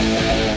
Yeah. 0.00 0.47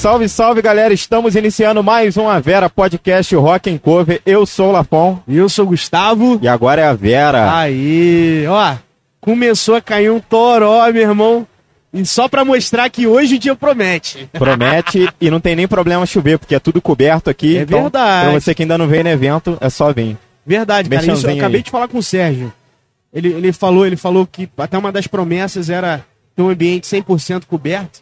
Salve, 0.00 0.30
salve, 0.30 0.62
galera! 0.62 0.94
Estamos 0.94 1.36
iniciando 1.36 1.84
mais 1.84 2.16
um 2.16 2.26
A 2.26 2.40
Vera 2.40 2.70
Podcast 2.70 3.36
Rock 3.36 3.68
and 3.68 3.76
Cover. 3.76 4.22
Eu 4.24 4.46
sou 4.46 4.70
o 4.70 4.72
Lafon 4.72 5.20
E 5.28 5.36
eu 5.36 5.46
sou 5.46 5.66
o 5.66 5.68
Gustavo. 5.68 6.38
e 6.40 6.48
agora 6.48 6.80
é 6.80 6.86
a 6.86 6.94
Vera. 6.94 7.54
Aí, 7.54 8.46
ó, 8.48 8.76
começou 9.20 9.74
a 9.74 9.80
cair 9.82 10.10
um 10.10 10.18
toró, 10.18 10.90
meu 10.90 11.02
irmão. 11.02 11.46
E 11.92 12.06
só 12.06 12.28
pra 12.28 12.46
mostrar 12.46 12.88
que 12.88 13.06
hoje 13.06 13.34
o 13.34 13.38
dia 13.38 13.54
promete. 13.54 14.26
Promete 14.32 15.06
e 15.20 15.30
não 15.30 15.38
tem 15.38 15.54
nem 15.54 15.68
problema 15.68 16.06
chover, 16.06 16.38
porque 16.38 16.54
é 16.54 16.58
tudo 16.58 16.80
coberto 16.80 17.28
aqui. 17.28 17.58
É 17.58 17.60
então, 17.60 17.82
verdade. 17.82 18.30
Pra 18.30 18.40
você 18.40 18.54
que 18.54 18.62
ainda 18.62 18.78
não 18.78 18.88
veio 18.88 19.04
no 19.04 19.10
evento, 19.10 19.58
é 19.60 19.68
só 19.68 19.92
vir. 19.92 20.16
Verdade, 20.46 20.88
cara. 20.88 21.12
Isso 21.12 21.26
eu 21.28 21.36
acabei 21.36 21.58
aí. 21.58 21.62
de 21.62 21.70
falar 21.70 21.88
com 21.88 21.98
o 21.98 22.02
Sérgio. 22.02 22.50
Ele, 23.12 23.28
ele 23.34 23.52
falou, 23.52 23.84
ele 23.84 23.96
falou 23.96 24.26
que 24.26 24.48
até 24.56 24.78
uma 24.78 24.90
das 24.90 25.06
promessas 25.06 25.68
era 25.68 26.02
ter 26.34 26.40
um 26.40 26.48
ambiente 26.48 26.86
100% 26.86 27.42
coberto. 27.44 28.00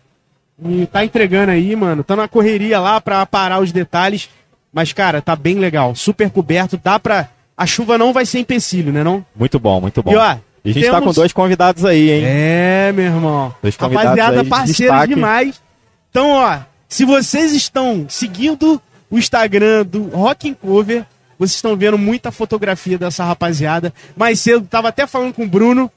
E 0.65 0.87
tá 0.87 1.05
entregando 1.05 1.53
aí, 1.53 1.75
mano. 1.77 2.03
Tá 2.03 2.17
na 2.17 2.27
correria 2.29 2.80
lá 2.80 3.01
pra 3.01 3.25
parar 3.27 3.61
os 3.61 3.71
detalhes. 3.73 4.29
Mas, 4.73 4.93
cara, 4.93 5.23
tá 5.23 5.35
bem 5.37 5.59
legal. 5.59 5.95
Super 5.95 6.30
coberto. 6.30 6.80
Dá 6.83 6.99
pra. 6.99 7.29
A 7.57 7.66
chuva 7.66 7.97
não 7.99 8.12
vai 8.12 8.25
ser 8.27 8.39
empecilho, 8.41 8.93
né? 8.93 9.02
Não? 9.02 9.25
Muito 9.35 9.59
bom, 9.59 9.80
muito 9.80 10.02
bom. 10.02 10.13
E 10.13 10.16
ó, 10.16 10.37
E 10.65 10.71
a 10.71 10.73
gente 10.75 10.87
tá 10.87 10.99
temos- 11.01 11.15
com 11.16 11.21
dois 11.21 11.33
convidados 11.33 11.85
aí, 11.85 12.10
hein? 12.10 12.23
É, 12.24 12.93
meu 12.95 13.05
irmão. 13.07 13.55
Dois 13.63 13.77
convidados 13.77 14.10
Rapaziada, 14.10 14.41
aí 14.43 14.47
parceiro 14.47 14.93
destaque. 14.93 15.15
demais. 15.15 15.63
Então, 16.10 16.30
ó, 16.30 16.59
se 16.88 17.04
vocês 17.04 17.52
estão 17.54 18.07
seguindo 18.09 18.80
o 19.10 19.19
Instagram 19.19 19.85
do 19.87 20.04
Rock 20.09 20.51
and 20.51 20.54
Cover, 20.54 21.04
vocês 21.38 21.54
estão 21.57 21.77
vendo 21.77 21.97
muita 21.99 22.30
fotografia 22.30 22.99
dessa 22.99 23.25
rapaziada. 23.25 23.93
Mais 24.16 24.38
cedo, 24.41 24.66
tava 24.69 24.88
até 24.88 25.07
falando 25.07 25.32
com 25.35 25.45
o 25.45 25.49
Bruno. 25.49 25.91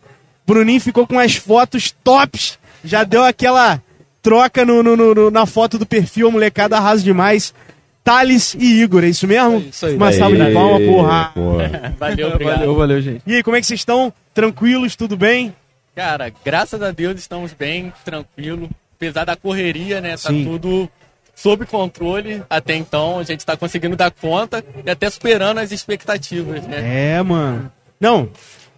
Bruninho 0.47 0.81
ficou 0.81 1.05
com 1.05 1.19
as 1.19 1.35
fotos 1.35 1.91
tops. 2.03 2.57
Já 2.83 3.03
deu 3.03 3.23
aquela 3.23 3.81
troca 4.22 4.64
no, 4.66 4.81
no- 4.83 4.95
no- 4.95 5.16
no- 5.16 5.31
na 5.31 5.45
foto 5.45 5.77
do 5.77 5.86
perfil, 5.86 6.27
a 6.27 6.31
molecada 6.31 6.77
arrasa 6.77 7.03
demais. 7.03 7.53
Thales 8.03 8.55
e 8.55 8.81
Igor, 8.81 9.03
é 9.03 9.08
isso 9.09 9.28
mesmo? 9.28 9.59
isso 9.59 9.86
aí. 9.86 9.95
Uma 9.95 10.11
salva 10.11 10.36
de 10.36 10.53
palma, 10.53 10.80
porra. 10.80 11.31
pô. 11.36 11.58
Valeu, 12.00 12.28
obrigado. 12.30 12.58
Valeu, 12.59 12.75
valeu, 12.75 13.02
gente. 13.02 13.22
E 13.28 13.36
aí, 13.36 13.44
como 13.44 13.55
é 13.55 13.61
que 13.61 13.67
vocês 13.67 13.80
estão? 13.80 14.11
Tranquilos? 14.33 14.95
Tudo 14.95 15.16
bem? 15.16 15.53
Cara, 15.95 16.31
graças 16.44 16.81
a 16.81 16.89
Deus 16.91 17.19
estamos 17.19 17.53
bem, 17.53 17.94
tranquilo. 18.03 18.69
Apesar 18.95 19.25
da 19.25 19.36
correria, 19.36 20.02
né? 20.02 20.11
Tá 20.11 20.30
Sim. 20.30 20.44
tudo 20.45 20.89
sob 21.35 21.66
controle 21.66 22.41
até 22.50 22.75
então. 22.75 23.19
A 23.19 23.23
gente 23.23 23.45
tá 23.45 23.56
conseguindo 23.56 23.95
dar 23.95 24.09
conta 24.09 24.63
e 24.85 24.89
até 24.89 25.09
superando 25.09 25.59
as 25.59 25.72
expectativas, 25.72 26.63
né? 26.66 27.17
É, 27.17 27.22
mano. 27.22 27.72
Não, 28.00 28.30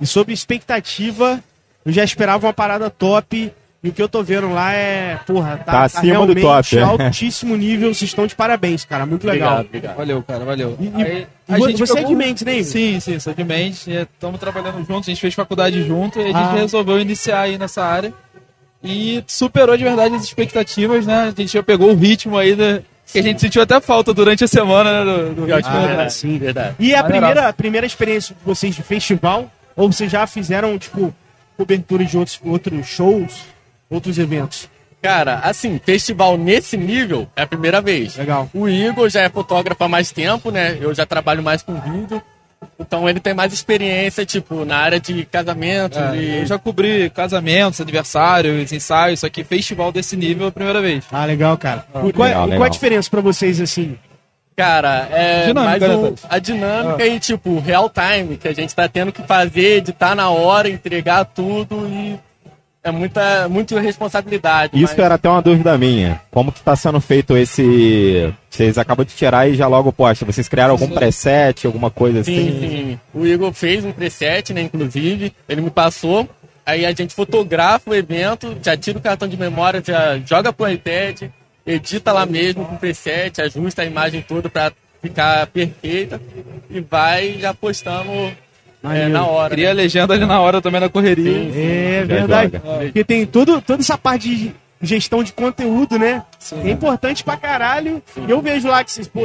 e 0.01 0.05
sobre 0.07 0.33
expectativa, 0.33 1.41
eu 1.85 1.91
já 1.93 2.03
esperava 2.03 2.45
uma 2.47 2.53
parada 2.53 2.89
top. 2.89 3.53
E 3.83 3.89
o 3.89 3.91
que 3.91 4.01
eu 4.01 4.07
tô 4.07 4.23
vendo 4.23 4.49
lá 4.53 4.71
é, 4.71 5.19
porra, 5.27 5.57
tá, 5.57 5.71
Tá 5.73 5.83
acima 5.83 6.25
do 6.25 6.33
realmente 6.33 6.41
top, 6.41 6.77
é. 6.77 6.81
altíssimo 7.05 7.55
nível. 7.57 7.93
Vocês 7.93 8.09
estão 8.11 8.25
de 8.25 8.33
parabéns, 8.33 8.85
cara. 8.85 9.05
Muito 9.05 9.27
legal. 9.27 9.55
Obrigado, 9.59 9.67
obrigado. 9.67 9.97
Valeu, 9.97 10.23
cara, 10.23 10.45
valeu. 10.45 10.77
E- 10.79 11.03
Aí, 11.05 11.27
e 11.49 11.57
vo- 11.73 11.77
você 11.77 11.99
é 11.99 12.03
de 12.03 12.15
Mendes, 12.15 12.43
né? 12.43 12.63
Sim, 12.63 12.97
sim, 13.01 13.19
sou 13.19 13.33
de 13.33 13.43
Mendes. 13.43 13.85
Estamos 13.85 14.39
trabalhando 14.39 14.77
juntos, 14.87 15.09
a 15.09 15.11
gente 15.11 15.19
fez 15.19 15.33
faculdade 15.33 15.85
junto 15.85 16.17
e 16.17 16.21
a 16.21 16.25
gente 16.27 16.35
Ah. 16.37 16.53
resolveu 16.53 16.97
iniciar 16.97 17.41
aí 17.41 17.57
nessa 17.57 17.83
área. 17.83 18.13
E 18.81 19.23
superou 19.27 19.75
de 19.77 19.83
verdade 19.83 20.15
as 20.15 20.23
expectativas, 20.23 21.05
né? 21.05 21.23
A 21.35 21.41
gente 21.41 21.51
já 21.51 21.61
pegou 21.63 21.91
o 21.91 21.95
ritmo 21.95 22.37
aí 22.37 22.55
da- 22.55 22.79
que 23.11 23.19
a 23.19 23.21
gente 23.21 23.39
sentiu 23.41 23.61
até 23.61 23.79
falta 23.81 24.13
durante 24.13 24.43
a 24.45 24.47
semana, 24.47 25.03
né? 25.03 25.11
Do, 25.29 25.35
do 25.35 25.45
ritmo. 25.45 25.61
que 25.71 25.77
Ah, 25.77 25.87
verdade, 25.87 26.13
sim. 26.13 26.37
verdade. 26.37 26.75
E 26.79 26.95
a 26.95 27.03
primeira, 27.03 27.49
a 27.49 27.53
primeira 27.53 27.85
experiência 27.85 28.33
de 28.33 28.41
vocês 28.45 28.73
de 28.73 28.81
festival? 28.81 29.51
Ou 29.75 29.91
vocês 29.91 30.09
já 30.11 30.25
fizeram, 30.25 30.77
tipo, 30.77 31.13
cobertura 31.57 32.03
de 32.05 32.17
outros, 32.17 32.39
outros 32.45 32.87
shows, 32.87 33.41
outros 33.93 34.17
eventos? 34.17 34.67
Cara, 35.01 35.39
assim, 35.43 35.79
festival 35.83 36.37
nesse 36.37 36.77
nível 36.77 37.27
é 37.35 37.41
a 37.41 37.47
primeira 37.47 37.81
vez. 37.81 38.15
Legal. 38.15 38.49
O 38.53 38.69
Igor 38.69 39.09
já 39.09 39.21
é 39.21 39.29
fotógrafo 39.29 39.83
há 39.83 39.89
mais 39.89 40.11
tempo, 40.11 40.49
né? 40.49 40.77
Eu 40.79 40.93
já 40.93 41.05
trabalho 41.05 41.43
mais 41.43 41.61
com 41.61 41.73
vídeo. 41.79 42.21
Então 42.79 43.09
ele 43.09 43.19
tem 43.19 43.33
mais 43.33 43.51
experiência, 43.51 44.25
tipo, 44.25 44.63
na 44.63 44.77
área 44.77 44.99
de 45.01 45.25
casamento, 45.25 45.99
É, 45.99 46.11
de... 46.11 46.25
eu 46.39 46.45
já 46.45 46.57
cobri 46.57 47.09
casamentos, 47.09 47.81
aniversários, 47.81 48.71
ensaios, 48.71 49.19
só 49.19 49.27
que 49.29 49.43
festival 49.43 49.91
desse 49.91 50.15
nível 50.15 50.45
é 50.45 50.49
a 50.49 50.51
primeira 50.51 50.81
vez. 50.81 51.03
Ah, 51.11 51.25
legal, 51.25 51.57
cara. 51.57 51.85
e 51.89 51.91
qual, 51.91 52.01
legal, 52.03 52.27
e 52.27 52.33
qual 52.33 52.47
legal. 52.47 52.63
a 52.63 52.69
diferença 52.69 53.09
pra 53.09 53.19
vocês, 53.19 53.59
assim? 53.59 53.97
Cara, 54.55 55.09
é 55.11 55.47
Dinâmica, 55.47 55.63
mais 55.69 55.81
né, 55.81 55.87
Thales? 55.87 56.19
a 56.29 56.39
dinâmica 56.39 57.05
e, 57.07 57.19
tipo, 57.19 57.59
real 57.59 57.89
time, 57.89 58.37
que 58.37 58.47
a 58.47 58.53
gente 58.53 58.73
tá 58.73 58.87
tendo 58.87 59.11
que 59.11 59.23
fazer, 59.23 59.77
editar 59.79 60.15
na 60.15 60.29
hora, 60.29 60.69
entregar 60.69 61.25
tudo 61.25 61.87
e 61.89 62.17
é 62.83 62.91
muita, 62.91 63.47
muita 63.47 63.79
responsabilidade. 63.79 64.75
Isso 64.75 64.93
mas- 64.97 65.05
era 65.05 65.15
até 65.15 65.29
uma 65.29 65.41
dúvida 65.41 65.77
minha. 65.77 66.21
Como 66.29 66.51
que 66.51 66.61
tá 66.61 66.75
sendo 66.75 66.99
feito 66.99 67.37
esse... 67.37 68.33
Vocês 68.49 68.77
acabam 68.77 69.05
de 69.05 69.13
tirar 69.13 69.47
e 69.47 69.55
já 69.55 69.67
logo 69.67 69.91
posta. 69.91 70.25
Vocês 70.25 70.47
criaram 70.47 70.71
algum 70.73 70.89
preset, 70.89 71.65
alguma 71.65 71.89
coisa 71.89 72.23
Sim, 72.23 72.49
assim? 72.49 72.59
sim. 72.59 72.99
O 73.13 73.25
Igor 73.25 73.51
fez 73.53 73.83
um 73.85 73.91
preset, 73.91 74.53
né, 74.53 74.61
inclusive, 74.61 75.33
ele 75.47 75.61
me 75.61 75.69
passou. 75.71 76.27
Aí 76.65 76.85
a 76.85 76.91
gente 76.91 77.13
fotografa 77.15 77.89
o 77.89 77.95
evento, 77.95 78.55
já 78.61 78.77
tira 78.77 78.97
o 78.97 79.01
cartão 79.01 79.27
de 79.27 79.35
memória, 79.37 79.81
já 79.85 80.17
joga 80.19 80.53
pro 80.53 80.69
iPad, 80.69 81.23
edita 81.65 82.11
lá 82.13 82.25
mesmo 82.25 82.63
com 82.65 82.75
preset, 82.77 83.41
ajusta 83.41 83.81
a 83.81 83.85
imagem 83.85 84.21
toda 84.21 84.49
pra 84.49 84.71
ficar 85.01 85.47
perfeita 85.47 86.21
e 86.69 86.79
vai 86.79 87.37
já 87.39 87.53
postando 87.53 88.31
é, 88.83 88.87
Maneiro. 88.87 89.09
na 89.09 89.25
hora. 89.25 89.49
Cria 89.49 89.69
a 89.69 89.73
legenda 89.73 90.13
ali 90.13 90.25
na 90.25 90.39
hora 90.41 90.61
também 90.61 90.81
na 90.81 90.89
correria. 90.89 91.31
Sim, 91.31 91.51
sim. 91.53 91.61
É 91.61 92.03
verdade. 92.05 92.51
joga. 92.61 92.79
Porque 92.79 93.03
tem 93.03 93.25
tudo, 93.25 93.61
toda 93.61 93.81
essa 93.81 93.97
parte 93.97 94.27
de 94.35 94.55
gestão 94.81 95.23
de 95.23 95.31
conteúdo, 95.31 95.97
né? 95.97 96.23
É 96.63 96.69
importante 96.69 97.23
pra 97.23 97.37
caralho. 97.37 98.03
E 98.27 98.29
eu 98.29 98.41
vejo 98.41 98.67
lá 98.67 98.83
que 98.83 98.91
vocês, 98.91 99.07
pô, 99.07 99.21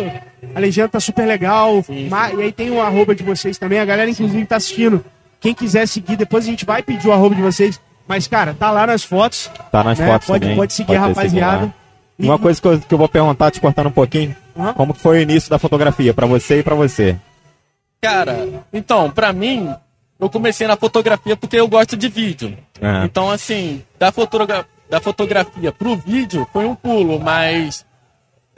a 0.54 0.60
legenda 0.60 0.88
tá 0.88 1.00
super 1.00 1.26
legal. 1.26 1.82
Sim, 1.82 2.08
E 2.38 2.42
aí 2.42 2.52
tem 2.52 2.70
o 2.70 2.80
arroba 2.80 3.14
de 3.14 3.24
vocês 3.24 3.58
também. 3.58 3.80
A 3.80 3.84
galera, 3.84 4.08
inclusive, 4.08 4.47
tá 4.47 4.56
assistindo. 4.56 5.04
Quem 5.41 5.52
quiser 5.52 5.86
seguir, 5.86 6.16
depois 6.16 6.44
a 6.44 6.48
gente 6.48 6.64
vai 6.64 6.82
pedir 6.82 7.08
o 7.08 7.12
arroba 7.12 7.34
de 7.34 7.42
vocês. 7.42 7.80
Mas, 8.06 8.26
cara, 8.26 8.54
tá 8.58 8.70
lá 8.70 8.86
nas 8.86 9.02
fotos. 9.04 9.50
Tá 9.70 9.84
nas 9.84 9.98
né? 9.98 10.06
fotos 10.06 10.26
pode, 10.28 10.41
também. 10.41 10.56
pode 10.56 10.72
seguir 10.72 10.97
a 10.97 11.00
ter 11.00 11.08
rapaziada. 11.08 11.64
lá. 11.66 11.74
Uma 12.18 12.38
coisa 12.38 12.60
que 12.60 12.66
eu, 12.66 12.80
que 12.80 12.94
eu 12.94 12.98
vou 12.98 13.08
perguntar, 13.08 13.50
te 13.50 13.60
cortando 13.60 13.88
um 13.88 13.92
pouquinho. 13.92 14.34
Aham. 14.58 14.72
Como 14.74 14.94
que 14.94 15.00
foi 15.00 15.18
o 15.18 15.20
início 15.20 15.50
da 15.50 15.58
fotografia? 15.58 16.12
Pra 16.14 16.26
você 16.26 16.60
e 16.60 16.62
pra 16.62 16.74
você? 16.74 17.16
Cara, 18.00 18.64
então, 18.72 19.10
pra 19.10 19.32
mim, 19.32 19.75
eu 20.20 20.31
comecei 20.31 20.66
na 20.66 20.76
fotografia 20.76 21.36
porque 21.36 21.56
eu 21.56 21.69
gosto 21.69 21.97
de 21.97 22.09
vídeo. 22.09 22.56
Ah. 22.81 23.03
Então, 23.04 23.31
assim, 23.31 23.82
da, 23.98 24.12
fotogra 24.12 24.66
da 24.88 25.00
fotografia 25.00 25.72
pro 25.72 25.97
vídeo 25.97 26.47
foi 26.53 26.64
um 26.64 26.75
pulo, 26.75 27.19
mas 27.20 27.84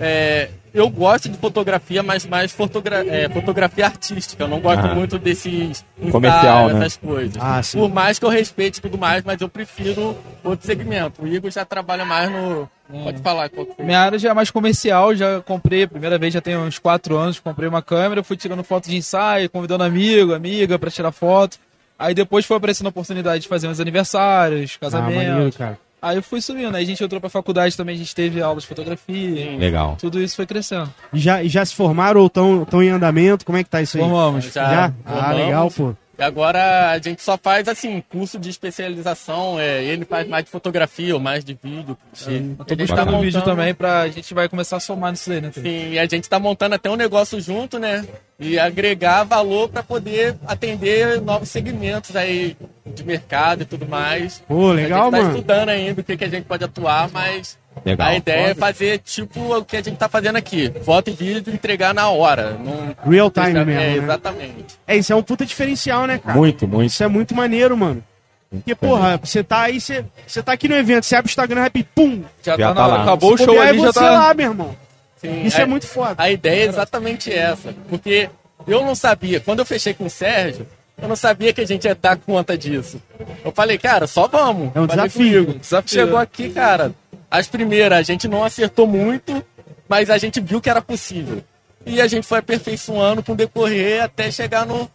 é, 0.00 0.48
eu 0.72 0.88
gosto 0.88 1.28
de 1.28 1.36
fotografia, 1.36 2.02
mas 2.02 2.24
mais 2.26 2.52
fotogra 2.52 3.04
é, 3.06 3.28
fotografia 3.28 3.86
artística. 3.86 4.42
Eu 4.44 4.48
não 4.48 4.60
gosto 4.60 4.86
Ah. 4.86 4.94
muito 4.94 5.18
desses 5.18 5.84
Comercial, 6.10 6.42
ensaios, 6.66 6.72
né? 6.72 6.78
essas 6.86 6.96
coisas. 6.96 7.36
Ah, 7.40 7.62
sim. 7.62 7.78
Por 7.78 7.88
mais 7.92 8.18
que 8.18 8.24
eu 8.24 8.28
respeite 8.28 8.80
tudo 8.80 8.96
mais, 8.96 9.22
mas 9.24 9.40
eu 9.40 9.48
prefiro 9.48 10.16
outro 10.44 10.64
segmento. 10.66 11.22
O 11.22 11.26
Igor 11.28 11.50
já 11.50 11.64
trabalha 11.64 12.04
mais 12.04 12.30
no. 12.30 12.68
Pode 13.04 13.20
falar 13.22 13.48
qual 13.50 13.66
que 13.66 13.74
foi. 13.76 13.84
Minha 13.84 14.00
área 14.00 14.18
já 14.18 14.30
é 14.30 14.34
mais 14.34 14.50
comercial, 14.50 15.14
já 15.14 15.40
comprei, 15.42 15.86
primeira 15.86 16.18
vez 16.18 16.32
já 16.34 16.40
tem 16.40 16.56
uns 16.56 16.78
quatro 16.78 17.16
anos, 17.16 17.38
comprei 17.38 17.68
uma 17.68 17.82
câmera, 17.82 18.22
fui 18.24 18.36
tirando 18.36 18.64
foto 18.64 18.88
de 18.88 18.96
ensaio, 18.96 19.48
convidando 19.48 19.84
amigo, 19.84 20.34
amiga 20.34 20.76
pra 20.78 20.90
tirar 20.90 21.12
foto. 21.12 21.56
Aí 21.96 22.14
depois 22.14 22.46
foi 22.46 22.56
aparecendo 22.56 22.86
a 22.86 22.90
oportunidade 22.90 23.42
de 23.42 23.48
fazer 23.48 23.68
uns 23.68 23.78
aniversários, 23.78 24.76
Ah, 24.80 24.86
maneiro, 25.00 25.24
casamentos. 25.26 25.56
cara. 25.56 25.78
Aí 26.00 26.16
eu 26.16 26.22
fui 26.22 26.40
subindo, 26.40 26.74
aí 26.74 26.82
a 26.82 26.86
gente 26.86 27.02
entrou 27.02 27.20
pra 27.20 27.30
faculdade 27.30 27.76
também, 27.76 27.94
a 27.94 27.98
gente 27.98 28.14
teve 28.14 28.40
aulas 28.42 28.62
de 28.62 28.68
fotografia. 28.68 29.56
Legal. 29.58 29.96
Tudo 30.00 30.20
isso 30.20 30.36
foi 30.36 30.46
crescendo. 30.46 30.92
E 31.12 31.18
já, 31.18 31.42
e 31.42 31.48
já 31.48 31.64
se 31.64 31.74
formaram 31.74 32.20
ou 32.20 32.26
estão 32.26 32.82
em 32.82 32.88
andamento? 32.90 33.44
Como 33.44 33.58
é 33.58 33.64
que 33.64 33.70
tá 33.70 33.80
isso 33.82 33.96
aí? 33.96 34.02
Formamos. 34.02 34.44
Já, 34.46 34.70
Já? 34.70 34.92
Ah, 35.04 35.12
formamos. 35.12 35.36
legal, 35.36 35.70
pô. 35.70 35.94
E 36.20 36.22
agora 36.22 36.90
a 36.90 36.98
gente 36.98 37.22
só 37.22 37.38
faz 37.38 37.66
assim, 37.66 38.02
curso 38.10 38.38
de 38.38 38.50
especialização. 38.50 39.58
É, 39.58 39.82
ele 39.82 40.04
faz 40.04 40.28
mais 40.28 40.44
de 40.44 40.50
fotografia 40.50 41.14
ou 41.14 41.20
mais 41.20 41.42
de 41.42 41.54
vídeo. 41.54 41.96
Eu 42.26 42.32
E 42.32 42.54
tô 42.56 42.64
a 42.64 42.68
gente 42.68 42.78
buscando 42.88 43.10
tá 43.10 43.16
um 43.16 43.20
vídeo 43.22 43.38
montando- 43.38 43.56
também 43.56 43.74
pra 43.74 44.00
a 44.02 44.08
gente 44.08 44.34
vai 44.34 44.46
começar 44.46 44.76
a 44.76 44.80
somar 44.80 45.12
nisso 45.12 45.32
aí, 45.32 45.40
né? 45.40 45.50
Sim, 45.52 45.92
e 45.92 45.98
a 45.98 46.04
gente 46.04 46.28
tá 46.28 46.38
montando 46.38 46.74
até 46.74 46.90
um 46.90 46.96
negócio 46.96 47.40
junto, 47.40 47.78
né? 47.78 48.06
E 48.38 48.58
agregar 48.58 49.24
valor 49.24 49.70
para 49.70 49.82
poder 49.82 50.36
atender 50.46 51.20
novos 51.22 51.48
segmentos 51.48 52.14
aí 52.14 52.54
de 52.86 53.02
mercado 53.02 53.62
e 53.62 53.64
tudo 53.64 53.86
mais. 53.88 54.42
Pô, 54.46 54.72
legal, 54.72 55.00
a 55.00 55.04
gente 55.04 55.10
tá 55.12 55.18
mano. 55.22 55.30
estudando 55.30 55.68
ainda 55.70 56.00
o 56.02 56.04
que, 56.04 56.16
que 56.18 56.24
a 56.24 56.28
gente 56.28 56.44
pode 56.44 56.64
atuar, 56.64 57.08
mas 57.10 57.58
Legal. 57.84 58.08
a 58.08 58.14
ideia 58.16 58.46
é 58.48 58.54
fazer 58.54 58.98
tipo 58.98 59.56
o 59.56 59.64
que 59.64 59.76
a 59.76 59.82
gente 59.82 59.96
tá 59.96 60.08
fazendo 60.08 60.36
aqui. 60.36 60.70
Foto 60.84 61.08
e 61.10 61.12
vídeo 61.14 61.52
entregar 61.54 61.94
na 61.94 62.08
hora. 62.10 62.52
Não... 62.58 62.94
Real 63.10 63.30
time 63.30 63.48
É, 63.48 63.64
mesmo, 63.64 63.72
né? 63.74 63.96
exatamente. 63.96 64.78
É, 64.86 64.96
isso 64.96 65.12
é 65.12 65.16
um 65.16 65.22
puta 65.22 65.46
diferencial, 65.46 66.06
né, 66.06 66.18
cara? 66.18 66.36
Muito, 66.36 66.66
muito. 66.68 66.90
Isso 66.90 67.02
é 67.02 67.08
muito 67.08 67.34
maneiro, 67.34 67.76
mano. 67.76 68.04
Porque, 68.50 68.74
porra, 68.74 69.16
você 69.22 69.44
tá 69.44 69.60
aí, 69.62 69.80
você, 69.80 70.04
você 70.26 70.42
tá 70.42 70.52
aqui 70.52 70.68
no 70.68 70.74
evento, 70.74 71.04
você 71.04 71.14
abre 71.14 71.28
o 71.28 71.30
Instagram, 71.30 71.62
rap, 71.62 71.82
pum! 71.94 72.22
Já, 72.42 72.56
Já 72.58 72.68
tá, 72.68 72.74
tá 72.74 72.80
na- 72.80 72.86
lá. 72.88 73.02
Acabou 73.02 73.34
o 73.34 73.38
Se 73.38 73.44
show 73.44 73.54
bobear, 73.54 73.68
ali, 73.68 73.78
é 73.78 73.82
já 73.82 73.92
você 73.92 74.00
tá. 74.00 74.10
lá, 74.10 74.34
meu 74.34 74.50
irmão. 74.50 74.76
Sim, 75.16 75.42
Isso 75.44 75.58
a- 75.58 75.62
é 75.62 75.66
muito 75.66 75.86
foda. 75.86 76.14
A 76.18 76.30
ideia 76.30 76.64
é 76.64 76.68
exatamente 76.68 77.32
essa. 77.32 77.72
Porque 77.88 78.28
eu 78.66 78.84
não 78.84 78.94
sabia, 78.96 79.38
quando 79.38 79.60
eu 79.60 79.64
fechei 79.64 79.94
com 79.94 80.06
o 80.06 80.10
Sérgio, 80.10 80.66
eu 81.00 81.08
não 81.08 81.14
sabia 81.14 81.52
que 81.52 81.60
a 81.60 81.66
gente 81.66 81.84
ia 81.84 81.94
dar 81.94 82.16
conta 82.16 82.58
disso. 82.58 83.00
Eu 83.44 83.52
falei, 83.52 83.78
cara, 83.78 84.06
só 84.08 84.26
vamos. 84.26 84.72
É 84.74 84.80
um 84.80 84.88
Falei 84.88 85.06
desafio. 85.06 85.44
comigo. 85.44 85.58
Desafio. 85.60 85.88
Chegou 86.00 86.18
aqui, 86.18 86.50
cara, 86.50 86.92
as 87.30 87.46
primeiras 87.46 87.98
a 87.98 88.02
gente 88.02 88.26
não 88.26 88.42
acertou 88.44 88.86
muito, 88.86 89.44
mas 89.88 90.10
a 90.10 90.18
gente 90.18 90.40
viu 90.40 90.60
que 90.60 90.68
era 90.70 90.82
possível. 90.82 91.42
E 91.86 92.00
a 92.00 92.06
gente 92.06 92.26
foi 92.26 92.38
aperfeiçoando 92.38 93.22
com 93.22 93.32
o 93.32 93.36
decorrer 93.36 94.02
até 94.02 94.30
chegar 94.30 94.66
no, 94.66 94.90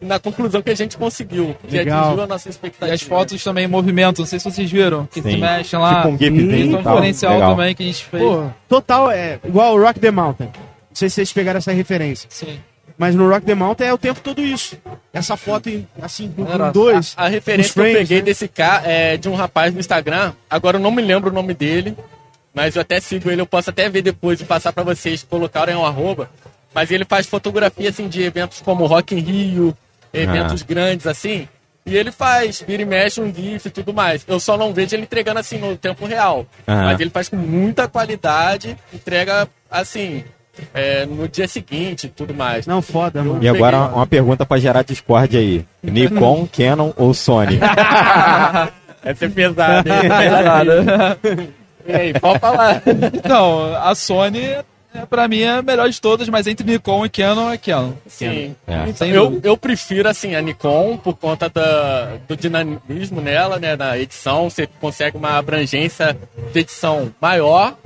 na 0.00 0.18
conclusão 0.18 0.62
que 0.62 0.70
a 0.70 0.74
gente 0.74 0.96
conseguiu. 0.96 1.54
Que 1.68 1.76
Legal. 1.76 2.04
atingiu 2.06 2.22
a 2.22 2.26
nossa 2.26 2.48
E 2.48 2.50
expectativa. 2.50 2.94
as 2.94 3.02
fotos 3.02 3.42
também 3.44 3.64
em 3.64 3.68
movimento, 3.68 4.20
não 4.20 4.26
sei 4.26 4.38
se 4.38 4.50
vocês 4.50 4.70
viram, 4.70 5.06
que 5.06 5.20
se 5.20 5.30
Sim. 5.30 5.38
mexem 5.38 5.78
lá. 5.78 5.96
Tipo 5.96 6.08
um 6.08 6.14
e 6.14 6.68
diferencial 6.78 7.34
Legal. 7.34 7.50
também 7.50 7.74
que 7.74 7.82
a 7.82 7.86
gente 7.86 8.04
fez. 8.04 8.22
Pô, 8.22 8.46
total, 8.68 9.10
é 9.10 9.38
igual 9.44 9.74
o 9.74 9.80
Rock 9.82 10.00
the 10.00 10.10
Mountain. 10.10 10.46
Não 10.46 10.94
sei 10.94 11.08
se 11.08 11.16
vocês 11.16 11.32
pegaram 11.32 11.58
essa 11.58 11.72
referência. 11.72 12.26
Sim. 12.30 12.58
Mas 12.96 13.14
no 13.14 13.28
Rock 13.28 13.44
the 13.44 13.54
Mountain 13.54 13.86
é 13.88 13.92
o 13.92 13.98
tempo 13.98 14.20
todo 14.20 14.40
isso. 14.40 14.76
Essa 15.12 15.36
foto, 15.36 15.68
assim, 16.00 16.30
com, 16.30 16.46
Era- 16.46 16.70
dois. 16.70 17.12
A 17.16 17.26
referência 17.28 17.68
os 17.70 17.74
que 17.74 17.80
eu 17.80 17.84
frames, 17.84 17.98
peguei 18.00 18.18
né? 18.18 18.24
desse 18.24 18.46
cara 18.46 18.86
é 18.88 19.16
de 19.16 19.28
um 19.28 19.34
rapaz 19.34 19.74
no 19.74 19.80
Instagram. 19.80 20.32
Agora 20.48 20.76
eu 20.76 20.80
não 20.80 20.90
me 20.92 21.02
lembro 21.02 21.30
o 21.30 21.32
nome 21.32 21.54
dele, 21.54 21.96
mas 22.54 22.76
eu 22.76 22.82
até 22.82 23.00
sigo 23.00 23.28
ele. 23.30 23.40
Eu 23.40 23.46
posso 23.46 23.70
até 23.70 23.88
ver 23.88 24.02
depois 24.02 24.40
e 24.40 24.44
passar 24.44 24.72
pra 24.72 24.84
vocês, 24.84 25.24
colocarem 25.28 25.74
um 25.74 25.84
arroba. 25.84 26.30
Mas 26.72 26.90
ele 26.92 27.04
faz 27.04 27.26
fotografia 27.26 27.88
assim 27.88 28.08
de 28.08 28.22
eventos 28.22 28.60
como 28.60 28.86
Rock 28.86 29.14
in 29.14 29.18
Rio, 29.18 29.76
eventos 30.12 30.62
grandes 30.62 31.06
assim. 31.06 31.48
E 31.86 31.96
ele 31.96 32.10
faz, 32.10 32.62
vira 32.66 32.80
e 32.82 32.86
mexe 32.86 33.20
um 33.20 33.32
GIF 33.32 33.66
e 33.66 33.70
tudo 33.70 33.92
mais. 33.92 34.24
Eu 34.26 34.40
só 34.40 34.56
não 34.56 34.72
vejo 34.72 34.94
ele 34.96 35.02
entregando 35.02 35.38
assim 35.40 35.58
no 35.58 35.76
tempo 35.76 36.06
real. 36.06 36.46
Aham. 36.66 36.84
Mas 36.84 37.00
ele 37.00 37.10
faz 37.10 37.28
com 37.28 37.36
muita 37.36 37.86
qualidade, 37.86 38.74
entrega 38.92 39.46
assim, 39.70 40.24
é, 40.72 41.06
no 41.06 41.28
dia 41.28 41.46
seguinte 41.48 42.06
e 42.06 42.10
tudo 42.10 42.34
mais. 42.34 42.66
Não, 42.66 42.80
foda, 42.82 43.22
mano. 43.22 43.42
E 43.42 43.48
agora 43.48 43.78
Peguei. 43.78 43.94
uma, 43.94 44.06
pergunta 44.06 44.46
pra 44.46 44.58
gerar 44.58 44.82
Discord 44.82 45.36
aí. 45.36 45.64
Nikon, 45.82 46.48
Canon 46.52 46.92
ou 46.96 47.14
Sony? 47.14 47.58
Essa 49.02 49.26
é 49.26 49.28
pesada, 49.28 49.88
hein? 49.88 50.00
Pesada. 50.08 51.18
E 51.86 51.92
aí, 51.92 52.14
pode 52.18 52.38
falar. 52.38 52.82
Então, 53.12 53.74
a 53.76 53.94
Sony, 53.94 54.56
é, 54.94 55.04
pra 55.04 55.28
mim, 55.28 55.40
é 55.40 55.50
a 55.50 55.62
melhor 55.62 55.90
de 55.90 56.00
todas, 56.00 56.28
mas 56.28 56.46
entre 56.46 56.64
Nikon 56.64 57.04
e 57.04 57.10
Canon 57.10 57.50
é 57.50 57.58
Canon. 57.58 57.92
Sim. 58.06 58.54
É. 58.66 58.88
Então, 58.88 59.08
eu, 59.08 59.40
eu 59.42 59.56
prefiro 59.56 60.08
assim 60.08 60.34
a 60.34 60.40
Nikon 60.40 60.96
por 60.96 61.16
conta 61.16 61.50
da, 61.50 62.16
do 62.28 62.36
dinamismo 62.36 63.20
nela, 63.20 63.58
né, 63.58 63.76
na 63.76 63.98
edição, 63.98 64.48
você 64.48 64.66
consegue 64.80 65.16
uma 65.16 65.36
abrangência 65.36 66.16
de 66.52 66.60
edição 66.60 67.12
maior. 67.20 67.76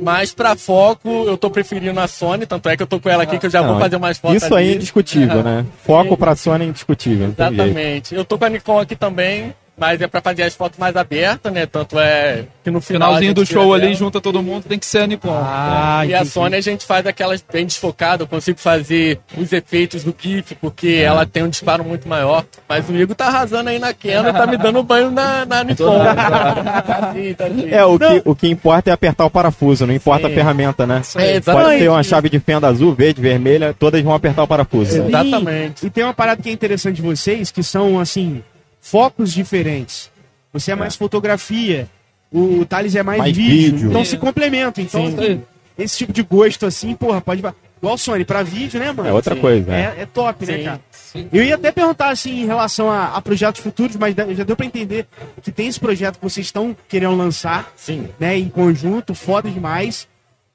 Mas 0.00 0.32
pra 0.32 0.54
foco, 0.56 1.08
eu 1.26 1.36
tô 1.36 1.50
preferindo 1.50 1.98
a 1.98 2.06
Sony, 2.06 2.46
tanto 2.46 2.68
é 2.68 2.76
que 2.76 2.82
eu 2.82 2.86
tô 2.86 3.00
com 3.00 3.08
ela 3.08 3.24
aqui 3.24 3.38
que 3.38 3.46
eu 3.46 3.50
já 3.50 3.62
vou 3.62 3.72
Não, 3.72 3.80
fazer 3.80 3.96
umas 3.96 4.16
fotos 4.16 4.42
Isso 4.42 4.54
aí 4.54 4.70
é 4.70 4.74
indiscutível, 4.74 5.42
né? 5.42 5.66
Foco 5.84 6.16
pra 6.16 6.36
Sony 6.36 6.64
é 6.64 6.68
indiscutível. 6.68 7.28
Exatamente. 7.28 8.14
Eu 8.14 8.24
tô 8.24 8.38
com 8.38 8.44
a 8.44 8.48
Nikon 8.48 8.78
aqui 8.78 8.94
também, 8.94 9.52
mas 9.78 10.00
é 10.00 10.06
pra 10.06 10.20
fazer 10.20 10.42
as 10.42 10.54
fotos 10.54 10.78
mais 10.78 10.96
abertas, 10.96 11.52
né? 11.52 11.66
Tanto 11.66 11.98
é 11.98 12.44
que 12.64 12.70
no 12.70 12.80
final. 12.80 13.08
a 13.10 13.18
Finalzinho 13.18 13.30
gente 13.30 13.36
do 13.36 13.46
show 13.46 13.72
ali, 13.74 13.94
junta 13.94 14.20
todo 14.20 14.42
mundo, 14.42 14.64
tem 14.64 14.78
que 14.78 14.86
ser 14.86 14.98
a 14.98 15.06
Nikon. 15.06 15.30
Ah, 15.32 16.04
E 16.06 16.14
a. 16.14 16.24
Sony 16.24 16.56
a 16.56 16.60
gente 16.60 16.84
faz 16.84 17.06
aquelas 17.06 17.42
bem 17.52 17.64
desfocadas, 17.64 18.20
eu 18.20 18.26
consigo 18.26 18.58
fazer 18.58 19.18
os 19.36 19.52
efeitos 19.52 20.04
do 20.04 20.14
GIF, 20.18 20.54
porque 20.56 20.88
ela 21.04 21.24
tem 21.24 21.42
um 21.42 21.48
disparo 21.48 21.84
muito 21.84 22.08
maior. 22.08 22.44
Mas 22.68 22.88
o 22.88 22.94
Igor 22.94 23.14
tá 23.16 23.26
arrasando 23.26 23.70
aí 23.70 23.78
na 23.78 23.94
Canon 23.94 24.28
e 24.28 24.32
tá 24.32 24.46
me 24.46 24.56
dando 24.56 24.82
banho 24.82 25.10
na, 25.10 25.46
na 25.46 25.64
Nikon. 25.64 25.98
tá 26.04 27.10
assim, 27.10 27.34
tá 27.34 27.46
assim. 27.46 27.68
É, 27.70 27.84
o 27.84 27.98
Não. 27.98 28.20
que, 28.20 28.22
o 28.28 28.34
que 28.34 28.48
importa 28.48 28.90
é 28.90 28.92
apertar 28.92 29.24
o 29.24 29.30
parafuso, 29.30 29.86
não 29.86 29.94
importa 29.94 30.26
Sim. 30.26 30.32
a 30.32 30.34
ferramenta, 30.34 30.86
né? 30.86 31.02
É, 31.16 31.40
Pode 31.40 31.78
ter 31.78 31.88
uma 31.88 32.02
chave 32.02 32.28
de 32.28 32.38
fenda 32.40 32.66
azul, 32.68 32.94
verde, 32.94 33.20
vermelha, 33.20 33.74
todas 33.78 34.02
vão 34.02 34.12
apertar 34.14 34.42
o 34.42 34.46
parafuso. 34.48 34.96
E- 34.96 35.06
Exatamente. 35.08 35.86
E 35.86 35.90
tem 35.90 36.04
uma 36.04 36.14
parada 36.14 36.42
que 36.42 36.48
é 36.48 36.52
interessante 36.52 36.96
de 36.96 37.02
vocês, 37.02 37.50
que 37.50 37.62
são, 37.62 37.98
assim, 37.98 38.42
focos 38.90 39.32
diferentes. 39.32 40.10
Você 40.52 40.72
é 40.72 40.74
mais 40.74 40.96
fotografia, 40.96 41.88
o 42.32 42.64
Thales 42.64 42.94
é 42.94 43.02
mais, 43.02 43.18
Mais 43.18 43.36
vídeo, 43.36 43.72
vídeo. 43.76 43.88
Então 43.90 44.04
Sim. 44.04 44.10
se 44.10 44.16
complementam. 44.16 44.82
Então, 44.82 45.06
Sim. 45.10 45.16
assim, 45.18 45.42
esse 45.78 45.98
tipo 45.98 46.12
de 46.12 46.22
gosto, 46.22 46.66
assim, 46.66 46.94
porra, 46.94 47.20
pode... 47.20 47.42
Igual 47.80 47.94
o 47.94 47.98
Sony, 47.98 48.24
pra 48.24 48.42
vídeo, 48.42 48.80
né, 48.80 48.90
mano? 48.90 49.08
É 49.08 49.12
outra 49.12 49.36
Sim. 49.36 49.40
coisa, 49.40 49.70
né? 49.70 49.94
É, 49.98 50.02
é 50.02 50.06
top, 50.06 50.44
né, 50.44 50.58
Sim. 50.58 50.64
cara? 50.64 50.80
Sim. 50.90 51.28
Eu 51.32 51.44
ia 51.44 51.54
até 51.54 51.70
perguntar, 51.70 52.08
assim, 52.08 52.42
em 52.42 52.46
relação 52.46 52.90
a, 52.90 53.14
a 53.14 53.22
projetos 53.22 53.60
futuros, 53.60 53.94
mas 53.94 54.16
já 54.16 54.42
deu 54.42 54.56
pra 54.56 54.66
entender 54.66 55.06
que 55.42 55.52
tem 55.52 55.68
esse 55.68 55.78
projeto 55.78 56.16
que 56.16 56.24
vocês 56.24 56.46
estão 56.46 56.76
querendo 56.88 57.14
lançar, 57.16 57.72
Sim. 57.76 58.08
né, 58.18 58.36
em 58.36 58.48
conjunto, 58.48 59.14
foda 59.14 59.48
demais. 59.48 60.08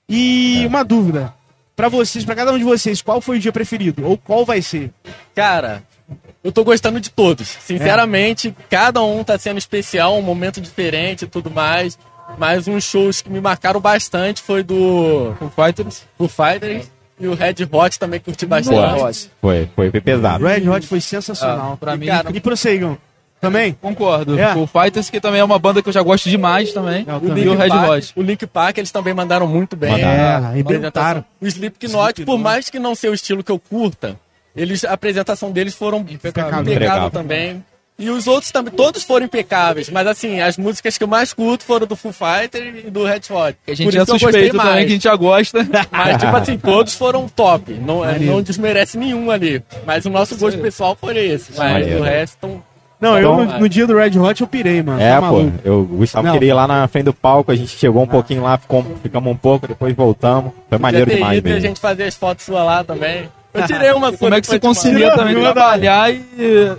E 0.09 0.63
É. 0.63 0.67
uma 0.67 0.83
dúvida, 0.83 1.33
pra 1.77 1.87
vocês, 1.87 2.25
pra 2.25 2.35
cada 2.35 2.51
um 2.51 2.57
de 2.57 2.63
vocês, 2.65 3.01
qual 3.01 3.21
foi 3.21 3.37
o 3.37 3.39
dia 3.39 3.53
preferido? 3.53 4.05
Ou 4.05 4.17
qual 4.17 4.43
vai 4.45 4.61
ser? 4.61 4.91
Cara, 5.33 5.81
eu 6.43 6.51
tô 6.51 6.63
gostando 6.63 6.99
de 6.99 7.09
todos. 7.09 7.47
Sinceramente, 7.47 8.55
cada 8.69 9.01
um 9.01 9.23
tá 9.23 9.37
sendo 9.37 9.57
especial, 9.57 10.17
um 10.17 10.21
momento 10.21 10.59
diferente 10.61 11.23
e 11.25 11.27
tudo 11.27 11.49
mais. 11.49 11.97
Mas 12.37 12.67
uns 12.67 12.83
shows 12.83 13.21
que 13.21 13.29
me 13.29 13.39
marcaram 13.41 13.79
bastante 13.79 14.41
foi 14.41 14.63
do 14.63 15.35
Foo 15.37 15.51
Fighters. 15.55 16.03
Foo 16.17 16.27
Fighters 16.27 16.89
e 17.19 17.27
o 17.27 17.35
Red 17.35 17.55
Hot 17.71 17.99
também 17.99 18.19
curti 18.19 18.45
bastante. 18.45 19.29
foi, 19.39 19.69
foi 19.75 19.91
bem 19.91 20.01
pesado. 20.01 20.45
Red 20.45 20.67
Hot 20.67 20.87
foi 20.87 20.99
sensacional. 21.01 21.73
Ah, 21.73 21.77
pra 21.77 21.95
E, 21.95 21.97
mim, 21.97 22.05
cara, 22.07 22.31
E 22.33 22.39
prosseguam. 22.39 22.97
Também? 23.39 23.73
concordo. 23.73 24.39
É. 24.39 24.53
Foo 24.53 24.65
Fighters, 24.65 25.09
que 25.09 25.19
também 25.19 25.41
é 25.41 25.43
uma 25.43 25.59
banda 25.59 25.81
que 25.81 25.89
eu 25.89 25.93
já 25.93 26.01
gosto 26.01 26.29
demais 26.29 26.71
também. 26.71 27.05
Eu 27.05 27.17
e 27.17 27.27
também. 27.27 27.47
o 27.49 27.55
Red 27.57 27.69
Hot. 27.89 28.13
O 28.15 28.21
Link 28.21 28.47
Park, 28.47 28.77
eles 28.77 28.89
também 28.89 29.13
mandaram 29.13 29.45
muito 29.45 29.75
bem. 29.75 29.91
Mandaram. 29.91 30.13
É, 30.13 30.27
A 30.29 30.37
arrebentaram. 30.47 31.25
O 31.41 31.45
Slipknot, 31.45 32.23
por 32.23 32.37
mais 32.39 32.69
que 32.69 32.79
não 32.79 32.95
seja 32.95 33.11
o 33.11 33.15
estilo 33.15 33.43
que 33.43 33.51
eu 33.51 33.59
curta, 33.59 34.17
eles, 34.55 34.83
a 34.85 34.93
apresentação 34.93 35.51
deles 35.51 35.73
foram 35.75 35.99
Impecável. 35.99 36.61
impecável, 36.61 36.73
Impecável. 36.73 37.09
também. 37.11 37.63
E 37.97 38.09
os 38.09 38.25
outros 38.25 38.51
também, 38.51 38.73
todos 38.73 39.03
foram 39.03 39.25
impecáveis. 39.27 39.87
Mas 39.87 40.07
assim, 40.07 40.41
as 40.41 40.57
músicas 40.57 40.97
que 40.97 41.03
eu 41.03 41.07
mais 41.07 41.31
curto 41.31 41.63
foram 41.63 41.85
do 41.85 41.95
Foo 41.95 42.11
Fighter 42.11 42.83
e 42.87 42.89
do 42.89 43.03
Red 43.05 43.21
Hot. 43.29 43.55
Que 43.63 43.71
a 43.71 43.75
gente 43.75 43.85
Por 43.91 43.95
é 43.95 44.01
eu 44.01 44.05
suspeito 44.07 44.57
também, 44.57 44.71
mais. 44.73 44.79
que 44.79 44.85
a 44.85 44.89
gente 44.95 45.03
já 45.03 45.15
gosta. 45.15 45.59
Mas, 45.91 46.17
tipo 46.17 46.35
assim, 46.35 46.57
todos 46.57 46.95
foram 46.95 47.29
top. 47.29 47.71
Não, 47.73 48.03
é, 48.03 48.17
não 48.17 48.41
desmerece 48.41 48.97
nenhum 48.97 49.29
ali. 49.29 49.61
Mas 49.85 50.05
o 50.05 50.09
nosso 50.09 50.35
gosto 50.37 50.59
pessoal 50.59 50.97
foi 50.99 51.15
esse. 51.19 51.51
Mas 51.55 51.71
Maneiro. 51.73 51.99
o 51.99 52.03
resto. 52.03 52.37
tão- 52.41 52.63
Não, 52.99 53.19
eu 53.19 53.31
Então- 53.33 53.45
no, 53.45 53.59
no 53.59 53.69
dia 53.69 53.85
do 53.85 53.95
Red 53.95 54.17
Hot 54.17 54.41
eu 54.41 54.47
pirei, 54.47 54.81
mano. 54.81 54.99
É, 54.99 55.11
Tá 55.19 55.29
pô, 55.29 55.51
eu, 55.63 55.81
o 55.81 55.85
Gustavo 55.85 56.25
Não. 56.25 56.33
queria 56.33 56.49
ir 56.49 56.53
lá 56.53 56.65
na 56.67 56.87
frente 56.87 57.05
do 57.05 57.13
palco, 57.13 57.51
a 57.51 57.55
gente 57.55 57.77
chegou 57.77 58.01
um 58.01 58.07
pouquinho 58.07 58.41
lá, 58.41 58.57
ficou, 58.57 58.83
ficamos 59.03 59.31
um 59.31 59.35
pouco, 59.37 59.67
depois 59.67 59.93
voltamos. 59.95 60.51
Foi 60.67 60.79
maneiro 60.79 61.11
demais 61.11 61.37
ido 61.37 61.47
e 61.47 61.51
a 61.51 61.53
mesmo. 61.55 61.67
gente 61.67 61.79
fazer 61.79 62.05
as 62.05 62.15
fotos 62.15 62.43
suas 62.43 62.65
lá 62.65 62.83
também. 62.83 63.29
Eu 63.53 63.67
tirei 63.67 63.91
uma 63.91 64.11
Como 64.11 64.33
é 64.33 64.41
que 64.41 64.47
você 64.47 64.59
conseguia 64.59 65.13
também 65.15 65.39
trabalhar 65.39 66.11
e, 66.13 66.21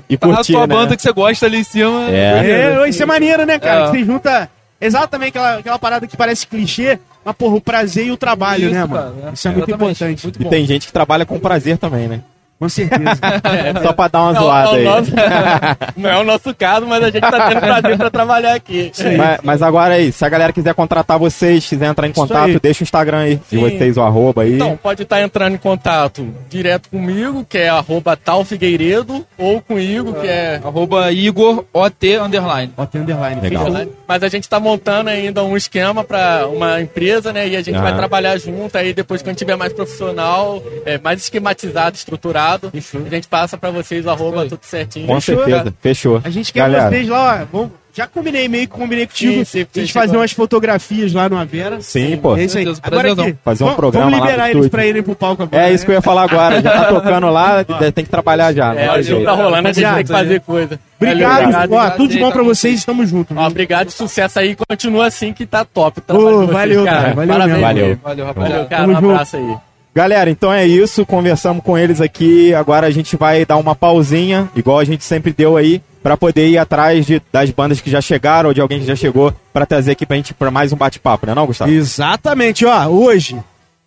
E 0.09 0.17
tá 0.17 0.27
curtir, 0.27 0.53
sua 0.53 0.67
né? 0.67 0.75
banda 0.75 0.97
que 0.97 1.03
você 1.03 1.13
gosta 1.13 1.47
ali 1.47 1.59
em 1.59 1.65
cima. 1.65 2.11
É. 2.11 2.81
É, 2.83 2.89
isso 2.89 3.03
é 3.03 3.07
maneiro, 3.07 3.47
né, 3.47 3.59
cara? 3.59 3.83
É. 3.83 3.91
Que 3.91 3.99
você 3.99 4.05
junta 4.05 4.51
exatamente 4.81 5.29
aquela, 5.29 5.59
aquela 5.59 5.79
parada 5.79 6.07
que 6.07 6.17
parece 6.17 6.47
clichê, 6.47 6.99
mas, 7.25 7.35
porra, 7.37 7.55
o 7.57 7.61
prazer 7.61 8.07
e 8.07 8.11
o 8.11 8.17
trabalho, 8.17 8.65
Isso, 8.65 8.75
né, 8.75 8.81
cara, 8.81 8.89
mano? 8.89 9.29
é. 9.29 9.33
Isso 9.33 9.49
é 9.49 9.51
muito 9.53 9.71
importante. 9.71 10.23
Muito 10.25 10.43
E 10.43 10.45
tem 10.47 10.67
gente 10.67 10.87
que 10.87 10.93
trabalha 10.93 11.25
com 11.25 11.39
prazer 11.39 11.79
também, 11.79 12.09
né? 12.09 12.21
Com 12.59 12.69
certeza. 12.69 13.11
Só 13.83 13.93
pra 13.93 14.09
dar 14.09 14.23
uma 14.23 14.33
Não, 14.33 14.43
zoada 14.43 14.69
é 14.71 14.75
aí. 14.75 14.87
o 14.87 14.91
nosso- 14.91 15.11
não 15.97 16.11
é 16.11 16.19
o 16.19 16.25
nosso 16.25 16.55
caso, 16.55 16.87
mas 16.87 17.03
a 17.03 17.11
gente 17.11 17.21
tá 17.21 17.49
tendo 17.49 17.61
prazer 17.61 17.97
pra 17.97 18.11
trabalhar 18.11 18.55
aqui. 18.55 18.93
Mas, 19.19 19.41
mas 19.43 19.63
agora 19.63 19.95
aí, 19.95 20.13
se 20.13 20.25
a 20.25 20.29
galera 20.29 20.53
quiser 20.53 20.73
contratar 20.75 21.19
vocês, 21.19 21.67
quiser 21.67 21.87
entrar 21.87 22.07
em 22.07 22.11
Isso 22.11 22.21
contato, 22.21 22.47
aí. 22.49 22.61
deixa 22.61 22.83
o 22.83 22.85
Instagram 22.85 23.19
aí 23.19 23.37
de 23.37 23.43
Sim. 23.49 23.61
vocês, 23.61 23.97
o 23.97 24.03
arroba 24.03 24.43
aí. 24.43 24.55
Então, 24.55 24.77
pode 24.81 25.03
estar 25.03 25.21
entrando 25.21 25.55
em 25.55 25.59
contato 25.59 26.27
direto 26.49 26.89
comigo, 26.89 27.45
que 27.49 27.59
é 27.59 27.69
arroba 27.69 28.17
tal 28.17 28.45
Figueiredo, 28.45 29.27
ou 29.37 29.61
com 29.61 29.75
o 29.75 29.81
Igor, 29.81 30.15
que 30.15 30.27
é. 30.27 30.61
Arroba 30.65 31.11
Igor 31.13 31.65
OT 31.73 32.17
underline. 32.19 32.73
Tem 32.91 33.01
underline. 33.01 33.41
Legal. 33.41 33.67
Mas 34.07 34.23
a 34.23 34.29
gente 34.29 34.49
tá 34.49 34.61
montando 34.61 35.11
ainda 35.11 35.43
um 35.43 35.57
esquema 35.57 36.05
para 36.05 36.47
uma 36.47 36.81
empresa, 36.81 37.33
né? 37.33 37.49
E 37.49 37.57
a 37.57 37.63
gente 37.63 37.75
Aham. 37.75 37.83
vai 37.85 37.97
trabalhar 37.97 38.37
junto. 38.39 38.77
Aí 38.79 38.95
depois, 38.95 39.23
quando 39.23 39.37
tiver 39.37 39.57
mais 39.57 39.73
profissional, 39.73 40.63
é, 40.87 40.99
mais 40.99 41.21
esquematizado, 41.21 41.97
estruturado, 41.97 42.44
a 42.53 43.15
gente 43.15 43.29
passa 43.29 43.57
para 43.57 43.71
vocês 43.71 44.05
o 44.07 44.11
arroba 44.11 44.43
aí. 44.43 44.49
tudo 44.49 44.61
certinho. 44.63 45.07
Com 45.07 45.21
Fechou, 45.21 45.37
certeza, 45.37 45.59
cara. 45.65 45.75
fechou. 45.81 46.21
A 46.25 46.31
gente 46.31 46.53
quer 46.53 46.59
Galera, 46.61 46.89
vocês 46.91 47.09
lá, 47.09 47.41
ó. 47.43 47.47
Vamos, 47.57 47.73
Já 47.97 48.09
combinei, 48.09 48.49
meio 48.49 48.67
que 48.67 48.73
combinei 48.77 49.07
contigo. 49.07 49.33
Sim, 49.33 49.45
sim, 49.45 49.67
a 49.73 49.79
gente 49.79 49.93
fazer 49.93 50.17
umas 50.17 50.33
fotografias 50.33 51.13
lá 51.13 51.29
no 51.29 51.39
Avera. 51.39 51.81
Sim, 51.81 52.17
pô. 52.17 52.37
É 52.37 52.43
isso 52.43 52.59
aí. 52.59 52.65
Certeza, 52.65 52.81
Agora 52.83 53.13
aqui, 53.13 53.37
Fazer 53.45 53.63
um 53.63 53.67
vamos- 53.69 53.77
programa 53.77 54.11
Vamos 54.11 54.27
liberar 54.27 54.51
eles 54.51 54.69
pra 54.69 54.85
irem 54.85 55.01
pro 55.03 55.15
palco 55.15 55.45
agora. 55.45 55.63
É 55.69 55.73
isso 55.73 55.85
que 55.85 55.93
eu 55.93 55.95
ia 55.95 56.03
falar 56.03 56.25
agora. 56.25 56.61
Já 56.61 56.71
tá 56.73 56.85
tocando 56.93 57.31
lá, 57.31 57.63
tem 57.65 58.05
que 58.05 58.11
trabalhar 58.11 58.53
já. 58.53 58.75
É, 58.75 58.89
tem 58.95 59.03
jogo 59.03 59.03
jeito. 59.05 59.25
tá 59.25 59.33
rolando, 59.33 59.69
a 59.69 59.73
gente 59.73 59.95
tem 59.95 60.05
que 60.05 60.11
fazer 60.13 60.41
coisa. 60.41 60.81
Obrigado, 61.01 61.53
Valeu, 61.53 61.79
ó, 61.79 61.91
tudo 61.91 62.09
de 62.09 62.19
bom 62.19 62.33
pra 62.33 62.43
vocês, 62.43 62.79
estamos 62.81 63.09
juntos. 63.11 63.37
Ó, 63.37 63.47
obrigado, 63.47 63.91
sucesso 63.91 64.39
aí. 64.41 64.57
Continua 64.69 65.07
assim 65.07 65.33
que 65.33 65.47
tá 65.47 65.65
top. 65.65 66.01
Ô, 66.09 66.47
valeu, 66.49 66.85
cara, 66.85 67.15
valeu 67.15 67.29
Parabéns 67.29 67.49
mesmo. 67.49 67.61
Valeu. 67.61 67.99
Valeu, 68.03 68.27
rapaziada. 68.27 68.55
Valeu, 68.55 68.69
cara. 68.69 68.83
Tamo 68.83 68.93
Um 68.93 69.01
junto. 69.01 69.11
abraço 69.13 69.37
aí. 69.37 69.57
Galera, 69.95 70.29
então 70.29 70.53
é 70.53 70.67
isso. 70.67 71.07
Conversamos 71.07 71.63
com 71.63 71.79
eles 71.79 72.01
aqui. 72.01 72.53
Agora 72.53 72.87
a 72.87 72.91
gente 72.91 73.17
vai 73.17 73.47
dar 73.47 73.57
uma 73.57 73.77
pausinha, 73.77 74.51
igual 74.57 74.79
a 74.81 74.85
gente 74.85 75.05
sempre 75.05 75.33
deu 75.33 75.57
aí, 75.57 75.81
pra 76.03 76.17
poder 76.17 76.49
ir 76.49 76.59
atrás 76.59 77.07
de, 77.07 77.23
das 77.33 77.51
bandas 77.51 77.81
que 77.81 77.89
já 77.89 78.01
chegaram 78.01 78.49
ou 78.49 78.55
de 78.55 78.61
alguém 78.61 78.81
que 78.81 78.87
já 78.87 78.97
chegou 78.97 79.33
pra 79.53 79.65
trazer 79.65 79.93
aqui 79.93 80.05
pra 80.05 80.17
gente 80.17 80.35
pra 80.35 80.51
mais 80.51 80.73
um 80.73 80.77
bate-papo, 80.77 81.27
né, 81.27 81.35
não, 81.35 81.47
Gustavo? 81.47 81.71
Exatamente, 81.71 82.67
ó, 82.67 82.87
hoje, 82.89 83.41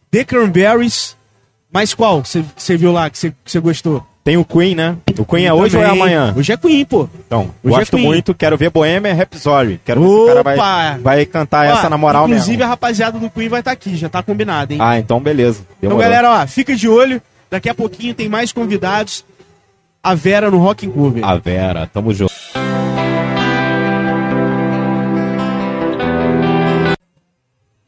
The 0.09 0.23
Cranberries, 0.23 1.15
mas 1.71 1.93
qual 1.93 2.23
você 2.23 2.77
viu 2.77 2.91
lá 2.91 3.09
que 3.09 3.19
você 3.45 3.59
gostou? 3.59 4.03
Tem 4.27 4.35
o 4.35 4.43
Queen, 4.43 4.75
né? 4.75 4.97
O 5.17 5.23
Queen 5.23 5.45
é 5.45 5.53
hoje 5.53 5.77
ou 5.77 5.81
é 5.81 5.85
Também. 5.85 6.01
amanhã? 6.01 6.33
Hoje 6.35 6.51
é 6.51 6.57
Queen, 6.57 6.83
pô. 6.83 7.07
Então, 7.25 7.49
Hoje 7.63 7.75
é 7.75 7.79
gosto 7.79 7.95
Queen. 7.95 8.05
muito, 8.05 8.33
quero 8.33 8.57
ver 8.57 8.69
Bohemian 8.69 9.13
Rhapsody. 9.13 9.79
Quero 9.85 10.01
ver 10.01 10.07
se 10.09 10.13
o 10.13 10.25
cara 10.27 10.43
vai, 10.43 10.97
vai 10.97 11.25
cantar 11.25 11.65
Ó, 11.65 11.69
essa 11.77 11.89
na 11.89 11.97
moral 11.97 12.25
Inclusive, 12.27 12.57
mesmo. 12.57 12.63
a 12.65 12.67
rapaziada 12.67 13.17
do 13.17 13.29
Queen 13.29 13.47
vai 13.47 13.61
estar 13.61 13.71
aqui, 13.71 13.95
já 13.95 14.09
tá 14.09 14.21
combinado, 14.21 14.73
hein? 14.73 14.79
Ah, 14.81 14.99
então 14.99 15.21
beleza. 15.21 15.61
então, 15.61 15.91
Demorou. 15.91 16.01
galera, 16.01 16.41
ó, 16.43 16.45
fica 16.45 16.75
de 16.75 16.89
olho. 16.89 17.21
Daqui 17.49 17.69
a 17.69 17.73
pouquinho 17.73 18.13
tem 18.13 18.27
mais 18.27 18.51
convidados. 18.51 19.23
A 20.03 20.13
Vera 20.13 20.51
no 20.51 20.57
Rock 20.57 20.85
Cover. 20.87 21.23
A 21.23 21.37
Vera, 21.37 21.87
tamo 21.87 22.13
junto. 22.13 22.33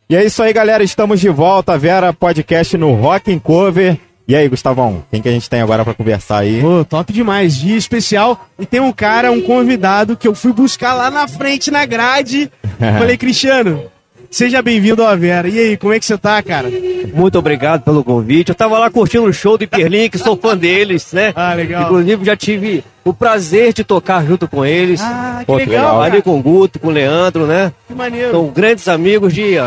E 0.10 0.16
é 0.16 0.24
isso 0.24 0.42
aí, 0.42 0.54
galera. 0.54 0.82
Estamos 0.86 1.20
de 1.20 1.28
volta. 1.28 1.78
Vera 1.78 2.14
Podcast 2.14 2.78
no 2.78 2.94
Rock 2.96 3.38
Cover. 3.42 3.98
E 4.30 4.36
aí, 4.36 4.48
Gustavão, 4.48 5.04
quem 5.10 5.24
que 5.24 5.28
a 5.28 5.32
gente 5.32 5.50
tem 5.50 5.60
agora 5.60 5.84
pra 5.84 5.96
conversar 5.96 6.42
aí? 6.42 6.62
Pô, 6.62 6.86
top 6.86 7.12
demais, 7.12 7.56
dia 7.58 7.76
especial. 7.76 8.46
E 8.60 8.66
tem 8.68 8.80
um 8.80 8.92
cara, 8.92 9.32
um 9.32 9.42
convidado 9.42 10.16
que 10.16 10.28
eu 10.28 10.36
fui 10.36 10.54
buscar 10.54 10.94
lá 10.94 11.10
na 11.10 11.28
frente, 11.28 11.72
na 11.72 11.84
grade. 11.84 12.48
Falei, 12.78 13.18
Cristiano, 13.18 13.86
seja 14.30 14.62
bem-vindo 14.62 15.04
ao 15.04 15.18
Vera. 15.18 15.50
E 15.50 15.58
aí, 15.58 15.78
como 15.78 15.94
é 15.94 16.00
que 16.00 16.06
você 16.06 16.16
tá, 16.16 16.44
cara? 16.44 16.70
Muito 17.12 17.40
obrigado 17.40 17.82
pelo 17.82 18.04
convite. 18.04 18.50
Eu 18.50 18.56
tava 18.56 18.78
lá 18.78 18.92
curtindo 18.92 19.24
o 19.24 19.34
show 19.34 19.58
do 19.58 19.64
Hiperlink, 19.64 20.16
sou 20.20 20.38
fã 20.38 20.56
deles, 20.56 21.12
né? 21.12 21.34
Ah, 21.36 21.56
legal. 21.56 21.86
Inclusive 21.86 22.24
já 22.24 22.36
tive 22.36 22.84
o 23.04 23.12
prazer 23.12 23.74
de 23.74 23.84
tocar 23.84 24.24
junto 24.24 24.48
com 24.48 24.64
eles. 24.64 25.02
Ah, 25.02 25.38
que 25.40 25.48
Pô, 25.48 25.56
legal, 25.56 25.76
legal. 25.76 26.02
ali 26.04 26.22
com 26.22 26.38
o 26.38 26.42
Guto, 26.44 26.78
com 26.78 26.90
o 26.90 26.92
Leandro, 26.92 27.48
né? 27.48 27.74
Que 27.88 27.96
maneiro. 27.96 28.30
São 28.30 28.46
grandes 28.50 28.88
amigos 28.88 29.34
de 29.34 29.58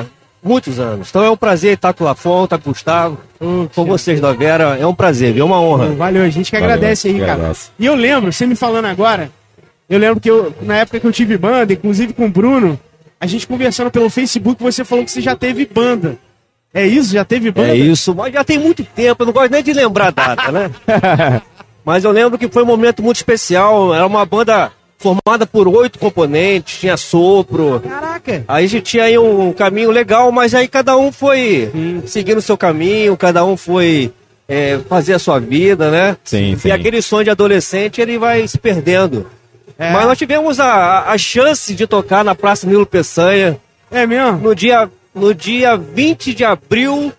muitos 0.43 0.79
anos. 0.79 1.09
Então 1.09 1.23
é 1.23 1.31
um 1.31 1.37
prazer 1.37 1.75
estar 1.75 1.93
com 1.93 2.05
o 2.05 2.07
Lafon, 2.07 2.45
estar 2.45 2.59
com 2.59 2.71
o 2.71 2.73
Gustavo, 2.73 3.19
Ô, 3.41 3.69
com 3.75 3.85
vocês 3.85 4.21
da 4.21 4.33
Vera. 4.33 4.77
É 4.79 4.87
um 4.87 4.95
prazer, 4.95 5.33
viu? 5.33 5.43
É 5.43 5.47
uma 5.47 5.61
honra. 5.61 5.89
Valeu, 5.91 6.23
a 6.23 6.29
gente 6.29 6.51
que 6.51 6.59
Valeu, 6.59 6.75
agradece 6.75 7.09
aí, 7.09 7.19
cara. 7.21 7.33
agradece. 7.35 7.71
E 7.79 7.87
eu 7.87 7.95
lembro, 7.95 8.33
você 8.33 8.47
me 8.47 8.57
falando 8.57 8.87
agora, 8.87 9.31
eu 9.89 9.99
lembro 9.99 10.21
que 10.21 10.31
eu, 10.31 10.53
na 10.63 10.79
época 10.79 10.99
que 10.99 11.07
eu 11.07 11.13
tive 11.13 11.39
banda, 11.39 11.73
inclusive 11.73 12.13
com 12.13 12.27
o 12.27 12.31
Bruno, 12.31 12.79
a 13.21 13.27
gente 13.27 13.47
conversando 13.47 13.91
pelo 13.91 14.11
Facebook, 14.11 14.61
você 14.63 14.85
falou 14.85 15.05
que 15.05 15.11
você 15.11 15.21
já 15.21 15.37
teve 15.37 15.65
banda. 15.65 16.19
É 16.75 16.87
isso? 16.87 17.13
Já 17.13 17.25
teve 17.25 17.51
banda? 17.51 17.69
É 17.69 17.77
isso, 17.77 18.15
mas 18.15 18.33
já 18.33 18.43
tem 18.43 18.59
muito 18.59 18.83
tempo, 18.83 19.23
eu 19.23 19.27
não 19.27 19.33
gosto 19.33 19.53
nem 19.53 19.63
de 19.63 19.73
lembrar 19.73 20.09
a 20.09 20.11
data, 20.11 20.51
né? 20.51 20.71
mas 21.85 22.05
eu 22.05 22.11
lembro 22.11 22.39
que 22.39 22.49
foi 22.49 22.63
um 22.63 22.67
momento 22.67 23.03
muito 23.03 23.17
especial. 23.17 23.95
Era 23.95 24.07
uma 24.07 24.25
banda 24.25 24.73
formada 25.03 25.45
por 25.47 25.67
oito 25.67 25.99
componentes, 25.99 26.79
tinha 26.79 26.97
sopro. 26.97 27.81
Caraca! 27.81 28.45
Aí 28.47 28.65
a 28.65 28.69
gente 28.69 28.85
tinha 28.85 29.05
aí 29.05 29.19
um 29.19 29.53
caminho 29.53 29.91
legal, 29.91 30.31
mas 30.31 30.55
aí 30.55 30.69
cada 30.69 30.97
um 30.97 31.11
foi 31.11 31.71
seguindo 32.07 32.39
o 32.39 32.43
seu 32.43 32.57
caminho, 32.57 33.17
cada 33.17 33.45
um 33.45 33.57
foi 33.57 34.13
é, 34.49 34.79
fazer 34.89 35.15
a 35.15 35.19
sua 35.19 35.41
vida, 35.41 35.91
né? 35.91 36.17
Sim, 36.25 36.57
sim. 36.57 36.69
E 36.69 36.71
aquele 36.73 37.03
sonho 37.03 37.25
de 37.25 37.31
adolescente, 37.31 38.01
ele 38.01 38.19
vai 38.19 38.47
se 38.47 38.59
perdendo. 38.59 39.27
É. 39.79 39.91
Mas 39.93 40.07
nós 40.07 40.19
tivemos 40.19 40.61
a, 40.61 41.11
a 41.11 41.19
chance 41.19 41.75
de 41.75 41.87
tocar 41.87 42.25
na 42.25 42.35
Praça 42.35 42.67
Nilo 42.67 42.87
Peçanha 42.87 43.59
É 43.91 44.07
mesmo? 44.07 44.39
no 44.39 44.55
dia, 44.55 44.89
no 45.15 45.35
dia 45.35 45.77
20 45.77 46.35
de 46.35 46.45
abril 46.45 47.13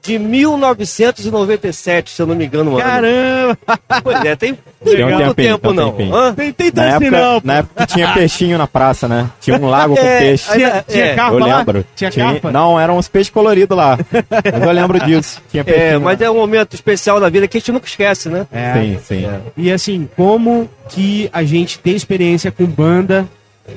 de 0.00 0.18
1997, 0.18 2.10
se 2.10 2.22
eu 2.22 2.26
não 2.26 2.34
me 2.34 2.46
engano, 2.46 2.72
mano. 2.72 2.84
Caramba! 2.84 3.58
Pois 4.02 4.24
é, 4.24 4.36
tem, 4.36 4.54
Tem 4.84 4.94
tem 4.94 5.04
um 5.04 5.16
muito 5.18 5.34
tempo 5.34 5.68
tem 5.68 5.76
não. 5.76 6.34
Tem, 6.34 6.52
tem 6.52 6.66
Na 6.68 6.72
tanto 6.72 6.80
assim 6.96 7.04
época, 7.06 7.20
não, 7.22 7.40
na 7.44 7.54
época 7.56 7.86
tinha 7.86 8.12
peixinho 8.14 8.56
na 8.58 8.66
praça, 8.66 9.08
né? 9.08 9.28
Tinha 9.40 9.58
um 9.58 9.68
lago 9.68 9.96
com 9.96 10.00
É, 10.06 10.18
peixe. 10.20 10.52
Tinha, 10.52 10.84
tinha 10.88 11.04
É, 11.04 11.14
carpa 11.16 11.34
Eu 11.36 11.44
lembro. 11.44 11.84
Tinha, 11.96 12.10
carpa? 12.12 12.50
Não, 12.52 12.78
eram 12.78 12.96
uns 12.96 13.08
peixes 13.08 13.30
coloridos 13.32 13.76
lá. 13.76 13.98
Mas 14.52 14.62
eu 14.62 14.70
lembro 14.72 15.00
disso. 15.00 15.42
Tinha 15.50 15.64
peixinho. 15.64 15.84
É, 15.86 15.98
mas 15.98 16.20
lá. 16.20 16.26
é 16.26 16.30
um 16.30 16.36
momento 16.36 16.74
especial 16.74 17.18
da 17.20 17.28
vida 17.28 17.48
que 17.48 17.56
a 17.56 17.60
gente 17.60 17.72
nunca 17.72 17.86
esquece, 17.86 18.28
né? 18.28 18.46
É. 18.52 18.72
Sim, 18.74 18.98
sim. 19.02 19.28
E 19.56 19.70
assim, 19.72 20.08
como 20.16 20.70
que 20.88 21.28
a 21.32 21.42
gente 21.42 21.78
tem 21.80 21.94
experiência 21.96 22.52
com 22.52 22.64
banda 22.64 23.26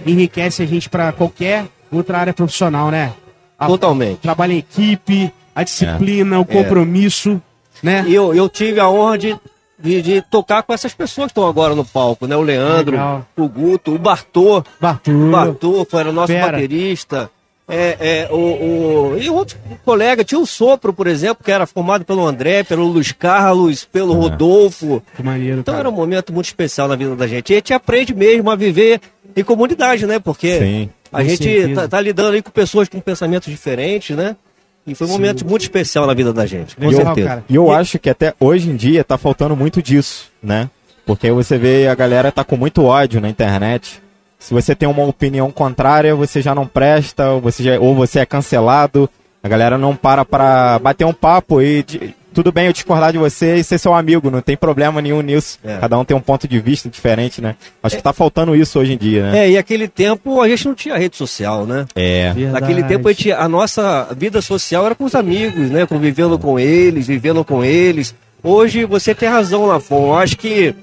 enriquece 0.05 0.61
a 0.61 0.65
gente 0.65 0.87
pra 0.89 1.11
qualquer 1.11 1.65
outra 1.91 2.19
área 2.19 2.33
profissional, 2.33 2.89
né? 2.91 3.11
A- 3.59 3.67
Totalmente. 3.67 4.19
Trabalho 4.19 4.53
em 4.53 4.57
equipe, 4.59 5.31
a 5.55 5.63
disciplina, 5.63 6.39
o 6.39 6.45
compromisso, 6.45 7.41
né? 7.83 8.03
E 8.07 8.13
eu, 8.13 8.33
eu 8.33 8.47
tive 8.49 8.79
a 8.79 8.89
honra 8.89 9.17
de, 9.17 9.35
de, 9.79 10.01
de 10.01 10.21
tocar 10.23 10.63
com 10.63 10.73
essas 10.73 10.93
pessoas 10.93 11.27
que 11.27 11.31
estão 11.31 11.47
agora 11.47 11.73
no 11.75 11.83
palco, 11.85 12.27
né? 12.27 12.35
O 12.35 12.41
Leandro, 12.41 12.91
Legal. 12.91 13.25
o 13.37 13.47
Guto, 13.47 13.95
o 13.95 13.99
Bartô. 13.99 14.63
Bartô. 14.79 15.11
O 15.11 15.31
Bartô 15.31 15.87
foi 15.89 15.99
era 16.01 16.11
nosso 16.11 16.31
Fera. 16.33 16.51
baterista. 16.53 17.29
É, 17.73 18.27
é, 18.27 18.29
o, 18.29 18.35
o- 18.35 19.17
e 19.17 19.29
outro 19.29 19.57
colega, 19.85 20.25
tinha 20.25 20.39
o 20.39 20.45
Sopro, 20.45 20.91
por 20.91 21.07
exemplo, 21.07 21.41
que 21.43 21.51
era 21.51 21.65
formado 21.65 22.03
pelo 22.03 22.25
André, 22.27 22.63
pelo 22.63 22.85
Luiz 22.85 23.13
Carlos, 23.13 23.85
pelo 23.85 24.13
Rodolfo. 24.13 25.01
Que 25.15 25.23
maneiro, 25.23 25.59
Então 25.59 25.71
cara. 25.73 25.83
era 25.83 25.89
um 25.89 25.93
momento 25.95 26.33
muito 26.33 26.47
especial 26.47 26.87
na 26.89 26.97
vida 26.97 27.15
da 27.15 27.27
gente. 27.27 27.49
E 27.49 27.53
a 27.53 27.57
gente 27.57 27.73
aprende 27.73 28.13
mesmo 28.13 28.49
a 28.51 28.55
viver 28.57 28.99
em 29.35 29.43
comunidade, 29.43 30.05
né? 30.05 30.19
Porque 30.19 30.59
Sim. 30.59 30.89
a 31.13 31.21
Com 31.23 31.29
gente 31.29 31.73
tá, 31.73 31.87
tá 31.87 32.01
lidando 32.01 32.33
aí 32.33 32.41
com 32.41 32.51
pessoas 32.51 32.89
com 32.89 32.99
pensamentos 32.99 33.47
diferentes, 33.49 34.17
né? 34.17 34.35
E 34.85 34.95
foi 34.95 35.05
um 35.07 35.11
momento 35.11 35.45
muito 35.47 35.61
especial 35.61 36.07
na 36.07 36.13
vida 36.13 36.33
da 36.33 36.45
gente, 36.45 36.75
com 36.75 36.87
Legal, 36.87 37.05
certeza. 37.05 37.27
cara. 37.27 37.43
E 37.47 37.55
eu 37.55 37.67
E- 37.67 37.75
acho 37.75 37.99
que 37.99 38.09
até 38.09 38.33
hoje 38.39 38.69
em 38.69 38.75
dia 38.75 39.03
tá 39.03 39.17
faltando 39.17 39.55
muito 39.55 39.81
disso, 39.81 40.29
né? 40.41 40.69
Porque 41.05 41.31
você 41.31 41.57
vê 41.57 41.87
a 41.87 41.95
galera 41.95 42.31
tá 42.31 42.43
com 42.43 42.55
muito 42.57 42.83
ódio 42.83 43.21
na 43.21 43.29
internet. 43.29 44.01
Se 44.39 44.53
você 44.53 44.73
tem 44.75 44.89
uma 44.89 45.03
opinião 45.03 45.51
contrária, 45.51 46.15
você 46.15 46.41
já 46.41 46.55
não 46.55 46.65
presta, 46.65 47.29
ou 47.31 47.41
você, 47.41 47.61
já- 47.63 47.79
ou 47.79 47.93
você 47.93 48.19
é 48.19 48.25
cancelado. 48.25 49.07
A 49.43 49.47
galera 49.47 49.77
não 49.77 49.95
para 49.95 50.25
pra 50.25 50.79
bater 50.79 51.05
um 51.05 51.13
papo 51.13 51.61
e 51.61 51.83
de- 51.83 52.15
tudo 52.33 52.51
bem 52.51 52.67
eu 52.67 52.73
discordar 52.73 53.11
de 53.11 53.17
você 53.17 53.55
e 53.57 53.63
ser 53.63 53.77
seu 53.77 53.93
amigo, 53.93 54.29
não 54.31 54.41
tem 54.41 54.55
problema 54.57 55.01
nenhum 55.01 55.21
nisso. 55.21 55.59
É. 55.63 55.77
Cada 55.77 55.97
um 55.97 56.05
tem 56.05 56.15
um 56.15 56.21
ponto 56.21 56.47
de 56.47 56.59
vista 56.59 56.89
diferente, 56.89 57.41
né? 57.41 57.55
Acho 57.83 57.97
que 57.97 58.03
tá 58.03 58.13
faltando 58.13 58.55
isso 58.55 58.79
hoje 58.79 58.93
em 58.93 58.97
dia, 58.97 59.31
né? 59.31 59.39
É, 59.45 59.49
e 59.51 59.57
aquele 59.57 59.87
tempo 59.87 60.41
a 60.41 60.47
gente 60.49 60.67
não 60.67 60.75
tinha 60.75 60.97
rede 60.97 61.15
social, 61.17 61.65
né? 61.65 61.85
É. 61.95 62.31
Verdade. 62.33 62.61
Naquele 62.61 62.83
tempo 62.83 63.07
a, 63.07 63.11
gente- 63.13 63.31
a 63.31 63.47
nossa 63.47 64.07
vida 64.17 64.41
social 64.41 64.85
era 64.85 64.95
com 64.95 65.03
os 65.05 65.15
amigos, 65.15 65.69
né? 65.69 65.85
Convivendo 65.85 66.37
com 66.39 66.59
eles, 66.59 67.07
vivendo 67.07 67.43
com 67.43 67.63
eles. 67.63 68.15
Hoje 68.43 68.85
você 68.85 69.13
tem 69.13 69.29
razão, 69.29 69.65
Lafon. 69.65 70.07
Eu 70.07 70.13
acho 70.15 70.37
que 70.37 70.73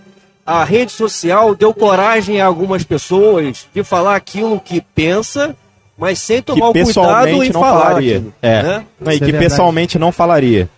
a 0.46 0.64
rede 0.64 0.92
social 0.92 1.54
deu 1.54 1.74
coragem 1.74 2.40
a 2.40 2.46
algumas 2.46 2.84
pessoas 2.84 3.66
de 3.74 3.82
falar 3.82 4.16
aquilo 4.16 4.60
que 4.60 4.80
pensa, 4.94 5.54
mas 5.96 6.18
sem 6.20 6.36
Que 6.38 6.42
tomar 6.54 6.68
o 6.68 6.72
cuidado 6.72 7.42
em 7.44 7.50
não 7.50 7.60
falar 7.60 7.82
falaria. 7.86 8.16
aquilo, 8.18 8.34
É. 8.40 8.62
né? 8.62 8.84
Não, 9.00 9.12
e 9.12 9.16
é 9.16 9.18
que 9.18 9.24
verdade. 9.24 9.44
pessoalmente 9.44 9.98
não 9.98 10.12
falaria. 10.12 10.68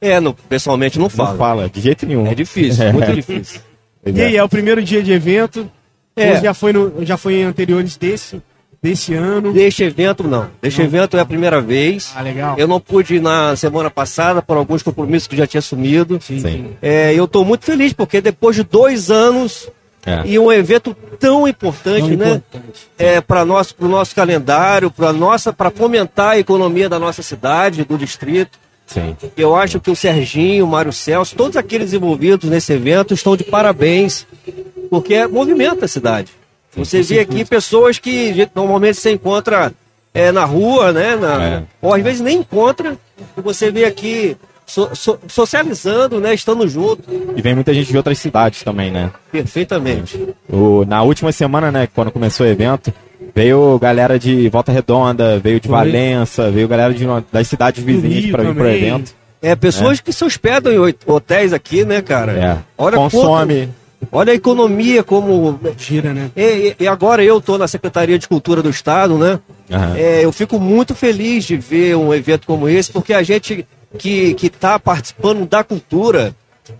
É, 0.00 0.20
no, 0.20 0.32
pessoalmente 0.34 0.98
não 0.98 1.08
fala. 1.08 1.30
Não 1.30 1.36
fala, 1.38 1.68
de 1.68 1.80
jeito 1.80 2.06
nenhum. 2.06 2.26
É 2.26 2.34
difícil, 2.34 2.90
muito 2.92 3.12
difícil. 3.12 3.60
Pois 4.02 4.16
E 4.16 4.20
é. 4.20 4.26
aí, 4.26 4.36
é 4.36 4.42
o 4.44 4.48
primeiro 4.48 4.82
dia 4.82 5.02
de 5.02 5.12
evento. 5.12 5.70
É. 6.14 6.40
Já 6.40 6.54
foi, 6.54 6.72
no, 6.72 7.04
já 7.04 7.16
foi 7.16 7.34
em 7.36 7.44
anteriores 7.44 7.96
desse, 7.96 8.40
desse 8.82 9.14
ano. 9.14 9.52
Deste 9.52 9.82
evento, 9.84 10.22
não. 10.26 10.48
Deste 10.60 10.82
evento 10.82 11.16
é 11.16 11.20
a 11.20 11.24
primeira 11.24 11.60
vez. 11.60 12.12
Ah, 12.16 12.22
legal. 12.22 12.56
Eu 12.58 12.66
não 12.68 12.80
pude 12.80 13.16
ir 13.16 13.20
na 13.20 13.54
semana 13.56 13.88
passada 13.90 14.42
por 14.42 14.56
alguns 14.56 14.82
compromissos 14.82 15.28
que 15.28 15.36
já 15.36 15.46
tinha 15.46 15.58
assumido. 15.60 16.18
Sim, 16.20 16.40
Sim. 16.40 16.42
sim. 16.42 16.70
É, 16.82 17.12
eu 17.14 17.24
estou 17.24 17.44
muito 17.44 17.64
feliz 17.64 17.92
porque 17.92 18.20
depois 18.20 18.56
de 18.56 18.62
dois 18.64 19.10
anos 19.12 19.68
É. 20.06 20.22
e 20.24 20.38
um 20.38 20.50
evento 20.50 20.94
tão 21.20 21.46
importante, 21.46 22.00
Tão 22.00 22.16
né? 22.16 22.30
importante. 22.34 22.88
É, 22.98 23.20
para 23.20 23.44
nosso, 23.44 23.74
pro 23.76 23.88
nosso 23.88 24.14
calendário, 24.14 24.90
para 24.90 25.12
nossa, 25.12 25.52
para 25.52 25.70
fomentar 25.70 26.30
a 26.30 26.38
economia 26.38 26.88
da 26.88 26.98
nossa 26.98 27.22
cidade, 27.22 27.84
do 27.84 27.96
distrito. 27.98 28.58
Sim. 28.88 29.14
Eu 29.36 29.54
acho 29.54 29.78
que 29.78 29.90
o 29.90 29.94
Serginho, 29.94 30.64
o 30.64 30.68
Mário 30.68 30.92
Celso, 30.92 31.36
todos 31.36 31.56
aqueles 31.56 31.92
envolvidos 31.92 32.48
nesse 32.50 32.72
evento 32.72 33.12
estão 33.14 33.36
de 33.36 33.44
parabéns, 33.44 34.26
porque 34.90 35.26
movimenta 35.26 35.84
a 35.84 35.88
cidade. 35.88 36.32
Você 36.74 37.02
vê 37.02 37.20
aqui 37.20 37.44
pessoas 37.44 37.98
que 37.98 38.48
normalmente 38.54 38.96
você 38.98 39.12
encontra 39.12 39.72
é, 40.14 40.32
na 40.32 40.44
rua, 40.44 40.90
né? 40.92 41.16
na- 41.16 41.42
É. 41.44 41.62
Ou 41.82 41.92
às 41.94 42.02
vezes 42.02 42.20
nem 42.20 42.38
encontra. 42.38 42.96
E 43.36 43.40
você 43.42 43.70
vê 43.70 43.84
aqui 43.84 44.36
so- 44.66 44.90
so- 44.94 45.18
socializando, 45.28 46.18
né? 46.18 46.32
Estando 46.34 46.66
junto. 46.66 47.02
E 47.36 47.42
vem 47.42 47.54
muita 47.54 47.74
gente 47.74 47.90
de 47.90 47.96
outras 47.96 48.18
cidades 48.18 48.62
também, 48.62 48.90
né? 48.90 49.10
Perfeitamente. 49.30 50.34
O, 50.48 50.84
na 50.86 51.02
última 51.02 51.30
semana, 51.30 51.70
né, 51.70 51.88
quando 51.94 52.10
começou 52.10 52.46
o 52.46 52.48
evento, 52.48 52.92
veio 53.34 53.78
galera 53.78 54.18
de 54.18 54.48
Volta 54.48 54.72
Redonda, 54.72 55.38
veio 55.38 55.60
de 55.60 55.68
Foi. 55.68 55.76
Valença, 55.76 56.50
veio 56.50 56.68
galera 56.68 56.92
de, 56.92 57.04
uma- 57.04 57.24
das 57.32 57.46
cidades 57.48 57.82
vizinhas 57.82 58.30
para 58.30 58.42
vir 58.44 58.54
pro 58.54 58.68
evento. 58.68 59.14
É, 59.40 59.54
pessoas 59.54 60.00
que 60.00 60.12
se 60.12 60.24
hospedam 60.24 60.72
em 60.88 60.94
hotéis 61.06 61.52
aqui, 61.52 61.84
né, 61.84 62.02
cara? 62.02 62.32
É. 62.32 62.58
Olha 62.76 62.96
Consome. 62.96 63.68
quanto- 64.00 64.08
olha 64.10 64.32
a 64.32 64.34
economia 64.36 65.04
como. 65.04 65.58
Gira, 65.78 66.12
né? 66.12 66.30
E, 66.36 66.74
e- 66.80 66.88
agora 66.88 67.22
eu 67.22 67.40
tô 67.40 67.56
na 67.56 67.68
Secretaria 67.68 68.18
de 68.18 68.26
Cultura 68.26 68.62
do 68.62 68.70
Estado, 68.70 69.16
né? 69.16 69.38
Aham. 69.70 69.96
É, 69.96 70.24
eu 70.24 70.32
fico 70.32 70.58
muito 70.58 70.94
feliz 70.94 71.44
de 71.44 71.56
ver 71.56 71.94
um 71.96 72.12
evento 72.12 72.46
como 72.46 72.68
esse, 72.68 72.90
porque 72.90 73.12
a 73.14 73.22
gente 73.22 73.64
que 73.96 74.34
está 74.42 74.78
participando 74.78 75.46
da 75.48 75.62
cultura, 75.62 76.34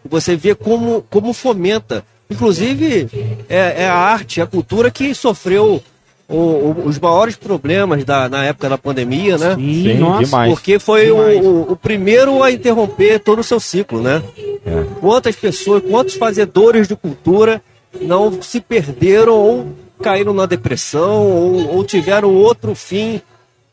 você 0.08 0.34
vê 0.36 0.54
como, 0.54 1.02
como 1.08 1.32
fomenta. 1.32 2.04
Inclusive, 2.30 3.08
é, 3.48 3.84
é 3.84 3.88
a 3.88 3.94
arte, 3.94 4.40
a 4.42 4.46
cultura 4.46 4.90
que 4.90 5.14
sofreu 5.14 5.82
o- 6.28 6.34
o- 6.34 6.82
os 6.86 6.98
maiores 6.98 7.36
problemas 7.36 8.04
da, 8.04 8.28
na 8.28 8.44
época 8.44 8.68
da 8.68 8.76
pandemia, 8.76 9.38
né? 9.38 9.54
Sim, 9.54 9.82
Sim, 9.82 9.94
nossa. 9.98 10.24
demais. 10.24 10.50
Porque 10.52 10.78
foi 10.78 11.10
o, 11.10 11.14
Demais. 11.16 11.46
o- 11.46 11.72
o 11.72 11.76
primeiro 11.76 12.42
a 12.42 12.52
interromper 12.52 13.18
todo 13.20 13.38
o 13.38 13.44
seu 13.44 13.58
ciclo, 13.58 14.02
né? 14.02 14.22
É. 14.66 14.84
Quantas 15.00 15.34
pessoas, 15.36 15.82
quantos 15.88 16.14
fazedores 16.14 16.86
de 16.86 16.94
cultura 16.94 17.62
não 18.00 18.42
se 18.42 18.60
perderam 18.60 19.32
ou 19.34 19.66
caíram 20.02 20.34
na 20.34 20.44
depressão 20.46 21.26
ou, 21.26 21.76
ou 21.76 21.84
tiveram 21.84 22.32
outro 22.34 22.74
fim 22.74 23.20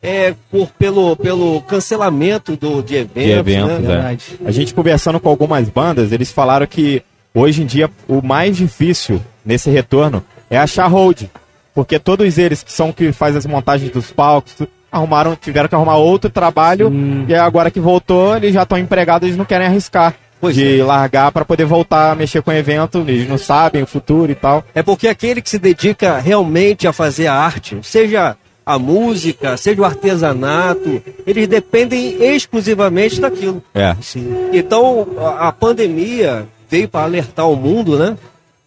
é, 0.01 0.33
por, 0.51 0.67
pelo, 0.79 1.15
pelo 1.15 1.61
cancelamento 1.63 2.55
do, 2.55 2.81
de 2.81 2.95
eventos, 2.95 3.23
de 3.23 3.31
eventos, 3.31 3.79
né? 3.79 4.17
é. 4.43 4.47
A 4.47 4.51
gente 4.51 4.73
conversando 4.73 5.19
com 5.19 5.27
algumas 5.29 5.67
bandas, 5.67 6.11
eles 6.11 6.31
falaram 6.31 6.65
que 6.67 7.01
hoje 7.33 7.63
em 7.63 7.65
dia 7.65 7.89
o 8.07 8.21
mais 8.21 8.55
difícil 8.55 9.19
nesse 9.45 9.69
retorno 9.69 10.23
é 10.49 10.57
achar 10.57 10.87
hold. 10.87 11.23
Porque 11.75 11.99
todos 11.99 12.37
eles 12.37 12.63
que 12.63 12.71
são 12.71 12.93
que 12.93 13.11
faz 13.11 13.35
as 13.35 13.45
montagens 13.45 13.91
dos 13.91 14.09
palcos, 14.09 14.55
arrumaram, 14.89 15.35
tiveram 15.35 15.67
que 15.67 15.75
arrumar 15.75 15.97
outro 15.97 16.29
trabalho 16.29 16.89
Sim. 16.89 17.25
e 17.27 17.35
agora 17.35 17.69
que 17.69 17.81
voltou, 17.81 18.37
eles 18.37 18.53
já 18.53 18.63
estão 18.63 18.77
empregados, 18.77 19.27
eles 19.27 19.37
não 19.37 19.43
querem 19.43 19.67
arriscar. 19.67 20.15
Pois 20.39 20.55
de 20.55 20.79
é. 20.79 20.83
largar 20.83 21.31
para 21.31 21.43
poder 21.43 21.65
voltar 21.65 22.11
a 22.11 22.15
mexer 22.15 22.41
com 22.41 22.51
o 22.51 22.53
evento, 22.53 23.03
eles 23.07 23.27
não 23.27 23.37
sabem 23.37 23.83
o 23.83 23.87
futuro 23.87 24.31
e 24.31 24.35
tal. 24.35 24.63
É 24.73 24.81
porque 24.81 25.07
aquele 25.07 25.41
que 25.41 25.49
se 25.49 25.59
dedica 25.59 26.17
realmente 26.19 26.87
a 26.87 26.93
fazer 26.93 27.27
a 27.27 27.33
arte, 27.33 27.77
seja 27.81 28.37
a 28.65 28.79
música, 28.79 29.57
seja 29.57 29.81
o 29.81 29.85
artesanato, 29.85 31.01
eles 31.27 31.47
dependem 31.47 32.17
exclusivamente 32.23 33.19
daquilo. 33.19 33.61
É. 33.73 33.95
Então, 34.51 35.07
a, 35.17 35.49
a 35.49 35.51
pandemia 35.51 36.47
veio 36.69 36.87
para 36.87 37.03
alertar 37.03 37.49
o 37.49 37.55
mundo, 37.55 37.97
né? 37.97 38.17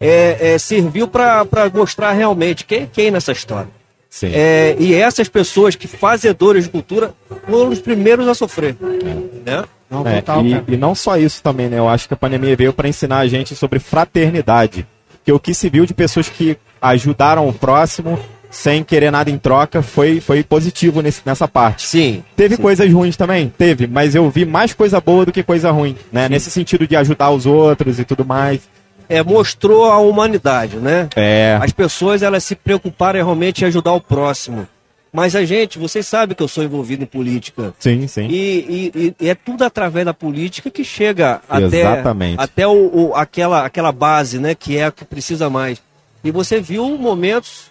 É, 0.01 0.55
é, 0.55 0.59
serviu 0.59 1.09
para 1.09 1.45
mostrar 1.75 2.13
realmente 2.13 2.65
quem 2.65 2.83
é 2.83 2.89
quem 2.91 3.11
nessa 3.11 3.33
história. 3.33 3.69
Sim. 4.09 4.31
É, 4.33 4.77
e 4.79 4.95
essas 4.95 5.29
pessoas 5.29 5.75
que 5.75 5.87
fazedores 5.87 6.65
de 6.65 6.71
cultura 6.71 7.15
foram 7.47 7.71
os 7.71 7.81
primeiros 7.81 8.27
a 8.27 8.35
sofrer. 8.35 8.77
Né? 8.81 9.65
Não, 9.91 10.07
É, 10.07 10.17
total, 10.17 10.45
e, 10.45 10.63
e 10.69 10.77
não 10.77 10.95
só 10.95 11.17
isso 11.17 11.43
também, 11.43 11.69
né? 11.69 11.79
Eu 11.79 11.89
acho 11.89 12.09
que 12.09 12.15
a 12.15 12.17
pandemia 12.17 12.57
veio 12.57 12.73
para 12.73 12.89
ensinar 12.89 13.19
a 13.19 13.27
gente 13.27 13.55
sobre 13.55 13.79
fraternidade. 13.79 14.87
Que 15.25 15.33
o 15.33 15.39
que 15.39 15.53
se 15.53 15.69
viu 15.69 15.85
de 15.85 15.95
pessoas 15.95 16.29
que 16.29 16.57
ajudaram 16.81 17.49
o 17.49 17.53
próximo 17.53 18.19
sem 18.51 18.83
querer 18.83 19.11
nada 19.11 19.31
em 19.31 19.37
troca 19.37 19.83
foi, 19.83 20.21
foi 20.21 20.43
positivo 20.43 21.03
nesse, 21.03 21.21
nessa 21.25 21.47
parte. 21.47 21.87
Sim. 21.87 22.23
Teve 22.35 22.57
coisas 22.57 22.91
ruins 22.91 23.17
também? 23.17 23.53
Teve, 23.57 23.87
mas 23.87 24.15
eu 24.15 24.29
vi 24.31 24.45
mais 24.45 24.73
coisa 24.73 25.01
boa 25.01 25.27
do 25.27 25.33
que 25.33 25.43
coisa 25.43 25.71
ruim, 25.71 25.97
né? 26.11 26.29
Nesse 26.29 26.51
sentido 26.51 26.87
de 26.87 26.97
ajudar 26.97 27.31
os 27.31 27.45
outros 27.45 27.99
e 27.99 28.05
tudo 28.05 28.25
mais. 28.25 28.61
É, 29.09 29.23
mostrou 29.23 29.87
a 29.87 29.99
humanidade, 29.99 30.77
né? 30.77 31.09
É, 31.17 31.59
As 31.63 31.73
pessoas 31.73 32.23
elas 32.23 32.45
se 32.45 32.55
preocuparam 32.55 33.19
realmente 33.19 33.63
em 33.63 33.67
ajudar 33.69 33.93
o 33.93 34.01
próximo. 34.01 34.67
Mas 35.11 35.35
a 35.35 35.43
gente, 35.45 35.79
vocês 35.79 36.07
sabem 36.07 36.37
que 36.37 36.43
eu 36.43 36.49
sou 36.49 36.63
envolvido 36.63 37.03
em 37.03 37.07
política. 37.07 37.73
sim, 37.79 38.07
sim. 38.07 38.29
E, 38.29 38.93
e- 38.95 39.15
e 39.19 39.29
é 39.31 39.35
tudo 39.35 39.65
através 39.65 40.05
da 40.05 40.13
política 40.13 40.71
que 40.71 40.85
chega 40.85 41.41
até, 41.49 41.81
Exatamente. 41.81 42.37
até 42.39 42.67
o, 42.67 42.91
o- 43.09 43.15
aquela, 43.15 43.65
aquela 43.65 43.91
base, 43.91 44.39
né? 44.39 44.55
Que 44.55 44.77
é 44.77 44.85
a 44.85 44.93
que 44.93 45.07
precisa 45.07 45.49
mais. 45.49 45.81
E 46.23 46.31
você 46.31 46.61
viu 46.61 46.87
momentos 46.99 47.71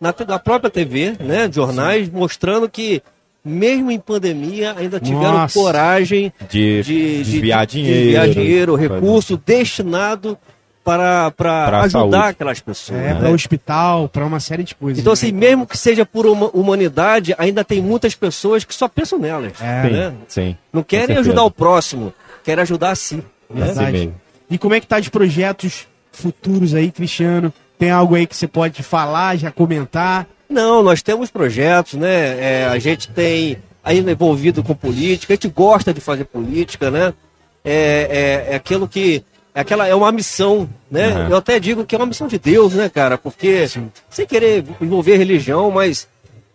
na, 0.00 0.14
na 0.26 0.38
própria 0.38 0.70
TV, 0.70 1.16
né? 1.20 1.46
de 1.48 1.56
Jornais, 1.56 2.08
mostrando 2.08 2.66
que 2.68 3.02
mesmo 3.44 3.90
em 3.90 3.98
pandemia 4.00 4.74
ainda 4.78 4.98
tiveram 4.98 5.32
Nossa. 5.38 5.58
coragem 5.58 6.32
De, 6.48 6.82
de, 6.82 6.82
de- 6.82 7.24
desviar 7.24 7.66
de 7.66 7.72
dinheiro. 7.82 8.00
desviar 8.04 8.28
dinheiro, 8.30 8.74
recurso 8.74 9.36
destinado 9.36 10.38
para, 10.84 11.30
para 11.32 11.66
Pra 11.66 11.80
ajudar 11.82 11.90
saúde. 11.90 12.16
aquelas 12.30 12.60
pessoas. 12.60 12.98
É, 13.00 13.12
né? 13.12 13.14
para 13.20 13.30
o 13.30 13.34
hospital, 13.34 14.08
para 14.08 14.24
uma 14.24 14.40
série 14.40 14.62
de 14.64 14.74
coisas. 14.74 14.98
Então, 14.98 15.10
né? 15.10 15.14
assim, 15.14 15.32
mesmo 15.32 15.66
que 15.66 15.76
seja 15.76 16.04
por 16.06 16.26
uma 16.26 16.48
humanidade, 16.48 17.34
ainda 17.38 17.62
tem 17.64 17.80
muitas 17.82 18.14
pessoas 18.14 18.64
que 18.64 18.74
só 18.74 18.88
pensam 18.88 19.18
nelas. 19.18 19.52
É, 19.60 19.82
Sim, 19.82 19.90
né? 19.92 20.12
sim. 20.28 20.56
Não 20.72 20.82
querem 20.82 21.16
ajudar 21.18 21.42
o 21.44 21.50
próximo, 21.50 22.12
querem 22.42 22.62
ajudar 22.62 22.90
a 22.90 22.94
si. 22.94 23.16
né? 23.48 23.64
Assim 23.70 23.74
Verdade. 23.84 24.12
E 24.50 24.58
como 24.58 24.74
é 24.74 24.80
que 24.80 24.86
tá 24.86 24.98
de 24.98 25.10
projetos 25.10 25.86
futuros 26.12 26.74
aí, 26.74 26.90
Cristiano? 26.90 27.52
Tem 27.78 27.90
algo 27.90 28.14
aí 28.14 28.26
que 28.26 28.36
você 28.36 28.46
pode 28.48 28.82
falar, 28.82 29.36
já 29.36 29.50
comentar? 29.50 30.26
Não, 30.48 30.82
nós 30.82 31.00
temos 31.02 31.30
projetos, 31.30 31.94
né? 31.94 32.62
É, 32.62 32.66
a 32.66 32.78
gente 32.78 33.08
tem 33.08 33.56
ainda 33.84 34.10
envolvido 34.10 34.62
com 34.62 34.74
política, 34.74 35.32
a 35.32 35.36
gente 35.36 35.48
gosta 35.48 35.94
de 35.94 36.00
fazer 36.00 36.24
política, 36.24 36.90
né? 36.90 37.14
É, 37.64 38.44
é, 38.48 38.52
é 38.52 38.56
aquilo 38.56 38.88
que. 38.88 39.22
É, 39.54 39.60
aquela, 39.60 39.86
é 39.86 39.94
uma 39.94 40.12
missão, 40.12 40.68
né? 40.90 41.08
Uhum. 41.08 41.28
Eu 41.30 41.36
até 41.36 41.58
digo 41.58 41.84
que 41.84 41.94
é 41.94 41.98
uma 41.98 42.06
missão 42.06 42.28
de 42.28 42.38
Deus, 42.38 42.72
né, 42.74 42.88
cara? 42.88 43.18
Porque, 43.18 43.66
sem 44.08 44.26
querer 44.26 44.64
envolver 44.80 45.16
religião, 45.16 45.70
mas 45.70 46.06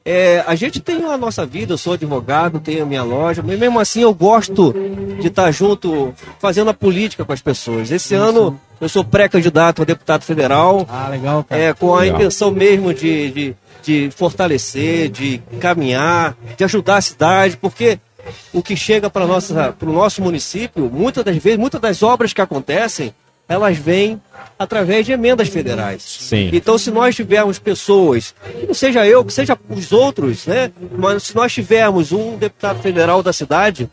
é, 0.06 0.44
a 0.48 0.56
gente 0.56 0.80
tem 0.80 1.04
a 1.04 1.18
nossa 1.18 1.46
vida, 1.46 1.74
eu 1.74 1.78
sou 1.78 1.94
advogado, 1.94 2.60
tenho 2.60 2.84
a 2.84 2.86
minha 2.86 3.04
loja, 3.04 3.44
mas 3.46 3.58
mesmo 3.60 3.80
assim 3.80 4.02
eu 4.02 4.14
gosto 4.14 4.74
de 5.20 5.28
estar 5.28 5.52
junto, 5.52 6.14
fazendo 6.40 6.70
a 6.70 6.74
política 6.74 7.26
com 7.26 7.34
as 7.34 7.42
pessoas. 7.42 7.92
Esse 7.92 8.14
ano 8.16 8.60
eu 8.80 8.88
sou 8.88 9.04
pré-candidato 9.04 9.82
a 9.82 9.86
deputado 9.86 10.24
federal, 10.24 10.86
Ah, 10.90 11.08
legal, 11.10 11.44
cara. 11.44 11.62
é, 11.62 11.74
com 11.74 11.96
a 11.96 12.02
Legal. 12.02 12.18
intenção 12.20 12.52
mesmo 12.52 12.94
de, 12.94 13.32
de, 13.32 13.56
de 13.84 14.10
fortalecer, 14.16 15.10
de 15.10 15.42
caminhar, 15.60 16.38
de 16.56 16.64
ajudar 16.64 16.98
a 16.98 17.02
cidade, 17.02 17.58
porque 17.58 18.00
o 18.54 18.62
que 18.62 18.76
chega 18.76 19.10
para 19.10 19.26
o 19.26 19.94
nosso 19.94 20.22
município, 20.22 20.90
muitas 20.92 21.24
das 21.24 21.38
vezes, 21.38 21.60
muitas 21.60 21.82
das 21.82 22.04
obras 22.04 22.34
que 22.34 22.42
acontecem, 22.42 23.14
elas 23.48 23.78
vêm 23.78 24.20
através 24.58 25.06
de 25.06 25.12
emendas 25.12 25.50
federais. 25.50 26.02
Sim. 26.02 26.50
Então, 26.52 26.78
se 26.78 26.90
nós 26.90 27.16
tivermos 27.16 27.60
pessoas, 27.60 28.34
que 28.60 28.66
não 28.66 28.74
seja 28.74 29.06
eu, 29.06 29.24
que 29.24 29.32
seja 29.32 29.58
os 29.70 29.92
outros, 29.92 30.48
né? 30.48 30.72
Mas 30.98 31.24
se 31.24 31.36
nós 31.36 31.54
tivermos 31.54 32.12
um 32.12 32.38
deputado 32.38 32.82
federal 32.82 33.22
da 33.22 33.32
cidade, 33.32 33.90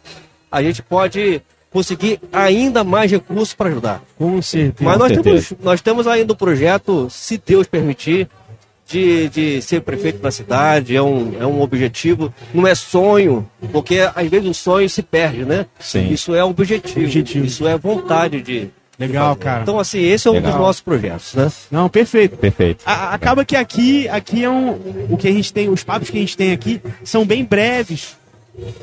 a 0.50 0.62
gente 0.62 0.82
pode 0.82 1.42
conseguir 1.70 2.20
ainda 2.32 2.84
mais 2.84 3.10
recursos 3.10 3.54
para 3.54 3.70
ajudar. 3.70 4.02
Com 4.18 4.40
certeza. 4.40 4.88
Mas 4.88 4.98
nós 4.98 5.12
certeza. 5.12 5.48
temos, 5.48 5.64
nós 5.64 5.80
temos 5.80 6.06
ainda 6.06 6.32
o 6.32 6.36
projeto, 6.36 7.08
se 7.10 7.36
Deus 7.44 7.66
permitir, 7.66 8.28
de, 8.92 9.28
de 9.30 9.62
ser 9.62 9.80
prefeito 9.80 10.18
da 10.20 10.30
cidade. 10.30 10.94
É 10.94 11.02
um, 11.02 11.34
é 11.40 11.46
um 11.46 11.60
objetivo, 11.62 12.32
não 12.52 12.66
é 12.66 12.74
sonho, 12.74 13.48
porque 13.72 13.98
às 14.14 14.28
vezes 14.28 14.48
o 14.48 14.54
sonho 14.54 14.88
se 14.88 15.02
perde, 15.02 15.44
né? 15.44 15.66
Sim. 15.80 16.08
Isso 16.12 16.34
é 16.34 16.44
objetivo, 16.44 17.00
Objetivo. 17.06 17.44
isso 17.46 17.66
é 17.66 17.76
vontade 17.76 18.40
de. 18.42 18.68
Legal, 18.98 19.34
cara. 19.34 19.62
Então, 19.62 19.80
assim, 19.80 20.00
esse 20.00 20.28
é 20.28 20.30
um 20.30 20.34
Legal. 20.34 20.52
dos 20.52 20.60
nossos 20.60 20.82
projetos, 20.82 21.34
né? 21.34 21.50
Não, 21.70 21.88
perfeito. 21.88 22.36
Perfeito. 22.36 22.82
A- 22.86 22.92
a- 22.92 23.14
acaba 23.14 23.44
que 23.44 23.56
aqui, 23.56 24.06
aqui 24.08 24.44
é 24.44 24.50
um, 24.50 24.78
o 25.10 25.16
que 25.16 25.26
a 25.26 25.32
gente 25.32 25.52
tem, 25.52 25.68
os 25.68 25.82
papos 25.82 26.08
que 26.10 26.18
a 26.18 26.20
gente 26.20 26.36
tem 26.36 26.52
aqui 26.52 26.80
são 27.02 27.24
bem 27.24 27.42
breves, 27.44 28.16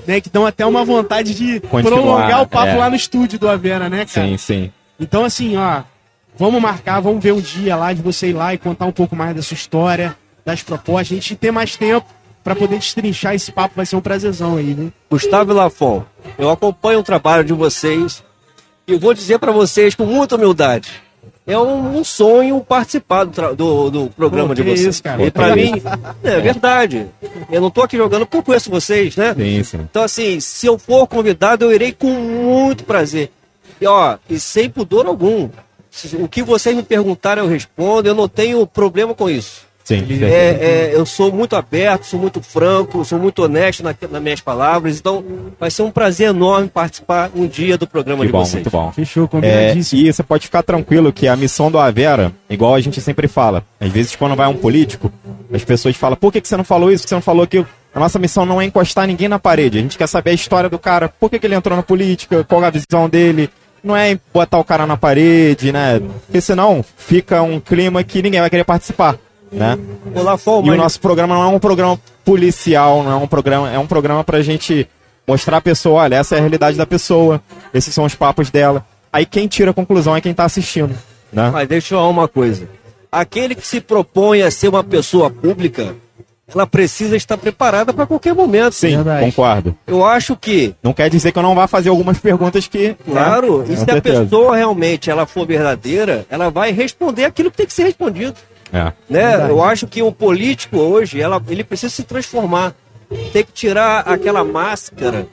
né? 0.05 0.19
Que 0.19 0.29
dão 0.29 0.45
até 0.45 0.65
uma 0.65 0.83
vontade 0.83 1.33
de 1.35 1.59
Continuar, 1.61 1.95
prolongar 2.01 2.41
o 2.41 2.47
papo 2.47 2.67
é. 2.71 2.75
lá 2.75 2.89
no 2.89 2.95
estúdio 2.97 3.39
do 3.39 3.47
Avena, 3.47 3.87
né, 3.87 4.05
cara? 4.05 4.27
Sim, 4.27 4.35
sim. 4.37 4.71
Então, 4.99 5.23
assim, 5.23 5.55
ó, 5.55 5.83
vamos 6.39 6.61
marcar, 6.61 7.01
vamos 7.01 7.21
ver 7.21 7.33
um 7.33 7.41
dia 7.41 7.75
lá 7.75 7.91
de 7.91 8.01
você 8.01 8.29
ir 8.29 8.33
lá 8.33 8.53
e 8.53 8.57
contar 8.57 8.85
um 8.85 8.91
pouco 8.91 9.15
mais 9.15 9.35
da 9.35 9.41
sua 9.41 9.55
história, 9.55 10.15
das 10.45 10.63
propostas. 10.63 11.11
A 11.11 11.15
gente 11.15 11.35
ter 11.35 11.51
mais 11.51 11.75
tempo 11.75 12.07
pra 12.43 12.55
poder 12.55 12.79
destrinchar 12.79 13.35
esse 13.35 13.51
papo, 13.51 13.75
vai 13.75 13.85
ser 13.85 13.97
um 13.97 14.01
prazerzão 14.01 14.55
aí, 14.55 14.73
viu? 14.73 14.93
Gustavo 15.11 15.53
Lafon, 15.53 16.03
eu 16.37 16.49
acompanho 16.49 16.99
o 16.99 17.03
trabalho 17.03 17.43
de 17.43 17.51
vocês 17.53 18.23
e 18.87 18.95
vou 18.95 19.13
dizer 19.13 19.37
para 19.37 19.51
vocês 19.51 19.93
com 19.93 20.05
muita 20.05 20.35
humildade. 20.35 20.89
É 21.45 21.57
um, 21.57 21.97
um 21.97 22.03
sonho 22.03 22.61
participar 22.61 23.25
do, 23.25 23.55
do, 23.55 23.89
do 23.89 24.09
programa 24.11 24.49
Pô, 24.49 24.53
de 24.53 24.61
vocês. 24.61 24.81
isso, 24.81 25.03
cara. 25.03 25.23
E 25.23 25.31
para 25.31 25.55
mim, 25.55 25.81
é 26.23 26.39
verdade. 26.39 27.07
Eu 27.51 27.59
não 27.59 27.71
tô 27.71 27.81
aqui 27.81 27.97
jogando 27.97 28.25
porque 28.25 28.37
eu 28.37 28.43
conheço 28.43 28.69
vocês, 28.69 29.15
né? 29.15 29.33
Sim, 29.33 29.63
sim. 29.63 29.77
Então, 29.77 30.03
assim, 30.03 30.39
se 30.39 30.67
eu 30.67 30.77
for 30.77 31.07
convidado, 31.07 31.65
eu 31.65 31.73
irei 31.73 31.91
com 31.91 32.07
muito 32.07 32.83
prazer. 32.83 33.31
E, 33.81 33.87
ó, 33.87 34.17
e 34.29 34.39
sem 34.39 34.69
pudor 34.69 35.07
algum. 35.07 35.49
O 36.19 36.27
que 36.27 36.43
vocês 36.43 36.75
me 36.75 36.83
perguntarem, 36.83 37.43
eu 37.43 37.49
respondo. 37.49 38.07
Eu 38.07 38.15
não 38.15 38.27
tenho 38.27 38.65
problema 38.67 39.13
com 39.13 39.29
isso. 39.29 39.67
Sim, 39.83 40.05
É, 40.21 40.27
é, 40.27 40.91
eu 40.93 41.03
sou 41.03 41.31
muito 41.31 41.55
aberto, 41.55 42.03
sou 42.03 42.19
muito 42.19 42.39
franco, 42.43 43.03
sou 43.03 43.17
muito 43.17 43.41
honesto 43.41 43.81
na, 43.81 43.95
nas 44.11 44.21
minhas 44.21 44.39
palavras. 44.39 44.99
Então, 44.99 45.25
vai 45.59 45.71
ser 45.71 45.81
um 45.81 45.89
prazer 45.89 46.29
enorme 46.29 46.67
participar 46.69 47.31
um 47.35 47.47
dia 47.47 47.75
do 47.75 47.87
programa 47.87 48.21
Que 48.21 48.27
de 48.27 48.31
bom, 48.31 48.39
vocês. 48.45 48.53
muito 48.53 48.69
bom. 48.69 48.91
Fechou, 48.91 49.23
É, 49.23 49.27
combinadíssimo. 49.27 49.99
e 50.03 50.13
você 50.13 50.21
pode 50.21 50.45
ficar 50.45 50.61
tranquilo 50.61 51.11
que 51.11 51.27
a 51.27 51.35
missão 51.35 51.71
do 51.71 51.79
Avera, 51.79 52.31
igual 52.47 52.75
a 52.75 52.79
gente 52.81 53.01
sempre 53.01 53.27
fala, 53.27 53.65
às 53.79 53.91
vezes 53.91 54.15
quando 54.15 54.35
vai 54.35 54.47
um 54.47 54.57
político, 54.57 55.11
as 55.51 55.63
pessoas 55.63 55.95
falam, 55.95 56.15
por 56.15 56.31
que, 56.31 56.39
que 56.39 56.47
você 56.47 56.55
não 56.57 56.63
falou 56.63 56.91
isso, 56.91 57.01
por 57.01 57.05
que 57.05 57.09
você 57.09 57.15
não 57.15 57.21
falou 57.23 57.41
aquilo? 57.43 57.65
A 57.91 57.99
nossa 57.99 58.19
missão 58.19 58.45
não 58.45 58.61
é 58.61 58.65
encostar 58.65 59.07
ninguém 59.07 59.27
na 59.27 59.39
parede, 59.39 59.79
a 59.79 59.81
gente 59.81 59.97
quer 59.97 60.05
saber 60.07 60.29
a 60.29 60.33
história 60.33 60.69
do 60.69 60.77
cara, 60.77 61.09
por 61.09 61.31
que, 61.31 61.39
que 61.39 61.47
ele 61.47 61.55
entrou 61.55 61.75
na 61.75 61.81
política, 61.81 62.43
qual 62.43 62.63
a 62.63 62.69
visão 62.69 63.09
dele, 63.09 63.49
não 63.83 63.95
é 63.95 64.19
botar 64.33 64.57
o 64.57 64.63
cara 64.63 64.85
na 64.85 64.97
parede, 64.97 65.71
né? 65.71 65.99
Porque 66.25 66.41
senão 66.41 66.83
fica 66.97 67.41
um 67.41 67.59
clima 67.59 68.03
que 68.03 68.21
ninguém 68.21 68.39
vai 68.39 68.49
querer 68.49 68.63
participar, 68.63 69.17
né? 69.51 69.77
Olá, 70.13 70.37
Fom, 70.37 70.65
E 70.65 70.69
o 70.69 70.75
nosso 70.75 70.99
programa 70.99 71.35
não 71.35 71.43
é 71.43 71.47
um 71.47 71.59
programa 71.59 71.99
policial, 72.23 73.03
não 73.03 73.11
é 73.11 73.15
um 73.15 73.27
programa, 73.27 73.71
é 73.71 73.79
um 73.79 73.87
programa 73.87 74.23
pra 74.23 74.41
gente 74.41 74.87
mostrar 75.27 75.57
a 75.57 75.61
pessoa, 75.61 76.01
olha, 76.01 76.15
essa 76.15 76.35
é 76.35 76.37
a 76.37 76.41
realidade 76.41 76.77
da 76.77 76.85
pessoa, 76.85 77.41
esses 77.73 77.93
são 77.93 78.05
os 78.05 78.15
papos 78.15 78.49
dela. 78.49 78.85
Aí 79.11 79.25
quem 79.25 79.47
tira 79.47 79.71
a 79.71 79.73
conclusão 79.73 80.15
é 80.15 80.21
quem 80.21 80.33
tá 80.33 80.43
assistindo, 80.45 80.95
né? 81.31 81.49
Mas 81.51 81.67
deixa 81.67 81.93
eu 81.93 81.99
falar 81.99 82.09
uma 82.09 82.27
coisa. 82.27 82.67
Aquele 83.11 83.55
que 83.55 83.65
se 83.65 83.81
propõe 83.81 84.43
a 84.43 84.51
ser 84.51 84.67
uma 84.67 84.83
pessoa 84.83 85.29
pública, 85.29 85.95
ela 86.53 86.65
precisa 86.65 87.15
estar 87.15 87.37
preparada 87.37 87.93
para 87.93 88.05
qualquer 88.05 88.33
momento. 88.33 88.73
Sim, 88.73 88.97
Verdade. 88.97 89.25
concordo. 89.25 89.77
Eu 89.85 90.05
acho 90.05 90.35
que, 90.35 90.73
Não 90.81 90.93
quer 90.93 91.09
dizer 91.09 91.31
que 91.31 91.39
eu 91.39 91.43
não 91.43 91.55
vá 91.55 91.67
fazer 91.67 91.89
algumas 91.89 92.17
perguntas 92.19 92.67
que. 92.67 92.95
claro, 93.05 93.59
né? 93.59 93.73
e 93.73 93.77
se 93.77 93.89
a 93.89 94.01
pessoa 94.01 94.55
realmente 94.55 95.09
ela 95.09 95.25
for 95.25 95.45
verdadeira, 95.45 96.25
ela 96.29 96.49
vai 96.49 96.71
responder 96.71 97.25
aquilo 97.25 97.51
que 97.51 97.57
tem 97.57 97.65
que 97.67 97.73
ser 97.73 97.83
respondido. 97.83 98.35
É. 98.71 98.91
Né? 99.09 99.49
Eu 99.49 99.63
acho 99.63 99.87
que 99.87 100.01
o 100.01 100.11
político 100.11 100.77
hoje, 100.77 101.19
ela, 101.19 101.41
ele 101.47 101.63
precisa 101.63 101.93
se 101.93 102.03
transformar. 102.03 102.73
Tem 103.33 103.43
que 103.43 103.51
tirar 103.51 104.01
aquela 104.01 104.43
máscara 104.43 105.27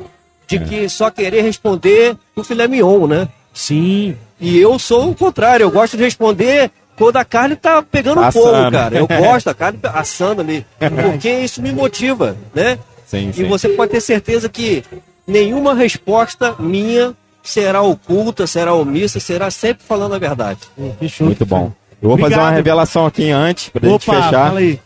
de 0.47 0.59
que 0.61 0.89
só 0.89 1.11
querer 1.11 1.43
responder 1.43 2.17
o 2.35 2.43
filé 2.43 2.67
mignon, 2.67 3.07
né? 3.07 3.29
Sim. 3.53 4.17
E 4.41 4.59
eu 4.59 4.79
sou 4.79 5.11
o 5.11 5.15
contrário, 5.15 5.65
eu 5.65 5.71
gosto 5.71 5.97
de 5.97 6.05
responder 6.05 6.71
quando 6.97 7.17
a 7.17 7.25
carne 7.25 7.57
tá 7.57 7.83
pegando 7.83 8.21
Assando. 8.21 8.45
fogo, 8.47 8.71
cara. 8.71 8.97
Eu 8.97 9.07
gosto 9.09 9.47
da 9.47 9.55
carne 9.55 9.79
assando 9.83 10.41
ali, 10.41 10.65
porque 10.79 11.31
isso 11.31 11.61
me 11.63 11.73
motiva, 11.73 12.37
né? 12.55 12.79
Sim, 13.07 13.29
E 13.31 13.33
sim. 13.35 13.45
você 13.49 13.69
pode 13.69 13.93
ter 13.93 14.01
certeza 14.01 14.49
que 14.49 14.83
nenhuma 15.27 15.75
resposta 15.75 16.55
minha 16.59 17.13
será 17.43 17.81
oculta, 17.83 18.47
será 18.47 18.75
omissa, 18.75 19.21
será 19.21 19.51
sempre 19.51 19.85
falando 19.87 20.15
a 20.15 20.19
verdade. 20.19 20.61
Fechou. 20.99 21.27
Muito 21.27 21.47
bom. 21.47 21.71
Eu 22.03 22.09
vou 22.11 22.19
fazer 22.19 22.35
uma 22.35 22.43
Obrigado. 22.43 22.57
revelação 22.57 23.07
aqui 23.07 23.31
antes, 23.31 23.69
pra 23.69 23.89
gente 23.89 24.11
Opa, 24.11 24.17
fechar. 24.23 24.33
fala 24.49 24.59
aí. 24.61 24.81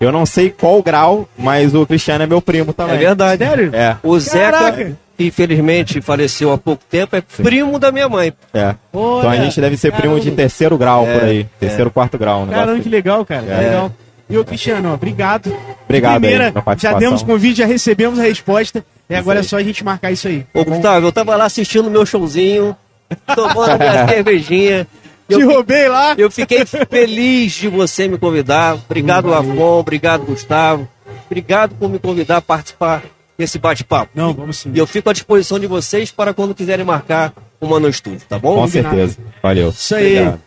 Eu 0.00 0.10
não 0.10 0.24
sei 0.26 0.50
qual 0.50 0.82
grau, 0.82 1.28
mas 1.38 1.74
o 1.74 1.86
Cristiano 1.86 2.24
é 2.24 2.26
meu 2.26 2.40
primo 2.40 2.72
também. 2.72 2.96
É 2.96 2.98
verdade. 2.98 3.44
Sério? 3.44 3.70
É, 3.74 3.96
O 4.02 4.18
Zeca, 4.18 4.50
Caraca. 4.52 4.96
Infelizmente 5.26 6.00
faleceu 6.00 6.52
há 6.52 6.58
pouco 6.58 6.82
tempo, 6.88 7.14
é 7.16 7.20
primo 7.20 7.78
da 7.78 7.90
minha 7.92 8.08
mãe. 8.08 8.32
é. 8.54 8.74
Olha, 8.92 9.18
Então 9.18 9.30
a 9.30 9.36
gente 9.36 9.60
deve 9.60 9.76
ser 9.76 9.92
primo 9.92 10.14
de 10.16 10.22
caramba. 10.22 10.36
terceiro 10.36 10.78
grau 10.78 11.04
por 11.04 11.22
É, 11.22 11.24
aí. 11.24 11.46
Terceiro, 11.58 11.90
quarto 11.90 12.16
grau. 12.18 12.38
Um 12.38 12.46
negócio 12.46 12.58
Caramba, 12.60 12.72
assim. 12.74 12.82
que 12.82 12.88
legal, 12.88 13.24
cara. 13.24 13.42
que 13.42 13.50
É. 13.52 13.56
legal. 13.58 13.92
E 14.28 14.38
ô, 14.38 14.44
Cristiano, 14.44 14.90
ó, 14.90 14.94
obrigado. 14.94 15.52
Obrigado 15.84 16.12
aí 16.24 16.30
Primeira, 16.30 16.52
pela 16.52 16.76
já 16.78 16.92
demos 16.92 17.22
convite, 17.22 17.58
já 17.58 17.66
recebemos 17.66 18.18
a 18.18 18.22
resposta. 18.22 18.84
E 19.08 19.14
agora 19.16 19.40
aí. 19.40 19.44
é 19.44 19.48
só 19.48 19.56
a 19.56 19.62
gente 19.62 19.82
marcar 19.84 20.12
isso 20.12 20.28
aí. 20.28 20.46
Ô, 20.54 20.64
Gustavo, 20.64 21.04
eu 21.06 21.10
tava 21.12 21.34
lá 21.34 21.44
assistindo 21.46 21.90
meu 21.90 22.06
showzinho, 22.06 22.76
tomando 23.34 23.78
minha 23.78 24.06
cervejinha. 24.08 24.86
Te 25.28 25.34
Eu, 25.34 25.40
fi- 25.40 25.46
roubei 25.46 25.88
lá. 25.88 26.14
eu 26.16 26.30
fiquei 26.30 26.64
feliz 26.64 27.52
de 27.52 27.68
você 27.68 28.06
me 28.08 28.18
convidar. 28.18 28.74
Obrigado, 28.74 29.28
Lafon. 29.28 29.78
Obrigado, 29.80 30.22
Gustavo. 30.24 30.88
Obrigado 31.26 31.74
por 31.74 31.88
me 31.90 31.98
convidar 31.98 32.36
a 32.38 32.40
participar 32.40 33.02
desse 33.40 33.58
bate-papo. 33.58 34.12
Não, 34.14 34.32
vamos 34.32 34.58
sim. 34.58 34.70
E 34.72 34.78
eu 34.78 34.86
fico 34.86 35.10
à 35.10 35.12
disposição 35.12 35.58
de 35.58 35.66
vocês 35.66 36.10
para 36.10 36.32
quando 36.32 36.54
quiserem 36.54 36.84
marcar 36.84 37.32
uma 37.60 37.80
no 37.80 37.88
estúdio, 37.88 38.20
tá 38.28 38.38
bom? 38.38 38.54
Com 38.54 38.62
Combinado. 38.62 38.94
certeza. 38.96 39.18
Valeu. 39.42 39.68
Isso 39.70 39.94
aí. 39.94 40.12
Obrigado. 40.18 40.40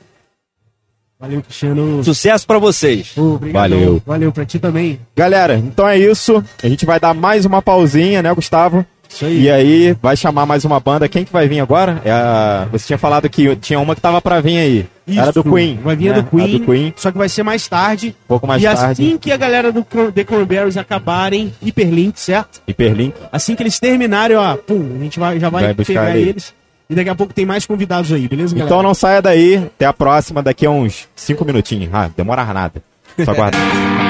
Valeu, 1.19 1.41
Cristiano. 1.41 2.03
Sucesso 2.03 2.45
para 2.45 2.59
vocês. 2.59 3.17
Obrigadão. 3.17 3.79
Valeu. 3.79 4.01
Valeu 4.05 4.31
pra 4.31 4.45
ti 4.45 4.59
também. 4.59 4.99
Galera, 5.15 5.55
então 5.57 5.87
é 5.87 5.97
isso. 5.97 6.43
A 6.61 6.67
gente 6.67 6.85
vai 6.85 6.99
dar 6.99 7.13
mais 7.13 7.45
uma 7.45 7.61
pausinha, 7.61 8.21
né, 8.21 8.33
Gustavo? 8.33 8.85
Isso 9.13 9.25
aí. 9.25 9.41
E 9.43 9.51
aí, 9.51 9.97
vai 10.01 10.17
chamar 10.17 10.45
mais 10.45 10.65
uma 10.65 10.79
banda. 10.79 11.07
Quem 11.07 11.23
que 11.23 11.31
vai 11.31 11.47
vir 11.47 11.59
agora? 11.59 12.01
É 12.03 12.11
a... 12.11 12.67
Você 12.71 12.87
tinha 12.87 12.97
falado 12.97 13.29
que 13.29 13.55
tinha 13.57 13.79
uma 13.79 13.93
que 13.93 14.01
tava 14.01 14.19
pra 14.19 14.41
vir 14.41 14.57
aí. 14.57 14.85
Era 15.07 15.31
do 15.31 15.41
Isso. 15.41 15.53
Queen. 15.53 15.79
Vai 15.83 15.95
vir 15.95 16.09
a 16.09 16.15
né? 16.15 16.21
do 16.21 16.29
Queen, 16.29 16.55
A 16.55 16.57
do 16.57 16.65
Queen, 16.65 16.93
Só 16.95 17.11
que 17.11 17.17
vai 17.17 17.29
ser 17.29 17.43
mais 17.43 17.67
tarde. 17.67 18.15
um 18.25 18.27
pouco 18.27 18.47
mais 18.47 18.61
e 18.61 18.65
tarde. 18.65 18.83
assim 19.03 19.17
que 19.17 19.31
a 19.31 19.37
galera 19.37 19.71
do 19.71 19.83
The 19.83 20.23
Cranberries 20.23 20.77
acabarem 20.77 21.53
Hyperlink, 21.61 22.19
certo? 22.19 22.61
Hiperlink. 22.67 23.13
Assim 23.31 23.55
que 23.55 23.61
eles 23.61 23.79
terminarem, 23.79 24.35
ó, 24.35 24.55
pum, 24.55 24.95
a 24.95 25.03
gente 25.03 25.19
vai, 25.19 25.39
já 25.39 25.49
vai, 25.49 25.65
Vai 25.65 25.73
buscar 25.73 25.93
pegar 25.93 26.17
eles. 26.17 26.53
E 26.89 26.95
daqui 26.95 27.09
a 27.09 27.15
pouco 27.15 27.33
tem 27.33 27.45
mais 27.45 27.65
convidados 27.65 28.11
aí, 28.11 28.27
beleza, 28.27 28.53
galera? 28.55 28.69
Então 28.69 28.83
não 28.83 28.93
saia 28.93 29.21
daí. 29.21 29.57
Até 29.57 29.85
a 29.85 29.93
próxima, 29.93 30.41
daqui 30.41 30.65
a 30.65 30.71
uns 30.71 31.07
5 31.15 31.45
minutinhos. 31.45 31.89
Ah, 31.93 32.09
demora 32.15 32.43
nada. 32.45 32.81
Só 33.23 33.31
aguardar. 33.31 33.61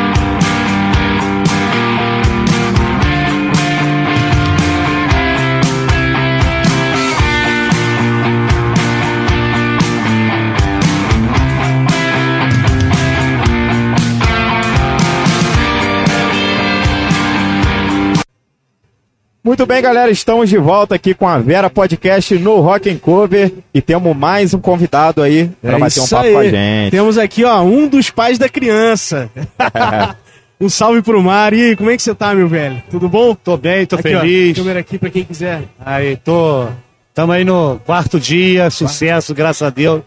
Muito 19.43 19.65
bem, 19.65 19.81
galera, 19.81 20.09
estamos 20.09 20.49
de 20.49 20.57
volta 20.57 20.95
aqui 20.95 21.13
com 21.13 21.27
a 21.27 21.37
Vera 21.37 21.69
Podcast 21.69 22.33
no 22.39 22.61
Rock 22.61 22.89
and 22.89 22.97
Cover 22.97 23.51
e 23.73 23.81
temos 23.81 24.15
mais 24.15 24.53
um 24.53 24.59
convidado 24.59 25.21
aí 25.21 25.51
para 25.61 25.75
É 25.75 25.79
bater 25.79 25.99
um 25.99 26.07
papo 26.07 26.25
aí. 26.25 26.31
com 26.33 26.39
a 26.39 26.47
gente. 26.49 26.91
Temos 26.91 27.17
aqui, 27.17 27.43
ó, 27.43 27.61
um 27.61 27.87
dos 27.87 28.09
pais 28.09 28.37
da 28.37 28.47
criança. 28.47 29.29
um 30.61 30.69
salve 30.69 31.01
pro 31.01 31.21
Mário. 31.21 31.59
E 31.59 31.61
aí, 31.69 31.75
como 31.75 31.89
é 31.91 31.97
que 31.97 32.01
você 32.03 32.15
tá, 32.15 32.33
meu 32.33 32.47
velho? 32.47 32.81
Tudo 32.89 33.09
bom? 33.09 33.35
Tô 33.35 33.57
bem, 33.57 33.85
tô 33.85 33.95
Aqui, 33.95 34.03
feliz. 34.03 34.57
Ó, 34.57 34.61
câmera 34.61 34.79
aqui 34.79 34.97
pra 34.97 35.09
quem 35.09 35.25
quiser. 35.25 35.63
Aí, 35.77 36.15
tô. 36.15 36.67
Tamo 37.13 37.33
aí 37.33 37.43
no 37.43 37.81
quarto 37.85 38.19
dia, 38.21 38.69
sucesso, 38.69 39.35
graças 39.35 39.61
a 39.61 39.69
Deus. 39.69 40.01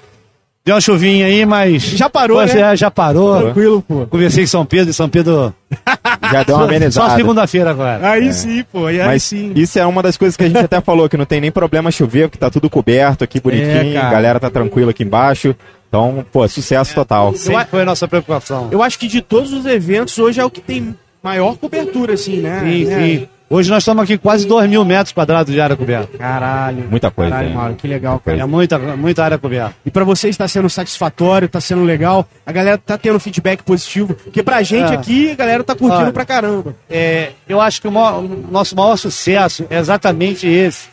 Deu 0.67 0.75
uma 0.75 0.81
chuvinha 0.81 1.27
aí, 1.27 1.47
mas. 1.47 1.81
Já 1.85 2.11
parou, 2.11 2.39
Pois 2.39 2.53
né? 2.53 2.73
é, 2.73 2.77
já 2.77 2.91
parou. 2.91 3.41
Tranquilo, 3.41 3.81
pô. 3.87 4.05
Conversei 4.07 4.43
com 4.43 4.51
São 4.51 4.67
Pedro 4.67 4.91
e 4.91 4.93
São 4.95 5.09
Pedro. 5.09 5.55
Já 6.33 6.43
deu 6.43 6.57
uma 6.57 6.65
Só 6.65 6.69
amenizada. 6.69 7.15
segunda-feira 7.15 7.71
agora. 7.71 8.11
Aí 8.11 8.33
sim, 8.33 8.65
pô. 8.73 8.87
Aí 8.87 8.99
Mas 8.99 9.23
sim. 9.23 9.53
isso 9.55 9.79
é 9.79 9.87
uma 9.87 10.03
das 10.03 10.17
coisas 10.17 10.37
que 10.37 10.43
a 10.43 10.49
gente 10.49 10.59
até 10.59 10.81
falou, 10.81 11.09
que 11.09 11.17
não 11.17 11.25
tem 11.25 11.41
nem 11.41 11.53
problema 11.53 11.89
chover, 11.93 12.29
porque 12.29 12.37
tá 12.39 12.51
tudo 12.51 12.69
coberto 12.69 13.23
aqui 13.23 13.39
bonitinho, 13.41 13.95
É, 13.95 13.97
a 13.97 14.11
galera 14.11 14.41
tá 14.41 14.51
tranquila 14.51 14.91
aqui 14.91 15.05
embaixo. 15.05 15.55
Então, 15.89 16.27
pô, 16.33 16.47
sucesso 16.49 16.93
total. 16.97 17.33
Sempre 17.37 17.67
foi 17.67 17.83
a 17.83 17.85
nossa 17.85 18.09
preocupação. 18.09 18.69
Eu 18.73 18.83
acho 18.83 18.99
que 18.99 19.07
de 19.07 19.21
todos 19.23 19.53
os 19.53 19.67
eventos, 19.67 20.19
hoje 20.19 20.41
é 20.41 20.45
o 20.45 20.51
que 20.51 20.61
tem 20.61 20.97
maior 21.23 21.57
cobertura, 21.57 22.15
assim, 22.15 22.39
né? 22.39 22.61
Sim, 22.65 22.91
É. 22.91 22.99
sim. 22.99 23.29
Hoje 23.49 23.71
nós 23.71 23.83
estamos 23.85 24.03
aqui 24.03 24.19
quase 24.19 24.45
2 24.45 24.69
mil 24.69 24.85
metros 24.85 25.13
quadrados 25.13 25.55
de 25.55 25.61
área 25.61 25.77
coberta. 25.77 26.19
Caralho. 26.19 26.85
Muita 26.91 27.13
coisa, 27.13 27.31
Caralho, 27.31 27.49
hein? 27.49 27.55
Mauro, 27.55 27.75
que 27.77 27.87
legal, 27.87 28.19
cara. 28.19 28.41
É 28.41 28.45
muita, 28.45 28.77
muita 28.97 29.23
área 29.25 29.39
coberta. 29.39 29.73
E 29.87 29.91
pra 29.91 30.03
vocês 30.03 30.35
está 30.35 30.49
sendo 30.49 30.69
satisfatório, 30.69 31.49
tá 31.49 31.61
sendo 31.61 31.85
legal. 31.85 32.27
A 32.45 32.51
galera 32.51 32.77
tá 32.77 32.99
tendo 32.99 33.21
feedback 33.21 33.63
positivo. 33.63 34.15
Porque 34.15 34.43
pra 34.43 34.63
gente 34.65 34.93
É. 34.93 34.97
aqui, 34.97 35.31
a 35.31 35.35
galera 35.37 35.63
tá 35.63 35.77
curtindo 35.77 36.03
Olha. 36.03 36.13
pra 36.13 36.25
caramba. 36.25 36.75
É, 36.91 37.31
eu 37.49 37.61
acho 37.61 37.81
que 37.81 37.87
o, 37.87 37.93
maior- 37.93 38.19
o 38.25 38.47
nosso 38.51 38.75
maior 38.75 38.97
sucesso 38.97 39.65
é 39.71 39.79
exatamente 39.79 40.45
esse. 40.49 40.89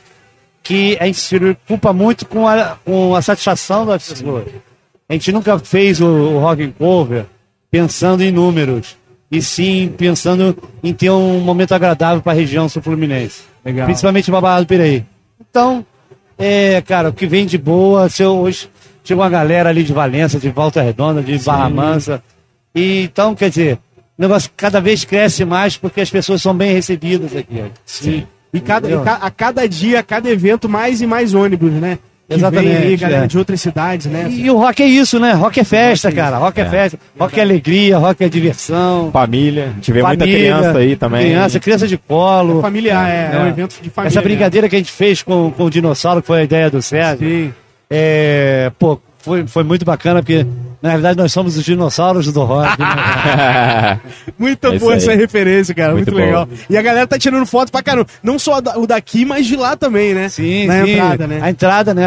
Que 0.62 0.96
a 1.02 1.06
gente 1.08 1.18
se 1.20 1.38
preocupa 1.40 1.92
muito 1.92 2.26
com 2.28 2.48
a, 2.48 2.78
com 2.86 3.16
a 3.16 3.22
satisfação 3.24 3.84
das 3.84 4.08
pessoas. 4.08 4.46
A 5.10 5.14
gente 5.14 5.32
nunca 5.32 5.58
fez 5.58 6.00
o, 6.00 6.06
o 6.06 6.40
rock 6.40 6.64
and 6.64 6.72
cover 6.78 7.26
pensando 7.72 8.22
em 8.22 8.32
números. 8.32 8.96
E 9.34 9.42
sim 9.42 9.92
pensando 9.98 10.56
em 10.84 10.94
ter 10.94 11.10
um 11.10 11.40
momento 11.40 11.74
agradável 11.74 12.22
para 12.22 12.34
a 12.34 12.36
região 12.36 12.70
sul-fluminense. 12.70 13.42
Legal. 13.66 13.86
Principalmente 13.86 14.30
para 14.30 14.40
Barra 14.42 14.60
do 14.62 14.68
Piraí. 14.68 15.04
Então, 15.50 15.84
é, 16.38 16.82
cara, 16.82 17.10
o 17.10 17.14
que 17.14 17.26
vem 17.26 17.46
de 17.46 17.58
boa, 17.58 18.08
se 18.10 18.22
eu, 18.22 18.38
hoje 18.38 18.70
chegou 19.04 19.24
uma 19.24 19.30
galera 19.30 19.70
ali 19.70 19.84
de 19.84 19.92
Valença, 19.92 20.38
de 20.40 20.50
Volta 20.50 20.82
Redonda, 20.84 21.22
de 21.24 21.38
Barra 21.40 21.68
Mansa. 21.70 22.24
E, 22.76 23.02
então, 23.04 23.34
quer 23.34 23.50
dizer, 23.50 23.80
o 24.18 24.22
negócio 24.22 24.52
cada 24.56 24.80
vez 24.80 25.04
cresce 25.04 25.44
mais 25.44 25.78
porque 25.78 26.02
as 26.02 26.10
pessoas 26.12 26.40
são 26.42 26.54
bem 26.56 26.72
recebidas 26.74 27.36
aqui. 27.36 27.64
Sim. 27.86 28.28
E, 28.54 28.60
cada, 28.62 28.88
e 28.88 29.04
ca- 29.04 29.20
a 29.20 29.32
cada 29.32 29.68
dia, 29.68 30.00
a 30.00 30.04
cada 30.04 30.30
evento, 30.30 30.70
mais 30.70 31.02
e 31.02 31.08
mais 31.08 31.34
ônibus, 31.34 31.72
né? 31.72 31.98
Exatamente, 32.36 32.74
Vem 32.76 32.88
aí, 32.88 32.98
galera 32.98 33.24
é. 33.26 33.28
de 33.28 33.38
outras 33.38 33.62
cidades, 33.62 34.08
né? 34.08 34.28
E, 34.30 34.46
e 34.46 34.52
o 34.52 34.58
rock 34.58 34.82
é 34.84 34.86
isso, 34.88 35.20
né? 35.20 35.34
Rock 35.34 35.60
é 35.60 35.64
festa, 35.64 36.12
cara. 36.12 36.38
Rock 36.38 36.60
é, 36.60 36.64
É. 36.64 36.70
festa. 36.70 37.00
Rock 37.20 37.40
é 37.40 37.44
alegria, 37.44 37.98
rock 37.98 38.24
é 38.24 38.30
diversão. 38.30 39.10
Família, 39.12 39.66
a 39.72 39.74
gente 39.76 39.92
vê 39.92 40.02
muita 40.04 40.26
criança 40.26 40.78
aí 40.78 40.96
também. 40.96 41.26
Criança, 41.28 41.60
criança 41.60 41.88
de 41.88 41.98
colo. 41.98 42.62
Familiar, 42.62 43.10
é, 43.10 43.32
é 43.36 43.40
um 43.40 43.46
É. 43.46 43.50
evento 43.50 43.76
de 43.82 43.90
família. 43.90 44.10
Essa 44.14 44.22
brincadeira 44.22 44.70
que 44.70 44.76
a 44.76 44.80
gente 44.80 44.92
fez 44.92 45.22
com, 45.22 45.52
com 45.52 45.64
o 45.66 45.70
dinossauro, 45.70 46.22
que 46.22 46.28
foi 46.28 46.42
a 46.42 46.44
ideia 46.44 46.70
do 46.70 46.82
Sérgio. 46.82 47.28
Sim. 47.28 47.54
É, 47.90 48.72
pô, 48.80 49.00
foi, 49.24 49.48
foi 49.48 49.64
muito 49.64 49.84
bacana, 49.86 50.22
porque 50.22 50.46
Na 50.82 50.90
verdade, 50.92 51.18
nós 51.18 51.32
somos 51.32 51.56
os 51.58 51.64
dinossauros 51.64 52.32
do 52.32 52.44
rock. 52.44 52.78
né? 52.78 54.00
Muito 54.38 54.68
É 54.68 54.78
boa 54.78 54.96
essa 54.96 55.12
aí. 55.12 55.18
referência, 55.18 55.74
cara. 55.74 55.94
Muito, 55.94 56.12
Muito 56.12 56.26
legal. 56.26 56.48
E 56.70 56.78
a 56.78 56.82
galera 56.82 57.08
tá 57.08 57.18
tirando 57.18 57.46
foto 57.46 57.72
pra 57.72 57.82
caramba. 57.82 58.08
Não 58.22 58.38
só 58.38 58.60
o 58.76 58.86
daqui, 58.86 59.24
mas 59.26 59.46
de 59.46 59.56
lá 59.56 59.78
também, 59.78 60.14
né? 60.14 60.28
Sim, 60.28 60.68
Na 60.68 60.84
sim. 60.86 60.92
entrada, 60.92 61.28
né? 61.28 61.40
A 61.42 61.50
entrada, 61.50 61.94
né? 61.94 62.04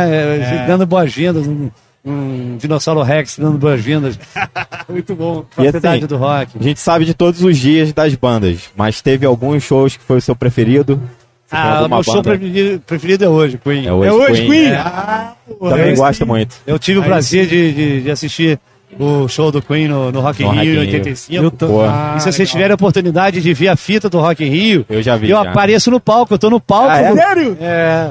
é, 0.63 0.67
Dando 0.67 0.85
boas-vindas. 0.87 1.47
Um, 1.47 1.71
um 2.05 2.57
dinossauro 2.59 3.03
Rex 3.03 3.39
dando 3.39 3.57
boas-vindas. 3.59 4.19
Muito 4.89 5.15
bom. 5.15 5.45
E 5.59 5.67
assim, 5.69 6.07
do 6.07 6.17
rock. 6.19 6.53
A 6.61 6.63
gente 6.63 6.79
sabe 6.79 7.05
de 7.07 7.15
todos 7.15 7.43
os 7.43 7.57
dias 7.57 7.93
das 7.95 8.15
bandas, 8.15 8.71
mas 8.77 9.01
teve 9.01 9.25
alguns 9.27 9.63
shows 9.63 9.97
que 9.97 10.05
foi 10.05 10.19
o 10.19 10.21
seu 10.21 10.37
preferido? 10.37 11.01
Você 11.49 11.55
Ah, 11.57 11.87
meu 11.89 12.03
show 12.03 12.23
preferido, 12.23 12.81
preferido 12.87 13.25
é 13.25 13.29
hoje, 13.29 13.59
Queen. 13.63 13.87
É 13.87 13.93
hoje, 13.93 14.09
é 14.09 14.13
hoje, 14.13 14.47
Queen? 14.47 14.67
é. 14.73 14.77
Ah, 14.77 15.33
Também 15.61 15.95
gosto 15.95 16.27
muito. 16.27 16.57
Eu 16.67 16.79
tive 16.79 16.99
o 16.99 17.03
Aí 17.03 17.09
prazer 17.09 17.47
de, 17.47 17.73
de, 17.73 18.01
de 18.03 18.11
assistir 18.11 18.59
o 18.99 19.29
show 19.29 19.53
do 19.53 19.63
Queen 19.63 19.87
no, 19.87 20.11
no 20.11 20.21
Rock 20.21 20.43
in 20.43 20.47
Rock 20.47 20.59
Rio 20.59 20.83
em 20.83 20.87
Rio. 20.87 20.97
85. 20.99 21.45
Eu 21.45 21.51
tô- 21.53 21.83
Ah, 21.85 22.15
e 22.17 22.21
se 22.21 22.25
vocês 22.25 22.39
legal. 22.39 22.53
tiverem 22.53 22.73
a 22.73 22.75
oportunidade 22.75 23.41
de 23.41 23.55
ver 23.55 23.69
a 23.69 23.77
fita 23.77 24.09
do 24.09 24.19
Rock 24.19 24.45
in 24.45 24.49
Rio, 24.49 24.87
Eu 24.89 25.01
já 25.03 25.17
vi, 25.17 25.31
eu 25.31 25.43
já. 25.43 25.51
apareço 25.51 25.89
no 25.91 26.01
palco, 26.01 26.35
eu 26.35 26.39
tô 26.39 26.51
no 26.51 26.61
palco. 26.61 26.89
Ah, 26.91 26.99
é? 27.01 27.11
do- 27.11 27.17
Sério? 27.17 27.57
É. 27.61 28.11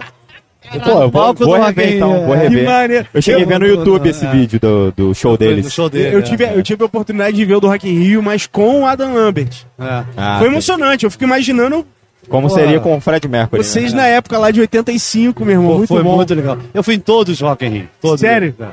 Pô, 0.84 0.90
eu 0.90 0.96
vou, 1.02 1.12
palco 1.12 1.46
vou 1.46 1.56
do 1.58 1.62
Rock 1.64 1.76
rever 1.80 1.94
in 1.94 1.96
então, 1.98 2.12
Rio, 2.14 2.26
vou 2.26 2.36
é. 2.36 2.38
rever. 2.48 2.66
Maneiro. 2.66 3.08
Eu 3.14 3.22
cheguei 3.22 3.44
Eu- 3.44 3.48
vendo 3.48 3.60
no 3.62 3.68
YouTube 3.68 4.10
esse 4.10 4.26
é. 4.26 4.32
vídeo 4.32 4.60
do, 4.60 4.92
do 4.92 5.14
show 5.14 5.38
deles. 5.38 5.66
Do 5.66 5.72
show 5.72 5.90
dele. 5.90 6.16
Eu 6.16 6.20
é. 6.20 6.22
tive, 6.24 6.44
eu 6.46 6.64
tive 6.64 6.84
a 6.84 6.86
oportunidade 6.88 7.36
de 7.38 7.46
ver 7.46 7.56
o 7.56 7.60
do 7.60 7.68
Rock 7.68 7.88
in 7.88 8.00
Rio, 8.00 8.24
mas 8.24 8.48
com 8.48 8.82
o 8.82 8.86
Adam 8.86 9.14
Lambert. 9.14 9.50
É. 9.80 10.04
Ah, 10.18 10.38
Foi 10.40 10.48
emocionante. 10.48 11.04
Eu 11.06 11.12
fico 11.12 11.24
imaginando 11.24 11.86
Como 12.30 12.48
Pô, 12.48 12.54
seria 12.56 12.80
com 12.80 12.96
o 12.96 13.02
Fred 13.02 13.28
Mercury. 13.28 13.64
vocês 13.64 13.94
né? 13.94 14.02
na 14.02 14.08
época 14.08 14.38
lá 14.38 14.52
de 14.52 14.62
85, 14.62 15.46
meu 15.46 15.54
irmão. 15.54 15.68
Pô, 15.72 15.78
muito 15.78 15.88
foi 15.88 16.04
bom. 16.04 16.16
muito 16.16 16.34
legal. 16.34 16.58
Eu 16.74 16.84
fui 16.84 16.96
em 16.96 17.00
todos 17.00 17.34
os 17.34 17.42
Rock 17.42 17.66
in 17.66 17.70
Rio. 17.70 17.90
Todos. 18.02 18.20
Sério? 18.20 18.56
É. 18.60 18.68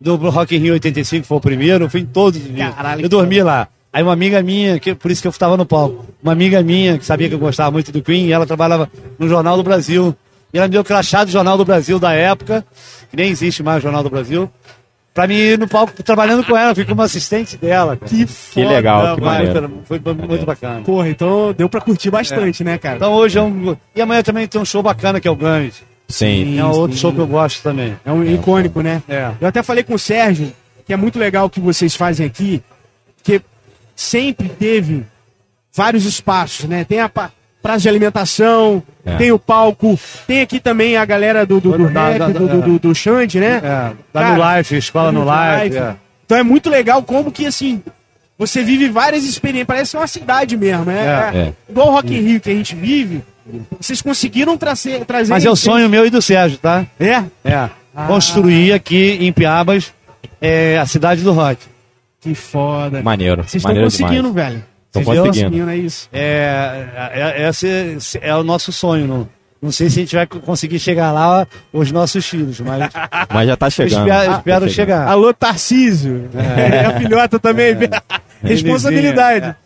Do 0.00 0.16
Rock 0.16 0.56
in 0.56 0.58
Rio 0.58 0.72
85 0.74 1.26
foi 1.26 1.36
o 1.36 1.40
primeiro, 1.40 1.84
eu 1.84 1.90
fui 1.90 2.00
em 2.00 2.06
todos 2.06 2.40
os 2.40 2.52
dias. 2.52 2.74
Caralho, 2.74 3.04
Eu 3.04 3.08
dormi 3.08 3.42
lá. 3.42 3.68
Aí 3.92 4.02
uma 4.02 4.12
amiga 4.12 4.42
minha, 4.42 4.80
que, 4.80 4.94
por 4.94 5.10
isso 5.10 5.20
que 5.20 5.28
eu 5.28 5.30
estava 5.30 5.56
no 5.56 5.66
palco, 5.66 6.06
uma 6.22 6.32
amiga 6.32 6.62
minha 6.62 6.96
que 6.96 7.04
sabia 7.04 7.28
que 7.28 7.34
eu 7.34 7.38
gostava 7.38 7.70
muito 7.70 7.92
do 7.92 8.00
Queen, 8.00 8.32
ela 8.32 8.46
trabalhava 8.46 8.90
no 9.18 9.28
Jornal 9.28 9.56
do 9.56 9.62
Brasil. 9.62 10.16
E 10.52 10.58
ela 10.58 10.66
me 10.66 10.72
deu 10.72 10.80
o 10.80 10.84
crachá 10.84 11.24
do 11.24 11.30
Jornal 11.30 11.56
do 11.56 11.64
Brasil 11.64 11.98
da 11.98 12.12
época, 12.12 12.64
que 13.10 13.16
nem 13.16 13.30
existe 13.30 13.62
mais 13.62 13.78
o 13.78 13.82
Jornal 13.82 14.02
do 14.02 14.10
Brasil, 14.10 14.50
pra 15.14 15.26
mim 15.26 15.34
ir 15.34 15.58
no 15.58 15.68
palco 15.68 16.02
trabalhando 16.02 16.44
com 16.44 16.56
ela, 16.56 16.74
fui 16.74 16.84
como 16.84 17.02
assistente 17.02 17.56
dela. 17.56 17.96
cara. 17.96 18.08
Que 18.10 18.26
foda, 18.26 18.68
legal, 18.68 19.14
que 19.16 19.20
maneiro. 19.22 19.80
Foi, 19.84 19.98
foi 20.00 20.14
muito 20.14 20.46
bacana. 20.46 20.80
Porra, 20.82 21.08
então 21.08 21.52
deu 21.56 21.68
pra 21.68 21.80
curtir 21.80 22.10
bastante, 22.10 22.62
né, 22.64 22.78
cara? 22.78 22.96
Então 22.96 23.12
hoje 23.12 23.38
é 23.38 23.42
um. 23.42 23.76
E 23.94 24.00
amanhã 24.02 24.22
também 24.22 24.46
tem 24.46 24.60
um 24.60 24.64
show 24.64 24.82
bacana 24.82 25.20
que 25.20 25.28
é 25.28 25.30
o 25.30 25.36
Grande. 25.36 25.74
Sim. 26.08 26.58
É 26.58 26.64
um 26.64 26.70
outro 26.70 26.94
sim. 26.96 27.00
show 27.00 27.12
que 27.12 27.18
eu 27.18 27.26
gosto 27.26 27.62
também. 27.62 27.96
É 28.04 28.12
um 28.12 28.22
icônico, 28.24 28.80
né? 28.82 29.02
É. 29.08 29.30
Eu 29.40 29.48
até 29.48 29.62
falei 29.62 29.82
com 29.82 29.94
o 29.94 29.98
Sérgio 29.98 30.52
que 30.84 30.92
é 30.92 30.96
muito 30.96 31.18
legal 31.18 31.46
o 31.46 31.50
que 31.50 31.60
vocês 31.60 31.94
fazem 31.94 32.26
aqui, 32.26 32.62
que 33.22 33.40
sempre 33.94 34.48
teve 34.48 35.04
vários 35.72 36.04
espaços, 36.04 36.66
né? 36.68 36.84
Tem 36.84 37.00
a 37.00 37.08
pa- 37.08 37.30
praça 37.62 37.80
de 37.80 37.88
alimentação, 37.88 38.82
É. 39.06 39.16
tem 39.16 39.30
o 39.32 39.38
palco, 39.38 39.98
tem 40.26 40.40
aqui 40.42 40.58
também 40.60 40.96
a 40.96 41.04
galera 41.04 41.46
do, 41.46 41.60
do, 41.60 41.72
do, 41.78 41.88
Da- 41.90 42.08
rap, 42.08 42.18
da- 42.18 42.26
do, 42.28 42.32
da- 42.46 42.54
do, 42.54 42.62
do, 42.62 42.78
do 42.78 42.94
Xande, 42.94 43.38
né? 43.38 43.56
É, 43.62 43.92
dá 44.12 44.20
Cara, 44.20 44.32
no 44.34 44.38
live, 44.40 44.76
escola 44.76 45.12
no 45.12 45.24
live. 45.24 45.76
é. 45.78 45.94
Então 46.26 46.36
é 46.38 46.42
muito 46.42 46.68
legal 46.68 47.02
como 47.02 47.30
que, 47.30 47.46
assim, 47.46 47.82
você 48.38 48.62
vive 48.64 48.88
várias 48.88 49.24
experiências, 49.24 49.66
parece 49.66 49.96
uma 49.96 50.06
cidade 50.06 50.56
mesmo, 50.56 50.90
é, 50.90 51.30
É. 51.34 51.38
é. 51.38 51.52
Igual 51.68 51.88
o 51.88 51.90
Rock 51.92 52.12
in 52.14 52.20
Rio 52.20 52.40
que 52.40 52.50
a 52.50 52.54
gente 52.54 52.74
vive, 52.74 53.22
vocês 53.80 54.00
conseguiram 54.02 54.56
trazer... 54.56 55.04
trazer 55.04 55.30
Mas 55.32 55.44
é 55.44 55.50
o 55.50 55.56
sonho 55.56 55.88
meu 55.88 56.06
e 56.06 56.10
do 56.10 56.20
Sérgio, 56.22 56.58
tá? 56.58 56.84
É? 56.98 57.22
É. 57.44 57.68
Construir 58.06 58.72
aqui 58.72 59.18
em 59.20 59.32
Piabas 59.32 59.92
é, 60.40 60.78
a 60.78 60.86
cidade 60.86 61.22
do 61.22 61.32
rock. 61.32 61.58
Que 62.20 62.34
foda. 62.34 63.02
Maneiro. 63.02 63.42
Vocês 63.42 63.62
estão 63.62 63.74
conseguindo, 63.82 64.28
demais. 64.30 64.34
velho. 64.52 64.64
Estão 64.92 65.04
Vocês 65.04 65.18
conseguindo. 65.20 65.44
conseguindo, 65.50 65.70
é 65.70 65.76
isso. 65.78 66.08
É, 66.12 66.86
é, 67.14 67.48
esse 67.48 68.18
é 68.20 68.34
o 68.36 68.42
nosso 68.42 68.70
sonho. 68.72 69.06
Não, 69.06 69.28
não 69.60 69.72
sei 69.72 69.88
se 69.88 70.00
a 70.00 70.02
gente 70.02 70.14
vai 70.16 70.26
conseguir 70.26 70.78
chegar 70.78 71.12
lá 71.12 71.46
os 71.72 71.90
nossos 71.90 72.26
filhos, 72.26 72.60
mas 72.60 72.90
Mas 73.32 73.48
já 73.48 73.56
tá 73.56 73.66
eu 73.66 73.70
chegando. 73.70 74.06
espero, 74.06 74.30
Tá 74.32 74.36
espero 74.38 74.60
chegando. 74.68 74.70
chegar. 74.74 75.08
Alô, 75.08 75.32
Tarcísio. 75.32 76.28
É. 76.34 76.80
a 76.84 76.98
filhota 77.00 77.38
também. 77.38 77.74
Responsabilidade. 78.42 79.56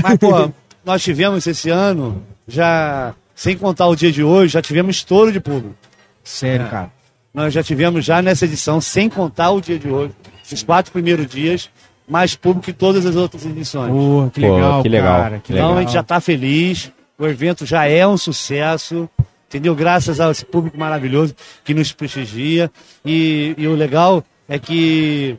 Mas, 0.00 0.16
pô, 0.18 0.50
nós 0.84 1.02
tivemos 1.02 1.46
esse 1.46 1.70
ano, 1.70 2.22
já, 2.46 3.14
sem 3.34 3.56
contar 3.56 3.86
o 3.88 3.96
dia 3.96 4.12
de 4.12 4.22
hoje, 4.22 4.52
já 4.52 4.62
tivemos 4.62 4.96
estouro 4.96 5.32
de 5.32 5.40
público. 5.40 5.74
Sério, 6.22 6.66
É. 6.66 6.68
cara. 6.68 6.90
Nós 7.34 7.52
já 7.52 7.62
tivemos 7.62 8.04
já 8.04 8.22
nessa 8.22 8.44
edição, 8.44 8.80
sem 8.80 9.08
contar 9.08 9.50
o 9.50 9.60
dia 9.60 9.78
de 9.78 9.88
hoje, 9.88 10.12
os 10.52 10.62
quatro 10.62 10.90
primeiros 10.92 11.26
dias, 11.26 11.68
mais 12.08 12.34
público 12.34 12.64
que 12.64 12.72
todas 12.72 13.04
as 13.06 13.16
outras 13.16 13.44
edições. 13.44 13.90
Pô, 13.92 14.30
que 14.32 14.40
Pô, 14.40 14.54
legal, 14.54 14.82
que 14.82 14.88
legal, 14.88 15.20
cara. 15.22 15.38
que 15.44 15.52
então 15.52 15.66
legal. 15.68 15.78
a 15.78 15.80
gente 15.82 15.92
já 15.92 16.00
está 16.00 16.20
feliz, 16.20 16.90
o 17.18 17.26
evento 17.26 17.66
já 17.66 17.86
é 17.86 18.06
um 18.06 18.16
sucesso, 18.16 19.08
entendeu? 19.48 19.74
Graças 19.74 20.20
a 20.20 20.30
esse 20.30 20.44
público 20.44 20.78
maravilhoso 20.78 21.34
que 21.64 21.74
nos 21.74 21.92
prestigia. 21.92 22.70
E, 23.04 23.54
e 23.58 23.66
o 23.66 23.74
legal 23.74 24.24
é 24.48 24.58
que 24.58 25.36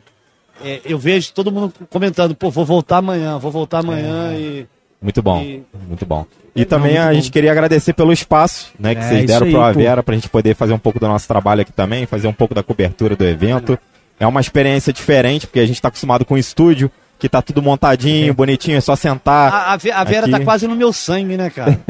é, 0.64 0.80
eu 0.84 0.98
vejo 0.98 1.32
todo 1.32 1.50
mundo 1.50 1.72
comentando, 1.88 2.34
pô, 2.34 2.50
vou 2.50 2.64
voltar 2.64 2.98
amanhã, 2.98 3.38
vou 3.38 3.50
voltar 3.50 3.78
amanhã 3.78 4.34
e. 4.36 4.66
Muito 5.02 5.22
bom, 5.22 5.40
E- 5.40 5.62
muito 5.88 6.04
bom. 6.04 6.26
E 6.54 6.64
também 6.64 6.98
a 6.98 7.14
gente 7.14 7.30
queria 7.30 7.52
agradecer 7.52 7.94
pelo 7.94 8.12
espaço, 8.12 8.70
né, 8.78 8.94
que 8.94 9.00
É, 9.00 9.08
vocês 9.08 9.24
deram 9.26 9.46
aí, 9.46 9.52
pro 9.52 9.60
pô. 9.60 9.66
Avera 9.66 10.02
pra 10.02 10.14
gente 10.14 10.28
poder 10.28 10.54
fazer 10.54 10.72
um 10.74 10.78
pouco 10.78 10.98
do 11.00 11.06
nosso 11.08 11.26
trabalho 11.26 11.62
aqui 11.62 11.72
também, 11.72 12.04
fazer 12.06 12.26
um 12.28 12.32
pouco 12.32 12.54
da 12.54 12.62
cobertura 12.62 13.16
do 13.16 13.24
evento. 13.24 13.78
É 14.20 14.26
uma 14.26 14.40
experiência 14.40 14.92
diferente, 14.92 15.46
porque 15.46 15.58
a 15.60 15.66
gente 15.66 15.80
tá 15.82 15.88
acostumado 15.88 16.24
com 16.26 16.34
o 16.34 16.38
estúdio, 16.38 16.90
que 17.18 17.28
tá 17.28 17.42
tudo 17.42 17.60
montadinho, 17.62 18.32
bonitinho, 18.32 18.76
é 18.78 18.80
só 18.80 18.94
sentar. 18.94 19.52
A, 19.52 19.72
a 19.72 19.76
Ve- 19.76 19.90
a 19.92 20.04
Vera 20.04 20.22
Aqui. 20.26 20.30
tá 20.30 20.40
quase 20.40 20.68
no 20.68 20.76
meu 20.76 20.92
sangue, 20.92 21.36
né, 21.36 21.50
cara? 21.50 21.78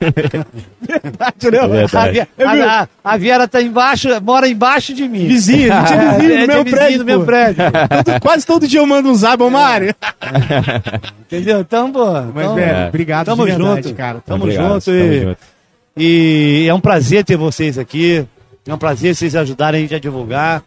É 0.00 1.58
A, 1.58 1.66
verdade. 1.66 2.12
Ve- 2.36 2.44
a- 2.44 2.82
a- 2.82 2.88
a 3.04 3.16
Vera 3.16 3.48
tá 3.48 3.60
embaixo, 3.62 4.08
mora 4.22 4.48
embaixo 4.48 4.94
de 4.94 5.08
mim. 5.08 5.26
Vizinho, 5.26 5.72
a 5.72 5.80
gente 5.84 5.92
é 5.92 6.18
vizinho 6.18 6.32
É, 6.32 6.40
no 6.40 6.46
meu 6.46 6.64
vizinho 6.64 6.76
prédio. 6.80 6.98
no 6.98 7.04
meu 7.04 7.24
prédio. 7.24 7.64
Todo- 8.04 8.20
quase 8.20 8.46
todo 8.46 8.68
dia 8.68 8.80
eu 8.80 8.86
mando 8.86 9.08
um 9.10 9.14
zap, 9.14 9.42
ô 9.42 9.50
Mário. 9.50 9.94
Entendeu? 11.20 11.60
Então, 11.60 11.90
pô. 11.92 12.04
Mas, 12.12 12.28
então, 12.44 12.54
velho, 12.54 12.76
é. 12.76 12.88
obrigado 12.88 13.26
Tamo 13.26 13.44
de 13.44 13.52
verdade, 13.52 13.82
junto. 13.88 13.94
cara. 13.96 14.22
Tamo 14.24 14.44
Obrigado, 14.44 14.72
junto 14.74 14.84
tamo 14.84 14.96
e- 14.98 15.20
junto. 15.22 15.38
E 15.96 16.66
é 16.68 16.74
um 16.74 16.80
prazer 16.80 17.24
ter 17.24 17.36
vocês 17.36 17.76
aqui. 17.78 18.24
É 18.68 18.74
um 18.74 18.78
prazer 18.78 19.14
vocês 19.14 19.34
ajudarem 19.34 19.78
a 19.78 19.82
gente 19.82 19.94
a 19.94 19.98
divulgar. 19.98 20.62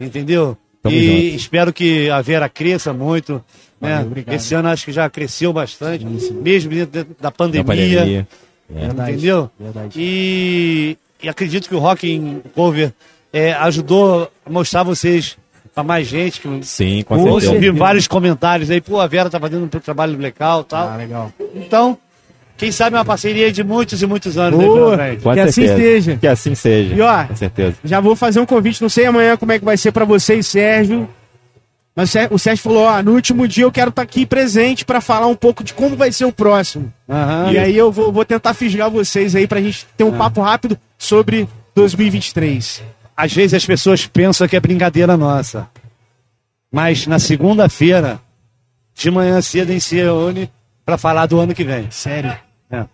Entendeu? 0.00 0.56
Tamo 0.82 0.94
e 0.94 1.24
junto. 1.30 1.36
espero 1.36 1.72
que 1.72 2.08
a 2.10 2.20
Vera 2.20 2.48
cresça 2.48 2.92
muito. 2.92 3.42
Né? 3.80 3.96
Valeu. 4.04 4.24
Esse 4.28 4.54
ano 4.54 4.68
acho 4.68 4.84
que 4.84 4.92
já 4.92 5.08
cresceu 5.08 5.52
bastante, 5.52 6.04
mesmo 6.04 6.70
dentro 6.70 7.14
da 7.20 7.28
Da 7.28 7.30
pandemia. 7.30 7.64
pandemia. 7.64 8.28
É. 8.74 8.80
Verdade, 8.86 9.12
Entendeu? 9.12 9.50
Verdade. 9.58 9.98
E, 10.00 10.96
e 11.22 11.28
acredito 11.28 11.68
que 11.68 11.74
o 11.74 11.78
Rock 11.78 12.10
in 12.10 12.42
Cover 12.54 12.92
é, 13.32 13.52
ajudou 13.54 14.30
a 14.44 14.50
mostrar 14.50 14.82
vocês 14.82 15.36
para 15.74 15.82
mais 15.82 16.06
gente. 16.06 16.40
Que, 16.40 16.60
Sim, 16.66 17.02
com 17.02 17.16
Pô, 17.16 17.28
eu 17.28 17.40
certeza. 17.40 17.60
vi 17.60 17.70
vários 17.70 18.06
comentários 18.06 18.70
aí, 18.70 18.80
pô, 18.80 19.00
a 19.00 19.06
Vera 19.06 19.30
tá 19.30 19.40
fazendo 19.40 19.64
um 19.64 19.68
trabalho 19.68 20.18
legal 20.18 20.60
e 20.60 20.64
tal. 20.64 20.88
Ah, 20.88 20.96
legal. 20.96 21.32
Então, 21.54 21.96
quem 22.58 22.70
sabe 22.72 22.96
uma 22.96 23.04
parceria 23.04 23.50
de 23.50 23.64
muitos 23.64 24.02
e 24.02 24.06
muitos 24.06 24.36
anos 24.36 24.58
aí 24.60 24.66
Boa. 24.66 24.90
pela 24.90 24.96
frente. 24.96 25.22
Com 25.22 25.32
Que 25.32 25.40
assim 25.40 25.66
seja. 25.66 26.16
Que 26.16 26.26
assim 26.26 26.54
seja. 26.54 26.94
E, 26.94 27.00
ó, 27.00 27.24
Com 27.24 27.36
certeza. 27.36 27.76
Já 27.84 28.00
vou 28.00 28.14
fazer 28.14 28.40
um 28.40 28.46
convite, 28.46 28.82
não 28.82 28.88
sei 28.90 29.06
amanhã 29.06 29.36
como 29.36 29.52
é 29.52 29.58
que 29.58 29.64
vai 29.64 29.76
ser 29.76 29.92
pra 29.92 30.04
vocês, 30.04 30.46
Sérgio. 30.46 31.08
Mas 31.96 32.10
o 32.10 32.12
Sé- 32.12 32.28
o 32.32 32.38
Sérgio 32.38 32.62
falou, 32.62 32.84
ó, 32.84 33.02
no 33.02 33.12
último 33.14 33.48
dia 33.48 33.64
eu 33.64 33.72
quero 33.72 33.88
estar 33.90 34.02
aqui 34.02 34.24
presente 34.26 34.84
pra 34.84 35.00
falar 35.00 35.26
um 35.26 35.34
pouco 35.34 35.64
de 35.64 35.72
como 35.74 35.96
vai 35.96 36.12
ser 36.12 36.26
o 36.26 36.32
próximo. 36.32 36.92
Aham. 37.08 37.50
E 37.52 37.58
aí 37.58 37.76
eu 37.76 37.90
vou, 37.90 38.12
vou 38.12 38.24
tentar 38.24 38.54
fisgar 38.54 38.90
vocês 38.90 39.34
aí 39.34 39.46
pra 39.48 39.60
gente 39.60 39.86
ter 39.96 40.04
um 40.04 40.16
papo 40.16 40.40
rápido 40.40 40.78
sobre 40.96 41.48
2023. 41.74 42.82
Às 43.16 43.32
vezes 43.32 43.54
as 43.54 43.66
pessoas 43.66 44.06
pensam 44.06 44.46
que 44.46 44.54
é 44.54 44.60
brincadeira 44.60 45.16
nossa. 45.16 45.68
Mas 46.70 47.06
na 47.06 47.18
segunda-feira, 47.18 48.20
de 48.94 49.10
manhã 49.10 49.40
cedo, 49.40 49.72
gente 49.72 49.80
se 49.84 49.96
reúne 49.96 50.50
para 50.84 50.96
falar 50.96 51.26
do 51.26 51.38
ano 51.40 51.54
que 51.54 51.64
vem. 51.64 51.88
Sério. 51.90 52.32
É. 52.70 52.84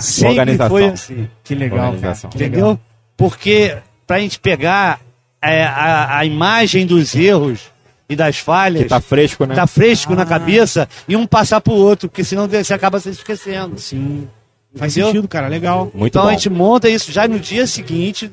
Sempre 0.00 0.30
Organização. 0.30 0.68
foi 0.70 0.84
assim. 0.88 1.28
Que 1.42 1.54
legal, 1.54 1.78
cara. 1.78 1.88
Organização. 1.92 2.30
Que 2.30 2.38
legal. 2.38 2.58
Entendeu? 2.58 2.80
Porque 3.16 3.76
pra 4.06 4.18
gente 4.18 4.38
pegar 4.38 5.00
é, 5.40 5.64
a, 5.64 6.18
a 6.18 6.24
imagem 6.24 6.86
dos 6.86 7.14
erros 7.14 7.70
e 8.08 8.14
das 8.16 8.38
falhas, 8.38 8.82
Que 8.82 8.88
tá 8.88 9.00
fresco, 9.00 9.46
né? 9.46 9.54
tá 9.54 9.66
fresco 9.66 10.12
Ah. 10.12 10.16
na 10.16 10.26
cabeça, 10.26 10.88
e 11.08 11.16
um 11.16 11.26
passar 11.26 11.60
pro 11.62 11.72
outro, 11.72 12.08
porque 12.08 12.22
senão 12.24 12.46
você 12.46 12.74
acaba 12.74 13.00
se 13.00 13.08
esquecendo. 13.08 13.78
Sim. 13.78 14.28
Faz 14.74 14.92
Entendeu? 14.92 15.08
sentido, 15.12 15.28
cara. 15.28 15.48
Legal. 15.48 15.90
Muito 15.94 16.12
então 16.12 16.22
bom. 16.24 16.28
a 16.28 16.32
gente 16.32 16.50
monta 16.50 16.88
isso 16.88 17.10
já 17.12 17.26
no 17.26 17.38
dia 17.38 17.66
seguinte, 17.66 18.30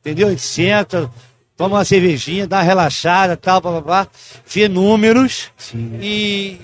entendeu? 0.00 0.28
A 0.28 0.30
gente 0.30 0.42
senta, 0.42 1.10
toma 1.56 1.76
uma 1.76 1.84
cervejinha, 1.84 2.46
dá 2.46 2.56
uma 2.58 2.62
relaxada, 2.62 3.36
tal, 3.36 3.60
papapá, 3.62 4.06
vê 4.46 4.68
números 4.68 5.50
Sim. 5.56 5.98
e, 6.00 6.58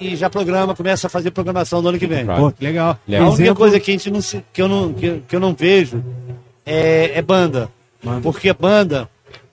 e 0.00 0.16
já 0.16 0.28
programa, 0.30 0.74
começa 0.74 1.06
a 1.06 1.10
fazer 1.10 1.30
programação 1.30 1.82
do 1.82 1.88
ano 1.90 1.98
que 1.98 2.06
vem. 2.06 2.24
Pô, 2.26 2.50
que 2.50 2.64
legal. 2.64 2.98
Legal. 3.06 3.26
A 3.26 3.28
única 3.30 3.42
Exemplo- 3.42 3.56
coisa 3.58 3.78
que, 3.80 3.90
a 3.90 3.94
gente 3.94 4.10
não 4.10 4.20
se- 4.20 4.42
que, 4.52 4.62
eu 4.62 4.68
não, 4.68 4.92
que, 4.92 5.22
que 5.28 5.36
eu 5.36 5.40
não 5.40 5.54
vejo 5.54 6.02
é, 6.64 7.12
é 7.18 7.22
banda. 7.22 7.68
Porque 8.22 8.52
banda, 8.52 9.08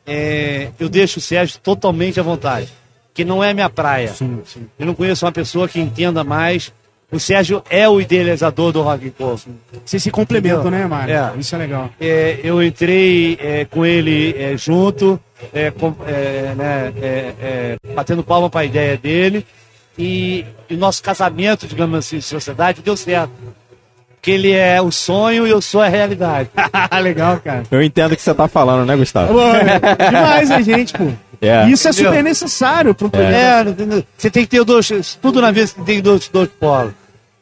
é, 0.06 0.70
eu 0.80 0.88
deixo 0.88 1.20
o 1.20 1.22
Sérgio 1.22 1.60
totalmente 1.62 2.20
à 2.20 2.24
vontade, 2.24 2.70
que 3.14 3.26
não 3.26 3.44
é 3.44 3.54
minha 3.54 3.70
praia. 3.70 4.14
Eu 4.80 4.86
não 4.86 4.94
conheço 4.96 5.26
uma 5.26 5.32
pessoa 5.32 5.68
que 5.68 5.80
entenda 5.80 6.24
mais. 6.24 6.72
O 7.12 7.20
Sérgio 7.20 7.64
é 7.70 7.88
o 7.88 8.00
idealizador 8.02 8.72
do 8.74 8.82
Rock 8.82 9.08
and 9.08 9.12
Roll. 9.24 9.40
Vocês 9.86 10.04
se 10.04 10.12
complementam, 10.12 10.60
Entendeu? 10.62 10.80
né, 10.80 10.88
Mário? 10.88 11.14
É. 11.16 11.34
Isso 11.38 11.56
é 11.56 11.58
legal. 11.58 11.90
É, 12.00 12.40
eu 12.44 12.62
entrei 12.62 13.38
é, 13.42 13.66
com 13.66 13.86
ele 13.86 14.36
é, 14.38 14.58
junto, 14.58 15.18
é, 15.54 15.72
com- 15.72 15.96
né, 16.56 17.78
batendo 17.96 18.24
palma 18.24 18.50
para 18.50 18.62
a 18.62 18.66
ideia 18.66 18.98
dele. 18.98 19.46
E 19.98 20.46
o 20.70 20.76
nosso 20.76 21.02
casamento, 21.02 21.68
digamos 21.68 21.98
assim, 21.98 22.18
de 22.18 22.24
sociedade, 22.24 22.82
deu 22.82 22.96
certo. 22.96 23.32
Que 24.22 24.32
ele 24.32 24.52
é 24.52 24.82
o 24.82 24.92
sonho 24.92 25.48
e 25.48 25.50
eu 25.50 25.62
sou 25.62 25.82
a 25.82 25.88
realidade. 25.88 26.50
legal, 27.02 27.40
cara. 27.40 27.64
Eu 27.72 27.82
entendo 27.82 28.12
o 28.12 28.16
que 28.16 28.22
você 28.22 28.34
tá 28.34 28.48
falando, 28.48 28.86
né, 28.86 28.96
Gustavo? 28.96 29.34
Pô, 29.34 29.42
é 29.42 30.10
demais 30.10 30.52
a 30.52 30.62
gente, 30.62 30.94
pô. 30.94 31.06
É. 31.40 31.70
Isso 31.70 31.88
é 31.88 31.94
super 31.94 32.08
Entendeu? 32.08 32.24
necessário 32.24 32.96
pro 32.96 33.10
projeto. 33.10 33.68
É, 33.68 33.72
entendeu? 33.72 34.04
você 34.18 34.30
tem 34.30 34.44
que 34.44 34.50
ter 34.50 34.64
dois. 34.64 35.18
Tudo 35.22 35.40
na 35.42 35.52
vida 35.52 35.68
você 35.68 35.82
tem 35.82 36.02
dois, 36.02 36.28
dois 36.28 36.50
polos. 36.60 36.94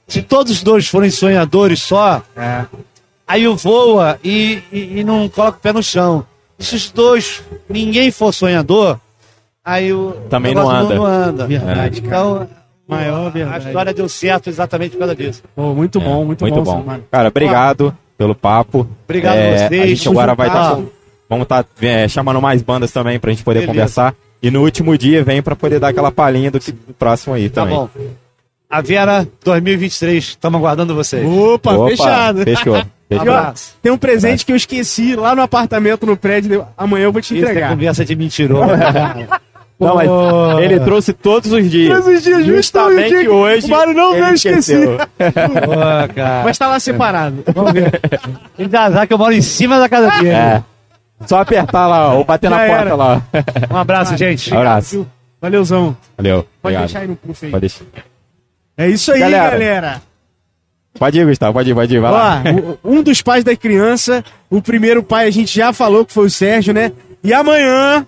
Se 0.07 0.21
todos 0.21 0.51
os 0.51 0.61
dois 0.61 0.87
forem 0.87 1.09
sonhadores 1.09 1.81
só, 1.81 2.21
aí 3.27 3.47
o 3.47 3.55
voa 3.55 4.19
e, 4.23 4.61
e, 4.71 4.99
e 4.99 5.03
não 5.03 5.27
coloca 5.29 5.57
o 5.57 5.61
pé 5.61 5.73
no 5.73 5.81
chão. 5.81 6.25
Se 6.59 6.75
os 6.75 6.89
dois, 6.91 7.41
ninguém 7.69 8.11
for 8.11 8.33
sonhador, 8.33 8.99
aí 9.65 9.91
o 9.91 10.11
Também 10.29 10.53
não 10.53 10.69
anda. 10.69 10.95
Não, 10.95 11.05
anda. 11.05 11.47
Verdade, 11.47 12.01
cara. 12.01 12.15
Então, 12.15 12.47
Maior 12.87 13.25
a 13.25 13.29
verdade. 13.29 13.65
história 13.67 13.93
deu 13.93 14.07
certo 14.07 14.47
exatamente 14.47 14.91
por 14.91 14.99
causa 14.99 15.15
disso. 15.15 15.41
Pô, 15.55 15.73
muito 15.73 15.99
bom, 15.99 16.23
muito, 16.23 16.41
Muito 16.41 16.61
bom. 16.61 16.81
bom. 16.81 16.99
Cara, 17.11 17.29
obrigado 17.29 17.95
pelo 18.15 18.35
papo. 18.35 18.87
Obrigado 19.05 19.35
É, 19.37 19.55
a 19.65 19.67
vocês. 19.67 19.81
A 19.81 19.87
gente 19.87 20.07
agora 20.07 20.35
vai 20.35 20.47
estar. 20.47 20.73
Ah. 20.73 20.81
vamos 21.27 21.43
estar 21.45 21.65
chamando 22.07 22.39
mais 22.39 22.61
bandas 22.61 22.91
também 22.91 23.19
pra 23.19 23.31
gente 23.31 23.43
poder 23.43 23.61
Beleza. 23.61 23.73
conversar. 23.73 24.15
E 24.43 24.51
no 24.51 24.61
último 24.61 24.95
dia 24.95 25.23
vem 25.23 25.41
pra 25.41 25.55
poder 25.55 25.79
dar 25.79 25.87
aquela 25.87 26.11
palhinha 26.11 26.51
do, 26.51 26.59
que, 26.59 26.71
do 26.71 26.93
próximo 26.93 27.33
aí 27.33 27.49
Tá 27.49 27.61
também. 27.61 27.75
bom. 27.75 27.89
A 28.69 28.81
Vera 28.81 29.27
2023, 29.43 30.23
estamos 30.23 30.59
aguardando 30.59 30.93
vocês. 30.93 31.25
Opa, 31.25 31.73
Opa, 31.73 31.89
fechado. 31.89 32.43
Fechou. 32.43 32.75
Fechou. 33.09 33.33
ó, 33.33 33.53
tem 33.81 33.91
um 33.91 33.97
presente 33.97 34.45
que 34.45 34.51
eu 34.51 34.55
esqueci 34.55 35.15
lá 35.15 35.35
no 35.35 35.41
apartamento 35.41 36.05
no 36.05 36.17
prédio. 36.17 36.65
Amanhã 36.77 37.05
eu 37.05 37.11
vou 37.11 37.21
te 37.21 37.35
Isso 37.35 37.45
é 37.45 37.49
entregar. 37.49 37.69
conversa 37.69 38.03
de 38.05 38.15
mentiroso. 38.15 38.65
Não, 39.77 39.95
mas 39.95 40.09
ele 40.63 40.79
trouxe 40.79 41.11
todos 41.11 41.51
os 41.51 41.69
dias. 41.69 41.93
Todos 41.93 42.15
os 42.17 42.23
dias, 42.23 42.45
justamente 42.45 43.09
Justamente 43.09 43.27
hoje. 43.27 43.67
o 43.67 43.69
Mário 43.69 43.93
não 43.93 44.13
veio, 44.13 44.97
cara. 46.15 46.41
Mas 46.45 46.57
tá 46.57 46.67
lá 46.67 46.79
separado. 46.79 47.43
Vamos 47.53 47.73
ver. 47.73 47.99
Ele 48.57 48.69
dá 48.69 48.83
azar 48.83 49.07
que 49.07 49.13
eu 49.13 49.17
moro 49.17 49.33
em 49.33 49.41
cima 49.41 49.77
da 49.79 49.89
casa 49.89 50.09
dele. 50.11 50.29
É. 50.29 50.63
Só 51.25 51.39
apertar 51.41 51.87
lá, 51.87 52.13
ó, 52.13 52.17
ou 52.17 52.23
bater 52.25 52.49
Já 52.49 52.55
na 52.57 52.65
porta 52.65 52.81
era. 52.81 52.95
lá. 52.95 53.21
Um 53.71 53.77
abraço, 53.77 54.17
gente. 54.17 54.53
Abraço. 54.53 55.07
Valeuzão. 55.41 55.95
Valeu. 56.17 56.37
Pode 56.61 56.75
Obrigado. 56.75 56.81
deixar 56.85 56.99
aí 56.99 57.07
no 57.07 57.15
puff 57.15 57.45
aí. 57.45 57.51
Pode 57.51 57.61
deixar. 57.61 57.85
É 58.77 58.87
isso 58.89 59.11
aí, 59.11 59.19
Galera. 59.19 59.51
galera. 59.51 60.01
Pode 60.97 61.19
ir, 61.19 61.25
Gustavo. 61.25 61.53
Pode 61.53 61.69
ir, 61.71 61.73
pode 61.73 61.95
ir. 61.95 61.99
Vai 61.99 62.11
lá. 62.11 62.43
Ó, 62.83 62.89
um 62.89 63.01
dos 63.03 63.21
pais 63.21 63.43
da 63.43 63.55
criança, 63.55 64.23
o 64.49 64.61
primeiro 64.61 65.03
pai 65.03 65.27
a 65.27 65.31
gente 65.31 65.53
já 65.53 65.71
falou 65.73 66.05
que 66.05 66.13
foi 66.13 66.27
o 66.27 66.29
Sérgio, 66.29 66.73
né? 66.73 66.91
E 67.23 67.33
amanhã, 67.33 68.05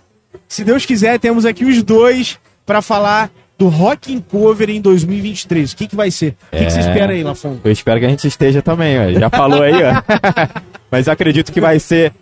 se 0.47 0.63
Deus 0.63 0.85
quiser, 0.85 1.19
temos 1.19 1.45
aqui 1.45 1.63
os 1.65 1.81
dois 1.83 2.37
pra 2.65 2.81
falar 2.81 3.29
do 3.57 3.69
Rock 3.69 4.13
in 4.13 4.19
Cover 4.19 4.69
em 4.69 4.79
2023. 4.79 5.71
O 5.71 5.75
que, 5.77 5.87
que 5.87 5.95
vai 5.95 6.11
ser? 6.11 6.35
O 6.53 6.57
que, 6.57 6.65
que 6.65 6.71
você 6.71 6.77
É. 6.79 6.81
espera 6.81 7.13
aí, 7.13 7.23
Lafon? 7.23 7.57
Eu 7.63 7.71
espero 7.71 7.99
que 7.99 8.05
a 8.05 8.09
gente 8.09 8.27
esteja 8.27 8.61
também, 8.61 8.99
ó. 8.99 9.19
Já 9.19 9.29
falou 9.29 9.63
aí, 9.63 9.73
ó. 9.73 10.59
Mas 10.91 11.07
eu 11.07 11.13
acredito 11.13 11.51
que 11.51 11.59
vai 11.59 11.79
ser 11.79 12.13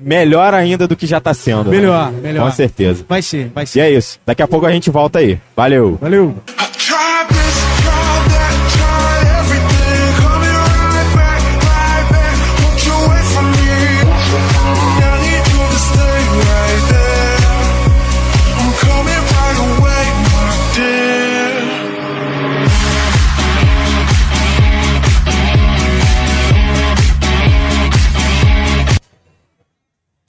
melhor 0.00 0.54
ainda 0.54 0.86
do 0.86 0.94
que 0.94 1.06
já 1.06 1.18
tá 1.20 1.32
sendo. 1.34 1.64
né? 1.70 1.76
Melhor, 1.76 2.12
melhor. 2.12 2.44
Com 2.46 2.52
certeza. 2.54 3.04
Vai 3.08 3.20
ser, 3.22 3.50
vai 3.54 3.64
E 3.64 3.66
ser. 3.66 3.80
é 3.80 3.90
isso. 3.90 4.20
Daqui 4.24 4.42
a 4.42 4.46
pouco 4.48 4.66
a 4.66 4.70
gente 4.70 4.90
volta 4.90 5.18
aí. 5.18 5.40
Valeu. 5.56 5.98
Valeu. 6.00 6.34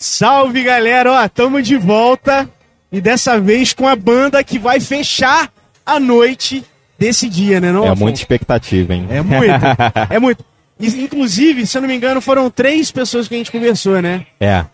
Salve, 0.03 0.63
galera! 0.63 1.13
Ó, 1.13 1.29
tamo 1.29 1.61
de 1.61 1.77
volta. 1.77 2.49
E 2.91 2.99
dessa 2.99 3.39
vez 3.39 3.71
com 3.71 3.87
a 3.87 3.95
banda 3.95 4.43
que 4.43 4.59
vai 4.59 4.81
fechar 4.81 5.49
a 5.85 5.97
noite 5.97 6.61
desse 6.99 7.29
dia, 7.29 7.61
né? 7.61 7.71
Não, 7.71 7.85
É 7.85 7.95
muita 7.95 8.19
expectativa, 8.19 8.93
hein? 8.93 9.07
É 9.09 9.21
muito. 9.21 9.65
é 10.13 10.19
muito. 10.19 10.43
E, 10.77 10.87
Inclusive, 11.03 11.65
se 11.65 11.77
eu 11.77 11.81
não 11.81 11.87
me 11.87 11.95
engano, 11.95 12.19
foram 12.19 12.49
três 12.49 12.91
pessoas 12.91 13.29
que 13.29 13.33
a 13.33 13.37
gente 13.37 13.49
conversou, 13.49 14.01
né? 14.01 14.25
É. 14.41 14.65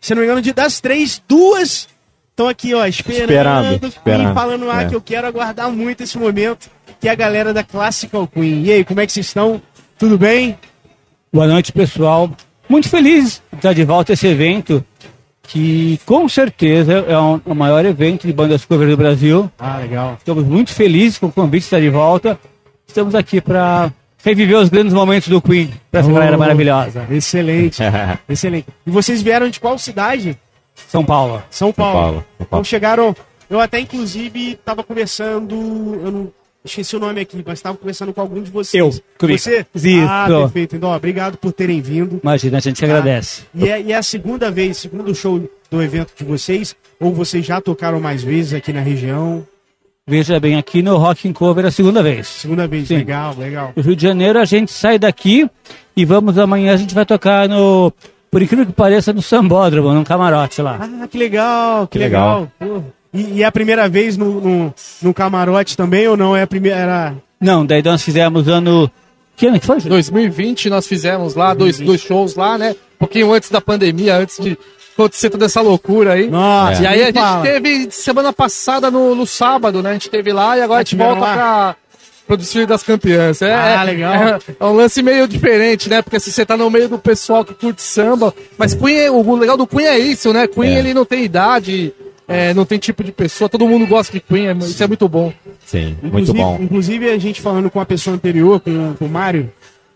Se 0.00 0.12
eu 0.12 0.14
não 0.14 0.20
me 0.22 0.26
engano, 0.28 0.40
de- 0.40 0.52
das 0.52 0.78
três, 0.80 1.20
duas 1.26 1.88
estão 2.30 2.46
aqui, 2.48 2.72
ó, 2.72 2.86
esperando, 2.86 3.30
Esperando, 3.32 3.86
esperando. 3.88 4.34
falando 4.34 4.70
ah, 4.70 4.82
É. 4.82 4.88
que 4.88 4.94
eu 4.94 5.00
quero 5.00 5.26
aguardar 5.26 5.68
muito 5.72 6.04
esse 6.04 6.16
momento, 6.16 6.70
que 7.00 7.08
é 7.08 7.10
a 7.10 7.16
galera 7.16 7.52
da 7.52 7.64
Classical 7.64 8.28
Queen. 8.28 8.62
E 8.64 8.70
aí, 8.70 8.84
como 8.84 9.00
é 9.00 9.06
que 9.06 9.12
vocês 9.12 9.26
estão? 9.26 9.60
Tudo 9.98 10.16
bem? 10.16 10.56
Boa 11.32 11.48
noite, 11.48 11.72
pessoal. 11.72 12.30
Muito 12.68 12.88
feliz 12.88 13.42
de 13.52 13.56
estar 13.58 13.72
de 13.72 13.84
volta 13.84 14.12
a 14.12 14.14
esse 14.14 14.26
evento, 14.26 14.84
que 15.42 15.98
com 16.04 16.28
certeza 16.28 17.04
é 17.08 17.18
um- 17.18 17.40
o 17.46 17.54
maior 17.54 17.84
evento 17.84 18.26
de 18.26 18.32
bandas 18.32 18.64
cover 18.64 18.88
do 18.88 18.96
Brasil. 18.96 19.50
Ah, 19.58 19.78
legal. 19.78 20.16
Estamos 20.18 20.44
muito 20.44 20.72
felizes 20.72 21.18
com 21.18 21.26
o 21.26 21.32
convite 21.32 21.60
de 21.62 21.66
estar 21.66 21.80
de 21.80 21.88
volta. 21.88 22.38
Estamos 22.86 23.14
aqui 23.14 23.40
para 23.40 23.90
reviver 24.22 24.58
os 24.58 24.68
grandes 24.68 24.92
momentos 24.92 25.28
do 25.28 25.40
Queen 25.40 25.70
para 25.90 26.00
essa 26.00 26.10
Oh. 26.10 26.14
galera 26.14 26.36
maravilhosa. 26.36 27.06
Excelente, 27.10 27.80
excelente. 28.28 28.66
E 28.86 28.90
vocês 28.90 29.22
vieram 29.22 29.48
de 29.48 29.58
qual 29.60 29.78
cidade? 29.78 30.36
São 30.88 31.04
Paulo. 31.04 31.42
São 31.50 31.72
Paulo. 31.72 31.92
Paulo, 31.94 32.14
São 32.16 32.24
Então 32.36 32.46
Paulo. 32.48 32.64
chegaram. 32.64 33.16
Eu 33.48 33.60
até, 33.60 33.80
inclusive, 33.80 34.58
tava 34.62 34.84
conversando. 34.84 35.54
Eu 36.04 36.12
não 36.12 36.32
esqueci 36.68 36.96
o 36.96 37.00
nome 37.00 37.20
aqui, 37.20 37.42
mas 37.44 37.58
estava 37.58 37.76
conversando 37.76 38.12
com 38.12 38.20
algum 38.20 38.42
de 38.42 38.50
vocês. 38.50 38.74
Eu, 38.80 39.02
comigo. 39.18 39.38
Você? 39.38 39.66
Isso. 39.74 40.06
Ah, 40.08 40.26
perfeito. 40.28 40.76
Então, 40.76 40.90
ó, 40.90 40.96
obrigado 40.96 41.36
por 41.36 41.52
terem 41.52 41.80
vindo. 41.80 42.20
Imagina, 42.22 42.58
a 42.58 42.60
gente 42.60 42.78
que 42.78 42.84
agradece. 42.84 43.42
E 43.54 43.68
é, 43.68 43.80
e 43.80 43.92
é 43.92 43.96
a 43.96 44.02
segunda 44.02 44.50
vez, 44.50 44.76
segundo 44.76 45.14
show 45.14 45.40
do 45.70 45.82
evento 45.82 46.12
de 46.16 46.24
vocês, 46.24 46.74
ou 47.00 47.12
vocês 47.12 47.44
já 47.44 47.60
tocaram 47.60 48.00
mais 48.00 48.22
vezes 48.22 48.54
aqui 48.54 48.72
na 48.72 48.80
região? 48.80 49.46
Veja 50.06 50.40
bem, 50.40 50.56
aqui 50.56 50.80
no 50.80 50.96
Rock 50.96 51.28
in 51.28 51.34
Cover 51.34 51.64
é 51.66 51.68
a 51.68 51.70
segunda 51.70 52.02
vez. 52.02 52.26
Segunda 52.26 52.66
vez, 52.66 52.88
Sim. 52.88 52.96
legal, 52.96 53.34
legal. 53.36 53.72
No 53.76 53.82
Rio 53.82 53.94
de 53.94 54.02
Janeiro 54.02 54.38
a 54.38 54.44
gente 54.46 54.72
sai 54.72 54.98
daqui 54.98 55.48
e 55.94 56.04
vamos 56.04 56.38
amanhã 56.38 56.72
a 56.72 56.76
gente 56.78 56.94
vai 56.94 57.04
tocar 57.04 57.46
no, 57.46 57.92
por 58.30 58.40
incrível 58.40 58.64
que 58.64 58.72
pareça, 58.72 59.12
no 59.12 59.20
Sambódromo, 59.20 59.92
num 59.92 60.04
camarote 60.04 60.62
lá. 60.62 60.78
Ah, 60.80 61.06
que 61.08 61.18
legal, 61.18 61.86
que, 61.86 61.92
Que 61.92 62.04
legal. 62.04 62.50
legal. 62.60 62.84
E, 63.20 63.38
e 63.38 63.42
é 63.42 63.46
a 63.46 63.52
primeira 63.52 63.88
vez 63.88 64.16
no, 64.16 64.40
no, 64.40 64.74
no 65.02 65.14
camarote 65.14 65.76
também, 65.76 66.06
ou 66.08 66.16
não? 66.16 66.36
É 66.36 66.42
a 66.42 66.46
primeira. 66.46 66.76
Era... 66.78 67.14
Não, 67.40 67.64
daí 67.64 67.82
nós 67.82 68.02
fizemos 68.02 68.48
ano. 68.48 68.90
Que 69.36 69.46
ano 69.46 69.60
que 69.60 69.66
foi? 69.66 69.80
2020 69.80 70.68
nós 70.68 70.86
fizemos 70.86 71.34
lá 71.34 71.54
dois, 71.54 71.78
dois 71.78 72.00
shows 72.00 72.34
lá, 72.34 72.58
né? 72.58 72.72
Um 72.96 72.98
pouquinho 72.98 73.32
antes 73.32 73.50
da 73.50 73.60
pandemia, 73.60 74.16
antes 74.16 74.36
de 74.42 74.58
acontecer 74.94 75.30
toda 75.30 75.44
essa 75.46 75.60
loucura 75.60 76.14
aí. 76.14 76.28
Nossa, 76.28 76.82
E 76.82 76.86
aí 76.86 77.02
a 77.02 77.06
gente 77.06 77.14
fala. 77.20 77.42
teve 77.42 77.88
semana 77.92 78.32
passada 78.32 78.90
no, 78.90 79.14
no 79.14 79.24
sábado, 79.26 79.80
né? 79.80 79.90
A 79.90 79.92
gente 79.92 80.10
teve 80.10 80.32
lá 80.32 80.58
e 80.58 80.62
agora 80.62 80.80
a 80.80 80.82
gente 80.82 80.96
volta 80.96 81.20
lá? 81.20 81.32
pra 81.34 81.76
produzir 82.26 82.66
das 82.66 82.82
campeãs. 82.82 83.40
É, 83.40 83.54
Ah, 83.54 83.82
é- 83.82 83.84
legal. 83.84 84.12
É, 84.12 84.38
é 84.58 84.64
um 84.64 84.72
lance 84.72 85.00
meio 85.04 85.28
diferente, 85.28 85.88
né? 85.88 86.02
Porque 86.02 86.18
se 86.18 86.32
você 86.32 86.44
tá 86.44 86.56
no 86.56 86.68
meio 86.68 86.88
do 86.88 86.98
pessoal 86.98 87.44
que 87.44 87.54
curte 87.54 87.80
samba, 87.80 88.34
mas 88.58 88.74
Queen, 88.74 89.08
o 89.10 89.36
legal 89.36 89.56
do 89.56 89.68
Queen 89.68 89.86
é 89.86 89.98
isso, 90.00 90.32
né? 90.32 90.48
Queen 90.48 90.74
É. 90.74 90.78
ele 90.80 90.92
não 90.92 91.04
tem 91.04 91.22
idade, 91.22 91.94
é, 92.28 92.52
não 92.54 92.64
tem 92.66 92.78
tipo 92.78 93.02
de 93.02 93.10
pessoa, 93.10 93.48
todo 93.48 93.66
mundo 93.66 93.86
gosta 93.86 94.12
de 94.12 94.20
Queen, 94.20 94.46
é- 94.48 94.52
isso 94.52 94.82
é 94.82 94.86
muito 94.86 95.08
bom. 95.08 95.32
Sim, 95.66 95.96
muito 96.02 96.06
Inclusive, 96.06 96.38
bom. 96.38 96.58
inclusive, 96.60 97.10
a 97.10 97.18
gente 97.18 97.40
falando 97.40 97.70
com 97.70 97.80
a 97.80 97.86
pessoa 97.86 98.14
anterior, 98.14 98.60
com, 98.60 98.94
com 98.98 99.06
o 99.06 99.08
Mário, 99.08 99.50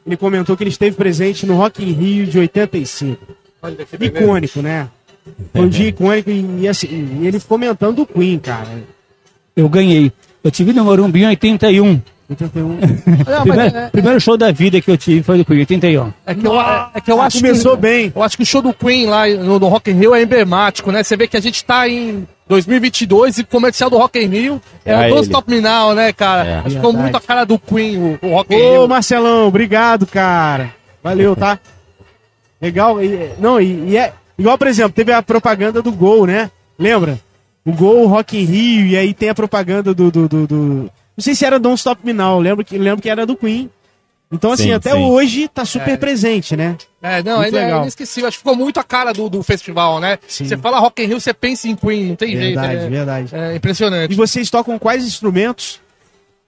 ele 0.06 0.16
comentou 0.16 0.56
que 0.56 0.62
ele 0.64 0.70
esteve 0.70 0.96
presente 0.96 1.46
no 1.46 1.54
Rock 1.56 1.82
in 1.84 1.92
Rio 1.92 2.26
de 2.26 2.38
85. 2.38 3.18
Olha 3.62 3.84
que 3.84 3.96
beleza. 3.96 4.18
Icônico, 4.24 4.62
né? 4.62 4.88
Foi 5.52 5.62
um 5.62 5.68
dia 5.68 5.88
icônico 5.88 6.30
e, 6.30 6.62
e 6.62 6.68
assim, 6.68 7.20
e 7.22 7.26
ele 7.28 7.38
comentando 7.40 7.96
do 7.96 8.06
Queen, 8.06 8.38
cara. 8.38 8.82
Eu 9.54 9.68
ganhei. 9.68 10.10
Eu 10.42 10.50
tive 10.50 10.72
no 10.72 10.84
Morumbi 10.84 11.22
em 11.22 11.26
81. 11.28 12.00
81. 12.32 12.68
Não, 12.68 13.42
Primeiro, 13.42 13.76
é- 13.76 13.90
primeiro 13.90 14.20
show 14.20 14.36
da 14.36 14.50
vida 14.52 14.80
que 14.80 14.90
eu 14.90 14.96
tive 14.98 15.22
foi 15.22 15.38
do 15.38 15.44
Queen, 15.44 15.60
81. 15.60 16.12
É 16.26 16.34
que 16.34 16.46
eu, 16.46 16.60
é 16.60 17.00
que 17.00 17.10
eu 17.12 17.20
acho 17.22 17.38
Começou 17.40 17.76
que, 17.76 17.82
bem. 17.82 18.12
Eu 18.14 18.22
acho 18.22 18.36
que 18.36 18.42
o 18.42 18.46
show 18.46 18.60
do 18.62 18.72
Queen 18.74 19.06
lá 19.06 19.26
no, 19.28 19.58
no 19.58 19.68
Rock 19.68 19.90
in 19.90 19.94
Rio 19.94 20.14
é 20.14 20.22
emblemático, 20.22 20.90
né? 20.92 21.02
Você 21.02 21.16
vê 21.16 21.26
que 21.28 21.36
a 21.36 21.40
gente 21.40 21.64
tá 21.64 21.88
em 21.88 22.26
2022 22.48 23.38
e 23.38 23.40
o 23.42 23.46
comercial 23.46 23.88
do 23.88 23.96
Rock 23.96 24.18
in 24.18 24.26
Rio 24.26 24.62
é, 24.84 24.92
É 24.92 24.98
o 25.12 25.16
ele. 25.16 25.20
Stop 25.20 25.50
Me 25.50 25.60
Now, 25.60 25.94
né, 25.94 26.12
cara? 26.12 26.48
É. 26.48 26.54
Acho 26.58 26.68
que 26.68 26.74
ficou 26.76 26.92
muito 26.92 27.16
a 27.16 27.20
cara 27.20 27.44
do 27.44 27.58
Queen, 27.58 27.96
o, 27.98 28.18
o 28.26 28.30
Rock 28.34 28.54
in 28.54 28.58
Ô, 28.60 28.70
Rio. 28.80 28.88
Marcelão, 28.88 29.46
obrigado, 29.48 30.06
cara. 30.06 30.74
Valeu, 31.02 31.34
tá? 31.36 31.58
Legal. 32.60 33.02
E, 33.02 33.30
não, 33.38 33.60
e, 33.60 33.90
e 33.90 33.96
é. 33.96 34.12
Igual, 34.38 34.56
por 34.56 34.66
exemplo, 34.66 34.92
teve 34.92 35.12
a 35.12 35.22
propaganda 35.22 35.82
do 35.82 35.92
Gol, 35.92 36.26
né? 36.26 36.50
Lembra? 36.78 37.18
O 37.64 37.72
Gol, 37.72 38.06
Rock 38.08 38.36
in 38.40 38.44
Rio, 38.44 38.86
e 38.86 38.96
aí 38.96 39.14
tem 39.14 39.28
a 39.28 39.34
propaganda 39.34 39.94
do... 39.94 40.10
do, 40.10 40.28
do- 40.28 40.46
do- 40.46 40.90
Não 41.16 41.22
sei 41.22 41.34
se 41.34 41.44
era 41.44 41.58
Don't 41.58 41.76
Stop 41.78 42.00
Me 42.04 42.12
Now, 42.12 42.38
lembro 42.38 42.64
que, 42.64 42.78
lembro 42.78 43.02
que 43.02 43.08
era 43.10 43.26
do 43.26 43.36
Queen. 43.36 43.70
Então, 44.34 44.50
assim, 44.50 44.64
Sim, 44.64 44.72
até 44.72 44.92
sim. 44.92 44.96
hoje 45.04 45.46
tá 45.46 45.62
super 45.66 45.98
presente, 45.98 46.56
né? 46.56 46.78
É, 47.02 47.22
não, 47.22 47.36
Muito 47.36 47.48
ele 47.48 47.58
é 47.58 47.64
legal. 47.64 47.82
inesquecível. 47.82 48.28
Acho 48.28 48.38
que 48.38 48.42
ficou 48.42 48.56
muito 48.56 48.80
a 48.80 48.82
cara 48.82 49.12
do, 49.12 49.28
do 49.28 49.42
festival, 49.42 50.00
né? 50.00 50.18
Sim. 50.26 50.46
Você 50.46 50.56
fala 50.56 50.78
Rock 50.78 51.02
in 51.02 51.06
Rio, 51.06 51.20
você 51.20 51.34
pensa 51.34 51.68
em 51.68 51.76
Queen, 51.76 52.06
não 52.06 52.16
tem 52.16 52.34
Verdade, 52.34 52.68
jeito. 52.72 52.86
É, 52.86 52.88
verdade. 52.88 53.34
é 53.36 53.52
E 53.52 53.56
impressionante. 53.58 54.14
vocês 54.14 54.48
tocam 54.48 54.78
quais 54.78 55.04
instrumentos? 55.04 55.80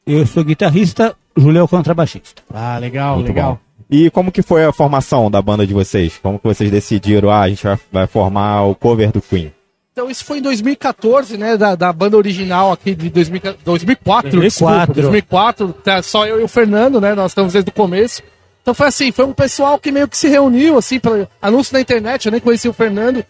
Eu 0.07 0.27
sou 0.27 0.43
guitarrista, 0.43 1.15
Júlio 1.37 1.59
é 1.59 1.62
o 1.62 1.69
contrabaixista. 1.69 2.43
Ah, 2.55 2.79
legal, 2.79 3.17
Muito 3.17 3.29
legal. 3.29 3.53
bom. 3.53 3.59
E 3.91 4.09
como 4.11 4.33
que 4.33 4.41
foi 4.41 4.65
a 4.65 4.73
formação 4.73 5.31
da 5.31 5.43
banda 5.43 5.67
de 5.67 5.75
vocês? 5.75 6.19
Como 6.23 6.39
que 6.39 6.47
vocês 6.47 6.71
decidiram, 6.71 7.29
ah, 7.31 7.43
a 7.43 7.49
gente 7.51 7.62
vai, 7.65 7.79
vai 7.93 8.07
formar 8.07 8.62
o 8.65 8.75
cover 8.75 9.12
do 9.12 9.21
Queen? 9.21 9.53
Então 9.95 10.11
isso 10.11 10.24
foi 10.24 10.38
em 10.38 10.42
2014, 10.42 11.38
né, 11.38 11.57
da, 11.57 11.76
da 11.76 11.92
banda 11.92 12.16
original 12.16 12.72
aqui 12.72 12.97
de 12.97 13.09
2000, 13.09 13.40
2004, 13.64 14.30
2004. 14.32 14.40
desculpa, 14.40 14.92
2004, 14.92 15.72
tá, 15.84 16.03
só 16.03 16.26
eu 16.26 16.40
e 16.40 16.42
o 16.42 16.49
Fernando, 16.49 17.01
né, 17.01 17.14
nós 17.14 17.30
estamos 17.30 17.53
desde 17.53 17.70
o 17.70 17.72
começo. 17.72 18.20
Então 18.61 18.74
foi 18.74 18.88
assim, 18.88 19.12
foi 19.12 19.24
um 19.24 19.32
pessoal 19.32 19.78
que 19.78 19.92
meio 19.92 20.09
que 20.09 20.18
se 20.18 20.26
reuniu, 20.26 20.76
assim, 20.76 20.99
para 20.99 21.28
anúncio 21.40 21.72
na 21.72 21.80
internet, 21.80 22.26
eu 22.26 22.32
nem 22.32 22.40
conhecia 22.40 22.68
o 22.68 22.74
Fernando. 22.74 23.24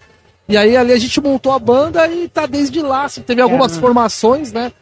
E 0.48 0.56
aí 0.56 0.74
ali 0.74 0.92
a 0.92 0.98
gente 0.98 1.20
montou 1.20 1.52
a 1.52 1.58
banda 1.58 2.08
e 2.08 2.28
tá 2.30 2.46
desde 2.46 2.80
lá, 2.80 3.04
assim, 3.04 3.20
teve 3.20 3.42
algumas 3.42 3.76
formações, 3.76 4.50
né, 4.50 4.72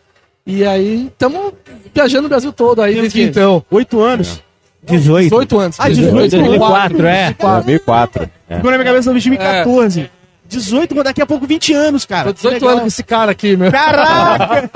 e 0.46 0.64
aí 0.64 1.08
estamos 1.08 1.52
viajando 1.92 2.26
o 2.26 2.28
Brasil 2.28 2.52
todo 2.52 2.80
aí 2.80 2.94
desde 2.94 3.18
quê? 3.18 3.24
então. 3.24 3.64
Oito 3.72 4.00
anos. 4.00 4.40
18. 4.84 5.24
18 5.24 5.58
anos. 5.58 5.76
Ah, 5.80 5.88
18, 5.88 6.30
2004, 6.30 7.06
é. 7.08 7.34
2004. 7.36 8.30
É. 8.48 8.56
Ficou 8.56 8.70
na 8.70 8.78
minha 8.78 8.88
cabeça 8.88 9.10
2014. 9.10 10.10
18, 10.52 11.02
daqui 11.02 11.20
a 11.22 11.26
pouco 11.26 11.46
20 11.46 11.72
anos, 11.74 12.04
cara. 12.04 12.26
Tô 12.26 12.32
18 12.34 12.54
Que 12.54 12.60
legal. 12.60 12.68
anos 12.70 12.82
com 12.82 12.86
esse 12.88 13.02
cara 13.02 13.32
aqui, 13.32 13.56
meu. 13.56 13.70
Caraca! 13.72 14.70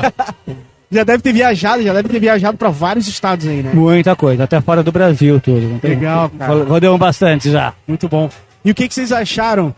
já 0.91 1.05
deve 1.05 1.22
ter 1.22 1.33
viajado, 1.33 1.83
já 1.83 1.93
deve 1.93 2.09
ter 2.09 2.18
viajado 2.20 2.57
pra 2.57 2.70
vários 2.70 3.07
estados 3.09 3.47
aí, 3.47 3.62
né? 3.62 3.72
Muita 3.74 4.14
coisa, 4.16 4.45
até 4.45 4.61
fora 4.61 4.83
do 4.83 4.91
Brasil 4.93 5.41
tudo. 5.41 5.81
Legal, 5.83 6.31
cara. 6.31 6.64
Rodamos 6.64 6.99
bastante 6.99 7.51
já. 7.51 7.72
Muito 7.87 8.09
bom. 8.09 8.31
E 8.64 8.70
o 8.70 8.74
que, 8.74 8.89
que 8.89 8.95
vocês 8.95 9.12
acharam? 9.12 9.74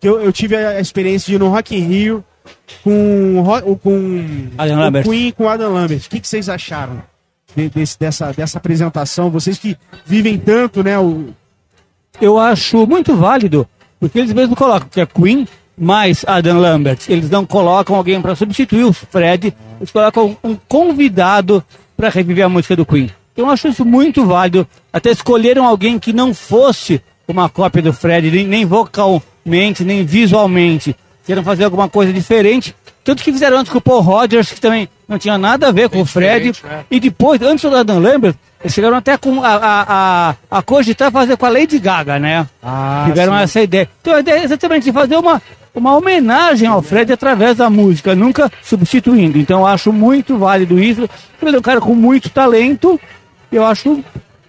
Que 0.00 0.08
eu, 0.08 0.20
eu 0.20 0.32
tive 0.32 0.56
a 0.56 0.80
experiência 0.80 1.26
de 1.26 1.34
ir 1.36 1.38
no 1.38 1.48
Rock 1.48 1.74
in 1.76 1.80
Rio 1.86 2.24
com, 2.84 3.42
com 3.82 4.48
Adam 4.58 4.76
o 4.76 4.80
Lambert. 4.80 5.04
Queen 5.08 5.28
e 5.28 5.32
com 5.32 5.44
o 5.44 5.48
Adam 5.48 5.72
Lambert. 5.72 6.02
O 6.06 6.10
que, 6.10 6.20
que 6.20 6.28
vocês 6.28 6.48
acharam 6.48 7.02
de- 7.54 7.68
desse- 7.70 7.98
dessa, 7.98 8.32
dessa 8.32 8.58
apresentação? 8.58 9.30
Vocês 9.30 9.58
que 9.58 9.76
vivem 10.04 10.38
tanto, 10.38 10.82
né? 10.84 10.98
O, 10.98 11.28
Eu 12.20 12.38
acho 12.38 12.86
muito 12.86 13.16
válido, 13.16 13.66
porque 13.98 14.18
eles 14.18 14.32
mesmos 14.32 14.58
colocam 14.58 14.88
que 14.88 15.00
é 15.00 15.06
Queen 15.06 15.46
mais 15.76 16.24
Adam 16.26 16.58
Lambert. 16.58 17.00
Eles 17.08 17.28
não 17.30 17.44
colocam 17.44 17.96
alguém 17.96 18.20
para 18.20 18.34
substituir 18.34 18.84
o 18.84 18.92
Fred, 18.92 19.54
eles 19.78 19.90
colocam 19.90 20.36
um 20.42 20.56
convidado 20.68 21.62
para 21.96 22.08
reviver 22.08 22.44
a 22.44 22.48
música 22.48 22.76
do 22.76 22.86
Queen. 22.86 23.10
Eu 23.36 23.48
acho 23.50 23.68
isso 23.68 23.84
muito 23.84 24.24
válido. 24.24 24.66
Até 24.92 25.10
escolheram 25.10 25.66
alguém 25.66 25.98
que 25.98 26.12
não 26.12 26.32
fosse 26.32 27.02
uma 27.28 27.48
cópia 27.48 27.82
do 27.82 27.92
Fred, 27.92 28.30
nem, 28.30 28.46
nem 28.46 28.64
vocalmente, 28.64 29.84
nem 29.84 30.04
visualmente. 30.04 30.96
Queriam 31.26 31.44
fazer 31.44 31.64
alguma 31.64 31.88
coisa 31.88 32.12
diferente. 32.12 32.74
Tanto 33.04 33.22
que 33.22 33.32
fizeram 33.32 33.58
antes 33.58 33.70
com 33.70 33.78
o 33.78 33.80
Paul 33.80 34.00
Rogers, 34.00 34.52
que 34.52 34.60
também 34.60 34.88
não 35.06 35.18
tinha 35.18 35.36
nada 35.36 35.68
a 35.68 35.72
ver 35.72 35.88
com 35.88 36.00
o 36.00 36.06
Fred. 36.06 36.52
E 36.90 36.98
depois, 36.98 37.40
antes 37.42 37.68
do 37.68 37.76
Adam 37.76 37.98
Lambert, 37.98 38.36
eles 38.60 38.72
chegaram 38.72 38.96
até 38.96 39.16
com 39.16 39.42
a, 39.42 39.48
a, 39.54 39.84
a, 39.88 40.34
a 40.58 40.62
cogitar 40.62 41.10
fazer 41.12 41.36
com 41.36 41.46
a 41.46 41.50
Lady 41.50 41.78
Gaga, 41.78 42.18
né? 42.18 42.46
ah, 42.62 43.04
Tiveram 43.06 43.34
sim. 43.34 43.42
essa 43.42 43.60
ideia. 43.62 43.88
Então 44.00 44.14
a 44.14 44.20
ideia 44.20 44.40
é 44.40 44.44
exatamente 44.44 44.84
de 44.84 44.92
fazer 44.92 45.16
uma, 45.16 45.40
uma 45.74 45.94
homenagem 45.96 46.66
ao 46.66 46.82
Fred 46.82 47.12
através 47.12 47.56
da 47.56 47.68
música, 47.68 48.14
nunca 48.14 48.50
substituindo. 48.62 49.38
Então 49.38 49.60
eu 49.60 49.66
acho 49.66 49.92
muito 49.92 50.38
válido 50.38 50.78
isso. 50.78 51.08
Ele 51.40 51.56
é 51.56 51.58
um 51.58 51.62
cara 51.62 51.80
com 51.80 51.94
muito 51.94 52.30
talento. 52.30 52.98
Eu 53.52 53.64
acho, 53.64 54.02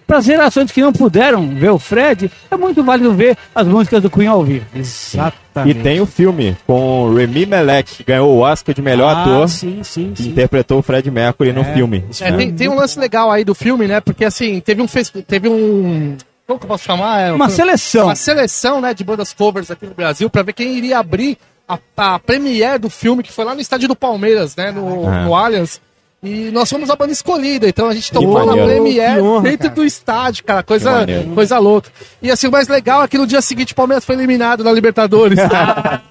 para 0.08 0.18
as 0.18 0.24
gerações 0.24 0.72
que 0.72 0.80
não 0.80 0.90
puderam 0.92 1.46
ver 1.54 1.70
o 1.70 1.78
Fred, 1.78 2.30
é 2.50 2.56
muito 2.56 2.82
válido 2.82 3.12
ver 3.12 3.36
as 3.54 3.66
músicas 3.68 4.02
do 4.02 4.08
Queen 4.10 4.26
ao 4.26 4.42
vivo. 4.42 4.64
E 4.74 4.78
Exatamente. 4.80 5.80
tem 5.82 6.00
o 6.00 6.06
filme 6.06 6.56
com 6.66 7.02
o 7.04 7.14
Remy 7.14 7.44
Malek, 7.44 7.96
que 7.96 8.02
ganhou 8.04 8.30
o 8.34 8.38
Oscar 8.40 8.74
de 8.74 8.80
melhor 8.80 9.14
ah, 9.14 9.22
ator, 9.22 9.48
Sim, 9.50 9.82
sim, 9.84 10.12
que 10.14 10.22
sim. 10.22 10.30
interpretou 10.30 10.78
o 10.78 10.82
Fred 10.82 11.10
Mercury 11.10 11.52
no 11.52 11.62
filme. 11.62 12.04
É, 12.20 12.32
tem, 12.32 12.52
tem 12.54 12.68
um 12.68 12.74
lance 12.74 12.98
legal 12.98 13.30
aí 13.30 13.44
do 13.44 13.54
filme, 13.54 13.86
né? 13.86 14.00
Porque 14.00 14.24
assim, 14.24 14.58
teve 14.60 14.80
um. 14.82 14.86
Teve 15.26 15.48
um 15.48 16.16
como 16.46 16.58
que 16.58 16.64
eu 16.64 16.68
posso 16.68 16.84
chamar? 16.84 17.20
É, 17.20 17.30
Uma 17.32 17.44
foi- 17.48 17.56
seleção. 17.56 18.04
Uma 18.06 18.14
seleção, 18.14 18.80
né, 18.80 18.94
de 18.94 19.04
bandas 19.04 19.34
covers 19.34 19.70
aqui 19.70 19.84
no 19.84 19.92
Brasil 19.94 20.30
pra 20.30 20.42
ver 20.42 20.54
quem 20.54 20.78
iria 20.78 20.98
abrir 20.98 21.36
a, 21.68 21.78
a 21.98 22.18
premiere 22.18 22.78
do 22.78 22.88
filme, 22.88 23.22
que 23.22 23.30
foi 23.30 23.44
lá 23.44 23.54
no 23.54 23.60
estádio 23.60 23.86
do 23.88 23.94
Palmeiras, 23.94 24.56
né? 24.56 24.70
No, 24.72 25.06
Ah. 25.06 25.24
no 25.24 25.34
Allianz. 25.34 25.78
E 26.20 26.50
nós 26.50 26.68
fomos 26.68 26.90
a 26.90 26.96
banda 26.96 27.12
escolhida, 27.12 27.68
então 27.68 27.88
a 27.88 27.94
gente 27.94 28.10
tomou 28.10 28.44
na 28.44 28.52
honra, 28.52 29.42
dentro 29.42 29.70
do 29.70 29.84
estádio, 29.84 30.44
cara. 30.44 30.64
Coisa, 30.64 31.06
coisa 31.32 31.58
louca. 31.58 31.90
E 32.20 32.28
assim, 32.30 32.48
o 32.48 32.50
mais 32.50 32.66
legal 32.66 33.04
é 33.04 33.08
que 33.08 33.16
no 33.16 33.26
dia 33.26 33.40
seguinte 33.40 33.72
o 33.72 33.76
Palmeiras 33.76 34.04
foi 34.04 34.16
eliminado 34.16 34.64
na 34.64 34.72
Libertadores. 34.72 35.38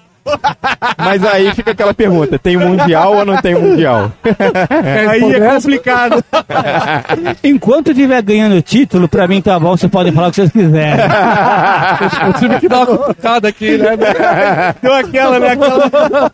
Mas 0.98 1.24
aí 1.24 1.54
fica 1.54 1.72
aquela 1.72 1.94
pergunta: 1.94 2.38
tem 2.38 2.56
Mundial 2.56 3.16
ou 3.16 3.24
não 3.24 3.36
tem 3.40 3.54
Mundial? 3.54 4.12
Aí 5.10 5.34
é 5.34 5.40
complicado. 5.40 6.24
Enquanto 7.42 7.90
estiver 7.90 8.22
ganhando 8.22 8.60
título, 8.62 9.08
pra 9.08 9.26
mim 9.26 9.40
tá 9.40 9.58
bom, 9.58 9.76
vocês 9.76 9.90
podem 9.90 10.12
falar 10.12 10.28
o 10.28 10.30
que 10.30 10.36
vocês 10.36 10.50
quiserem. 10.52 11.04
Eu 12.26 12.32
tive 12.34 12.60
que 12.60 12.68
dar 12.68 12.78
uma 12.78 12.98
cutucada 12.98 13.48
aqui, 13.48 13.78
né? 13.78 13.90
Deu 14.82 14.94
aquela, 14.94 15.38
né? 15.38 15.48
Aquela... 15.52 16.30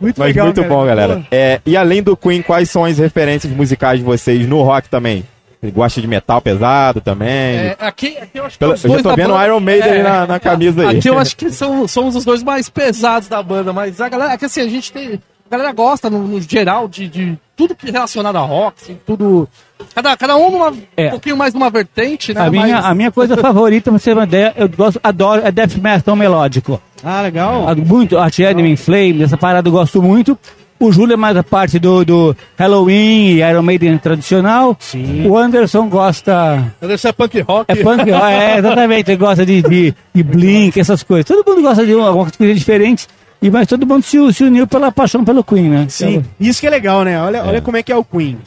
muito 0.00 0.18
Mas 0.18 0.28
legal, 0.28 0.46
muito 0.46 0.62
cara. 0.62 0.68
bom, 0.68 0.86
galera. 0.86 1.22
É, 1.30 1.60
e 1.64 1.76
além 1.76 2.02
do 2.02 2.16
Queen, 2.16 2.42
quais 2.42 2.70
são 2.70 2.84
as 2.84 2.98
referências 2.98 3.52
musicais 3.52 3.98
de 3.98 4.04
vocês 4.04 4.46
no 4.46 4.62
rock 4.62 4.88
também? 4.88 5.24
Você 5.62 5.70
gosta 5.70 6.00
de 6.00 6.06
metal 6.06 6.40
pesado 6.40 7.00
também? 7.02 7.28
É, 7.30 7.76
aqui, 7.80 8.16
aqui 8.16 8.38
eu 8.38 8.46
acho 8.46 8.54
que 8.54 8.58
Pela- 8.60 8.74
os 8.74 8.82
eu 8.82 8.88
já 8.88 8.94
dois 8.94 9.02
tô 9.02 9.08
da 9.10 9.14
vendo 9.14 9.32
banda- 9.34 9.44
Iron 9.46 9.60
Maiden 9.60 9.88
É, 9.90 10.02
na, 10.02 10.26
na 10.26 10.40
camisa 10.40 10.88
aí. 10.88 10.98
Aqui 10.98 11.08
eu 11.10 11.18
acho 11.18 11.36
que 11.36 11.50
são, 11.50 11.86
somos 11.86 12.16
os 12.16 12.24
dois 12.24 12.42
mais 12.42 12.70
pesados 12.70 13.28
da 13.28 13.42
banda, 13.42 13.70
mas 13.72 14.00
a 14.00 14.08
galera, 14.08 14.32
é 14.32 14.38
que 14.38 14.46
assim, 14.46 14.62
a 14.62 14.68
gente 14.68 14.90
tem. 14.90 15.20
A 15.46 15.50
galera 15.50 15.72
gosta, 15.72 16.08
no, 16.08 16.20
no 16.26 16.40
geral, 16.40 16.86
de, 16.88 17.08
de 17.08 17.36
tudo 17.56 17.74
que 17.74 17.88
é 17.88 17.92
relacionado 17.92 18.36
a 18.36 18.40
rock, 18.40 18.76
assim, 18.82 18.98
tudo. 19.04 19.48
Cada, 19.94 20.16
cada 20.16 20.36
um 20.36 20.50
numa, 20.50 20.72
É. 20.96 21.08
um 21.08 21.10
pouquinho 21.10 21.36
mais 21.36 21.52
numa 21.52 21.68
vertente, 21.68 22.32
né? 22.32 22.40
A 22.40 22.50
minha, 22.50 22.76
mas- 22.76 22.84
a 22.84 22.94
minha 22.94 23.10
coisa 23.10 23.36
favorita, 23.38 23.90
pra 23.90 23.98
você 23.98 24.10
ter 24.10 24.16
uma 24.16 24.24
ideia, 24.24 24.54
eu 24.56 24.68
gosto, 24.68 25.00
adoro, 25.02 25.42
é 25.44 25.50
death 25.50 25.74
metal 25.76 26.14
melódico. 26.16 26.80
Ah, 27.04 27.20
legal. 27.22 27.74
Muito, 27.76 28.16
Art 28.16 28.38
Enemy, 28.38 28.76
Flame, 28.76 29.22
essa 29.24 29.36
parada 29.36 29.68
eu 29.68 29.72
gosto 29.72 30.00
muito. 30.00 30.38
O 30.80 30.90
Júlio 30.90 31.12
é 31.12 31.16
mais 31.16 31.36
a 31.36 31.42
parte 31.44 31.78
do, 31.78 32.04
do 32.06 32.36
Halloween 32.58 33.32
e 33.34 33.40
Iron 33.42 33.62
Maiden 33.62 33.98
tradicional. 33.98 34.74
Sim. 34.80 35.26
O 35.28 35.36
Anderson 35.36 35.88
gosta. 35.90 36.72
Deve 36.80 36.96
ser 36.96 37.12
punk 37.12 37.38
rock. 37.42 37.66
É 37.70 37.76
punk, 37.76 38.10
é, 38.10 38.56
exatamente, 38.58 39.10
ele 39.10 39.18
gosta 39.18 39.44
de, 39.44 39.60
de, 39.60 39.94
de 40.14 40.22
Blink, 40.22 40.80
essas 40.80 41.02
coisas. 41.02 41.26
Todo 41.26 41.44
mundo 41.46 41.60
gosta 41.62 41.84
de 41.84 41.94
uma- 41.94 42.08
alguma 42.08 42.30
coisa 42.30 42.54
diferente, 42.54 43.06
e, 43.42 43.50
mas 43.50 43.66
todo 43.66 43.86
mundo 43.86 44.02
se, 44.02 44.16
se 44.32 44.42
uniu 44.42 44.66
pela 44.66 44.90
paixão 44.90 45.22
pelo 45.22 45.44
Queen, 45.44 45.68
né? 45.68 45.86
Sim, 45.90 46.24
isso 46.40 46.60
que 46.60 46.66
é 46.66 46.70
legal, 46.70 47.04
né? 47.04 47.20
Olha, 47.20 47.44
olha 47.44 47.60
como 47.60 47.76
é 47.76 47.82
que 47.82 47.92
é 47.92 47.96
o 47.96 48.02
Queen. 48.04 48.38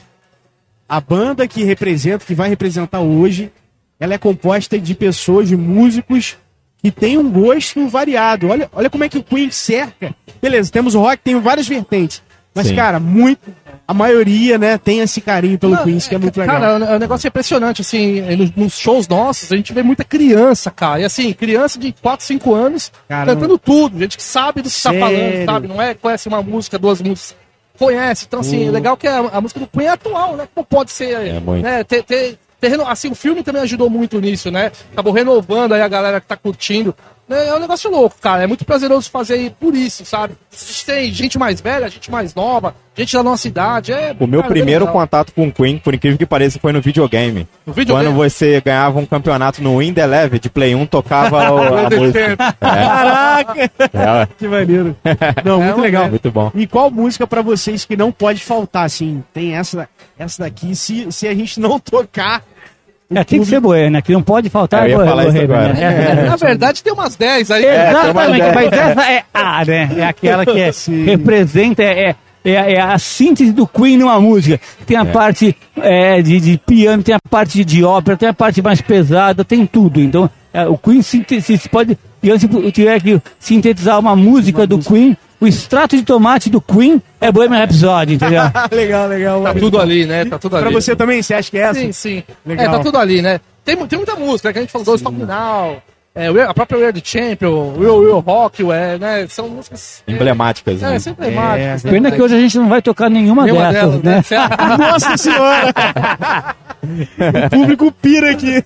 A 0.89 0.99
banda 0.99 1.47
que 1.47 1.63
representa, 1.63 2.25
que 2.25 2.33
vai 2.35 2.49
representar 2.49 2.99
hoje, 2.99 3.51
ela 3.99 4.15
é 4.15 4.17
composta 4.17 4.77
de 4.79 4.93
pessoas, 4.95 5.47
de 5.49 5.55
músicos 5.55 6.35
que 6.83 6.91
têm 6.91 7.17
um 7.17 7.29
gosto 7.31 7.87
variado. 7.87 8.49
Olha, 8.49 8.69
olha 8.73 8.89
como 8.89 9.03
é 9.05 9.09
que 9.09 9.17
o 9.17 9.23
Queen 9.23 9.49
cerca. 9.49 10.13
Beleza, 10.41 10.69
temos 10.71 10.93
o 10.95 10.99
rock, 10.99 11.17
tem 11.23 11.39
várias 11.39 11.67
vertentes. 11.67 12.21
Mas, 12.53 12.67
Sim. 12.67 12.75
cara, 12.75 12.99
muito. 12.99 13.39
A 13.87 13.93
maioria, 13.93 14.57
né, 14.57 14.77
tem 14.77 14.99
esse 14.99 15.19
carinho 15.19 15.57
pelo 15.59 15.73
Não, 15.75 15.83
Queen, 15.83 15.97
isso 15.97 16.07
que 16.07 16.15
é 16.15 16.17
muito 16.17 16.39
legal. 16.39 16.59
Cara, 16.59 16.73
o- 16.93 16.95
o 16.95 16.99
negócio 16.99 17.27
é 17.27 17.29
impressionante, 17.29 17.81
assim, 17.81 18.21
nos, 18.37 18.51
nos 18.55 18.77
shows 18.77 19.07
nossos, 19.07 19.51
a 19.51 19.55
gente 19.57 19.73
vê 19.73 19.81
muita 19.83 20.03
criança, 20.05 20.69
cara. 20.71 21.01
E 21.01 21.03
assim, 21.03 21.33
criança 21.33 21.77
de 21.79 21.91
4, 22.01 22.25
5 22.25 22.53
anos 22.53 22.91
Caramba. 23.09 23.33
cantando 23.35 23.57
tudo, 23.57 23.99
gente 23.99 24.15
que 24.15 24.23
sabe 24.23 24.61
do 24.61 24.69
que 24.69 24.75
tá 24.81 24.91
Sério? 24.91 24.99
falando, 24.99 25.45
sabe? 25.45 25.67
Não 25.67 25.81
é 25.81 25.93
conhece 25.95 26.27
uma 26.29 26.41
música, 26.41 26.77
duas 26.79 27.01
músicas. 27.01 27.35
Conhece. 27.77 28.25
Então, 28.27 28.39
assim, 28.41 28.67
é 28.67 28.71
legal 28.71 28.95
que 28.95 29.07
a, 29.07 29.17
a 29.33 29.41
música 29.41 29.59
do 29.59 29.67
Queen 29.67 29.87
é 29.87 29.89
atual, 29.89 30.37
né? 30.37 30.47
Como 30.53 30.63
pode 30.65 30.91
ser. 30.91 31.13
É. 31.15 31.39
Né? 31.61 31.83
Ter, 31.83 32.03
ter, 32.03 32.37
ter 32.63 32.69
reno- 32.69 32.87
assim, 32.87 33.09
o 33.11 33.15
filme 33.15 33.43
também 33.43 33.61
ajudou 33.63 33.89
muito 33.89 34.19
nisso, 34.21 34.49
né? 34.49 34.71
Acabou 34.93 35.11
renovando 35.13 35.73
aí 35.73 35.81
a 35.81 35.87
galera 35.87 36.21
que 36.21 36.27
tá 36.27 36.37
curtindo. 36.37 36.95
É 37.29 37.47
é 37.47 37.55
um 37.55 37.59
negócio 37.59 37.89
louco, 37.89 38.15
cara. 38.21 38.43
É 38.43 38.47
muito 38.47 38.65
prazeroso 38.65 39.09
fazer 39.09 39.33
aí 39.35 39.49
por 39.49 39.73
isso, 39.73 40.05
sabe? 40.05 40.35
Tem 40.85 41.11
gente 41.11 41.39
mais 41.39 41.61
velha, 41.61 41.89
gente 41.89 42.11
mais 42.11 42.35
nova, 42.35 42.75
gente 42.95 43.13
da 43.13 43.23
nossa 43.23 43.47
idade. 43.47 43.91
É, 43.93 44.13
O 44.19 44.27
meu 44.27 44.41
cara, 44.41 44.53
bem 44.53 44.61
primeiro 44.61 44.85
legal. 44.85 45.01
contato 45.01 45.33
com 45.33 45.47
o 45.47 45.51
Queen, 45.51 45.77
por 45.79 45.93
incrível 45.95 46.17
que 46.17 46.25
pareça, 46.25 46.59
foi 46.59 46.73
no 46.73 46.81
videogame. 46.81 47.47
No 47.65 47.73
videogame? 47.73 48.09
Quando 48.09 48.17
você 48.17 48.61
ganhava 48.61 48.99
um 48.99 49.05
campeonato 49.05 49.63
no 49.63 49.77
Win 49.79 49.93
the 49.93 50.05
Leve 50.05 50.37
de 50.37 50.49
Play 50.49 50.75
1, 50.75 50.85
tocava 50.85 51.49
o- 51.51 51.57
a 51.87 51.89
música. 51.89 52.37
Caraca! 52.59 53.71
É, 53.93 54.27
que 54.37 54.47
maneiro. 54.47 54.95
Não, 55.45 55.61
muito 55.61 55.75
uma 55.75 55.83
legal. 55.83 56.09
muito 56.09 56.29
bom. 56.31 56.51
E 56.53 56.67
qual 56.67 56.91
música 56.91 57.25
pra 57.25 57.41
vocês 57.41 57.85
que 57.85 57.95
não 57.95 58.11
pode 58.11 58.43
faltar, 58.43 58.85
assim? 58.85 59.23
Tem 59.33 59.55
essa, 59.55 59.87
essa 60.19 60.43
daqui, 60.43 60.75
se, 60.75 61.09
se 61.11 61.27
a 61.27 61.33
gente 61.33 61.59
não 61.59 61.79
tocar, 61.79 62.43
É, 63.15 63.23
tem 63.23 63.39
que 63.39 63.45
ser 63.45 63.59
Bohemia, 63.59 64.01
que 64.01 64.11
não 64.13 64.21
pode 64.23 64.49
faltar 64.49 64.83
É, 64.83 64.85
eu 64.85 64.89
ia 64.89 64.95
Bohe- 64.97 65.07
falar 65.09 65.23
isso 65.23 65.33
Bohemia, 65.33 65.55
agora. 65.57 65.73
né? 65.73 66.23
Na 66.29 66.35
verdade, 66.35 66.83
tem 66.83 66.93
umas 66.93 67.15
10 67.15 67.51
aí. 67.51 67.65
É, 67.65 67.89
uma 67.89 67.89
Exatamente, 67.89 68.35
ideia. 68.37 68.53
mas 68.53 68.71
essa 68.73 69.11
é 69.11 69.23
a, 69.33 69.65
né? 69.65 69.89
É 69.97 70.05
aquela 70.05 70.45
que 70.45 70.59
é- 70.59 70.71
representa, 71.05 71.83
é, 71.83 72.15
é, 72.45 72.51
é 72.73 72.81
a 72.81 72.97
síntese 72.97 73.51
do 73.51 73.65
Queen 73.67 73.97
numa 73.97 74.19
música. 74.19 74.59
Tem 74.85 74.97
a 74.97 75.05
parte 75.05 75.55
é, 75.77 76.21
de, 76.21 76.39
de 76.39 76.57
piano, 76.57 77.01
tem 77.03 77.15
a 77.15 77.19
parte 77.29 77.63
de 77.63 77.83
ópera, 77.83 78.17
tem 78.17 78.29
a 78.29 78.33
parte 78.33 78.61
mais 78.61 78.81
pesada, 78.81 79.43
tem 79.45 79.65
tudo. 79.65 80.01
Então, 80.01 80.29
é, 80.53 80.65
o 80.67 80.77
Queen 80.77 81.01
se 81.01 81.23
se 81.39 81.69
pode. 81.69 81.97
Se 82.21 82.29
eu 82.53 82.71
tiver 82.71 83.01
que 83.01 83.21
sintetizar 83.37 83.99
uma 83.99 84.15
música 84.15 84.65
do 84.65 84.79
Queen, 84.79 85.17
o 85.43 85.47
extrato 85.47 85.97
de 85.97 86.03
tomate 86.03 86.49
do 86.49 86.61
Queen 86.61 87.01
é 87.19 87.29
Bohemian 87.29 87.59
Rhapsody, 87.59 88.13
entendeu? 88.13 88.43
legal, 88.71 89.07
legal. 89.09 89.43
Tá 89.43 89.53
tudo 89.53 89.77
ali, 89.77 90.05
né? 90.05 90.23
Tá 90.23 90.39
tudo 90.39 90.55
ali. 90.55 90.65
Pra 90.65 90.73
você 90.73 90.95
também, 90.95 91.21
você 91.21 91.33
acha 91.33 91.51
que 91.51 91.57
é 91.57 91.61
essa? 91.61 91.79
Sim, 91.81 91.91
sim. 91.91 92.23
Legal. 92.45 92.65
É, 92.65 92.69
tá 92.69 92.79
tudo 92.79 92.97
ali, 92.97 93.21
né? 93.21 93.41
Tem, 93.65 93.75
tem 93.75 93.97
muita 93.97 94.15
música, 94.15 94.47
né, 94.47 94.53
que 94.53 94.59
a 94.59 94.61
gente 94.61 94.71
falou, 94.71 95.11
Me 95.11 95.25
Now, 95.25 95.81
é, 96.15 96.29
We- 96.29 96.41
a 96.43 96.53
própria 96.53 96.77
Weird 96.79 97.01
Champion, 97.03 97.73
Will 97.77 97.95
Will 97.97 98.19
Rock, 98.19 98.63
é, 98.71 98.97
né? 98.99 99.25
São 99.27 99.49
músicas... 99.49 100.03
Emblemáticas, 100.07 100.81
É, 100.83 100.91
né? 100.91 100.99
sempre 100.99 101.27
emblemáticas. 101.27 101.83
né? 101.83 101.91
Pena 101.91 102.11
que 102.11 102.21
hoje 102.21 102.35
a 102.35 102.39
gente 102.39 102.57
não 102.57 102.69
vai 102.69 102.81
tocar 102.81 103.09
nenhuma, 103.09 103.43
Nenhuma 103.45 103.71
dessas, 103.71 103.99
delas, 103.99 104.03
né? 104.03 104.23
né? 104.37 104.77
Nossa 104.77 105.17
senhora! 105.17 105.73
o 107.45 107.49
público 107.49 107.91
pira 107.91 108.31
aqui. 108.31 108.63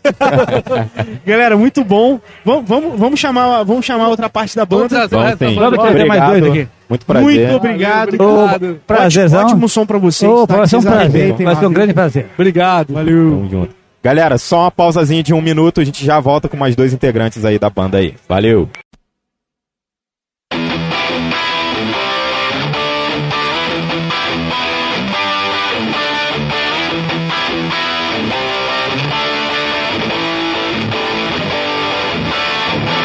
Galera, 1.26 1.56
muito 1.56 1.84
bom. 1.84 2.20
Vamos, 2.44 2.68
vamos, 2.68 3.00
vamos, 3.00 3.20
chamar, 3.20 3.64
vamos 3.64 3.86
chamar 3.86 4.08
outra 4.10 4.30
parte 4.30 4.56
da 4.56 4.66
banda. 4.66 5.04
essa 5.04 5.38
sim. 5.38 5.56
Vamos 5.56 5.80
trazer 5.80 6.06
mais 6.06 6.24
dois 6.24 6.44
aqui. 6.46 6.68
Muito 6.90 7.06
prazer. 7.06 7.50
Muito 7.50 7.56
obrigado. 7.56 8.16
Obrigado. 8.22 8.80
Prazerzão. 8.88 9.40
Ótimo, 9.40 9.52
ótimo 9.54 9.70
som 9.70 9.86
pra 9.86 9.98
vocês. 9.98 10.32
Opa, 10.32 10.48
tá? 10.48 10.58
vai 10.60 10.68
ser 10.68 10.78
um 10.78 10.82
prazer. 10.82 11.34
Vai 11.34 11.56
ser 11.56 11.66
um 11.68 11.74
grande 11.74 11.94
prazer. 11.94 12.28
Obrigado. 12.38 12.94
Valeu. 12.94 13.30
Tamo 13.32 13.50
junto. 13.50 13.87
Galera, 14.04 14.38
só 14.38 14.62
uma 14.62 14.72
pausazinha 14.72 15.24
de 15.24 15.34
um 15.34 15.42
minuto, 15.42 15.82
a 15.82 15.84
gente 15.84 16.06
já 16.06 16.20
volta 16.20 16.48
com 16.48 16.56
mais 16.56 16.76
dois 16.76 16.94
integrantes 16.94 17.44
aí 17.44 17.60
da 17.60 17.70
banda 17.70 17.98
aí. 17.98 18.16
Valeu! 18.28 18.70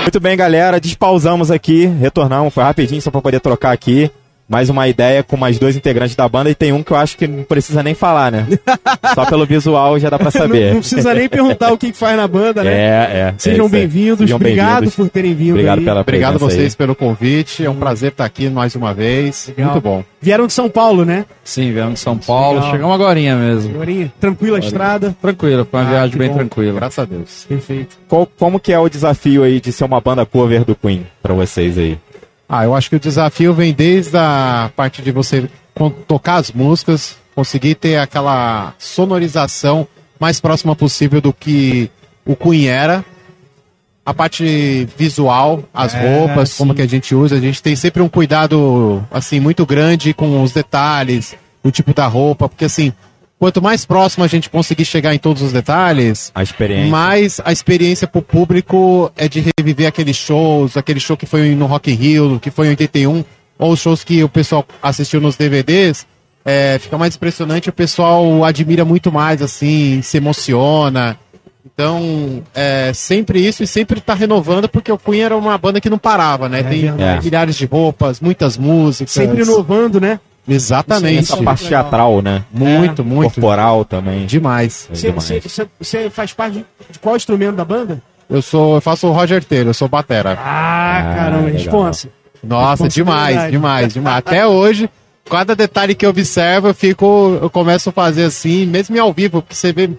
Muito 0.02 0.20
bem, 0.20 0.36
galera, 0.36 0.78
despausamos 0.78 1.50
aqui, 1.50 1.86
retornamos, 1.86 2.52
foi 2.52 2.62
rapidinho 2.62 3.00
só 3.00 3.10
pra 3.10 3.22
poder 3.22 3.40
trocar 3.40 3.72
aqui. 3.72 4.10
Mais 4.52 4.68
uma 4.68 4.86
ideia 4.86 5.22
com 5.22 5.34
mais 5.34 5.58
dois 5.58 5.76
integrantes 5.76 6.14
da 6.14 6.28
banda 6.28 6.50
e 6.50 6.54
tem 6.54 6.72
um 6.74 6.82
que 6.82 6.90
eu 6.92 6.96
acho 6.98 7.16
que 7.16 7.26
não 7.26 7.42
precisa 7.42 7.82
nem 7.82 7.94
falar, 7.94 8.30
né? 8.30 8.46
Só 9.14 9.24
pelo 9.24 9.46
visual 9.46 9.98
já 9.98 10.10
dá 10.10 10.18
pra 10.18 10.26
Não, 10.26 10.30
saber. 10.30 10.74
não 10.74 10.80
precisa 10.80 11.14
nem 11.14 11.26
perguntar 11.26 11.72
o 11.72 11.78
que 11.78 11.90
que 11.90 11.96
faz 11.96 12.18
na 12.18 12.28
banda, 12.28 12.62
né? 12.62 12.70
É, 12.70 12.84
é. 13.30 13.34
Sejam 13.38 13.64
é 13.64 13.66
isso 13.66 13.74
aí. 13.74 13.80
bem-vindos. 13.80 14.18
Sejam 14.18 14.36
Obrigado 14.36 14.70
bem-vindos. 14.72 14.94
por 14.94 15.08
terem 15.08 15.34
vindo 15.34 15.52
Obrigado 15.52 15.78
aí. 15.78 15.84
pela 15.86 16.00
Obrigado 16.02 16.38
vocês 16.38 16.72
aí. 16.74 16.76
pelo 16.76 16.94
convite. 16.94 17.64
É 17.64 17.70
um 17.70 17.76
prazer 17.76 18.10
estar 18.10 18.26
aqui 18.26 18.50
mais 18.50 18.76
uma 18.76 18.92
vez. 18.92 19.48
Legal. 19.56 19.72
Muito 19.72 19.82
bom. 19.82 20.04
Vieram 20.20 20.46
de 20.46 20.52
São 20.52 20.68
Paulo, 20.68 21.06
né? 21.06 21.24
Sim, 21.42 21.72
viemos 21.72 21.94
de 21.94 22.00
São 22.00 22.18
Paulo. 22.18 22.56
Legal. 22.58 22.70
Chegamos 22.72 22.94
agora 22.94 23.14
mesmo. 23.18 23.72
Senhorinha, 23.72 24.12
tranquila 24.20 24.58
a 24.58 24.60
estrada. 24.60 25.16
Tranquilo, 25.22 25.66
foi 25.70 25.80
uma 25.80 25.86
Ah, 25.88 25.90
viagem 25.92 26.18
bem 26.18 26.28
bom. 26.28 26.34
tranquila. 26.34 26.74
Graças 26.74 26.98
a 26.98 27.04
Deus. 27.06 27.46
Perfeito. 27.48 27.96
Qual- 28.06 28.28
como 28.38 28.60
que 28.60 28.70
é 28.70 28.78
o 28.78 28.86
desafio 28.88 29.44
aí 29.44 29.60
de 29.62 29.72
ser 29.72 29.84
uma 29.84 30.00
banda 30.00 30.26
cover 30.26 30.62
do 30.62 30.74
Queen 30.76 31.06
pra 31.22 31.32
vocês 31.32 31.78
aí? 31.78 31.96
Ah, 32.54 32.64
eu 32.64 32.74
acho 32.74 32.90
que 32.90 32.96
o 32.96 33.00
desafio 33.00 33.54
vem 33.54 33.72
desde 33.72 34.14
a 34.14 34.70
parte 34.76 35.00
de 35.00 35.10
você 35.10 35.48
tocar 36.06 36.34
as 36.36 36.52
músicas, 36.52 37.16
conseguir 37.34 37.76
ter 37.76 37.96
aquela 37.96 38.74
sonorização 38.78 39.88
mais 40.20 40.38
próxima 40.38 40.76
possível 40.76 41.18
do 41.18 41.32
que 41.32 41.90
o 42.26 42.36
Queen 42.36 42.66
era. 42.66 43.02
A 44.04 44.12
parte 44.12 44.86
visual, 44.98 45.64
as 45.72 45.94
É, 45.94 46.18
roupas, 46.18 46.50
sim. 46.50 46.58
como 46.58 46.74
que 46.74 46.82
a 46.82 46.86
gente 46.86 47.14
usa, 47.14 47.36
a 47.36 47.40
gente 47.40 47.62
tem 47.62 47.74
sempre 47.74 48.02
um 48.02 48.08
cuidado 48.08 49.02
assim 49.10 49.40
muito 49.40 49.64
grande 49.64 50.12
com 50.12 50.42
os 50.42 50.52
detalhes, 50.52 51.34
o 51.64 51.70
tipo 51.70 51.94
da 51.94 52.06
roupa, 52.06 52.50
porque 52.50 52.66
assim, 52.66 52.92
quanto 53.42 53.60
mais 53.60 53.84
próximo 53.84 54.22
a 54.22 54.28
gente 54.28 54.48
conseguir 54.48 54.84
chegar 54.84 55.12
em 55.12 55.18
todos 55.18 55.42
os 55.42 55.50
detalhes, 55.52 56.30
A 56.32 56.44
experiência. 56.44 56.88
mas 56.88 57.40
a 57.44 57.50
experiência 57.50 58.06
pro 58.06 58.22
público 58.22 59.10
é 59.16 59.26
de 59.28 59.44
reviver 59.58 59.88
aqueles 59.88 60.14
shows, 60.14 60.76
aquele 60.76 61.00
show 61.00 61.16
que 61.16 61.26
foi 61.26 61.52
no 61.56 61.66
Rock 61.66 61.90
in 61.90 61.94
Rio, 61.96 62.38
que 62.38 62.52
foi 62.52 62.68
em 62.68 62.70
81, 62.70 63.24
ou 63.58 63.72
os 63.72 63.80
shows 63.80 64.04
que 64.04 64.22
o 64.22 64.28
pessoal 64.28 64.64
assistiu 64.80 65.20
nos 65.20 65.34
DVDs, 65.34 66.06
é, 66.44 66.78
fica 66.78 66.96
mais 66.96 67.16
impressionante, 67.16 67.68
o 67.68 67.72
pessoal 67.72 68.44
admira 68.44 68.84
muito 68.84 69.10
mais, 69.10 69.42
assim, 69.42 70.00
se 70.02 70.18
emociona. 70.18 71.18
Então, 71.66 72.44
é 72.54 72.92
sempre 72.94 73.44
isso 73.44 73.64
e 73.64 73.66
sempre 73.66 74.00
tá 74.00 74.14
renovando, 74.14 74.68
porque 74.68 74.92
o 74.92 74.98
Queen 74.98 75.22
era 75.22 75.36
uma 75.36 75.58
banda 75.58 75.80
que 75.80 75.90
não 75.90 75.98
parava, 75.98 76.48
né? 76.48 76.62
Tem 76.62 76.82
verdade. 76.82 77.24
milhares 77.24 77.56
de 77.56 77.66
roupas, 77.66 78.20
muitas 78.20 78.56
músicas. 78.56 79.10
Sempre 79.10 79.42
inovando, 79.42 80.00
né? 80.00 80.20
Exatamente. 80.48 81.18
Essa 81.32 81.36
parte 81.42 81.66
teatral, 81.68 82.20
né? 82.22 82.44
Muito, 82.52 83.04
muito. 83.04 83.34
Corporal 83.34 83.84
também. 83.84 84.26
Demais. 84.26 84.88
É 84.90 84.94
Você, 84.94 85.06
demais. 85.08 85.24
você- 85.24 85.40
você- 85.40 85.66
você 85.80 86.10
faz 86.10 86.32
parte 86.32 86.54
de, 86.58 86.66
de 86.90 86.98
qual 86.98 87.16
instrumento 87.16 87.56
da 87.56 87.64
banda? 87.64 88.02
Eu 88.28 88.42
sou, 88.42 88.76
eu 88.76 88.80
faço 88.80 89.06
o 89.06 89.12
Roger 89.12 89.44
Taylor, 89.44 89.68
eu 89.68 89.74
sou 89.74 89.88
batera. 89.88 90.38
Ah, 90.40 90.98
Ah, 90.98 91.14
caramba, 91.16 91.48
responsa. 91.50 92.08
Nossa, 92.42 92.88
demais, 92.88 93.50
demais, 93.50 93.92
demais. 93.94 94.16
Até 94.18 94.46
hoje, 94.46 94.90
cada 95.30 95.54
detalhe 95.54 95.94
que 95.94 96.04
eu 96.04 96.10
observo, 96.10 96.68
eu 96.68 96.74
fico, 96.74 97.38
eu 97.40 97.48
começo 97.50 97.90
a 97.90 97.92
fazer 97.92 98.24
assim, 98.24 98.66
mesmo 98.66 99.00
ao 99.00 99.12
vivo, 99.12 99.42
porque 99.42 99.54
você 99.54 99.72
vê 99.72 99.90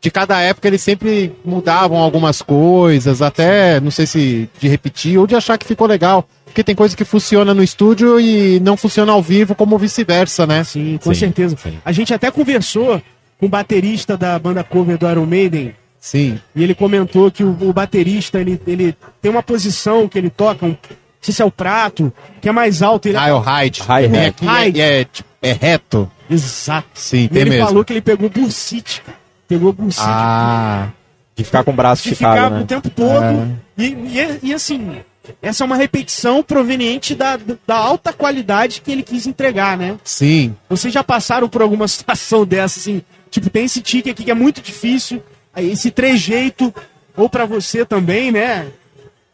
de 0.00 0.10
cada 0.10 0.40
época 0.40 0.66
eles 0.66 0.82
sempre 0.82 1.32
mudavam 1.44 1.96
algumas 1.98 2.42
coisas, 2.42 3.22
até 3.22 3.78
não 3.78 3.90
sei 3.92 4.04
se 4.06 4.48
de 4.58 4.66
repetir 4.68 5.16
ou 5.16 5.28
de 5.28 5.36
achar 5.36 5.56
que 5.56 5.64
ficou 5.66 5.86
legal, 5.86 6.26
porque 6.52 6.62
tem 6.62 6.74
coisa 6.74 6.94
que 6.96 7.04
funciona 7.04 7.54
no 7.54 7.62
estúdio 7.62 8.20
e 8.20 8.60
não 8.60 8.76
funciona 8.76 9.10
ao 9.12 9.22
vivo, 9.22 9.54
como 9.54 9.78
vice-versa, 9.78 10.46
né? 10.46 10.62
Sim, 10.64 10.98
com 11.02 11.12
Sim, 11.14 11.20
certeza. 11.20 11.56
sim. 11.62 11.78
A 11.84 11.90
gente 11.92 12.12
até 12.12 12.30
conversou 12.30 13.00
com 13.40 13.46
o 13.46 13.48
baterista 13.48 14.16
da 14.16 14.38
banda 14.38 14.62
cover 14.62 14.98
do 14.98 15.08
Iron 15.10 15.26
Maiden 15.26 15.74
Sim. 15.98 16.38
e 16.54 16.62
ele 16.62 16.74
comentou 16.74 17.30
que 17.30 17.42
o, 17.42 17.56
o 17.60 17.72
baterista 17.72 18.38
ele, 18.40 18.60
ele 18.66 18.94
tem 19.20 19.30
uma 19.30 19.42
posição 19.42 20.06
que 20.06 20.18
ele 20.18 20.28
toca, 20.30 20.66
um, 20.66 20.70
não 20.70 20.76
sei 21.20 21.32
se 21.34 21.40
é 21.42 21.44
o 21.44 21.50
prato, 21.50 22.12
que 22.40 22.48
é 22.48 22.52
mais 22.52 22.82
alto. 22.82 23.08
Ele... 23.08 23.16
Ah, 23.16 23.28
é 23.28 23.32
o 23.32 23.38
Hyde. 23.38 23.80
Hi-hat. 23.82 24.10
Tem 24.12 24.26
aqui 24.26 24.44
Hi-hat. 24.46 24.80
é, 24.80 25.00
é, 25.00 25.04
tipo, 25.04 25.28
é 25.40 25.52
reto. 25.52 26.10
Exato. 26.28 26.88
Sim, 26.94 27.24
E 27.24 27.28
tem 27.28 27.40
ele 27.42 27.50
mesmo. 27.50 27.66
falou 27.66 27.84
que 27.84 27.92
ele 27.92 28.00
pegou 28.02 28.28
bursite, 28.28 29.00
cara. 29.04 29.16
Pegou 29.48 29.72
bursite. 29.72 30.04
Ah, 30.06 30.88
De 31.36 31.44
ficar 31.44 31.64
com 31.64 31.70
o 31.70 31.74
braço 31.74 32.02
de 32.08 32.14
ficar 32.14 32.30
esticado, 32.34 32.54
o 32.54 32.58
né? 32.58 32.64
tempo 32.66 32.90
todo. 32.90 33.58
E, 33.78 33.84
e, 33.84 34.38
e, 34.50 34.54
assim, 34.54 34.96
essa 35.40 35.64
é 35.64 35.66
uma 35.66 35.76
repetição 35.76 36.42
proveniente 36.42 37.14
da, 37.14 37.38
da 37.66 37.76
alta 37.76 38.12
qualidade 38.12 38.80
que 38.80 38.90
ele 38.90 39.02
quis 39.02 39.26
entregar, 39.26 39.76
né? 39.76 39.96
sim. 40.04 40.54
Vocês 40.68 40.92
já 40.92 41.04
passaram 41.04 41.48
por 41.48 41.62
alguma 41.62 41.86
situação 41.88 42.44
dessa, 42.44 42.80
assim? 42.80 43.02
Tipo, 43.30 43.48
tem 43.48 43.64
esse 43.64 43.80
tique 43.80 44.10
aqui 44.10 44.24
que 44.24 44.30
é 44.30 44.34
muito 44.34 44.60
difícil, 44.60 45.22
esse 45.56 45.90
trejeito, 45.90 46.74
ou 47.16 47.28
pra 47.28 47.46
você 47.46 47.84
também, 47.84 48.30
né? 48.30 48.66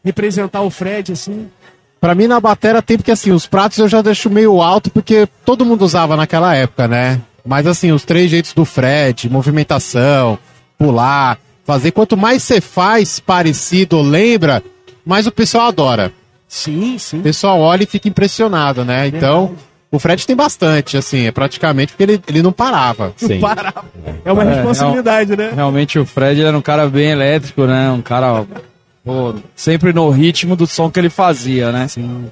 Representar 0.03 0.61
o 0.61 0.69
Fred, 0.69 1.11
assim. 1.11 1.49
Pra 1.99 2.15
mim, 2.15 2.27
na 2.27 2.39
batera 2.39 2.81
tem, 2.81 2.97
porque 2.97 3.11
assim, 3.11 3.31
os 3.31 3.45
pratos 3.45 3.77
eu 3.77 3.89
já 3.89 4.01
deixo 4.01 4.29
meio 4.29 4.61
alto, 4.61 4.89
porque 4.89 5.27
todo 5.43 5.65
mundo 5.65 5.83
usava 5.83 6.15
naquela 6.15 6.55
época, 6.55 6.87
né? 6.87 7.19
Mas 7.45 7.67
assim, 7.67 7.91
os 7.91 8.05
três 8.05 8.31
jeitos 8.31 8.53
do 8.53 8.63
Fred, 8.63 9.29
movimentação, 9.29 10.39
pular, 10.77 11.37
fazer. 11.65 11.91
Quanto 11.91 12.15
mais 12.15 12.41
você 12.43 12.61
faz 12.61 13.19
parecido 13.19 14.01
lembra, 14.01 14.63
mais 15.09 15.27
o 15.27 15.31
pessoal 15.31 15.67
adora. 15.67 16.11
Sim, 16.47 16.97
sim. 16.97 17.19
O 17.19 17.23
pessoal 17.23 17.59
olha 17.59 17.83
e 17.83 17.87
fica 17.87 18.07
impressionado, 18.07 18.85
né? 18.85 19.07
Então, 19.07 19.55
o 19.91 19.99
Fred 19.99 20.25
tem 20.25 20.35
bastante, 20.35 20.95
assim, 20.97 21.25
é 21.25 21.31
praticamente 21.31 21.93
porque 21.93 22.03
ele, 22.03 22.21
ele 22.27 22.41
não 22.41 22.51
parava. 22.51 23.13
Sim. 23.17 23.39
Para. 23.39 23.73
É 24.23 24.31
uma 24.31 24.43
É, 24.43 24.53
responsabilidade, 24.55 25.35
né? 25.35 25.51
Realmente 25.55 25.97
o 25.99 26.05
Fred 26.05 26.41
era 26.43 26.57
um 26.57 26.61
cara 26.61 26.87
bem 26.87 27.09
elétrico, 27.09 27.65
né? 27.65 27.91
Um 27.91 28.01
cara 28.01 28.45
pô, 29.03 29.33
sempre 29.55 29.91
no 29.93 30.09
ritmo 30.09 30.55
do 30.55 30.65
som 30.67 30.89
que 30.89 30.99
ele 30.99 31.09
fazia, 31.09 31.71
né? 31.71 31.87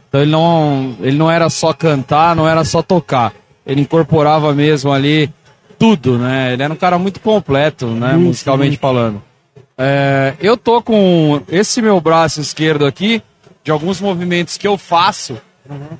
Então 0.08 0.22
ele 0.22 0.32
não, 0.32 0.96
ele 1.02 1.18
não 1.18 1.30
era 1.30 1.50
só 1.50 1.74
cantar, 1.74 2.36
não 2.36 2.48
era 2.48 2.64
só 2.64 2.82
tocar. 2.82 3.34
Ele 3.66 3.82
incorporava 3.82 4.54
mesmo 4.54 4.92
ali 4.94 5.30
tudo, 5.78 6.18
né? 6.18 6.54
Ele 6.54 6.64
era 6.64 6.74
um 6.74 6.78
cara 6.78 6.98
muito 6.98 7.20
completo, 7.20 7.86
né? 7.88 8.14
Muito, 8.14 8.28
Musicalmente 8.28 8.70
muito. 8.70 8.80
falando. 8.82 9.22
É, 9.78 10.34
eu 10.40 10.58
tô 10.58 10.82
com 10.82 11.42
esse 11.50 11.82
meu 11.82 12.00
braço 12.02 12.42
esquerdo 12.42 12.86
aqui, 12.86 13.22
de 13.64 13.72
alguns 13.72 14.02
movimentos 14.02 14.58
que 14.58 14.68
eu 14.68 14.78
faço, 14.78 15.38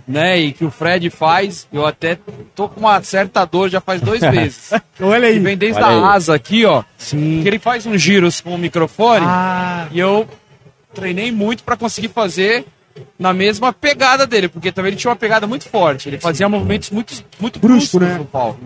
né? 0.08 0.40
E 0.40 0.54
que 0.54 0.64
o 0.66 0.72
Fred 0.72 1.10
faz, 1.10 1.68
eu 1.72 1.86
até 1.86 2.18
tô 2.56 2.70
com 2.70 2.80
uma 2.80 3.02
certa 3.04 3.44
dor 3.46 3.70
já 3.70 3.80
faz 3.82 4.02
dois 4.02 4.22
meses. 4.32 4.72
Olha 5.00 5.28
aí. 5.28 5.38
vem 5.40 5.58
desde 5.58 5.82
Olha 5.82 5.90
aí. 5.98 6.04
a 6.04 6.12
asa 6.14 6.34
aqui, 6.34 6.66
ó. 6.66 6.84
Sim. 6.98 7.42
Que 7.44 7.50
ele 7.50 7.60
faz 7.60 7.86
uns 7.86 8.02
giros 8.02 8.42
com 8.42 8.56
o 8.56 8.58
microfone. 8.58 9.26
Ah, 9.28 9.88
E 9.92 10.00
eu 10.00 10.28
treinei 10.94 11.32
muito 11.32 11.64
pra 11.64 11.76
conseguir 11.78 12.08
fazer 12.08 12.66
na 13.20 13.32
mesma 13.34 13.72
pegada 13.72 14.26
dele, 14.26 14.48
porque 14.48 14.72
também 14.72 14.90
ele 14.92 14.98
tinha 14.98 15.12
uma 15.12 15.16
pegada 15.18 15.46
muito 15.46 15.70
forte. 15.70 16.10
Ele 16.10 16.18
fazia 16.18 16.50
movimentos 16.50 16.90
muito, 16.90 17.14
muito 17.40 17.60
Brusco, 17.60 18.00
bruscos 18.00 18.02
né? 18.14 18.18
no 18.18 18.26
palco, 18.26 18.60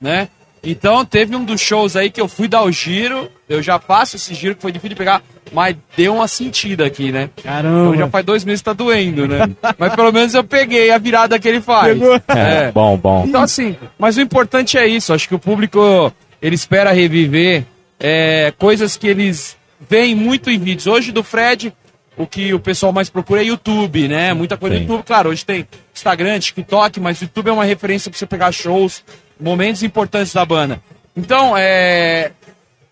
né? 0.00 0.28
Então 0.70 1.02
teve 1.02 1.34
um 1.34 1.44
dos 1.44 1.60
shows 1.62 1.96
aí 1.96 2.10
que 2.10 2.20
eu 2.20 2.28
fui 2.28 2.46
dar 2.46 2.62
o 2.62 2.70
giro, 2.70 3.30
eu 3.48 3.62
já 3.62 3.78
faço 3.78 4.16
esse 4.16 4.34
giro 4.34 4.54
que 4.54 4.60
foi 4.60 4.70
difícil 4.70 4.90
de 4.90 4.96
pegar, 4.96 5.22
mas 5.50 5.74
deu 5.96 6.14
uma 6.14 6.28
sentida 6.28 6.84
aqui, 6.84 7.10
né? 7.10 7.30
Caramba. 7.42 7.88
Então 7.88 7.96
já 7.96 8.08
faz 8.08 8.26
dois 8.26 8.44
meses 8.44 8.60
que 8.60 8.66
tá 8.66 8.74
doendo, 8.74 9.26
né? 9.26 9.48
mas 9.78 9.96
pelo 9.96 10.12
menos 10.12 10.34
eu 10.34 10.44
peguei 10.44 10.90
a 10.90 10.98
virada 10.98 11.38
que 11.38 11.48
ele 11.48 11.62
faz. 11.62 11.98
Pegou. 11.98 12.20
É, 12.28 12.70
bom, 12.70 12.98
bom. 12.98 13.24
Então, 13.26 13.40
assim, 13.40 13.76
mas 13.98 14.18
o 14.18 14.20
importante 14.20 14.76
é 14.76 14.86
isso. 14.86 15.14
Acho 15.14 15.26
que 15.26 15.34
o 15.34 15.38
público 15.38 16.12
ele 16.42 16.54
espera 16.54 16.92
reviver 16.92 17.64
é, 17.98 18.52
coisas 18.58 18.94
que 18.96 19.06
eles 19.06 19.56
veem 19.88 20.14
muito 20.14 20.50
em 20.50 20.58
vídeos. 20.58 20.86
Hoje 20.86 21.12
do 21.12 21.22
Fred, 21.22 21.72
o 22.14 22.26
que 22.26 22.52
o 22.52 22.60
pessoal 22.60 22.92
mais 22.92 23.08
procura 23.08 23.40
é 23.40 23.46
YouTube, 23.46 24.06
né? 24.06 24.34
Muita 24.34 24.58
coisa 24.58 24.76
no. 24.76 24.82
YouTube. 24.82 25.02
Claro, 25.04 25.30
hoje 25.30 25.46
tem 25.46 25.66
Instagram, 25.94 26.38
TikTok, 26.38 27.00
mas 27.00 27.20
o 27.20 27.24
YouTube 27.24 27.48
é 27.48 27.52
uma 27.52 27.64
referência 27.64 28.10
para 28.10 28.18
você 28.18 28.26
pegar 28.26 28.52
shows, 28.52 29.02
momentos 29.40 29.82
importantes 29.82 30.32
da 30.32 30.44
banda. 30.44 30.80
Então, 31.16 31.54
é. 31.56 32.32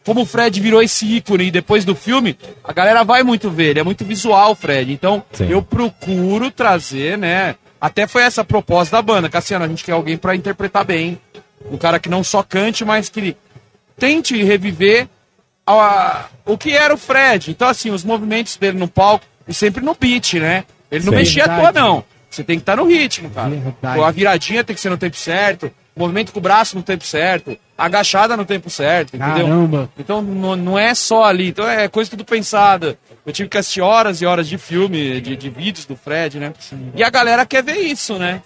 Como 0.05 0.20
o 0.22 0.26
Fred 0.26 0.61
virou 0.61 0.80
esse 0.80 1.05
ícone 1.16 1.51
depois 1.51 1.84
do 1.84 1.94
filme, 1.97 2.38
a 2.62 2.72
galera 2.72 3.03
vai 3.03 3.24
muito 3.24 3.51
ver, 3.51 3.70
ele 3.70 3.80
é 3.80 3.82
muito 3.82 4.05
visual, 4.05 4.55
Fred. 4.55 4.92
Então, 4.92 5.20
Sim. 5.32 5.49
eu 5.51 5.61
procuro 5.61 6.49
trazer, 6.51 7.18
né? 7.18 7.57
Até 7.80 8.07
foi 8.07 8.22
essa 8.22 8.42
a 8.42 8.44
proposta 8.44 8.97
da 8.97 9.03
banda. 9.03 9.28
Cassiano, 9.28 9.64
a 9.64 9.68
gente 9.68 9.82
quer 9.84 9.92
alguém 9.92 10.16
para 10.16 10.36
interpretar 10.36 10.84
bem. 10.84 11.20
Um 11.70 11.76
cara 11.76 11.99
que 11.99 12.09
não 12.09 12.22
só 12.22 12.40
cante, 12.44 12.84
mas 12.84 13.09
que 13.09 13.36
tente 13.99 14.40
reviver 14.44 15.09
a- 15.66 16.26
o 16.44 16.57
que 16.57 16.70
era 16.70 16.94
o 16.94 16.99
Fred. 16.99 17.51
Então, 17.51 17.68
assim, 17.68 17.90
os 17.90 18.05
movimentos 18.05 18.57
dele 18.57 18.78
no 18.78 18.86
palco 18.86 19.24
e 19.49 19.53
sempre 19.53 19.84
no 19.84 19.97
beat, 19.99 20.34
né? 20.34 20.64
Ele 20.90 21.05
não 21.05 21.12
Sim. 21.12 21.18
mexia 21.18 21.44
à 21.47 21.49
toa, 21.61 21.72
não. 21.72 22.05
Você 22.30 22.44
tem 22.44 22.57
que 22.59 22.62
estar 22.62 22.76
no 22.76 22.84
ritmo, 22.86 23.28
cara. 23.30 23.49
Verdade. 23.51 24.01
A 24.01 24.11
viradinha 24.12 24.62
tem 24.62 24.74
que 24.74 24.80
ser 24.80 24.90
no 24.90 24.97
tempo 24.99 25.16
certo, 25.16 25.70
movimento 25.97 26.32
com 26.32 26.38
o 26.38 26.42
braço 26.42 26.76
no 26.76 26.82
tempo 26.82 27.05
certo, 27.05 27.57
agachada 27.76 28.36
no 28.36 28.44
tempo 28.44 28.68
certo, 28.68 29.16
entendeu? 29.16 29.47
Caramba. 29.47 29.90
Então 29.99 30.20
não, 30.20 30.55
não 30.55 30.78
é 30.78 30.94
só 30.94 31.24
ali, 31.24 31.49
então 31.49 31.68
é 31.68 31.88
coisa 31.88 32.11
tudo 32.11 32.24
pensada. 32.24 32.99
Eu 33.24 33.32
tive 33.32 33.49
que 33.49 33.57
assistir 33.57 33.80
horas 33.80 34.20
e 34.20 34.26
horas 34.26 34.47
de 34.47 34.59
filme, 34.59 35.20
de, 35.20 35.36
de 35.36 35.51
vídeos 35.51 35.86
do 35.86 35.97
Fred, 35.97 36.38
né? 36.38 36.53
E 36.94 37.03
a 37.03 37.11
galera 37.11 37.47
quer 37.47 37.62
ver 37.62 37.78
isso, 37.78 38.18
né? 38.18 38.42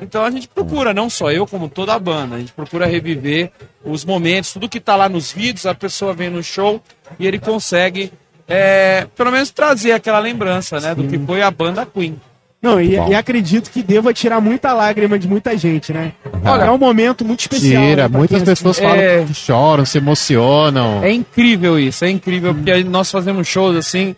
Então 0.00 0.24
a 0.24 0.30
gente 0.30 0.48
procura, 0.48 0.94
não 0.94 1.10
só 1.10 1.30
eu, 1.30 1.46
como 1.46 1.68
toda 1.68 1.92
a 1.92 1.98
banda, 1.98 2.36
a 2.36 2.38
gente 2.38 2.52
procura 2.52 2.86
reviver 2.86 3.50
os 3.84 4.04
momentos, 4.04 4.52
tudo 4.52 4.68
que 4.68 4.80
tá 4.80 4.96
lá 4.96 5.08
nos 5.08 5.30
vídeos, 5.30 5.66
a 5.66 5.74
pessoa 5.74 6.14
vem 6.14 6.30
no 6.30 6.42
show 6.42 6.80
e 7.18 7.26
ele 7.26 7.38
consegue, 7.38 8.10
é, 8.48 9.06
pelo 9.14 9.30
menos, 9.30 9.50
trazer 9.50 9.92
aquela 9.92 10.18
lembrança, 10.18 10.80
né? 10.80 10.94
Do 10.94 11.06
que 11.06 11.18
foi 11.18 11.42
a 11.42 11.50
banda 11.50 11.84
Queen. 11.84 12.18
Não, 12.64 12.80
e, 12.80 12.94
e 12.94 13.14
acredito 13.14 13.70
que 13.70 13.82
deva 13.82 14.14
tirar 14.14 14.40
muita 14.40 14.72
lágrima 14.72 15.18
de 15.18 15.28
muita 15.28 15.56
gente, 15.56 15.92
né? 15.92 16.12
Olha, 16.44 16.62
é 16.64 16.70
um 16.70 16.78
momento 16.78 17.24
muito 17.24 17.40
especial. 17.40 17.82
né, 17.82 17.90
Tira, 17.90 18.08
pra 18.08 18.18
muitas 18.18 18.42
pessoas 18.42 18.78
assiste. 18.78 18.88
falam 18.90 19.04
É. 19.04 19.24
que 19.24 19.34
choram, 19.34 19.84
se 19.84 19.98
emocionam. 19.98 21.04
É 21.04 21.12
incrível 21.12 21.78
isso, 21.78 22.04
é 22.04 22.10
incrível, 22.10 22.54
porque 22.54 22.82
nós 22.84 23.10
fazemos 23.10 23.46
shows 23.46 23.76
assim. 23.76 24.16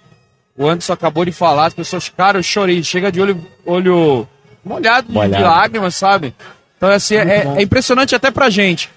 O 0.56 0.66
Anderson 0.68 0.92
acabou 0.92 1.24
de 1.24 1.32
falar, 1.32 1.66
as 1.66 1.74
pessoas, 1.74 2.08
cara, 2.08 2.38
eu 2.38 2.42
chorei, 2.42 2.82
chega 2.84 3.10
de 3.10 3.20
olho, 3.20 3.44
olho 3.66 4.26
molhado 4.64 5.08
de, 5.08 5.12
Molhado. 5.14 5.36
de 5.36 5.42
lágrimas, 5.42 5.94
sabe? 5.96 6.32
Então, 6.76 6.88
assim, 6.90 7.16
é, 7.16 7.46
é 7.56 7.62
impressionante 7.62 8.14
até 8.14 8.30
pra 8.30 8.48
gente. 8.48 8.88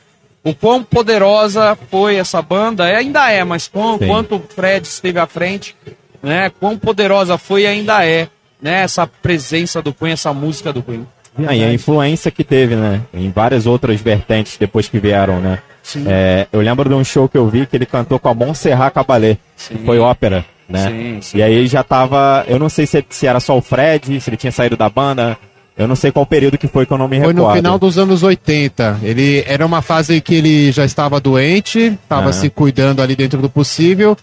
O 0.43 0.54
quão 0.54 0.82
poderosa 0.84 1.78
foi 1.89 2.16
essa 2.16 2.41
banda, 2.41 2.88
é, 2.88 2.95
ainda 2.97 3.30
é, 3.32 3.43
mas 3.43 3.68
quão, 3.68 3.97
Sim. 3.97 4.08
quanto 4.08 4.36
o 4.36 4.43
Fred 4.56 4.88
esteve 4.88 5.20
à 5.20 5.28
frente, 5.28 5.76
né? 6.24 6.50
Quão 6.60 6.78
poderosa 6.78 7.38
foi 7.38 7.64
e 7.64 7.68
ainda 7.68 8.06
é, 8.06 8.30
né? 8.62 8.82
Essa 8.82 9.05
presença 9.07 9.82
do 9.82 9.93
Queen, 9.93 10.14
essa 10.14 10.34
música 10.34 10.72
do 10.74 10.82
Queen. 10.82 11.05
Ah, 11.47 11.55
e 11.55 11.64
a 11.64 11.74
influência 11.74 12.30
que 12.32 12.43
teve, 12.43 12.76
né? 12.76 13.01
Em 13.14 13.30
várias 13.32 13.66
outras 13.66 14.01
vertentes 14.01 14.57
depois 14.57 14.89
que 14.89 14.99
vieram, 14.99 15.39
né? 15.39 15.60
É, 16.05 16.47
eu 16.51 16.60
lembro 16.62 16.88
de 16.89 16.95
um 16.95 17.03
show 17.03 17.30
que 17.30 17.38
eu 17.38 17.47
vi 17.47 17.66
que 17.66 17.76
ele 17.78 17.86
cantou 17.86 18.20
com 18.20 18.28
a 18.30 18.34
Montserrat 18.34 18.93
Caballé, 18.93 19.38
que 19.57 19.78
foi 19.80 19.97
ópera, 19.99 20.45
né? 20.68 20.88
Sim, 20.88 21.20
sim. 21.22 21.38
E 21.38 21.41
aí 21.43 21.66
já 21.68 21.84
tava. 21.84 22.43
Eu 22.47 22.60
não 22.60 22.68
sei 22.70 22.86
se, 22.86 23.03
se 23.10 23.26
era 23.26 23.39
só 23.39 23.57
o 23.57 23.62
Fred, 23.62 24.20
se 24.20 24.30
ele 24.30 24.38
tinha 24.38 24.51
saído 24.51 24.76
da 24.76 24.89
banda. 24.89 25.38
Eu 25.78 25.88
não 25.88 25.95
sei 25.95 26.12
qual 26.12 26.26
período 26.26 26.57
que 26.57 26.68
foi 26.68 26.86
que 26.86 26.91
eu 26.91 26.97
não 26.97 27.07
me 27.07 27.18
Foi 27.20 27.28
recordo. 27.28 27.47
no 27.47 27.55
final 27.55 27.80
dos 27.80 27.97
anos 27.97 28.22
80. 28.22 28.99
Ele 29.01 29.45
era 29.47 29.66
uma 29.66 29.82
fase 29.82 30.20
que 30.20 30.36
ele 30.36 30.74
já 30.74 30.84
estava 30.84 31.22
doente, 31.22 31.97
estava 32.03 32.32
Ah. 32.32 32.34
se 32.34 32.49
cuidando 32.49 33.01
ali 33.01 33.16
dentro 33.16 33.41
do 33.41 33.49
possível. 33.49 34.18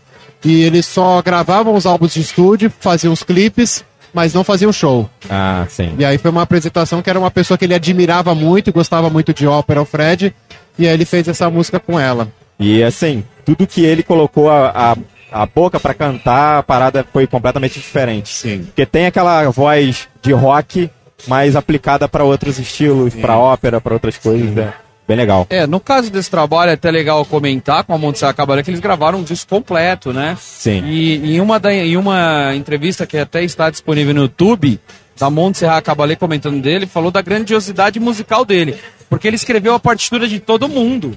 E 0.45 0.63
eles 0.65 0.85
só 0.85 1.23
gravavam 1.23 1.75
os 1.75 1.87
álbuns 1.87 2.13
de 2.13 2.21
estúdio, 2.21 2.71
faziam 2.79 3.11
os 3.13 3.23
clipes, 3.23 3.83
mas 4.17 4.33
não 4.33 4.43
faziam 4.43 4.73
show. 4.73 5.11
Ah, 5.29 5.67
sim. 5.69 5.95
E 5.99 6.03
aí 6.05 6.17
foi 6.17 6.31
uma 6.31 6.41
apresentação 6.41 7.03
que 7.03 7.11
era 7.11 7.19
uma 7.19 7.31
pessoa 7.31 7.59
que 7.59 7.67
ele 7.67 7.75
admirava 7.75 8.35
muito 8.35 8.71
e 8.71 8.73
gostava 8.73 9.11
muito 9.11 9.35
de 9.35 9.47
ópera, 9.47 9.83
o 9.83 9.85
Fred. 9.85 10.35
E 10.79 10.89
aí 10.89 10.95
ele 10.95 11.05
fez 11.05 11.29
essa 11.29 11.51
música 11.51 11.79
com 11.79 12.01
ela. 12.01 12.27
E 12.59 12.83
assim, 12.83 13.23
tudo 13.45 13.67
que 13.67 13.85
ele 13.85 14.03
colocou 14.03 14.51
a, 14.51 14.71
a, 14.71 15.43
a 15.43 15.45
boca 15.45 15.79
pra 15.79 15.93
cantar, 15.93 16.61
a 16.61 16.63
parada 16.63 17.05
foi 17.13 17.27
completamente 17.27 17.75
diferente. 17.75 18.31
Sim. 18.31 18.65
Porque 18.65 18.87
tem 18.87 19.05
aquela 19.05 19.51
voz 19.51 20.09
de 20.23 20.33
rock, 20.33 20.91
mas 21.29 21.55
aplicada 21.55 22.09
pra 22.09 22.25
outros 22.25 22.59
estilos, 22.59 23.15
pra 23.15 23.37
ópera, 23.37 23.83
pra 23.83 23.93
outras 23.93 24.17
coisas. 24.17 24.57
É 24.57 24.73
bem 25.07 25.17
legal. 25.17 25.47
É, 25.51 25.67
no 25.67 25.79
caso 25.81 26.11
desse 26.11 26.31
trabalho 26.31 26.71
é 26.71 26.75
até 26.75 26.91
legal 26.91 27.25
comentar 27.25 27.85
com 27.85 27.95
a 27.95 27.99
Montserrat 27.99 28.37
Caballé 28.37 28.63
que 28.63 28.71
eles 28.71 28.81
gravaram 28.81 29.21
um 29.21 29.23
disco 29.23 29.49
completo, 29.49 30.13
né? 30.13 30.37
Sim. 30.41 30.83
E 30.87 31.37
em 31.37 31.41
uma, 31.41 31.59
da- 31.61 31.73
em 31.75 31.97
uma 31.97 32.55
entrevista 32.55 33.07
que 33.07 33.17
até 33.19 33.43
está 33.45 33.71
disponível 33.71 34.13
no 34.15 34.23
YouTube, 34.23 34.81
da 35.19 35.31
Montserrat 35.31 35.85
Caballé 35.85 36.17
comentando 36.17 36.61
dele, 36.61 36.87
falou 36.87 37.11
da 37.11 37.23
grandiosidade 37.23 37.99
musical 38.01 38.45
dele. 38.45 38.77
Porque 39.09 39.27
ele 39.29 39.37
escreveu 39.37 39.75
a 39.75 39.79
partitura 39.81 40.27
de 40.27 40.41
todo 40.41 40.69
mundo. 40.69 41.17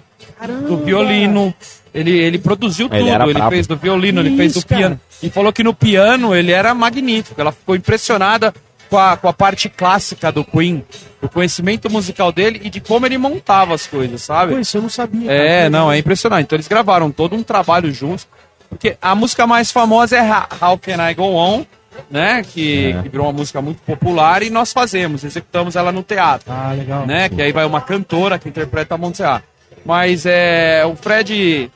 Do 0.68 0.78
violino. 0.78 1.54
Ele, 1.94 2.12
ele 2.12 2.38
produziu 2.38 2.88
Ele 2.92 3.12
tudo. 3.12 3.30
Ele 3.32 3.50
fez 3.50 3.66
do 3.68 3.76
violino, 3.76 4.22
Que 4.22 4.28
ele 4.28 4.38
fez 4.38 4.54
do 4.54 4.64
cara? 4.66 4.80
piano. 4.80 5.00
E 5.24 5.30
falou 5.30 5.52
que 5.52 5.64
no 5.64 5.74
piano 5.74 6.36
ele 6.36 6.52
era 6.52 6.74
magnífico. 6.76 7.42
Ela 7.42 7.52
ficou 7.52 7.76
impressionada 7.76 8.54
com 8.90 8.98
a, 8.98 9.16
com 9.18 9.28
a 9.28 9.34
parte 9.34 9.70
clássica 9.70 10.32
do 10.32 10.44
Queen. 10.44 10.84
O 11.22 11.28
conhecimento 11.28 11.90
musical 11.90 12.32
dele 12.32 12.62
e 12.64 12.70
de 12.70 12.80
como 12.80 13.06
ele 13.06 13.18
montava 13.18 13.74
as 13.76 13.86
coisas, 13.86 14.22
sabe? 14.22 14.54
Pô, 14.54 14.60
isso 14.60 14.78
eu 14.78 14.82
não 14.82 14.90
sabia. 14.90 15.30
É, 15.32 15.58
cara. 15.60 15.70
não, 15.70 15.92
é 15.92 15.98
impressionante. 15.98 16.44
Então 16.46 16.56
eles 16.56 16.68
gravaram 16.68 17.12
todo 17.12 17.36
um 17.36 17.44
trabalho 17.44 17.94
juntos. 17.94 18.28
Porque 18.70 18.96
a 19.02 19.16
música 19.16 19.46
mais 19.48 19.72
famosa 19.72 20.16
é 20.16 20.22
How 20.64 20.78
Can 20.78 21.10
I 21.10 21.14
Go 21.16 21.24
On, 21.36 21.66
né? 22.10 22.44
Que, 22.44 22.92
É. 22.92 23.02
que 23.02 23.10
virou 23.10 23.26
uma 23.26 23.34
música 23.34 23.62
muito 23.62 23.82
popular 23.82 24.44
e 24.44 24.50
nós 24.50 24.72
fazemos, 24.72 25.24
executamos 25.24 25.76
ela 25.76 25.92
no 25.92 26.04
teatro. 26.04 26.52
Ah, 26.52 26.72
legal. 26.78 27.06
Né? 27.06 27.28
Que 27.30 27.42
aí 27.42 27.52
vai 27.52 27.66
uma 27.66 27.82
cantora 27.82 28.38
que 28.40 28.48
interpreta 28.48 28.96
a 28.96 28.98
Montserrat. 28.98 29.44
Mas 29.86 30.26
é. 30.26 30.86
O 30.86 30.96
Fred, 30.96 31.70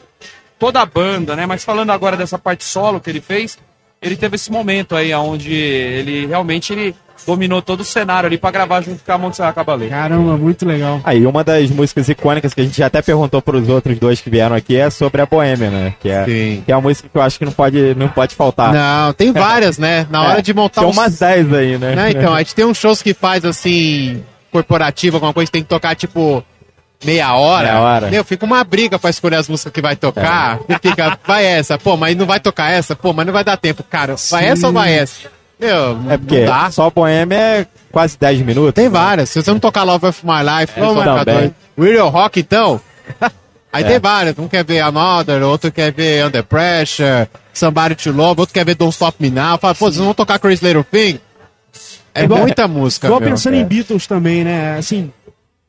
toda 0.60 0.82
a 0.82 0.86
banda, 0.86 1.36
né? 1.36 1.46
Mas 1.46 1.64
falando 1.66 1.90
agora 1.90 2.16
dessa 2.16 2.38
parte 2.38 2.64
solo 2.64 3.00
que 3.02 3.10
ele 3.10 3.22
fez, 3.22 3.58
ele 4.02 4.16
teve 4.16 4.36
esse 4.36 4.52
momento 4.52 4.96
aí 4.96 5.14
onde 5.16 5.52
ele 5.54 6.28
realmente 6.28 6.72
ele 6.74 6.96
dominou 7.26 7.62
todo 7.62 7.82
o 7.82 7.84
cenário 7.86 8.28
ali 8.28 8.38
pra 8.38 8.52
gravar 8.52 8.82
junto 8.82 9.04
com 9.04 9.12
a 9.12 9.18
Montserrat 9.18 9.56
Caballé. 9.56 9.88
Caramba, 9.88 10.36
muito 10.38 10.66
legal. 10.66 11.00
Aí, 11.04 11.26
uma 11.26 11.44
das 11.44 11.70
músicas 11.70 12.10
icônicas 12.10 12.54
que 12.54 12.60
a 12.62 12.64
gente 12.64 12.78
já 12.78 12.88
até 12.88 13.02
perguntou 13.02 13.42
pros 13.42 13.70
outros 13.70 13.98
dois 13.98 14.20
que 14.20 14.30
vieram 14.30 14.56
aqui 14.56 14.76
é 14.76 14.90
sobre 14.90 15.22
a 15.22 15.26
Boêmia, 15.26 15.70
né? 15.70 15.94
Que 16.02 16.10
é, 16.10 16.26
Sim. 16.26 16.64
que 16.66 16.72
é 16.72 16.76
uma 16.76 16.82
música 16.82 17.08
que 17.08 17.18
eu 17.18 17.22
acho 17.22 17.38
que 17.40 17.46
não 17.46 17.52
pode, 17.54 17.96
não 17.96 18.10
pode 18.10 18.36
faltar. 18.36 18.74
Não, 18.74 19.14
tem 19.14 19.32
várias, 19.34 19.78
né? 19.78 20.06
Na 20.10 20.24
hora 20.24 20.40
É, 20.40 20.42
de 20.42 20.54
montar 20.54 20.82
Tem 20.82 20.90
os- 20.90 20.98
umas 20.98 21.18
10 21.20 21.54
aí, 21.54 21.78
né? 21.78 21.96
Né, 21.96 22.12
então, 22.12 22.34
a 22.34 22.40
gente 22.40 22.56
tem 22.56 22.66
uns 22.66 22.78
shows 22.78 23.02
que 23.02 23.14
faz 23.14 23.46
assim, 23.46 24.22
corporativo, 24.52 25.18
alguma 25.18 25.34
coisa 25.34 25.48
que 25.48 25.54
tem 25.54 25.64
que 25.64 25.70
tocar 25.70 25.96
tipo 25.96 26.44
meia 27.06 27.34
hora. 27.36 27.64
Meia 27.68 27.80
hora. 27.82 28.08
Meu, 28.10 28.24
fica 28.24 28.46
uma 28.46 28.64
briga 28.64 28.98
pra 29.00 29.10
escolher 29.10 29.38
as 29.38 29.48
músicas 29.48 29.72
que 29.74 29.82
vai 29.82 29.96
tocar. 29.96 30.60
É. 30.68 30.74
E 30.74 30.80
fica, 30.90 31.18
vai 31.26 31.46
essa, 31.46 31.78
pô, 31.78 31.96
mas 31.96 32.16
não 32.18 32.26
vai 32.26 32.40
tocar 32.40 32.70
essa, 32.72 32.96
pô, 32.96 33.14
mas 33.14 33.26
não 33.26 33.34
vai 33.34 33.44
dar 33.44 33.58
tempo. 33.58 33.84
Cara, 33.84 34.16
vai 34.30 34.46
essa 34.48 34.68
ou 34.68 34.74
vai 34.74 34.94
essa? 34.94 35.32
Meu, 35.60 36.12
É 36.12 36.18
porque 36.18 36.46
só 36.72 36.90
Boêmia 36.90 37.38
é 37.38 37.68
quase 37.92 38.18
10 38.18 38.42
minutos. 38.42 38.74
Tem 38.74 38.90
várias. 38.90 39.30
Se 39.30 39.42
você 39.42 39.52
não 39.52 39.60
tocar 39.60 39.84
Love 39.84 40.08
of 40.08 40.26
My 40.26 40.42
Life, 40.42 40.80
É, 40.80 40.82
marcador. 40.94 41.52
Real 41.78 42.10
Rock, 42.10 42.40
então. 42.40 42.82
Aí 43.72 43.84
É. 43.84 43.88
tem 43.88 44.00
várias. 44.00 44.38
Um 44.38 44.48
quer 44.48 44.64
ver 44.64 44.82
Another, 44.82 45.42
outro 45.44 45.72
quer 45.72 45.92
ver 45.92 46.26
Under 46.26 46.44
Pressure, 46.44 47.28
Somebody 47.54 47.96
to 47.96 48.12
Love, 48.12 48.42
outro 48.42 48.54
quer 48.54 48.66
ver 48.66 48.76
Don't 48.76 48.94
Stop 48.94 49.18
Me 49.20 49.30
Now. 49.32 49.58
Fala, 49.58 49.74
pô, 49.74 49.86
vocês 49.86 49.98
não 49.98 50.06
vão 50.06 50.14
tocar 50.14 50.38
Crazy 50.40 50.64
Little 50.66 50.84
Thing? 50.84 51.20
É 52.14 52.24
Igual- 52.26 52.42
muita 52.42 52.68
música, 52.68 53.08
Igual 53.08 53.20
meu. 53.22 53.30
pensando 53.32 53.56
é. 53.56 53.60
em 53.60 53.66
Beatles 53.66 54.06
também, 54.06 54.44
né? 54.44 54.78
Assim, 54.78 55.12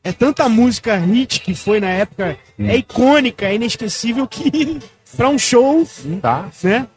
é 0.03 0.11
tanta 0.11 0.47
música 0.47 0.95
hit 0.97 1.39
que 1.41 1.55
foi 1.55 1.79
na 1.79 1.89
época, 1.89 2.37
é 2.59 2.75
icônica, 2.77 3.45
é 3.47 3.55
inesquecível 3.55 4.27
que 4.27 4.79
pra 5.15 5.29
um 5.29 5.37
show, 5.37 5.87
Tá. 6.21 6.45
né? 6.63 6.87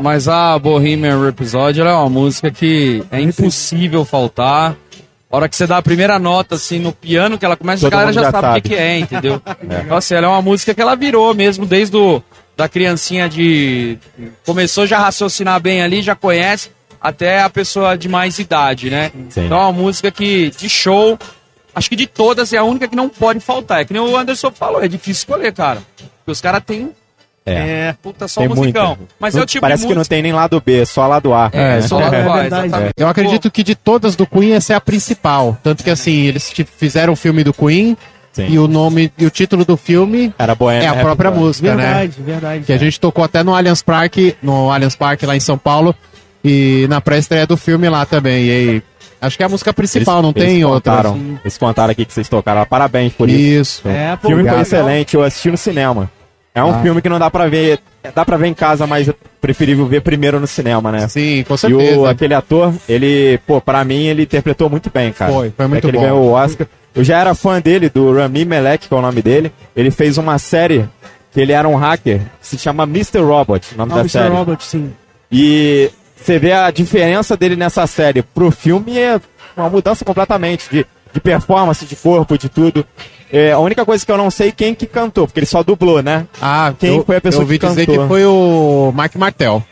Mas 0.00 0.28
a 0.28 0.58
Bohemian 0.58 1.22
Rhapsody 1.24 1.80
é 1.80 1.84
uma 1.84 2.08
música 2.08 2.50
que 2.50 3.02
é 3.10 3.20
impossível 3.20 4.04
faltar. 4.04 4.76
A 5.30 5.36
hora 5.36 5.48
que 5.48 5.54
você 5.54 5.66
dá 5.66 5.76
a 5.76 5.82
primeira 5.82 6.18
nota, 6.18 6.56
assim, 6.56 6.78
no 6.80 6.92
piano, 6.92 7.38
que 7.38 7.44
ela 7.44 7.56
começa, 7.56 7.82
Todo 7.82 7.92
a 7.94 7.96
galera 7.98 8.12
já, 8.12 8.22
já 8.22 8.30
sabe 8.32 8.38
o 8.46 8.50
sabe. 8.50 8.60
que, 8.62 8.68
que 8.70 8.74
é, 8.74 8.98
entendeu? 8.98 9.40
Então, 9.84 9.96
assim, 9.96 10.14
ela 10.14 10.26
é 10.26 10.28
uma 10.28 10.42
música 10.42 10.74
que 10.74 10.80
ela 10.82 10.96
virou 10.96 11.32
mesmo 11.34 11.64
desde 11.64 11.96
o, 11.96 12.20
da 12.56 12.68
criancinha 12.68 13.28
de... 13.28 13.96
Começou 14.44 14.86
já 14.86 14.98
a 14.98 15.02
raciocinar 15.02 15.60
bem 15.60 15.82
ali, 15.82 16.02
já 16.02 16.16
conhece, 16.16 16.70
até 17.00 17.42
a 17.42 17.48
pessoa 17.48 17.96
de 17.96 18.08
mais 18.08 18.40
idade, 18.40 18.90
né? 18.90 19.12
Sim. 19.28 19.46
Então 19.46 19.56
é 19.58 19.62
uma 19.62 19.72
música 19.72 20.10
que, 20.10 20.50
de 20.50 20.68
show, 20.68 21.16
acho 21.72 21.88
que 21.88 21.94
de 21.96 22.08
todas 22.08 22.52
é 22.52 22.56
a 22.58 22.64
única 22.64 22.88
que 22.88 22.96
não 22.96 23.08
pode 23.08 23.38
faltar. 23.38 23.82
É 23.82 23.84
que 23.84 23.92
nem 23.92 24.02
o 24.02 24.16
Anderson 24.16 24.50
falou, 24.50 24.82
é 24.82 24.88
difícil 24.88 25.20
escolher, 25.22 25.52
cara. 25.52 25.80
Porque 25.96 26.32
os 26.32 26.40
caras 26.40 26.60
têm 26.66 26.90
É. 27.52 27.94
puta 28.02 28.26
só 28.28 28.40
Tem 28.40 28.48
musicão. 28.48 28.86
muita. 28.96 29.02
Mas 29.18 29.34
Não- 29.34 29.40
é 29.40 29.44
o 29.44 29.46
tipo 29.46 29.60
Parece 29.60 29.86
que 29.86 29.94
não 29.94 30.02
tem 30.04 30.22
nem 30.22 30.32
lado 30.32 30.62
B, 30.64 30.84
só 30.86 31.06
lado 31.06 31.32
A. 31.34 31.50
É, 31.52 31.76
né? 31.76 31.82
só 31.82 32.00
É 32.00 32.02
do 32.02 32.06
A, 32.30 32.36
verdade. 32.36 32.66
exatamente. 32.66 32.92
Eu 32.96 33.08
acredito 33.08 33.50
que 33.50 33.62
de 33.62 33.74
todas 33.74 34.14
do 34.16 34.26
Queen, 34.26 34.52
essa 34.52 34.72
é 34.72 34.76
a 34.76 34.80
principal. 34.80 35.56
Tanto 35.62 35.82
que 35.84 35.90
assim, 35.90 36.26
eles 36.26 36.50
tipo, 36.50 36.70
fizeram 36.76 37.12
o 37.12 37.16
filme 37.16 37.42
do 37.44 37.52
Queen 37.52 37.96
Sim. 38.32 38.46
e 38.48 38.58
o 38.58 38.68
nome 38.68 39.12
e 39.18 39.26
o 39.26 39.30
título 39.30 39.64
do 39.64 39.76
filme 39.76 40.32
Era 40.38 40.54
Bohemian 40.54 40.84
é 40.84 40.88
a 40.88 40.94
própria 40.96 41.30
música, 41.30 41.74
né? 41.74 41.84
Verdade, 41.84 42.14
verdade. 42.22 42.64
Que 42.64 42.72
a 42.72 42.78
gente 42.78 42.98
tocou 43.00 43.24
até 43.24 43.42
no 43.42 43.54
Allianz 43.54 43.82
Parque, 43.82 44.36
no 44.42 44.70
Allianz 44.70 44.94
Parque 44.94 45.26
lá 45.26 45.34
em 45.36 45.40
São 45.40 45.58
Paulo 45.58 45.94
e 46.44 46.86
na 46.88 47.00
pré-estreia 47.00 47.46
do 47.46 47.56
filme 47.56 47.88
lá 47.88 48.06
também. 48.06 48.44
E 48.46 48.50
aí, 48.50 48.82
acho 49.20 49.36
que 49.36 49.42
é 49.42 49.46
a 49.46 49.48
música 49.48 49.74
principal, 49.74 50.16
Eles- 50.16 50.22
não 50.24 50.32
tem 50.32 50.50
eles 50.54 50.64
outra. 50.64 50.92
contaram, 50.96 51.38
Eles 51.44 51.58
contaram 51.58 51.90
aqui 51.90 52.04
que 52.04 52.12
vocês 52.14 52.28
tocaram. 52.28 52.64
Parabéns 52.66 53.12
por 53.12 53.28
isso. 53.28 53.80
Isso. 53.80 53.88
É, 53.88 54.16
pô, 54.16 54.28
filme 54.28 54.48
foi 54.48 54.60
excelente, 54.60 55.14
eu 55.16 55.22
assisti 55.24 55.50
no 55.50 55.56
cinema. 55.58 56.10
É 56.54 56.62
um 56.64 56.70
Ah. 56.70 56.82
filme 56.82 57.00
que 57.00 57.08
não 57.08 57.18
dá 57.18 57.30
pra 57.30 57.46
ver. 57.48 57.78
Dá 58.14 58.24
pra 58.24 58.36
ver 58.36 58.48
em 58.48 58.54
casa, 58.54 58.86
mas 58.86 59.08
é 59.08 59.14
preferível 59.40 59.86
ver 59.86 60.00
primeiro 60.00 60.40
no 60.40 60.46
cinema, 60.46 60.90
né? 60.90 61.06
Sim, 61.06 61.44
com 61.46 61.54
E 61.54 61.58
certeza. 61.58 61.98
o, 62.00 62.06
aquele 62.06 62.34
ator, 62.34 62.72
ele, 62.88 63.38
pô, 63.46 63.60
pra 63.60 63.84
mim, 63.84 64.06
ele 64.06 64.22
interpretou 64.22 64.68
muito 64.70 64.90
bem, 64.92 65.12
cara. 65.12 65.32
Foi, 65.32 65.52
foi 65.56 65.66
muito 65.66 65.78
é 65.78 65.80
que 65.82 65.86
ele 65.88 65.98
bom. 65.98 66.02
ganhou 66.04 66.24
o 66.24 66.30
Oscar. 66.32 66.66
Eu 66.94 67.04
já 67.04 67.18
era 67.20 67.34
fã 67.34 67.60
dele, 67.60 67.88
do 67.88 68.12
Rami 68.12 68.44
Malek, 68.44 68.88
que 68.88 68.94
é 68.94 68.96
o 68.96 69.02
nome 69.02 69.22
dele. 69.22 69.52
Ele 69.76 69.90
fez 69.90 70.18
uma 70.18 70.38
série 70.38 70.88
que 71.30 71.40
ele 71.40 71.52
era 71.52 71.68
um 71.68 71.76
hacker, 71.76 72.20
se 72.40 72.58
chama 72.58 72.82
Mr. 72.84 73.20
Robot, 73.20 73.74
o 73.74 73.78
nome 73.78 73.92
Ah, 73.92 73.96
da 73.96 74.00
Mr. 74.00 74.10
série. 74.10 74.34
Robert, 74.34 74.60
sim. 74.60 74.92
E 75.30 75.90
você 76.16 76.38
vê 76.38 76.52
a 76.52 76.70
diferença 76.72 77.36
dele 77.36 77.54
nessa 77.54 77.86
série 77.86 78.22
pro 78.22 78.50
filme 78.50 78.98
é 78.98 79.20
uma 79.56 79.68
mudança 79.70 80.04
completamente 80.04 80.68
de, 80.70 80.84
de 81.12 81.20
performance, 81.20 81.84
de 81.84 81.96
corpo, 81.96 82.36
de 82.38 82.48
tudo. 82.48 82.84
É, 83.32 83.52
a 83.52 83.58
única 83.58 83.84
coisa 83.84 84.04
que 84.04 84.10
eu 84.10 84.16
não 84.18 84.30
sei 84.30 84.50
quem 84.50 84.74
que 84.74 84.86
cantou, 84.86 85.26
porque 85.26 85.38
ele 85.40 85.46
só 85.46 85.62
dublou, 85.62 86.02
né? 86.02 86.26
Ah, 86.40 86.72
Quem 86.78 86.96
eu, 86.96 87.04
foi 87.04 87.16
a 87.16 87.20
pessoa 87.20 87.42
eu 87.42 87.44
ouvi 87.44 87.58
que 87.58 87.66
dizer 87.66 87.86
cantou? 87.86 88.02
que 88.02 88.08
foi 88.08 88.24
o 88.24 88.92
Mark 88.94 89.14
Martel. 89.16 89.62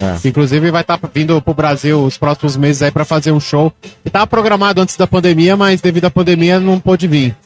É. 0.00 0.28
Inclusive 0.28 0.70
vai 0.70 0.80
estar 0.80 0.98
vindo 1.14 1.40
pro 1.42 1.52
Brasil 1.54 2.02
os 2.02 2.16
próximos 2.16 2.56
meses 2.56 2.82
aí 2.82 2.90
pra 2.90 3.04
fazer 3.04 3.30
um 3.32 3.38
show. 3.38 3.72
Que 4.02 4.10
tava 4.10 4.26
programado 4.26 4.80
antes 4.80 4.96
da 4.96 5.06
pandemia, 5.06 5.56
mas 5.56 5.80
devido 5.80 6.06
à 6.06 6.10
pandemia 6.10 6.58
não 6.58 6.80
pôde 6.80 7.06
vir. 7.06 7.36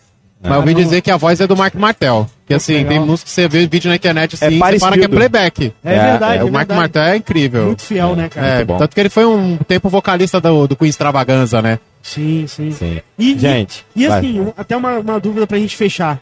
Mas 0.40 0.52
eu 0.52 0.58
ouvi 0.60 0.74
dizer 0.74 1.00
que 1.02 1.10
a 1.10 1.16
voz 1.16 1.40
é 1.40 1.46
do 1.46 1.56
Mark 1.56 1.74
Martel. 1.74 2.28
Que 2.46 2.54
assim, 2.54 2.74
legal. 2.74 2.88
tem 2.90 3.00
música 3.00 3.26
que 3.28 3.32
você 3.32 3.46
vê 3.46 3.66
vídeo 3.66 3.88
na 3.88 3.94
internet 3.96 4.34
assim, 4.34 4.46
É 4.46 4.50
você 4.50 4.78
fala 4.78 4.96
que 4.96 5.04
é 5.04 5.08
playback. 5.08 5.72
É, 5.84 5.94
É, 5.94 6.10
verdade, 6.10 6.34
É, 6.34 6.40
é 6.40 6.44
o 6.44 6.50
Mark 6.50 6.68
verdade. 6.68 6.80
Martel 6.80 7.02
é 7.02 7.16
incrível. 7.16 7.66
Muito 7.66 7.82
fiel, 7.82 8.16
né, 8.16 8.28
cara? 8.28 8.46
É, 8.46 8.64
tanto 8.64 8.94
que 8.94 9.00
ele 9.00 9.08
foi 9.08 9.24
um 9.24 9.56
tempo 9.58 9.88
vocalista 9.88 10.40
do, 10.40 10.66
do 10.66 10.74
Queen 10.76 10.88
Extravaganza, 10.90 11.60
né? 11.62 11.78
Sim, 12.02 12.46
sim. 12.48 12.72
Sim. 12.72 13.00
E, 13.18 13.38
Gente, 13.38 13.84
E, 13.94 14.04
e 14.04 14.08
vai. 14.08 14.18
assim, 14.18 14.40
um- 14.40 14.52
até 14.56 14.76
uma, 14.76 14.98
uma 14.98 15.20
dúvida 15.20 15.46
pra 15.46 15.58
gente 15.58 15.76
fechar. 15.76 16.20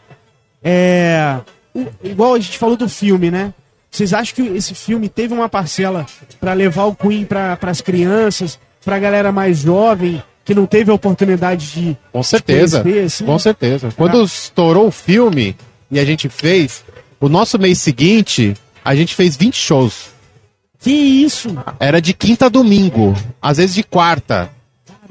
É. 0.63 1.39
o- 1.73 1.87
igual 2.03 2.33
a 2.35 2.39
gente 2.39 2.57
falou 2.57 2.75
do 2.77 2.87
filme, 2.89 3.31
né? 3.31 3.53
Vocês 3.89 4.13
acham 4.13 4.35
que 4.35 4.41
esse 4.55 4.75
filme 4.75 5.09
teve 5.09 5.33
uma 5.33 5.49
parcela 5.49 6.05
pra 6.39 6.53
levar 6.53 6.85
o 6.85 6.95
Queen 6.95 7.25
pra, 7.25 7.57
pras 7.57 7.81
crianças, 7.81 8.59
pra 8.85 8.99
galera 8.99 9.31
mais 9.31 9.59
jovem, 9.59 10.21
que 10.45 10.53
não 10.53 10.65
teve 10.65 10.91
a 10.91 10.93
oportunidade 10.93 11.71
de. 11.71 11.97
Com 12.11 12.21
certeza. 12.23 12.81
conhecer, 12.81 13.05
assim? 13.05 13.25
Com 13.25 13.39
certeza. 13.39 13.89
Quando 13.97 14.21
estourou 14.23 14.87
o 14.87 14.91
filme 14.91 15.55
e 15.89 15.99
a 15.99 16.05
gente 16.05 16.29
fez, 16.29 16.83
o 17.19 17.27
nosso 17.29 17.57
mês 17.57 17.79
seguinte, 17.79 18.53
a 18.83 18.93
gente 18.95 19.15
fez 19.15 19.35
20 19.35 19.55
shows. 19.55 20.09
Que 20.79 20.91
isso? 20.91 21.49
Era 21.79 22.01
de 22.01 22.13
quinta 22.13 22.47
a 22.47 22.49
domingo, 22.49 23.13
às 23.41 23.57
vezes 23.57 23.75
de 23.75 23.83
quarta, 23.83 24.49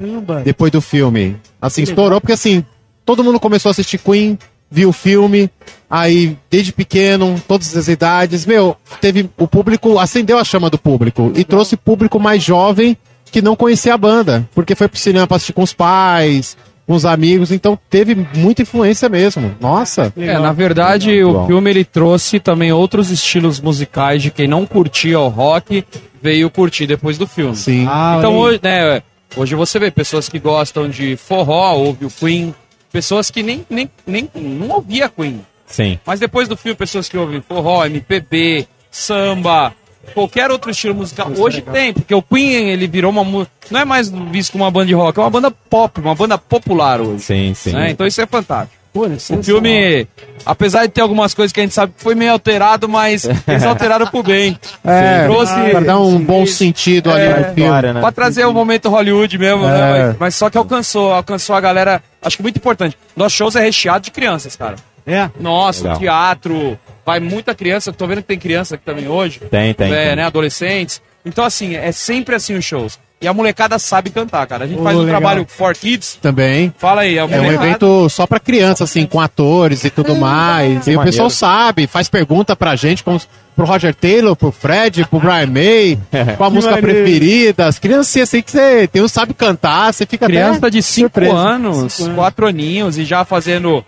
Caramba! 0.01 0.41
depois 0.43 0.71
do 0.71 0.81
filme. 0.81 1.35
Assim, 1.61 1.83
estourou 1.83 2.19
porque 2.19 2.33
assim, 2.33 2.63
todo 3.05 3.23
mundo 3.23 3.39
começou 3.39 3.69
a 3.69 3.71
assistir 3.71 3.97
Queen, 3.97 4.37
viu 4.69 4.89
o 4.89 4.93
filme, 4.93 5.49
aí 5.89 6.37
desde 6.49 6.71
pequeno, 6.71 7.41
todas 7.47 7.75
as 7.75 7.87
idades, 7.87 8.45
meu, 8.45 8.75
teve 8.99 9.29
o 9.37 9.47
público, 9.47 9.99
acendeu 9.99 10.37
a 10.37 10.43
chama 10.43 10.69
do 10.69 10.77
público 10.77 11.31
e 11.35 11.43
trouxe 11.43 11.75
público 11.75 12.19
mais 12.19 12.41
jovem 12.43 12.97
que 13.31 13.41
não 13.41 13.55
conhecia 13.55 13.93
a 13.93 13.97
banda, 13.97 14.47
porque 14.53 14.75
foi 14.75 14.87
pro 14.87 14.99
cinema 14.99 15.25
pra 15.27 15.37
assistir 15.37 15.53
com 15.53 15.63
os 15.63 15.73
pais, 15.73 16.57
com 16.85 16.93
os 16.93 17.05
amigos, 17.05 17.51
então 17.51 17.79
teve 17.89 18.15
muita 18.35 18.61
influência 18.63 19.07
mesmo. 19.07 19.55
Nossa. 19.61 20.11
É, 20.17 20.37
na 20.37 20.51
verdade, 20.51 21.11
Legal. 21.11 21.43
o 21.43 21.47
filme 21.47 21.69
ele 21.69 21.85
trouxe 21.85 22.39
também 22.39 22.71
outros 22.73 23.09
estilos 23.09 23.61
musicais 23.61 24.21
de 24.21 24.31
quem 24.31 24.47
não 24.47 24.65
curtia 24.65 25.19
o 25.19 25.29
rock 25.29 25.85
veio 26.21 26.49
curtir 26.49 26.87
depois 26.87 27.17
do 27.17 27.25
filme. 27.25 27.55
Sim. 27.55 27.85
Ah, 27.89 28.15
Então 28.17 28.37
hoje, 28.37 28.59
né, 28.61 29.01
hoje 29.35 29.55
você 29.55 29.79
vê 29.79 29.89
pessoas 29.91 30.27
que 30.29 30.39
gostam 30.39 30.89
de 30.89 31.15
forró, 31.15 31.73
ouve 31.75 32.05
o 32.05 32.09
Queen, 32.11 32.53
pessoas 32.91 33.29
que 33.31 33.41
nem, 33.43 33.65
nem, 33.69 33.89
nem 34.05 34.29
não 34.35 34.69
ouvia 34.69 35.09
Queen. 35.09 35.45
Sim. 35.67 35.97
Mas 36.05 36.19
depois 36.19 36.47
do 36.47 36.57
filme, 36.57 36.75
pessoas 36.75 37.07
que 37.07 37.17
ouvem 37.17 37.41
forró, 37.41 37.85
MPB, 37.85 38.67
samba, 38.91 39.73
qualquer 40.13 40.51
outro 40.51 40.69
estilo 40.69 40.93
musical. 40.95 41.31
Hoje 41.37 41.61
tem, 41.61 41.93
porque 41.93 42.13
o 42.13 42.21
Queen 42.21 42.69
ele 42.69 42.87
virou 42.87 43.09
uma 43.11 43.23
mu- 43.23 43.47
não 43.69 43.79
é 43.79 43.85
mais 43.85 44.09
visto 44.09 44.51
como 44.51 44.63
uma 44.65 44.71
banda 44.71 44.87
de 44.87 44.93
rock, 44.93 45.17
é 45.17 45.23
uma 45.23 45.29
banda 45.29 45.49
pop, 45.51 45.99
uma 46.01 46.13
banda 46.15 46.37
popular 46.37 46.99
hoje. 46.99 47.23
Sim, 47.23 47.53
sim. 47.53 47.71
né? 47.71 47.89
Então 47.91 48.05
isso 48.05 48.19
é 48.21 48.25
fantástico. 48.25 48.80
Pô, 48.93 49.05
O 49.05 49.43
filme, 49.43 50.05
apesar 50.45 50.81
de 50.85 50.89
ter 50.89 50.99
algumas 50.99 51.33
coisas 51.33 51.53
que 51.53 51.61
a 51.61 51.63
gente 51.63 51.73
sabe 51.73 51.93
que 51.95 52.03
foi 52.03 52.13
meio 52.13 52.33
alterado, 52.33 52.89
mas 52.89 53.23
eles 53.47 53.63
alteraram 53.63 54.05
pro 54.07 54.21
bem. 54.21 54.59
É, 54.83 55.25
trouxe- 55.25 55.69
pra 55.71 55.79
dar 55.79 55.99
um 55.99 56.19
bom 56.19 56.45
sentido 56.45 57.09
ali 57.09 57.21
É, 57.23 57.29
no 57.29 57.43
filme. 57.45 57.61
História, 57.63 57.93
né? 57.93 58.01
Pra 58.01 58.11
trazer 58.11 58.45
o 58.45 58.51
momento 58.53 58.89
Hollywood 58.89 59.37
mesmo, 59.37 59.63
É. 59.65 59.67
né? 59.71 60.07
Mas, 60.09 60.17
mas 60.19 60.35
só 60.35 60.49
que 60.49 60.57
alcançou, 60.57 61.13
alcançou 61.13 61.55
a 61.55 61.61
galera. 61.61 62.03
Acho 62.21 62.35
que 62.37 62.43
muito 62.43 62.57
importante. 62.57 62.97
Nosso 63.15 63.35
shows 63.37 63.55
é 63.55 63.61
recheado 63.61 64.03
de 64.03 64.11
crianças, 64.11 64.55
cara. 64.57 64.75
É. 65.07 65.29
Nossa, 65.39 65.83
Legal. 65.83 65.99
teatro, 65.99 66.77
vai 67.05 67.19
muita 67.19 67.55
criança. 67.55 67.93
Tô 67.93 68.05
vendo 68.07 68.17
que 68.21 68.27
tem 68.27 68.37
criança 68.37 68.75
aqui 68.75 68.83
também 68.83 69.07
hoje. 69.07 69.39
Tem, 69.49 69.73
tem. 69.73 69.91
É, 69.93 70.07
tem. 70.07 70.15
né? 70.17 70.23
Adolescentes. 70.25 71.01
Então, 71.25 71.45
assim, 71.45 71.75
é 71.75 71.91
sempre 71.91 72.35
assim 72.35 72.55
os 72.55 72.65
shows. 72.65 72.99
E 73.21 73.27
a 73.27 73.33
molecada 73.33 73.77
sabe 73.77 74.09
cantar, 74.09 74.47
cara. 74.47 74.65
A 74.65 74.67
gente 74.67 74.79
Ô, 74.79 74.83
faz 74.83 74.97
um 74.97 75.01
legal. 75.01 75.19
trabalho 75.21 75.45
for 75.47 75.75
kids. 75.75 76.17
Também. 76.21 76.73
Fala 76.77 77.01
aí, 77.01 77.19
a 77.19 77.21
É 77.21 77.25
um 77.25 77.27
molecada. 77.29 77.67
evento 77.67 78.09
só 78.09 78.25
pra 78.25 78.39
criança, 78.39 78.83
assim, 78.83 79.05
com 79.05 79.19
atores 79.19 79.83
e 79.83 79.89
tudo 79.91 80.15
mais. 80.15 80.87
E 80.87 80.95
o 80.95 81.03
pessoal 81.03 81.29
sabe, 81.29 81.85
faz 81.85 82.09
pergunta 82.09 82.55
pra 82.55 82.75
gente, 82.75 83.03
como 83.03 83.21
pro 83.55 83.65
Roger 83.65 83.93
Taylor, 83.93 84.35
pro 84.35 84.51
Fred, 84.51 85.05
pro 85.05 85.19
Brian 85.19 85.45
May, 85.47 85.99
qual 86.35 86.47
a 86.47 86.53
música 86.53 86.73
maneiro. 86.75 86.97
preferida. 87.03 87.67
As 87.67 87.77
crianças 87.77 88.23
assim 88.23 88.41
que 88.41 88.49
você 88.51 88.87
tem 88.87 89.03
um 89.03 89.07
sabe 89.07 89.35
cantar, 89.35 89.93
você 89.93 90.05
fica 90.07 90.25
Criança 90.25 90.57
até 90.57 90.69
de 90.71 90.81
5 90.81 91.05
surpreso. 91.13 91.35
anos, 91.35 91.93
Cinco 91.93 92.03
anos. 92.05 92.15
4 92.15 92.47
aninhos, 92.47 92.97
e 92.97 93.05
já 93.05 93.23
fazendo 93.23 93.85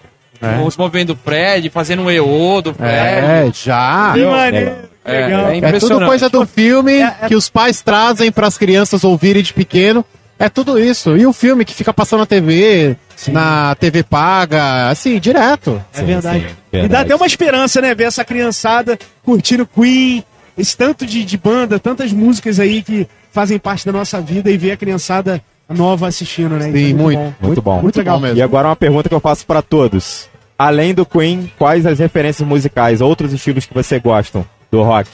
os 0.66 0.78
movimentos 0.78 1.16
do 1.16 1.22
Fred, 1.24 1.70
fazendo 1.70 2.04
um 2.04 2.12
EO 2.12 2.62
do 2.62 2.74
Fred. 2.74 2.92
É, 2.94 3.52
já. 3.54 4.12
Que 4.14 4.26
maneiro! 4.26 4.93
Legal. 5.06 5.48
É, 5.50 5.60
é 5.60 5.70
É 5.76 5.80
tudo 5.80 6.06
coisa 6.06 6.30
do 6.30 6.46
filme 6.46 6.94
É, 6.94 7.16
é- 7.24 7.28
que 7.28 7.36
os 7.36 7.50
pais 7.50 7.82
trazem 7.82 8.32
pras 8.32 8.58
crianças 8.58 9.04
ouvirem 9.04 9.44
de 9.44 9.54
pequeno. 9.54 10.06
É 10.40 10.50
tudo 10.50 10.80
isso. 10.80 11.16
E 11.16 11.26
o 11.26 11.32
filme 11.34 11.64
que 11.64 11.74
fica 11.74 11.94
passando 11.94 12.22
na 12.22 12.26
TV, 12.26 12.98
na 13.28 13.76
TV 13.76 14.04
paga, 14.04 14.90
assim, 14.90 15.20
direto. 15.20 15.82
É 15.94 16.00
Sim, 16.00 16.06
verdade. 16.06 16.40
sim, 16.40 16.46
E 16.46 16.76
dá 16.76 16.80
verdade. 16.82 17.04
até 17.06 17.16
uma 17.16 17.26
esperança, 17.28 17.80
né? 17.82 17.94
Ver 17.96 18.06
essa 18.06 18.26
criançada 18.26 18.98
curtindo 19.24 19.66
Queen, 19.68 20.24
esse 20.58 20.76
tanto 20.76 21.06
de, 21.06 21.24
de 21.24 21.38
banda, 21.38 21.80
tantas 21.80 22.12
músicas 22.12 22.60
aí 22.60 22.82
que 22.82 23.08
fazem 23.32 23.58
parte 23.60 23.86
da 23.86 23.92
nossa 23.92 24.20
vida 24.20 24.50
e 24.52 24.58
ver 24.58 24.72
a 24.72 24.78
criançada 24.78 25.42
nova 25.70 26.08
assistindo, 26.08 26.56
né? 26.56 26.72
Sim, 26.72 26.92
é 26.92 26.94
muito. 26.94 27.36
Muito 27.42 27.62
bom. 27.62 27.82
Muito 27.82 27.98
legal. 27.98 28.20
mesmo. 28.20 28.38
E 28.38 28.42
agora 28.42 28.68
uma 28.68 28.76
pergunta 28.76 29.08
que 29.08 29.16
eu 29.16 29.20
faço 29.22 29.46
pra 29.46 29.62
todos. 29.62 30.28
Além 30.58 30.94
do 30.94 31.06
Queen, 31.06 31.52
quais 31.58 31.86
as 31.86 32.00
referências 32.00 32.48
musicais, 32.48 33.02
outros 33.02 33.34
estilos 33.34 33.66
que 33.66 33.74
você 33.74 34.00
gostam 34.00 34.46
do 34.74 34.82
rock? 34.82 35.10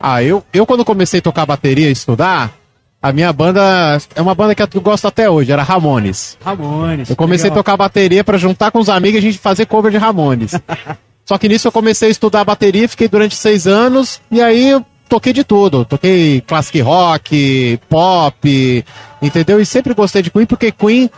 Ah, 0.00 0.22
eu, 0.22 0.42
eu 0.52 0.64
quando 0.64 0.84
comecei 0.84 1.20
a 1.20 1.22
tocar 1.22 1.44
bateria 1.44 1.88
e 1.88 1.92
estudar, 1.92 2.52
a 3.00 3.12
minha 3.12 3.30
banda 3.32 3.98
é 4.16 4.22
uma 4.22 4.34
banda 4.34 4.54
que 4.54 4.76
eu 4.76 4.80
gosto 4.80 5.06
até 5.06 5.28
hoje, 5.28 5.52
era 5.52 5.62
Ramones. 5.62 6.38
Ramones. 6.42 7.10
Eu 7.10 7.16
comecei 7.16 7.50
a 7.50 7.52
legal. 7.52 7.62
tocar 7.62 7.76
bateria 7.76 8.24
pra 8.24 8.38
juntar 8.38 8.70
com 8.70 8.78
os 8.78 8.88
amigos 8.88 9.16
e 9.16 9.18
a 9.18 9.20
gente 9.20 9.38
fazer 9.38 9.66
cover 9.66 9.92
de 9.92 9.98
Ramones. 9.98 10.52
Só 11.24 11.38
que 11.38 11.48
nisso 11.48 11.68
eu 11.68 11.72
comecei 11.72 12.08
a 12.08 12.10
estudar 12.10 12.44
bateria, 12.44 12.88
fiquei 12.88 13.08
durante 13.08 13.36
seis 13.36 13.66
anos 13.66 14.20
e 14.30 14.40
aí 14.40 14.70
eu 14.70 14.84
toquei 15.08 15.32
de 15.32 15.44
tudo. 15.44 15.84
Toquei 15.84 16.40
classic 16.40 16.80
rock, 16.80 17.78
pop, 17.88 18.84
entendeu? 19.20 19.60
E 19.60 19.66
sempre 19.66 19.94
gostei 19.94 20.22
de 20.22 20.30
Queen 20.30 20.46
porque 20.46 20.72
Queen 20.72 21.10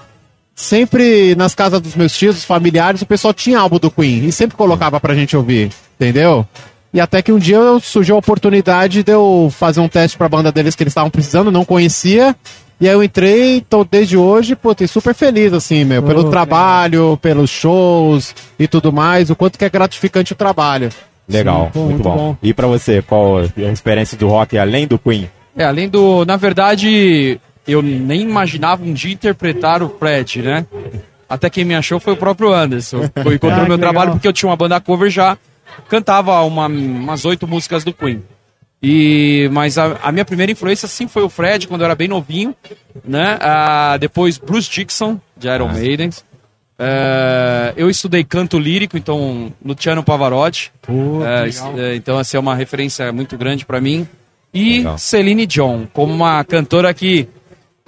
sempre 0.55 1.35
nas 1.37 1.55
casas 1.55 1.81
dos 1.81 1.95
meus 1.95 2.17
tios, 2.17 2.35
dos 2.35 2.45
familiares, 2.45 3.01
o 3.01 3.07
pessoal 3.07 3.33
tinha 3.33 3.61
álbum 3.61 3.79
do 3.79 3.91
Queen 3.91 4.27
e 4.27 4.33
sempre 4.33 4.57
colocava 4.57 5.01
pra 5.01 5.15
gente 5.15 5.37
ouvir, 5.37 5.71
entendeu? 5.99 6.47
E 6.95 7.01
até 7.01 7.21
que 7.21 7.33
um 7.33 7.39
dia 7.39 7.59
surgiu 7.83 8.15
a 8.15 8.19
oportunidade 8.21 9.03
de 9.03 9.11
eu 9.13 9.49
fazer 9.51 9.81
um 9.81 9.89
teste 9.89 10.17
pra 10.17 10.29
banda 10.29 10.53
deles 10.53 10.77
que 10.77 10.83
eles 10.85 10.93
estavam 10.93 11.11
precisando, 11.11 11.51
não 11.51 11.65
conhecia. 11.65 12.37
E 12.81 12.89
aí 12.89 12.95
eu 12.95 13.03
entrei, 13.03 13.61
tô 13.69 13.85
desde 13.85 14.17
hoje, 14.17 14.55
pô, 14.55 14.75
tô 14.75 14.87
super 14.87 15.13
feliz, 15.15 15.53
assim, 15.53 15.85
meu, 15.85 16.03
pelo 16.05 16.27
Oh, 16.27 16.31
trabalho, 16.31 17.19
pelos 17.21 17.51
shows 17.51 18.35
e 18.59 18.69
tudo 18.69 18.93
mais, 18.93 19.29
o 19.29 19.35
quanto 19.37 19.59
que 19.59 19.65
é 19.65 19.69
gratificante 19.69 20.33
o 20.33 20.37
trabalho. 20.37 20.89
Legal, 21.29 21.67
Sim, 21.67 21.71
pô, 21.73 21.79
muito, 21.81 21.91
muito 21.95 22.03
bom. 22.05 22.17
bom. 22.17 22.37
E 22.43 22.55
pra 22.55 22.67
você, 22.69 23.03
qual 23.03 23.39
a 23.39 23.43
referência 23.57 24.17
do 24.17 24.29
rock 24.29 24.57
além 24.57 24.87
do 24.87 24.99
Queen? 24.99 25.29
É, 25.57 25.65
além 25.65 25.89
do. 25.89 26.25
Na 26.25 26.37
verdade, 26.37 27.41
eu 27.67 27.81
nem 27.83 28.21
imaginava 28.23 28.85
um 28.85 28.93
dia 28.93 29.13
interpretar 29.13 29.83
o 29.83 29.89
Fred, 29.99 30.43
né? 30.43 30.67
Até 31.29 31.49
quem 31.49 31.65
me 31.65 31.75
achou 31.75 31.99
foi 31.99 32.13
o 32.13 32.17
próprio 32.17 32.53
Anderson. 32.53 33.09
Foi 33.23 33.37
encontrou 33.37 33.65
Ah, 33.65 33.69
meu 33.69 33.79
que 33.79 33.83
trabalho 33.83 34.01
legal. 34.07 34.15
porque 34.17 34.29
eu 34.29 34.33
tinha 34.33 34.49
uma 34.51 34.57
banda 34.57 34.79
cover 34.81 35.11
já, 35.11 35.39
cantava 35.89 36.41
uma- 36.43 36.67
umas 36.67 37.25
oito 37.25 37.47
músicas 37.47 37.85
do 37.85 37.93
Queen. 37.93 38.23
E, 38.83 39.49
mas 39.53 39.79
a, 39.79 39.97
a 40.03 40.13
minha 40.13 40.25
primeira 40.27 40.53
influência 40.53 40.87
sim 40.87 41.09
foi 41.09 41.23
o 41.23 41.29
Fred, 41.31 41.67
quando 41.67 41.81
eu 41.81 41.87
era 41.87 41.95
bem 41.95 42.07
novinho, 42.09 42.55
né? 43.03 43.39
Ah, 43.41 43.97
depois 43.99 44.37
Bruce 44.37 44.71
Dixon, 44.71 45.19
de 45.37 45.49
Iron 45.49 45.69
Maiden. 45.69 46.11
É, 46.79 47.73
eu 47.77 47.89
estudei 47.89 48.25
canto 48.25 48.59
lírico, 48.59 48.97
então 48.99 49.53
Luciano 49.65 50.03
Pavarotti. 50.03 50.73
Es- 51.49 51.63
é, 51.79 51.95
então, 51.97 52.19
essa 52.19 52.37
é 52.37 52.41
uma 52.41 52.55
referência 52.55 53.13
muito 53.13 53.39
grande 53.39 53.65
pra 53.65 53.81
mim. 53.81 54.07
E 54.53 54.79
Legal. 54.79 54.99
Celine 54.99 55.47
Dion, 55.47 55.87
como 55.93 56.13
uma 56.13 56.45
cantora 56.45 56.93
que, 56.93 57.29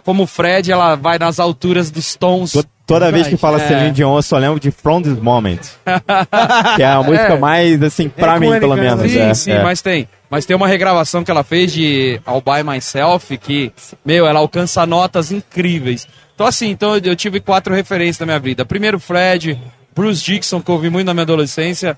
como 0.05 0.23
o 0.23 0.27
Fred, 0.27 0.71
ela 0.71 0.95
vai 0.95 1.19
nas 1.19 1.39
alturas 1.39 1.91
dos 1.91 2.15
tons. 2.17 2.53
To- 2.87 2.95
Toda 2.95 3.11
vez 3.11 3.27
que 3.27 3.37
fala 3.37 3.61
É. 3.61 3.67
Celine 3.67 3.91
Dion, 3.91 4.15
eu 4.17 4.23
só 4.23 4.39
lembro 4.39 4.61
de 4.61 4.71
From 4.71 5.03
This 5.03 5.19
Moment. 5.19 5.59
que 6.77 6.83
é 6.83 6.87
a 6.87 7.03
música 7.03 7.35
É. 7.35 7.39
mais, 7.39 7.83
assim, 7.83 8.09
pra 8.09 8.39
mim, 8.39 8.59
pelo 8.61 8.77
menos. 8.77 9.11
Sim, 9.11 9.19
é, 9.19 9.35
sim, 9.35 9.51
é. 9.51 9.63
mas 9.63 9.83
tem. 9.83 10.09
Mas 10.31 10.45
tem 10.47 10.57
uma 10.57 10.67
regravação 10.69 11.23
que 11.25 11.31
ela 11.31 11.43
fez 11.45 11.73
de 11.73 12.21
All 12.25 12.41
By 12.41 12.63
Myself 12.69 13.37
que, 13.39 13.73
meu, 14.05 14.27
ela 14.27 14.39
alcança 14.41 14.85
notas 14.87 15.31
incríveis. 15.33 16.07
Então, 16.35 16.47
assim, 16.47 16.71
então 16.71 16.97
eu- 16.97 17.17
tive 17.17 17.41
quatro 17.41 17.75
referências 17.75 18.19
na 18.21 18.27
minha 18.27 18.39
vida. 18.39 18.65
Primeiro, 18.65 18.99
Fred, 19.01 19.59
Bruce 19.95 20.23
Dixon, 20.25 20.61
que 20.61 20.71
eu 20.71 20.75
ouvi 20.75 20.89
muito 20.91 21.07
na 21.07 21.15
minha 21.15 21.23
adolescência, 21.23 21.97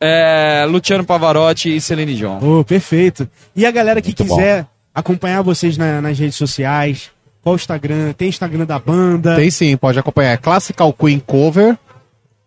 é, 0.00 0.64
Luciano 0.68 1.04
Pavarotti 1.04 1.74
e 1.76 1.80
Celine 1.80 2.14
Dion. 2.14 2.38
Ô, 2.40 2.64
perfeito. 2.64 3.28
E 3.54 3.64
a 3.66 3.70
galera 3.70 4.00
que 4.00 4.08
Muito 4.08 4.24
bom. 4.24 4.36
quiser 4.36 4.66
acompanhar 4.94 5.42
vocês 5.42 5.76
na- 5.76 6.00
nas 6.00 6.18
redes 6.18 6.36
sociais, 6.36 7.10
qual 7.42 7.54
o 7.54 7.56
Instagram? 7.56 8.12
Tem 8.12 8.28
Instagram 8.28 8.64
da 8.64 8.78
banda? 8.78 9.34
Tem 9.36 9.50
sim, 9.50 9.76
pode 9.76 9.98
acompanhar. 9.98 10.38
Classical 10.38 10.92
Queen 10.92 11.18
Cover, 11.18 11.76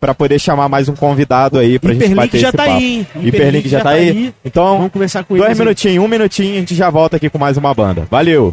pra 0.00 0.14
poder 0.14 0.38
chamar 0.38 0.68
mais 0.68 0.88
um 0.88 0.94
convidado 0.94 1.58
aí 1.58 1.76
pra 1.78 1.92
gente 1.92 2.04
Hiperlink 2.04 2.16
bater 2.26 2.38
já 2.40 2.48
esse 2.48 2.56
tá 2.56 2.64
papo. 2.64 2.76
aí, 2.76 2.84
hein? 2.98 3.06
Hiperlink 3.20 3.68
já 3.68 3.80
tá 3.80 3.90
aí. 3.90 4.32
Então, 4.44 4.76
Vamos 4.76 4.92
conversar 4.92 5.24
com 5.24 5.36
dois 5.36 5.50
aí. 5.50 5.58
minutinhos, 5.58 6.04
um 6.04 6.08
minutinho, 6.08 6.54
a 6.54 6.58
gente 6.60 6.74
já 6.76 6.88
volta 6.88 7.16
aqui 7.16 7.28
com 7.28 7.36
mais 7.38 7.56
uma 7.56 7.74
banda. 7.74 8.06
Valeu! 8.08 8.52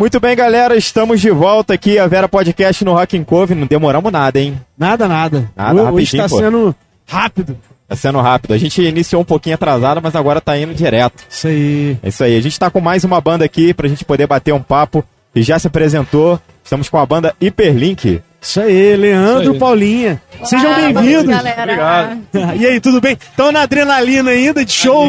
Muito 0.00 0.18
bem, 0.18 0.34
galera, 0.34 0.74
estamos 0.78 1.20
de 1.20 1.28
volta 1.28 1.74
aqui, 1.74 1.98
a 1.98 2.06
Vera 2.06 2.26
Podcast 2.26 2.82
no 2.86 2.94
Rock 2.94 3.18
and 3.18 3.24
Cove. 3.24 3.54
Não 3.54 3.66
demoramos 3.66 4.10
nada, 4.10 4.40
hein? 4.40 4.58
Nada, 4.78 5.06
nada. 5.06 5.50
Nada, 5.54 5.92
Hoje 5.92 6.16
tá 6.16 6.26
pô. 6.26 6.38
sendo 6.38 6.74
rápido. 7.06 7.54
Tá 7.86 7.94
sendo 7.94 8.18
rápido. 8.18 8.54
A 8.54 8.56
gente 8.56 8.80
iniciou 8.80 9.20
um 9.20 9.26
pouquinho 9.26 9.56
atrasado, 9.56 10.00
mas 10.02 10.16
agora 10.16 10.40
tá 10.40 10.56
indo 10.56 10.72
direto. 10.72 11.22
Isso 11.28 11.48
aí. 11.48 11.98
É 12.02 12.08
isso 12.08 12.24
aí. 12.24 12.34
A 12.34 12.40
gente 12.40 12.58
tá 12.58 12.70
com 12.70 12.80
mais 12.80 13.04
uma 13.04 13.20
banda 13.20 13.44
aqui 13.44 13.74
pra 13.74 13.88
gente 13.88 14.02
poder 14.02 14.26
bater 14.26 14.54
um 14.54 14.62
papo 14.62 15.04
que 15.34 15.42
já 15.42 15.58
se 15.58 15.66
apresentou. 15.66 16.40
Estamos 16.64 16.88
com 16.88 16.96
a 16.96 17.04
banda 17.04 17.36
Hiperlink. 17.38 18.22
Isso 18.40 18.58
aí, 18.58 18.96
Leandro, 18.96 19.42
Isso 19.42 19.52
aí. 19.52 19.58
Paulinha. 19.58 20.22
Sejam 20.44 20.66
Olá, 20.66 20.78
bem-vindos. 20.78 21.24
boa 21.26 21.42
noite, 21.42 21.56
galera. 21.56 22.18
E 22.56 22.66
aí, 22.66 22.80
tudo 22.80 23.02
bem? 23.02 23.18
Estão 23.20 23.52
na 23.52 23.60
adrenalina 23.64 24.30
ainda 24.30 24.64
de 24.64 24.72
show? 24.72 25.06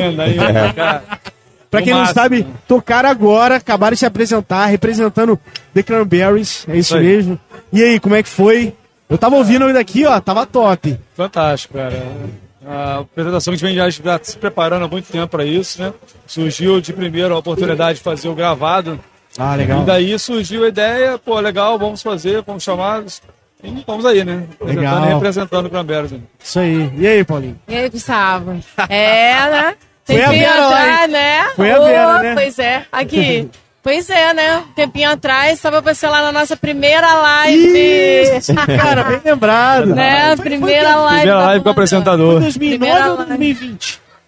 Pra 1.72 1.82
quem 1.82 1.94
não 1.94 2.00
máximo. 2.02 2.22
sabe, 2.22 2.48
tocaram 2.68 3.10
agora, 3.10 3.56
acabaram 3.56 3.94
de 3.94 4.00
se 4.00 4.06
apresentar, 4.06 4.66
representando 4.66 5.40
The 5.74 5.82
Cranberries, 5.82 6.66
é 6.68 6.78
isso 6.78 6.96
aí. 6.98 7.04
mesmo. 7.04 7.40
E 7.72 7.82
aí, 7.82 8.00
como 8.00 8.14
é 8.14 8.22
que 8.22 8.28
foi? 8.30 8.76
Eu 9.10 9.18
tava 9.18 9.38
ouvindo 9.38 9.66
ainda 9.66 9.80
aqui, 9.80 10.06
ó, 10.06 10.20
tava 10.20 10.46
top. 10.46 11.00
Fantástico, 11.16 11.74
cara. 11.76 11.94
A 12.68 13.00
apresentação 13.00 13.52
que 13.54 13.66
a 13.66 13.70
gente 13.70 13.80
vem 13.80 13.92
já 14.06 14.20
se 14.22 14.38
preparando 14.38 14.86
há 14.86 14.88
muito 14.88 15.12
tempo 15.12 15.28
para 15.30 15.44
isso, 15.46 15.82
né? 15.82 15.94
Surgiu 16.28 16.80
de 16.82 16.94
primeiro 16.94 17.34
a 17.34 17.38
oportunidade 17.40 17.98
de 18.00 18.04
fazer 18.04 18.28
o 18.30 18.36
gravado. 18.36 19.00
Ah, 19.38 19.56
E 19.56 19.60
legal. 19.60 19.84
daí 19.84 20.20
surgiu 20.20 20.66
a 20.66 20.68
ideia, 20.68 21.18
pô, 21.18 21.40
legal, 21.40 21.80
vamos 21.80 22.02
fazer, 22.02 22.42
vamos 22.46 22.64
chamar. 22.64 23.02
E 23.64 23.84
vamos 23.88 24.06
aí, 24.06 24.24
né? 24.26 24.44
Legal. 24.62 25.06
e 25.06 25.14
representando 25.14 25.68
o 25.68 25.70
Cranberries. 25.70 26.14
Isso 26.44 26.60
aí. 26.60 26.92
E 26.98 27.08
aí, 27.08 27.24
Paulinho? 27.24 27.58
E 27.68 27.76
aí, 27.76 27.90
Gustavo? 27.90 28.60
É, 28.90 29.50
né? 29.50 29.76
Foi 30.06 30.22
a 30.22 30.30
Vera 30.30 30.56
lá, 30.56 30.68
atrás, 30.82 31.12
né? 31.12 31.44
Foi 31.56 31.72
a 31.72 31.80
Vera, 31.80 32.20
né? 32.24 32.34
Pois 32.36 32.60
é, 32.60 32.86
aqui. 32.92 33.50
Pois 33.84 34.08
é, 34.12 34.32
né? 34.32 34.64
Tempinho 34.76 35.10
atrás, 35.10 35.54
estava 35.54 35.82
você 35.82 36.06
lá 36.06 36.22
na 36.22 36.32
nossa 36.32 36.56
primeira 36.56 37.16
live. 37.16 38.38
Isso, 38.38 38.54
cara, 38.78 39.04
bem 39.04 39.20
lembrado. 39.26 39.88
né? 39.96 40.36
Foi- 40.38 40.46
Primeira 40.46 40.92
foi, 40.94 41.02
live. 41.02 41.22
Primeira 41.22 41.46
live 41.48 41.64
com 41.64 41.70
o 41.70 41.72
apresentador. 41.72 42.32
Foi 42.34 42.42
2009 42.42 42.78
Primeira 42.78 43.12
ou 43.12 43.18
live. 43.28 43.78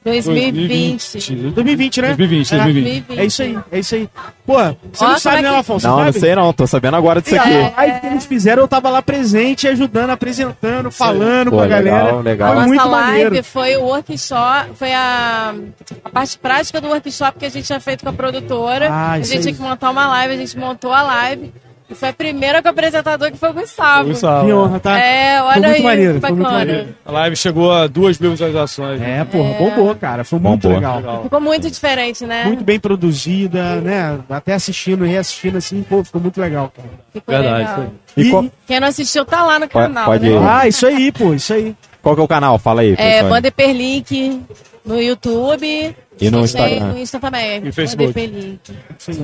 2020? 0.04 1.14
2020. 1.14 1.36
2020, 1.54 2.02
né? 2.02 2.08
2020, 2.16 2.54
É, 2.54 2.58
2020. 2.64 3.20
É 3.20 3.26
isso 3.26 3.42
aí, 3.42 3.60
é 3.72 3.80
isso 3.80 3.96
aí. 3.96 4.10
Pô, 4.46 4.54
você 4.92 5.06
não 5.06 5.18
sabe, 5.20 5.38
é 5.38 5.42
né, 5.44 5.50
que- 5.50 5.56
Afonso? 5.56 5.88
não, 5.88 5.96
sabe? 5.98 6.06
não 6.14 6.20
sei 6.20 6.36
não. 6.36 6.54
Tô 6.54 6.68
sabendo 6.68 6.98
agora 6.98 7.22
disso 7.22 7.36
aqui. 7.36 7.50
a 7.56 7.72
live 7.78 8.00
que 8.02 8.08
eles 8.08 8.26
fizeram, 8.26 8.62
eu 8.64 8.68
tava 8.68 8.90
lá 8.90 9.02
presente, 9.02 9.68
ajudando, 9.68 10.10
apresentando, 10.10 10.92
falando 10.92 11.50
Pô, 11.52 11.58
com 11.58 11.64
a 11.64 11.66
legal, 11.66 11.84
galera. 11.84 12.20
legal. 12.20 12.54
Foi 12.54 12.64
A 12.64 12.68
muito 12.68 12.80
nossa 12.84 12.90
live 12.92 13.24
maneiro. 13.24 13.44
foi 13.46 13.78
o 13.78 13.84
workshop, 13.84 14.70
foi 14.76 14.94
a, 14.94 15.56
a 16.04 16.10
parte 16.10 16.38
prática 16.38 16.82
do 16.82 16.88
workshop 16.90 17.40
que 17.40 17.46
a 17.46 17.50
gente 17.50 17.66
tinha 17.66 17.80
feito 17.80 18.04
com 18.04 18.10
a 18.10 18.14
produtora. 18.14 18.90
Ah, 18.92 19.12
a 19.14 19.20
gente 19.22 19.38
aí. 19.38 19.42
tinha 19.44 19.54
que 19.54 19.62
montar 19.62 19.90
uma 19.92 20.08
live, 20.08 20.34
a 20.34 20.38
gente 20.38 20.58
montou 20.58 20.92
a 20.92 21.02
live. 21.02 21.52
E 21.90 21.96
foi 21.96 22.10
a 22.10 22.14
primeira 22.14 22.62
com 22.62 22.68
o 22.70 22.72
apresentador 22.72 23.32
que 23.32 23.38
foi 23.38 23.50
o 23.50 23.54
Gustavo. 23.54 24.10
Gustavo. 24.10 24.48
Que 24.48 24.54
honra, 24.54 24.80
tá? 24.80 24.98
É, 24.98 25.38
Foi 25.40 25.48
olha 25.48 25.68
muito 25.68 25.76
aí, 25.76 25.84
maneiro, 25.84 26.14
que 26.16 26.20
foi 26.22 26.30
muito 26.32 26.44
bacana. 26.44 26.60
maneiro. 26.66 26.88
A 27.06 27.12
live 27.12 27.36
chegou 27.36 27.72
a 27.74 27.88
duas 27.88 28.18
mil 28.18 28.32
visualizações. 28.32 29.02
É, 29.02 29.24
porra, 29.26 29.54
bombou, 29.60 29.96
cara. 29.96 30.24
Foi 30.24 30.40
muito 30.40 30.62
Bombou. 30.64 30.80
legal. 30.80 30.96
Legal. 30.98 31.24
Ficou 31.24 31.42
muito 31.42 31.70
diferente, 31.70 32.26
né? 32.26 32.46
Muito 32.46 32.64
bem 32.64 32.80
produzida, 32.80 33.76
né? 33.82 34.20
Até 34.30 34.54
assistindo 34.54 35.06
e 35.06 35.10
reassistindo 35.10 35.58
assim, 35.58 35.84
pô, 35.84 36.04
ficou 36.04 36.22
muito 36.22 36.40
legal, 36.42 36.72
cara. 36.76 36.90
Ficou 37.12 37.34
Verdade, 37.36 37.58
legal. 37.60 37.76
foi. 37.76 38.24
E 38.24 38.28
E- 38.28 38.32
qual, 38.32 38.46
Quem 38.68 38.80
não 38.80 38.88
assistiu 38.88 39.26
tá 39.26 39.44
lá 39.44 39.60
no 39.60 39.68
canal, 39.68 40.06
pode 40.06 40.26
né? 40.28 40.36
ir. 40.36 40.38
Ah, 40.38 40.68
isso 40.68 40.88
aí, 40.88 41.12
pô, 41.12 41.34
isso 41.34 41.54
aí. 41.54 41.76
qual 42.02 42.16
que 42.16 42.22
é 42.22 42.24
o 42.24 42.28
canal? 42.28 42.58
Fala 42.58 42.82
aí, 42.82 42.96
É. 42.98 43.24
Banda 43.24 43.48
Hiperlink 43.50 44.42
no 44.86 45.00
YouTube. 45.02 45.96
E 46.22 46.30
no 46.30 46.42
Instagram. 46.42 46.88
No 46.94 46.98
Insta 46.98 47.20
também. 47.20 47.60
Banda 47.60 47.72
Facebook. 47.74 48.60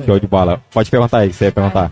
Show 0.06 0.18
de 0.20 0.26
bola. 0.26 0.60
Pode 0.72 0.90
perguntar 0.90 1.18
aí, 1.18 1.32
você 1.32 1.46
ia 1.46 1.52
perguntar. 1.52 1.90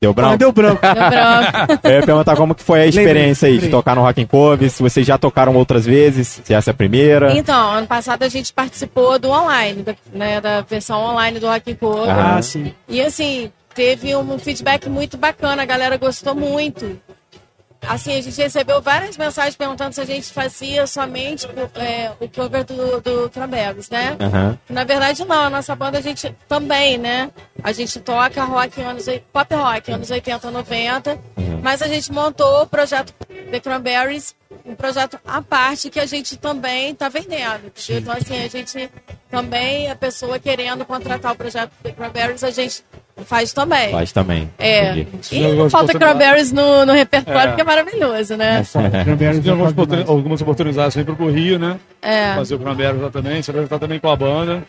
Deu 0.00 0.10
Ah, 0.10 0.14
branco? 0.14 0.36
deu 0.38 0.52
branco. 0.52 0.80
Deu 0.80 0.94
branco. 0.94 1.80
Eu 1.88 1.90
ia 1.90 2.02
perguntar 2.06 2.36
como 2.36 2.54
que 2.54 2.62
foi 2.62 2.82
a 2.82 2.86
experiência 2.86 3.48
aí 3.48 3.58
de 3.58 3.68
tocar 3.68 3.96
no 3.96 4.02
Rock 4.02 4.22
and 4.22 4.26
Cove, 4.26 4.70
se 4.70 4.80
vocês 4.82 5.04
já 5.04 5.18
tocaram 5.18 5.54
outras 5.56 5.84
vezes, 5.84 6.40
se 6.44 6.54
essa 6.54 6.70
é 6.70 6.72
a 6.72 6.74
primeira. 6.74 7.32
Então, 7.36 7.72
ano 7.72 7.86
passado 7.86 8.22
a 8.22 8.28
gente 8.28 8.52
participou 8.52 9.18
do 9.18 9.28
online, 9.30 9.82
da, 9.82 9.94
né, 10.12 10.40
da 10.40 10.60
versão 10.60 11.00
online 11.02 11.40
do 11.40 11.48
Rock 11.48 11.72
and. 11.72 12.08
Aham. 12.08 12.36
Ah, 12.36 12.42
sim. 12.42 12.72
E 12.88 13.00
assim, 13.00 13.50
teve 13.74 14.14
um 14.14 14.38
feedback 14.38 14.88
muito 14.88 15.16
bacana, 15.16 15.62
a 15.62 15.66
galera 15.66 15.96
gostou 15.96 16.34
muito. 16.34 16.96
Assim, 17.86 18.16
a 18.16 18.20
gente 18.20 18.40
recebeu 18.40 18.82
várias 18.82 19.16
mensagens 19.16 19.56
perguntando 19.56 19.94
se 19.94 20.00
a 20.00 20.04
gente 20.04 20.32
fazia 20.32 20.86
somente 20.86 21.46
é, 21.76 22.12
o 22.20 22.28
cover 22.28 22.64
do, 22.64 23.00
do 23.00 23.30
Cranberries, 23.30 23.88
né? 23.88 24.16
Aham. 24.20 24.58
Na 24.68 24.84
verdade, 24.84 25.24
não. 25.24 25.44
A 25.44 25.50
nossa 25.50 25.74
banda, 25.74 25.98
a 25.98 26.00
gente 26.00 26.34
também, 26.48 26.98
né? 26.98 27.30
A 27.62 27.72
gente 27.72 28.00
toca 28.00 28.44
rock 28.44 28.80
anos, 28.80 29.06
pop 29.32 29.54
rock, 29.54 29.92
anos 29.92 30.10
80, 30.10 30.50
90. 30.50 31.18
Mas 31.62 31.82
a 31.82 31.88
gente 31.88 32.12
montou 32.12 32.62
o 32.62 32.66
projeto 32.66 33.12
The 33.50 33.60
Cranberries, 33.60 34.34
um 34.64 34.74
projeto 34.74 35.18
à 35.26 35.40
parte 35.40 35.90
que 35.90 36.00
a 36.00 36.06
gente 36.06 36.36
também 36.36 36.92
está 36.92 37.08
vendendo. 37.08 37.72
Então, 37.88 38.14
assim, 38.14 38.42
a 38.42 38.48
gente 38.48 38.90
também, 39.30 39.90
a 39.90 39.96
pessoa 39.96 40.38
querendo 40.38 40.84
contratar 40.84 41.32
o 41.32 41.36
projeto 41.36 41.72
The 41.82 41.92
Cranberries, 41.92 42.44
a 42.44 42.50
gente 42.50 42.84
faz 43.24 43.52
também. 43.52 43.90
Faz 43.90 44.12
também. 44.12 44.50
É. 44.58 44.90
Entendi. 44.98 45.08
E 45.32 45.52
não 45.54 45.68
falta 45.70 45.92
Cranberries 45.98 46.52
no, 46.52 46.84
no 46.86 46.92
repertório, 46.92 47.52
É. 47.52 47.54
que 47.54 47.60
é 47.60 47.64
maravilhoso, 47.64 48.36
né? 48.36 48.64
Cranberries 49.04 49.40
Tem 49.42 49.48
é 49.48 49.52
algumas, 49.52 49.72
top 49.72 49.82
oportuni- 49.82 50.02
demais. 50.02 50.08
algumas 50.08 50.40
oportunidades 50.42 50.94
sempre 50.94 51.14
pro 51.14 51.30
Rio, 51.30 51.58
né? 51.58 51.76
É. 52.00 52.34
Fazer 52.34 52.54
o 52.54 52.58
Cranberries 52.58 53.00
lá 53.02 53.10
também, 53.10 53.42
se 53.42 53.50
apresentar 53.50 53.78
também 53.78 53.98
com 53.98 54.08
a 54.10 54.16
banda. 54.16 54.62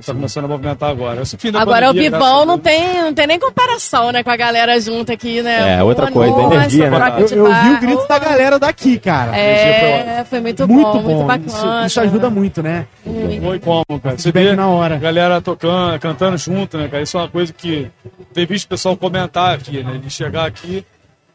Tá 0.00 0.12
começando 0.12 0.46
a 0.46 0.48
movimentar 0.48 0.90
agora. 0.90 1.22
Esse 1.22 1.36
fim 1.36 1.52
da 1.52 1.60
Agora 1.60 1.86
o 1.86 1.88
pandemia, 1.90 2.10
graças 2.10 2.28
Bibão 2.28 2.44
não 2.44 2.58
tem, 2.58 3.02
não 3.02 3.14
tem 3.14 3.26
nem 3.28 3.38
comparação, 3.38 4.10
né, 4.10 4.24
com 4.24 4.30
a 4.30 4.36
galera 4.36 4.80
junta 4.80 5.12
aqui, 5.12 5.40
né? 5.40 5.78
É, 5.78 5.82
outra 5.84 6.10
coisa, 6.10 6.32
nossa, 6.32 6.54
energia, 6.54 6.90
né? 6.90 7.14
Eu, 7.18 7.28
eu 7.28 7.54
vi 7.54 7.70
o 7.70 7.80
grito 7.80 8.08
da 8.08 8.18
galera 8.18 8.58
daqui, 8.58 8.98
cara. 8.98 9.36
É, 9.36 10.24
foi 10.24 10.40
muito, 10.40 10.66
muito 10.66 10.84
bom, 10.84 10.92
bom. 10.92 11.02
muito 11.02 11.46
Isso, 11.46 11.56
bacana. 11.56 11.86
isso 11.86 12.00
ajuda 12.00 12.28
muito, 12.28 12.60
né? 12.60 12.86
Muito. 13.06 13.42
Foi 13.42 13.58
como, 13.60 14.00
cara? 14.02 14.18
Você 14.18 14.32
vê 14.32 14.56
na 14.56 14.66
hora. 14.66 14.96
a 14.96 14.98
galera 14.98 15.40
tocando, 15.40 15.98
cantando 16.00 16.36
junto, 16.38 16.76
né, 16.76 16.88
cara? 16.88 17.02
Isso 17.02 17.16
é 17.16 17.20
uma 17.20 17.28
coisa 17.28 17.52
que 17.52 17.88
tem 18.32 18.46
visto 18.46 18.66
o 18.66 18.68
pessoal 18.70 18.96
comentar 18.96 19.54
aqui, 19.54 19.84
né? 19.84 20.00
De 20.02 20.10
chegar 20.10 20.46
aqui 20.46 20.84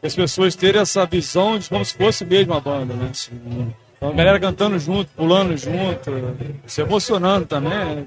e 0.02 0.06
as 0.06 0.14
pessoas 0.14 0.54
terem 0.54 0.80
essa 0.80 1.04
visão 1.06 1.58
de 1.58 1.68
como 1.68 1.84
se 1.84 1.94
fosse 1.94 2.24
mesmo 2.24 2.54
a 2.54 2.60
banda, 2.60 2.94
né? 2.94 3.10
Então, 4.02 4.08
a 4.08 4.14
galera 4.14 4.40
cantando 4.40 4.78
junto, 4.78 5.10
pulando 5.14 5.54
junto, 5.58 6.10
se 6.66 6.80
emocionando 6.80 7.44
também, 7.44 7.70
né? 7.70 8.04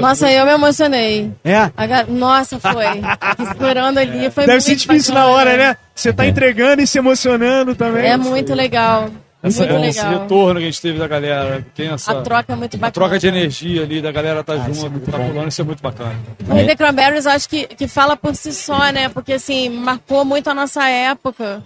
Nossa, 0.00 0.30
eu 0.30 0.46
me 0.46 0.52
emocionei. 0.52 1.32
É. 1.42 1.72
A 1.76 1.86
ga- 1.86 2.04
Nossa, 2.06 2.60
foi. 2.60 2.86
Aqui 3.02 3.44
segurando 3.46 3.98
ali, 3.98 4.30
foi 4.30 4.44
Deve 4.46 4.52
muito 4.52 4.62
ser 4.62 4.76
difícil 4.76 5.12
bacana. 5.12 5.32
na 5.32 5.34
hora, 5.36 5.56
né? 5.56 5.76
Você 5.92 6.12
tá 6.12 6.24
entregando 6.24 6.82
e 6.82 6.86
se 6.86 6.98
emocionando 6.98 7.74
também. 7.74 8.06
É 8.06 8.16
muito 8.16 8.54
legal. 8.54 9.10
Essa, 9.42 9.66
muito 9.66 9.84
esse 9.86 10.00
legal. 10.06 10.22
retorno 10.22 10.60
que 10.60 10.66
a 10.66 10.70
gente 10.70 10.80
teve 10.80 10.98
da 11.00 11.08
galera, 11.08 11.66
tem 11.74 11.88
essa 11.88 12.12
A 12.12 12.22
troca 12.22 12.52
é 12.52 12.56
muito 12.56 12.76
a 12.76 12.78
bacana. 12.78 12.92
troca 12.92 13.18
de 13.18 13.26
energia 13.26 13.82
ali, 13.82 14.00
da 14.00 14.10
galera 14.12 14.42
tá 14.44 14.56
junto, 14.56 15.00
tá 15.10 15.18
pulando, 15.18 15.48
isso 15.48 15.60
é 15.60 15.64
muito 15.64 15.82
bacana. 15.82 16.14
O 16.48 16.54
The 16.64 16.76
Cranberries 16.76 17.26
eu 17.26 17.32
acho 17.32 17.48
que, 17.48 17.66
que 17.66 17.86
fala 17.88 18.16
por 18.16 18.34
si 18.36 18.54
só, 18.54 18.90
né? 18.92 19.08
Porque 19.10 19.32
assim, 19.34 19.68
marcou 19.68 20.24
muito 20.24 20.48
a 20.48 20.54
nossa 20.54 20.88
época. 20.88 21.60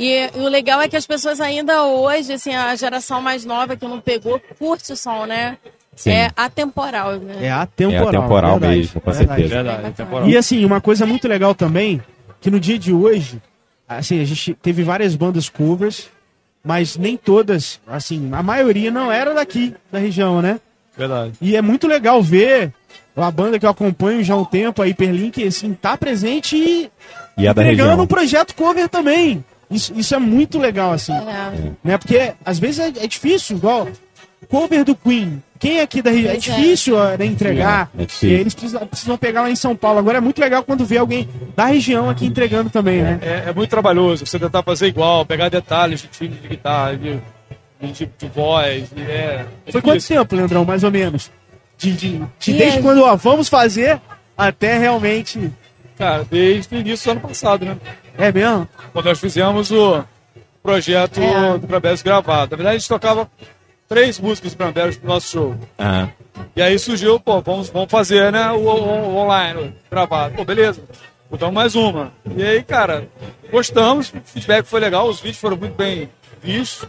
E, 0.00 0.30
e 0.34 0.40
o 0.40 0.48
legal 0.48 0.80
é 0.80 0.88
que 0.88 0.96
as 0.96 1.06
pessoas 1.06 1.42
ainda 1.42 1.84
hoje, 1.84 2.32
assim, 2.32 2.54
a 2.54 2.74
geração 2.74 3.20
mais 3.20 3.44
nova 3.44 3.76
que 3.76 3.86
não 3.86 4.00
pegou, 4.00 4.40
curte 4.58 4.94
o 4.94 4.96
som, 4.96 5.26
né? 5.26 5.58
Sim. 5.94 6.12
É 6.12 6.30
atemporal, 6.34 7.16
né? 7.18 7.44
É 7.44 7.50
atemporal. 7.50 8.04
É 8.04 8.08
atemporal 8.08 8.52
verdade, 8.52 8.76
mesmo, 8.78 9.00
com 9.02 9.10
verdade. 9.10 9.42
certeza. 9.42 9.62
Verdade, 9.62 9.94
temporal. 9.94 10.28
E 10.30 10.36
assim, 10.38 10.64
uma 10.64 10.80
coisa 10.80 11.04
muito 11.04 11.28
legal 11.28 11.54
também, 11.54 12.02
que 12.40 12.50
no 12.50 12.58
dia 12.58 12.78
de 12.78 12.94
hoje, 12.94 13.42
assim, 13.86 14.22
a 14.22 14.24
gente 14.24 14.54
teve 14.54 14.82
várias 14.82 15.14
bandas 15.14 15.50
covers, 15.50 16.08
mas 16.64 16.96
nem 16.96 17.14
todas, 17.18 17.78
assim, 17.86 18.30
a 18.32 18.42
maioria 18.42 18.90
não 18.90 19.12
era 19.12 19.34
daqui, 19.34 19.74
da 19.92 19.98
região, 19.98 20.40
né? 20.40 20.58
Verdade. 20.96 21.34
E 21.42 21.54
é 21.54 21.60
muito 21.60 21.86
legal 21.86 22.22
ver 22.22 22.72
a 23.14 23.30
banda 23.30 23.58
que 23.58 23.66
eu 23.66 23.70
acompanho 23.70 24.24
já 24.24 24.32
há 24.32 24.38
um 24.38 24.46
tempo, 24.46 24.80
a 24.80 24.86
Hyperlink, 24.86 25.46
assim, 25.46 25.74
tá 25.74 25.94
presente 25.94 26.56
e 26.56 26.90
E 27.36 27.46
é 27.46 27.50
entregando 27.50 28.02
um 28.02 28.06
projeto 28.06 28.54
cover 28.54 28.88
também. 28.88 29.44
Isso, 29.70 29.92
isso 29.96 30.14
é 30.14 30.18
muito 30.18 30.58
legal, 30.58 30.92
assim. 30.92 31.12
É. 31.12 31.72
Né? 31.84 31.98
Porque 31.98 32.32
às 32.44 32.58
vezes 32.58 32.80
é, 32.80 33.04
é 33.04 33.06
difícil, 33.06 33.56
igual 33.56 33.88
cover 34.48 34.84
do 34.84 34.94
Queen. 34.94 35.42
Quem 35.58 35.78
é 35.78 35.82
aqui 35.82 36.00
da 36.00 36.10
região? 36.10 36.32
É 36.32 36.36
é. 36.36 36.38
difícil 36.38 36.96
ó, 36.96 37.16
né, 37.16 37.26
entregar. 37.26 37.90
É 37.96 38.04
difícil. 38.04 38.28
e 38.30 38.34
aí 38.34 38.40
eles 38.40 38.54
precisam, 38.54 38.86
precisam 38.86 39.18
pegar 39.18 39.42
lá 39.42 39.50
em 39.50 39.56
São 39.56 39.76
Paulo. 39.76 39.98
Agora 39.98 40.18
é 40.18 40.20
muito 40.20 40.40
legal 40.40 40.62
quando 40.62 40.86
vê 40.86 40.96
alguém 40.96 41.28
da 41.54 41.66
região 41.66 42.08
aqui 42.08 42.24
entregando 42.26 42.70
também, 42.70 43.02
né? 43.02 43.18
É, 43.20 43.50
é 43.50 43.52
muito 43.52 43.68
trabalhoso 43.68 44.24
você 44.24 44.38
tentar 44.38 44.62
fazer 44.62 44.86
igual, 44.86 45.26
pegar 45.26 45.50
detalhes 45.50 46.00
de 46.00 46.08
timbre 46.08 46.38
de 46.38 46.48
guitarra, 46.48 46.96
de, 46.96 47.20
de, 47.80 48.10
de 48.18 48.28
voz. 48.34 48.90
e 48.96 49.00
É, 49.02 49.46
é 49.66 49.72
Foi 49.72 49.82
quanto 49.82 50.06
tempo, 50.06 50.34
Leandrão, 50.34 50.64
mais 50.64 50.82
ou 50.82 50.90
menos? 50.90 51.30
De, 51.76 51.92
de, 51.92 52.22
de 52.38 52.52
desde 52.54 52.78
é- 52.78 52.82
quando, 52.82 53.02
ó, 53.02 53.14
vamos 53.16 53.48
fazer 53.48 54.00
até 54.36 54.78
realmente. 54.78 55.52
Cara, 55.98 56.24
desde 56.30 56.74
o 56.74 56.78
início 56.78 57.04
do 57.04 57.18
ano 57.18 57.28
passado, 57.28 57.66
né? 57.66 57.76
É 58.18 58.32
mesmo? 58.32 58.68
Quando 58.92 59.06
nós 59.06 59.18
fizemos 59.20 59.70
o 59.70 60.04
projeto 60.62 61.20
É. 61.20 61.58
do 61.58 61.66
Cranberries 61.66 62.02
gravado. 62.02 62.50
Na 62.52 62.56
verdade, 62.56 62.76
a 62.76 62.78
gente 62.78 62.88
tocava 62.88 63.30
três 63.88 64.18
músicas 64.20 64.52
do 64.52 64.58
Cranberries 64.58 64.96
pro 64.96 65.08
nosso 65.08 65.28
show. 65.28 65.54
Ah, 65.78 66.08
E 66.56 66.62
aí 66.62 66.78
surgiu, 66.78 67.18
pô, 67.20 67.40
vamos, 67.40 67.68
vamos 67.70 67.90
fazer, 67.90 68.30
né, 68.32 68.50
o, 68.52 68.56
o- 68.58 69.08
o 69.10 69.16
online, 69.16 69.60
o 69.60 69.72
gravado. 69.90 70.34
Pô, 70.34 70.44
beleza. 70.44 70.82
Botamos 71.30 71.54
mais 71.54 71.74
uma. 71.74 72.12
E 72.36 72.42
aí, 72.42 72.62
cara, 72.62 73.08
gostamos, 73.52 74.08
o 74.10 74.20
feedback 74.24 74.64
foi 74.66 74.80
legal, 74.80 75.06
os 75.08 75.20
vídeos 75.20 75.38
foram 75.38 75.56
muito 75.56 75.74
bem 75.76 76.08
vistos. 76.42 76.88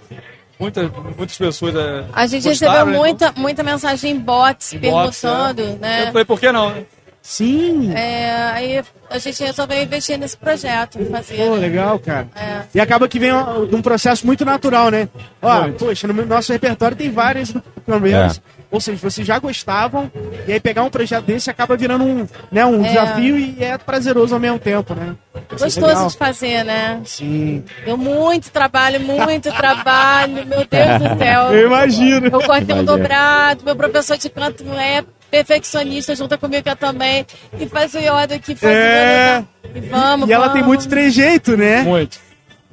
Muitas, 0.60 0.90
muitas 1.18 1.38
pessoas. 1.38 1.76
é, 1.76 2.06
A 2.14 2.28
gente 2.28 2.44
gostaram, 2.48 2.74
recebeu 2.74 2.86
né? 2.92 2.98
muita, 2.98 3.32
muita 3.36 3.64
mensagem 3.64 4.12
em 4.12 4.20
box 4.20 4.74
Inbox, 4.74 5.22
perguntando, 5.22 5.62
é. 5.62 5.76
né? 5.76 6.02
Eu 6.04 6.08
falei, 6.12 6.26
por 6.26 6.40
que 6.40 6.52
não? 6.52 6.74
Sim. 7.22 7.94
É, 7.94 8.32
aí 8.54 8.84
a 9.10 9.18
gente 9.20 9.44
resolveu 9.44 9.82
investir 9.82 10.18
nesse 10.18 10.36
projeto, 10.36 10.98
fazer. 11.06 11.38
Pô, 11.38 11.56
né? 11.56 11.62
legal, 11.62 12.00
cara. 12.00 12.28
É. 12.36 12.62
E 12.74 12.80
acaba 12.80 13.08
que 13.08 13.20
vem 13.20 13.32
de 13.70 13.76
um 13.76 13.82
processo 13.82 14.26
muito 14.26 14.44
natural, 14.44 14.90
né? 14.90 15.08
Ó, 15.42 15.62
Muito. 15.62 15.86
poxa, 15.86 16.08
no 16.08 16.26
nosso 16.26 16.52
repertório 16.52 16.98
tem 16.98 17.12
várias 17.12 17.52
do 17.52 17.62
Cranberries. 17.86 18.42
Ou 18.72 18.80
seja, 18.80 18.98
vocês 19.02 19.28
já 19.28 19.38
gostavam, 19.38 20.10
e 20.48 20.54
aí 20.54 20.60
pegar 20.60 20.84
um 20.84 20.90
projeto 20.90 21.26
desse 21.26 21.50
acaba 21.50 21.76
virando 21.76 22.06
um, 22.06 22.26
né, 22.50 22.66
um 22.66 22.84
É. 22.86 22.88
desafio 22.88 23.38
e 23.38 23.58
é 23.62 23.78
prazeroso 23.78 24.34
ao 24.34 24.40
mesmo 24.40 24.58
tempo, 24.60 24.96
né? 24.96 25.14
É 25.36 25.38
legal. 25.40 25.60
Gostoso 25.60 26.08
de 26.08 26.18
fazer, 26.18 26.64
né? 26.64 27.02
Sim. 27.04 27.66
Deu 27.84 27.98
muito 27.98 28.50
trabalho, 28.50 29.02
muito 29.02 29.52
trabalho, 29.52 30.46
meu 30.48 30.66
Deus 30.66 31.00
do 31.02 31.18
céu. 31.22 31.54
Eu 31.54 31.68
imagino. 31.68 32.28
Eu 32.28 32.42
cortei 32.44 32.74
um 32.74 32.86
dobrado, 32.86 33.66
meu 33.66 33.76
professor 33.76 34.18
de 34.18 34.30
canto 34.30 34.64
é 34.80 35.04
perfeccionista, 35.32 36.14
junta 36.16 36.38
comigo 36.38 36.62
que 36.64 36.76
também. 36.76 37.26
E 37.60 37.66
faz 37.68 37.94
o 37.94 38.00
iodo 38.00 38.34
aqui, 38.34 38.54
faz 38.56 38.76
É. 38.76 39.44
o. 39.74 39.78
E 39.78 39.82
vamos, 39.82 40.30
E 40.30 40.34
ela 40.34 40.48
vamos. 40.48 40.60
tem 40.60 40.68
muito 40.68 40.88
trejeito, 40.90 41.56
né? 41.58 41.82
Muito. 41.82 42.20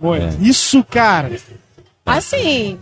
Muito. 0.01 0.37
Isso, 0.43 0.85
cara. 0.85 1.31
Assim, 2.05 2.79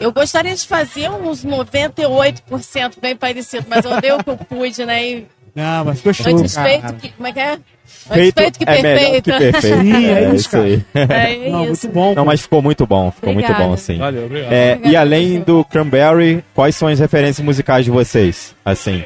eu 0.00 0.12
gostaria 0.12 0.54
de 0.54 0.66
fazer 0.66 1.10
uns 1.10 1.44
98% 1.44 3.00
bem 3.00 3.14
parecido, 3.16 3.66
mas 3.68 3.84
eu 3.84 4.00
dei 4.00 4.12
o 4.12 4.22
que 4.22 4.30
eu 4.30 4.36
pude, 4.36 4.84
né? 4.84 5.04
E 5.06 5.26
Não, 5.54 5.84
mas 5.84 5.98
ficou 5.98 6.12
show, 6.14 6.36
antes 6.38 6.54
cara. 6.54 6.92
que... 6.94 7.10
Como 7.10 7.26
é 7.28 7.32
que 7.32 7.40
é? 7.40 7.58
feito 7.86 8.10
Antes 8.10 8.32
feito 8.34 8.58
que 8.58 8.64
é 8.64 8.82
melhor 8.82 8.98
perfeito. 9.00 9.24
que 9.24 9.38
perfeito. 9.38 9.80
Sim, 9.82 10.06
é 10.06 10.34
isso, 10.34 10.56
aí. 10.56 10.84
É 10.94 11.50
Não, 11.50 11.64
isso. 11.72 11.86
muito 11.86 11.94
bom. 11.94 12.14
Não, 12.14 12.24
mas 12.24 12.40
ficou 12.40 12.62
muito 12.62 12.86
bom, 12.86 13.10
ficou 13.10 13.34
muito 13.34 13.52
bom, 13.54 13.76
sim. 13.76 13.98
Valeu, 13.98 14.24
obrigado. 14.26 14.52
É, 14.52 14.72
Obrigada 14.74 14.88
e 14.92 14.96
além 14.96 15.40
do 15.40 15.64
Cranberry, 15.64 16.42
quais 16.54 16.74
são 16.76 16.88
as 16.88 16.98
referências 16.98 17.44
musicais 17.44 17.84
de 17.84 17.90
vocês? 17.90 18.54
Assim, 18.64 19.04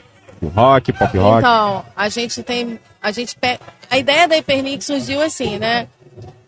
rock, 0.49 0.93
pop 0.93 1.17
rock? 1.19 1.39
Então, 1.39 1.85
a 1.97 2.09
gente 2.09 2.43
tem. 2.43 2.79
A 3.03 3.11
gente 3.11 3.37
pe... 3.37 3.59
A 3.91 3.99
ideia 3.99 4.27
da 4.27 4.35
Hyperlink 4.37 4.83
surgiu 4.83 5.21
assim, 5.21 5.59
né? 5.59 5.87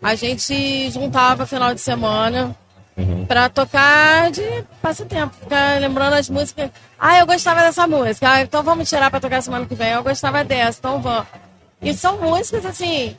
A 0.01 0.15
gente 0.15 0.89
juntava 0.91 1.45
final 1.45 1.73
de 1.73 1.81
semana 1.81 2.55
pra 3.27 3.47
tocar 3.49 4.31
de 4.31 4.63
passatempo, 4.81 5.35
ficar 5.35 5.79
lembrando 5.79 6.13
as 6.13 6.29
músicas. 6.29 6.71
Ah, 6.97 7.19
eu 7.19 7.27
gostava 7.27 7.61
dessa 7.61 7.87
música. 7.87 8.29
Ah, 8.29 8.41
então 8.41 8.63
vamos 8.63 8.89
tirar 8.89 9.11
pra 9.11 9.19
tocar 9.19 9.41
semana 9.41 9.65
que 9.65 9.75
vem. 9.75 9.91
Eu 9.91 10.03
gostava 10.03 10.43
dessa, 10.43 10.79
então 10.79 11.01
vamos. 11.01 11.27
E 11.81 11.93
são 11.93 12.17
músicas 12.19 12.65
assim 12.65 13.15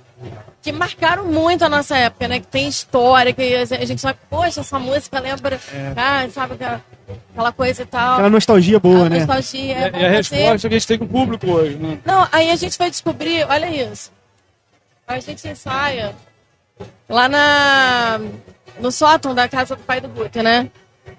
que 0.61 0.73
marcaram 0.73 1.25
muito 1.25 1.65
a 1.65 1.69
nossa 1.69 1.97
época, 1.97 2.27
né? 2.29 2.41
Que 2.41 2.47
tem 2.47 2.69
história, 2.69 3.33
que 3.33 3.55
a 3.55 3.85
gente 3.85 4.01
sabe, 4.01 4.19
poxa, 4.29 4.61
essa 4.61 4.79
música 4.79 5.19
lembra, 5.21 5.61
ah, 5.97 6.27
sabe 6.31 6.55
aquela, 6.55 6.85
aquela 7.33 7.53
coisa 7.53 7.83
e 7.83 7.87
tal. 7.87 8.15
Aquela 8.15 8.31
nostalgia 8.31 8.79
boa, 8.81 9.07
a 9.07 9.09
né? 9.09 9.19
nostalgia. 9.19 9.75
é 9.75 9.79
E, 9.79 9.83
e 9.83 9.87
a 9.87 9.91
fazer. 9.91 10.09
resposta 10.09 10.69
que 10.69 10.75
a 10.75 10.79
gente 10.79 10.87
tem 10.89 10.99
com 10.99 11.05
o 11.05 11.09
público 11.09 11.47
hoje, 11.51 11.77
né? 11.77 11.99
Não, 12.05 12.27
aí 12.33 12.51
a 12.51 12.57
gente 12.57 12.77
vai 12.77 12.91
descobrir, 12.91 13.47
olha 13.49 13.71
isso. 13.71 14.11
A 15.07 15.19
gente 15.21 15.47
ensaia 15.49 16.15
lá 17.09 17.29
na, 17.29 18.21
no 18.79 18.91
sótão 18.93 19.35
da 19.35 19.49
casa 19.49 19.75
do 19.75 19.83
pai 19.83 20.01
do 20.01 20.09
Guter, 20.09 20.43
né? 20.43 20.69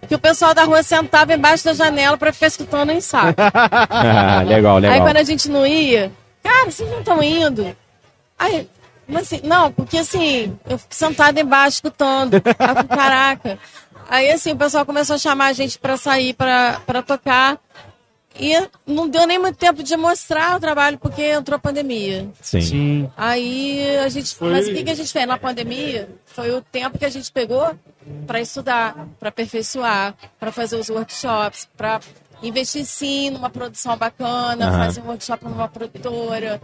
Que 0.07 0.13
o 0.15 0.19
pessoal 0.19 0.53
da 0.53 0.63
rua 0.63 0.83
sentava 0.83 1.33
embaixo 1.33 1.65
da 1.65 1.73
janela 1.73 2.17
pra 2.17 2.31
ficar 2.31 2.47
escutando 2.47 2.89
o 2.89 2.93
ensaio. 2.93 3.33
Ah, 3.89 4.43
legal, 4.45 4.77
Aí 4.77 4.81
legal. 4.83 5.01
quando 5.01 5.17
a 5.17 5.23
gente 5.23 5.49
não 5.49 5.65
ia, 5.65 6.11
cara, 6.43 6.69
vocês 6.69 6.89
não 6.89 6.99
estão 6.99 7.23
indo. 7.23 7.75
Aí, 8.37 8.69
mas 9.09 9.23
assim, 9.23 9.41
não, 9.43 9.71
porque 9.71 9.97
assim, 9.97 10.57
eu 10.69 10.77
fico 10.77 10.93
sentada 10.93 11.41
embaixo 11.41 11.77
escutando. 11.77 12.35
Aí 12.35 12.69
eu 12.69 12.75
fico, 12.75 12.87
caraca. 12.87 13.59
Aí 14.07 14.31
assim, 14.31 14.51
o 14.51 14.57
pessoal 14.57 14.85
começou 14.85 15.15
a 15.15 15.19
chamar 15.19 15.47
a 15.47 15.53
gente 15.53 15.77
pra 15.79 15.97
sair 15.97 16.33
pra, 16.33 16.79
pra 16.85 17.01
tocar. 17.01 17.59
E 18.39 18.53
não 18.87 19.09
deu 19.09 19.27
nem 19.27 19.37
muito 19.37 19.57
tempo 19.57 19.83
de 19.83 19.97
mostrar 19.97 20.55
o 20.55 20.59
trabalho, 20.59 20.97
porque 20.97 21.23
entrou 21.23 21.57
a 21.57 21.59
pandemia. 21.59 22.29
Sim. 22.41 22.61
Sim. 22.61 23.11
Aí 23.17 23.97
a 23.97 24.07
gente. 24.07 24.35
Mas 24.39 24.67
o 24.67 24.73
que, 24.73 24.83
que 24.83 24.91
a 24.91 24.95
gente 24.95 25.11
fez 25.11 25.27
na 25.27 25.37
pandemia? 25.37 26.09
Foi 26.25 26.51
o 26.51 26.61
tempo 26.61 26.97
que 26.97 27.05
a 27.05 27.09
gente 27.09 27.29
pegou 27.31 27.75
para 28.25 28.39
estudar, 28.39 29.07
para 29.19 29.29
aperfeiçoar, 29.29 30.15
para 30.39 30.51
fazer 30.51 30.77
os 30.77 30.89
workshops, 30.89 31.67
para 31.75 31.99
investir 32.41 32.85
sim 32.85 33.29
numa 33.29 33.49
produção 33.49 33.95
bacana, 33.97 34.67
Aham. 34.67 34.77
fazer 34.85 35.01
um 35.01 35.07
workshop 35.07 35.43
numa 35.45 35.67
produtora, 35.67 36.61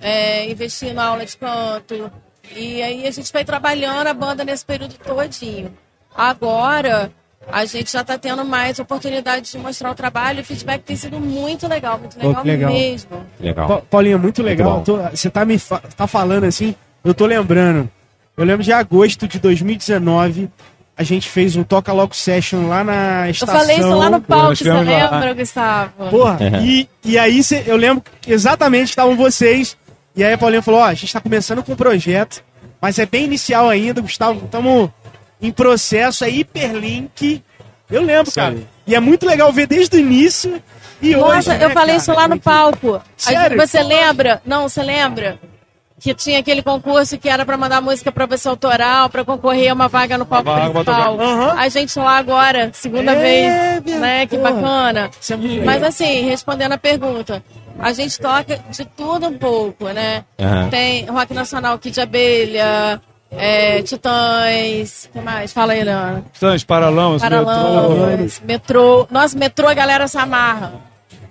é, 0.00 0.50
investir 0.50 0.92
na 0.94 1.04
aula 1.06 1.24
de 1.24 1.36
canto. 1.36 2.10
E 2.54 2.82
aí 2.82 3.06
a 3.06 3.10
gente 3.10 3.30
foi 3.32 3.44
trabalhando 3.44 4.06
a 4.06 4.14
banda 4.14 4.44
nesse 4.44 4.64
período 4.64 4.94
todinho. 4.98 5.72
Agora 6.14 7.10
a 7.50 7.64
gente 7.64 7.92
já 7.92 8.00
está 8.00 8.16
tendo 8.16 8.44
mais 8.44 8.78
oportunidade 8.78 9.50
de 9.50 9.58
mostrar 9.58 9.90
o 9.90 9.94
trabalho 9.94 10.38
e 10.38 10.42
o 10.42 10.44
feedback 10.44 10.82
tem 10.82 10.96
sido 10.96 11.18
muito 11.20 11.66
legal, 11.68 11.98
muito 11.98 12.16
Pô, 12.18 12.26
legal, 12.28 12.42
que 12.42 12.48
legal. 12.48 12.72
mesmo. 12.72 13.26
Legal. 13.40 13.68
Pa- 13.68 13.82
Paulinha, 13.82 14.16
muito 14.18 14.42
legal. 14.42 14.82
Tô- 14.82 14.96
você 14.98 15.28
tá 15.28 15.44
me 15.44 15.58
fa- 15.58 15.82
tá 15.96 16.06
falando 16.06 16.44
assim, 16.44 16.74
eu 17.02 17.14
tô 17.14 17.26
lembrando. 17.26 17.90
Eu 18.36 18.44
lembro 18.44 18.62
de 18.64 18.72
agosto 18.72 19.28
de 19.28 19.38
2019, 19.38 20.50
a 20.96 21.02
gente 21.02 21.28
fez 21.28 21.56
o 21.56 21.64
Toca 21.64 21.92
Logo 21.92 22.14
Session 22.14 22.68
lá 22.68 22.84
na 22.84 23.26
Eu 23.26 23.30
estação. 23.32 23.56
falei 23.58 23.76
isso 23.78 23.88
lá 23.94 24.10
no 24.10 24.20
palco, 24.20 24.54
você 24.56 24.72
lá. 24.72 24.80
lembra, 24.80 25.34
Gustavo? 25.34 25.92
Porra, 26.10 26.38
e, 26.62 26.88
e 27.04 27.18
aí 27.18 27.42
cê- 27.42 27.64
eu 27.66 27.76
lembro 27.76 28.02
que 28.20 28.32
exatamente 28.32 28.90
estavam 28.90 29.16
vocês. 29.16 29.76
E 30.16 30.22
aí 30.22 30.32
a 30.32 30.38
Paulinha 30.38 30.62
falou: 30.62 30.80
Ó, 30.80 30.84
a 30.84 30.94
gente 30.94 31.12
tá 31.12 31.20
começando 31.20 31.62
com 31.64 31.72
o 31.72 31.76
projeto, 31.76 32.42
mas 32.80 32.98
é 32.98 33.06
bem 33.06 33.24
inicial 33.24 33.68
ainda, 33.68 34.00
Gustavo. 34.00 34.44
Estamos 34.44 34.90
em 35.42 35.50
processo, 35.50 36.24
é 36.24 36.30
hiperlink. 36.30 37.42
Eu 37.90 38.02
lembro, 38.02 38.30
cara. 38.32 38.56
E 38.86 38.94
é 38.94 39.00
muito 39.00 39.26
legal 39.26 39.52
ver 39.52 39.66
desde 39.66 39.96
o 39.96 39.98
início 39.98 40.62
e 41.02 41.16
hoje. 41.16 41.34
Nossa, 41.36 41.54
né, 41.58 41.64
eu 41.64 41.70
falei 41.70 41.86
cara? 41.96 41.98
isso 41.98 42.12
lá 42.12 42.28
no 42.28 42.38
palco. 42.38 43.00
Sério? 43.16 43.56
Você 43.58 43.82
lembra? 43.82 44.40
Não, 44.46 44.68
você 44.68 44.82
lembra? 44.82 45.38
Que 46.04 46.12
tinha 46.12 46.38
aquele 46.40 46.62
concurso 46.62 47.16
que 47.16 47.30
era 47.30 47.46
pra 47.46 47.56
mandar 47.56 47.80
música 47.80 48.12
pra 48.12 48.26
você 48.26 48.46
autoral, 48.46 49.08
pra 49.08 49.24
concorrer 49.24 49.70
a 49.70 49.74
uma 49.74 49.88
vaga 49.88 50.18
no 50.18 50.26
palco 50.26 50.44
vaga 50.50 50.70
principal. 50.70 51.16
tocar. 51.16 51.58
A 51.58 51.68
gente 51.70 51.98
lá 51.98 52.18
agora, 52.18 52.68
segunda 52.74 53.12
É, 53.12 53.80
vez, 53.80 53.98
né? 53.98 54.26
Que 54.26 54.36
porra. 54.36 54.52
bacana. 54.52 55.10
Isso 55.18 55.32
é 55.32 55.36
Mas 55.64 55.82
assim, 55.82 56.20
respondendo 56.28 56.72
a 56.72 56.76
pergunta, 56.78 57.42
a 57.78 57.90
gente 57.94 58.20
toca 58.20 58.60
de 58.70 58.84
tudo 58.84 59.28
um 59.28 59.38
pouco, 59.38 59.88
né? 59.88 60.24
Aham. 60.38 60.68
Tem 60.68 61.06
rock 61.06 61.32
nacional, 61.32 61.78
Kid 61.78 61.98
Abelha, 61.98 63.00
é, 63.30 63.80
Titãs, 63.80 65.06
o 65.06 65.12
que 65.18 65.20
mais? 65.24 65.54
Fala 65.54 65.72
aí, 65.72 65.82
Leandro. 65.82 66.26
Titãs, 66.34 66.62
Paralamas, 66.64 67.22
Metrô. 67.22 67.44
Paralamas, 67.46 68.42
metrô. 68.44 69.06
Nossa, 69.10 69.38
metrô 69.38 69.68
a 69.68 69.74
galera 69.74 70.06
se 70.06 70.18
amarra. 70.18 70.74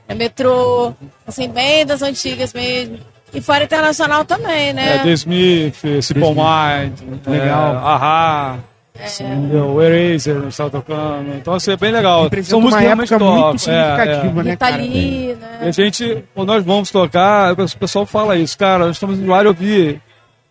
É 0.08 0.16
metrô, 0.16 0.94
assim, 1.28 1.48
bem 1.48 1.86
das 1.86 2.02
antigas 2.02 2.52
mesmo. 2.54 2.98
E 3.34 3.42
fora 3.42 3.64
internacional 3.64 4.24
também, 4.26 4.74
né? 4.74 4.98
É, 4.98 5.00
The 5.00 5.12
Smith, 5.14 5.76
Simple 6.02 6.24
Mind, 6.30 6.94
Legal. 7.26 7.74
É, 7.74 7.78
Ahá, 7.78 8.58
É. 8.96 9.58
o 9.58 9.82
Eraser, 9.82 10.36
não 10.36 10.50
está 10.50 10.70
tocando. 10.70 11.34
Então, 11.36 11.56
assim, 11.56 11.72
é 11.72 11.76
bem 11.78 11.92
legal. 11.92 12.24
Representa 12.24 12.58
uma 12.58 12.80
realmente 12.80 13.14
época 13.14 13.30
muito 13.32 13.44
top. 13.44 13.60
significativa, 13.62 14.44
né, 14.44 14.56
cara? 14.56 14.72
Itali, 14.74 15.34
né? 15.42 15.60
E 15.64 15.68
a 15.68 15.72
gente, 15.72 16.24
quando 16.36 16.48
nós 16.50 16.64
vamos 16.64 16.92
tocar, 16.92 17.54
o 17.54 17.78
pessoal 17.80 18.06
fala 18.06 18.36
isso, 18.38 18.56
cara, 18.58 18.86
nós 18.86 18.96
estamos 18.98 19.18
no 19.18 19.34
ar 19.34 19.48
ouvir 19.48 20.00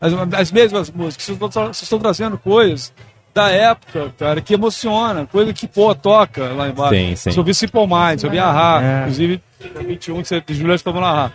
as, 0.00 0.12
as 0.36 0.50
mesmas 0.50 0.90
músicas, 0.90 1.24
vocês 1.24 1.36
estão, 1.40 1.48
vocês 1.66 1.82
estão 1.82 1.98
trazendo 2.00 2.36
coisas 2.36 2.92
da 3.32 3.48
época, 3.48 4.12
cara, 4.18 4.40
que 4.40 4.52
emociona, 4.54 5.24
coisa 5.30 5.52
que, 5.54 5.66
pô, 5.68 5.94
toca 5.94 6.48
lá 6.52 6.68
embaixo. 6.68 6.94
Sim, 6.94 7.16
sim. 7.16 7.30
Se 7.30 7.38
eu 7.38 7.42
ouvir 7.42 7.54
Simple 7.54 7.86
Mind, 7.86 8.18
se 8.18 8.26
eu 8.26 8.28
ouvir 8.28 8.40
Ahá, 8.40 8.82
É. 8.82 9.00
inclusive, 9.02 9.40
dia 9.60 9.82
21, 9.86 10.20
que 10.20 10.28
você 10.28 10.40
de 10.40 10.54
julho, 10.54 10.74
estamos 10.74 11.00
na 11.00 11.06
Ahá. 11.08 11.32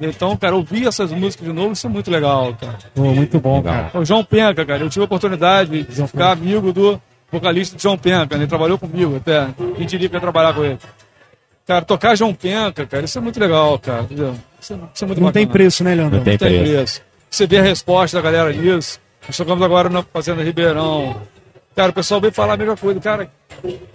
Então, 0.00 0.36
cara, 0.36 0.54
ouvir 0.54 0.86
essas 0.86 1.10
músicas 1.10 1.46
de 1.46 1.52
novo, 1.52 1.72
isso 1.72 1.86
é 1.86 1.90
muito 1.90 2.10
legal, 2.10 2.54
cara. 2.60 2.78
Pô, 2.94 3.02
muito 3.02 3.40
bom, 3.40 3.56
Legal. 3.56 3.74
cara. 3.90 3.98
O 4.00 4.04
João 4.04 4.22
Penca, 4.24 4.64
cara, 4.64 4.82
eu 4.82 4.88
tive 4.88 5.02
a 5.02 5.04
oportunidade 5.06 5.82
de 5.82 6.06
ficar 6.06 6.32
amigo 6.32 6.72
do 6.72 7.00
vocalista 7.32 7.76
de 7.76 7.82
João 7.82 7.98
Penca, 7.98 8.36
né? 8.36 8.42
ele 8.42 8.46
trabalhou 8.46 8.78
comigo 8.78 9.16
até, 9.16 9.48
quem 9.76 9.86
diria 9.86 10.08
que 10.08 10.14
ia 10.14 10.20
trabalhar 10.20 10.54
com 10.54 10.64
ele. 10.64 10.78
Cara, 11.66 11.84
tocar 11.84 12.14
João 12.16 12.32
Penca, 12.32 12.86
cara, 12.86 13.04
isso 13.04 13.18
é 13.18 13.20
muito 13.20 13.38
legal, 13.40 13.78
cara, 13.78 14.02
entendeu? 14.02 14.34
Isso 14.60 14.72
é, 14.72 14.76
isso 14.94 15.04
é 15.04 15.06
muito 15.06 15.20
Não 15.20 15.32
tem 15.32 15.44
bacana. 15.44 15.52
preço, 15.52 15.84
né, 15.84 15.94
Leandro? 15.94 16.16
Não 16.18 16.24
tem 16.24 16.32
Não 16.34 16.38
tem 16.38 16.48
preço. 16.48 16.72
preço. 16.74 17.02
Você 17.28 17.46
vê 17.46 17.58
a 17.58 17.62
resposta 17.62 18.16
da 18.16 18.22
galera 18.22 18.52
nisso. 18.52 19.00
Nós 19.26 19.36
tocamos 19.36 19.62
agora 19.62 19.88
na 19.90 20.02
Fazenda 20.02 20.42
Ribeirão. 20.42 21.16
Cara, 21.78 21.90
o 21.90 21.94
pessoal 21.94 22.20
veio 22.20 22.32
falar 22.32 22.54
a 22.54 22.56
mesma 22.56 22.76
coisa. 22.76 22.98
Cara, 22.98 23.30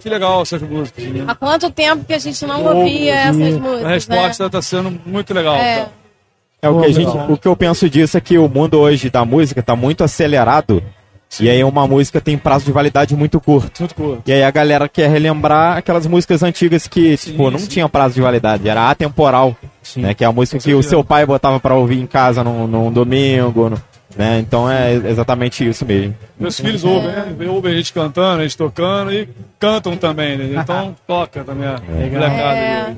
que 0.00 0.08
legal 0.08 0.40
essas 0.40 0.62
músicas. 0.62 1.04
Né? 1.04 1.22
Há 1.28 1.34
quanto 1.34 1.70
tempo 1.70 2.02
que 2.02 2.14
a 2.14 2.18
gente 2.18 2.46
não 2.46 2.64
ouvia 2.64 3.14
essas 3.14 3.36
músicas, 3.58 3.84
A 3.84 3.88
resposta 3.90 4.42
né? 4.44 4.46
está 4.46 4.62
sendo 4.62 4.98
muito 5.04 5.34
legal. 5.34 5.54
É. 5.54 5.74
cara. 5.76 5.92
É 6.62 6.68
o 6.70 6.80
que, 6.80 6.86
a 6.86 6.90
gente, 6.92 7.10
o 7.30 7.36
que 7.36 7.46
eu 7.46 7.54
penso 7.54 7.90
disso 7.90 8.16
é 8.16 8.22
que 8.22 8.38
o 8.38 8.48
mundo 8.48 8.78
hoje 8.78 9.10
da 9.10 9.22
música 9.22 9.62
tá 9.62 9.76
muito 9.76 10.02
acelerado. 10.02 10.82
E 11.38 11.50
aí 11.50 11.62
uma 11.62 11.86
música 11.86 12.22
tem 12.22 12.38
prazo 12.38 12.64
de 12.64 12.72
validade 12.72 13.14
muito 13.14 13.38
curto. 13.38 13.80
Muito 13.80 13.94
curto. 13.94 14.22
E 14.24 14.32
aí 14.32 14.42
a 14.42 14.50
galera 14.50 14.88
quer 14.88 15.10
relembrar 15.10 15.76
aquelas 15.76 16.06
músicas 16.06 16.42
antigas 16.42 16.88
que, 16.88 17.18
tipo, 17.18 17.50
não 17.50 17.58
tinham 17.58 17.90
prazo 17.90 18.14
de 18.14 18.22
validade, 18.22 18.66
era 18.66 18.88
atemporal. 18.88 19.54
Né? 19.94 20.14
Que 20.14 20.24
é 20.24 20.26
a 20.26 20.32
música 20.32 20.58
que 20.58 20.72
o 20.72 20.82
seu 20.82 21.04
pai 21.04 21.26
botava 21.26 21.60
pra 21.60 21.74
ouvir 21.74 22.00
em 22.00 22.06
casa 22.06 22.42
num, 22.42 22.66
num 22.66 22.90
domingo. 22.90 23.68
no- 23.68 23.93
né? 24.16 24.38
Então 24.38 24.70
é 24.70 24.94
exatamente 24.94 25.66
isso 25.68 25.84
mesmo. 25.84 26.16
Meus 26.38 26.58
filhos 26.58 26.84
ouvem, 26.84 27.10
né? 27.10 27.36
Ouvem 27.48 27.72
a 27.72 27.76
gente 27.76 27.92
cantando, 27.92 28.40
a 28.40 28.42
gente 28.42 28.56
tocando 28.56 29.12
e 29.12 29.28
cantam 29.58 29.96
também, 29.96 30.36
né? 30.36 30.60
Então 30.60 30.94
toca 31.06 31.44
também 31.44 31.68
a 31.68 31.80
molecada. 31.80 32.56
É. 32.56 32.96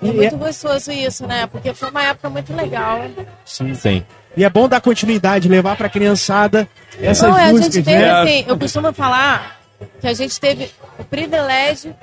É 0.00 0.12
muito 0.12 0.36
gostoso 0.36 0.92
isso, 0.92 1.26
né? 1.26 1.46
Porque 1.48 1.74
foi 1.74 1.90
uma 1.90 2.04
época 2.04 2.30
muito 2.30 2.54
legal. 2.54 3.04
Sim. 3.44 4.04
E 4.36 4.44
é 4.44 4.48
bom 4.48 4.68
dar 4.68 4.80
continuidade, 4.80 5.48
levar 5.48 5.76
pra 5.76 5.88
criançada 5.88 6.68
essas 7.00 7.28
Não, 7.28 7.36
é, 7.36 7.46
a 7.46 7.48
músicas, 7.48 7.74
gente 7.74 7.84
teve, 7.84 7.98
né? 7.98 8.10
assim, 8.12 8.44
eu 8.46 8.56
costumo 8.56 8.92
falar 8.92 9.58
que 10.00 10.06
a 10.06 10.14
gente 10.14 10.38
teve 10.38 10.70
o 10.98 11.04
privilégio 11.04 11.94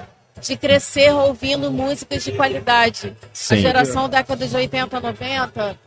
de 0.42 0.58
crescer 0.58 1.14
ouvindo 1.14 1.72
músicas 1.72 2.24
de 2.24 2.34
qualidade. 2.34 3.14
Sim. 3.32 3.56
A 3.56 3.58
geração 3.60 4.10
década 4.10 4.46
de 4.46 4.56
80, 4.56 5.00
90 5.00 5.78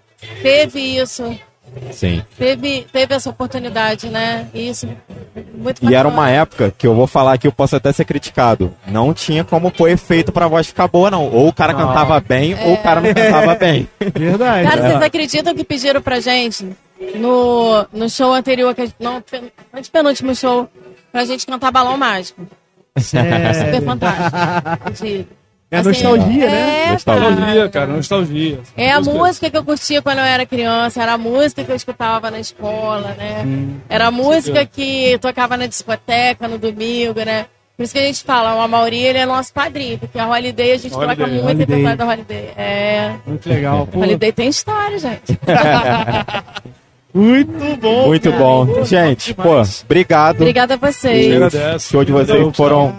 teve 0.42 0.80
isso, 0.80 1.38
Sim. 1.92 2.22
teve, 2.36 2.86
teve 2.92 3.14
essa 3.14 3.30
oportunidade, 3.30 4.08
né? 4.08 4.46
E 4.54 4.68
Isso, 4.68 4.88
muito 5.54 5.88
E 5.88 5.94
era 5.94 6.06
uma 6.08 6.28
época 6.30 6.72
que 6.76 6.86
eu 6.86 6.94
vou 6.94 7.06
falar 7.06 7.38
que 7.38 7.46
eu 7.46 7.52
posso 7.52 7.76
até 7.76 7.92
ser 7.92 8.04
criticado. 8.04 8.74
Não 8.86 9.12
tinha 9.14 9.44
como 9.44 9.70
pôr 9.70 9.88
efeito 9.88 10.32
pra 10.32 10.46
voz 10.48 10.66
ficar 10.66 10.88
boa, 10.88 11.10
não. 11.10 11.26
Ou 11.32 11.48
o 11.48 11.52
cara 11.52 11.74
cantava 11.74 12.20
bem, 12.20 12.54
ou 12.64 12.74
o 12.74 12.82
cara 12.82 13.00
não 13.00 13.12
cantava 13.14 13.54
bem. 13.54 13.88
Verdade. 14.14 14.68
Cara, 14.68 14.82
vocês 14.88 15.02
acreditam 15.02 15.54
que 15.54 15.64
pediram 15.64 16.02
pra 16.02 16.20
gente 16.20 16.68
no, 17.16 17.86
no 17.92 18.08
show 18.10 18.32
anterior, 18.32 18.74
que 18.74 18.80
a 18.82 18.86
gente, 18.86 18.96
não, 18.98 19.20
pen- 19.20 19.52
antepenúltimo 19.72 20.34
show, 20.34 20.68
pra 21.12 21.24
gente 21.24 21.46
cantar 21.46 21.70
Balão 21.70 21.96
Mágico? 21.96 22.42
Super 22.98 23.82
fantástico. 23.84 24.36
É 25.70 25.82
nostalgia, 25.82 26.46
né? 26.46 26.84
É, 26.86 26.92
Nostalgia, 26.92 27.68
cara, 27.68 27.86
nostalgia. 27.88 28.58
É 28.74 28.90
a 28.90 29.00
música 29.02 29.50
que 29.50 29.56
eu 29.56 29.62
curtia 29.64 30.00
quando 30.00 30.18
eu 30.18 30.24
era 30.24 30.46
criança, 30.46 31.02
era 31.02 31.12
a 31.12 31.18
música 31.18 31.62
que 31.62 31.70
eu 31.70 31.76
escutava 31.76 32.30
na 32.30 32.40
escola, 32.40 33.14
né? 33.18 33.44
Era 33.88 34.06
a 34.06 34.10
música 34.10 34.64
que 34.64 35.18
tocava 35.20 35.58
na 35.58 35.66
discoteca 35.66 36.48
no 36.48 36.56
domingo, 36.58 37.20
né? 37.22 37.46
Por 37.76 37.82
isso 37.84 37.92
que 37.92 37.98
a 38.00 38.06
gente 38.06 38.24
fala, 38.24 38.56
o 38.56 38.60
Amaury, 38.60 38.96
ele 38.98 39.18
é 39.18 39.26
nosso 39.26 39.52
padrinho, 39.52 39.98
porque 39.98 40.18
a 40.18 40.26
Holiday, 40.26 40.72
a 40.72 40.76
gente 40.78 40.94
Holiday. 40.94 41.16
toca 41.16 41.28
muito 41.30 41.44
Holiday. 41.44 41.66
repertório 41.66 41.96
da 41.98 42.06
Holiday. 42.06 42.50
É, 42.56 43.12
Muito 43.26 43.48
legal. 43.48 43.86
Pô, 43.86 44.00
Holiday 44.00 44.32
tem 44.32 44.48
história, 44.48 44.98
gente. 44.98 45.38
muito 47.14 47.76
bom. 47.80 48.06
Muito 48.06 48.30
cara. 48.30 48.42
bom. 48.42 48.84
Gente, 48.84 49.34
pô, 49.34 49.62
obrigado. 49.84 50.36
Obrigada 50.36 50.74
a 50.74 50.76
vocês. 50.76 51.34
Agradece. 51.34 51.90
Show 51.90 52.04
de 52.04 52.12
vocês 52.12 52.56
foram. 52.56 52.94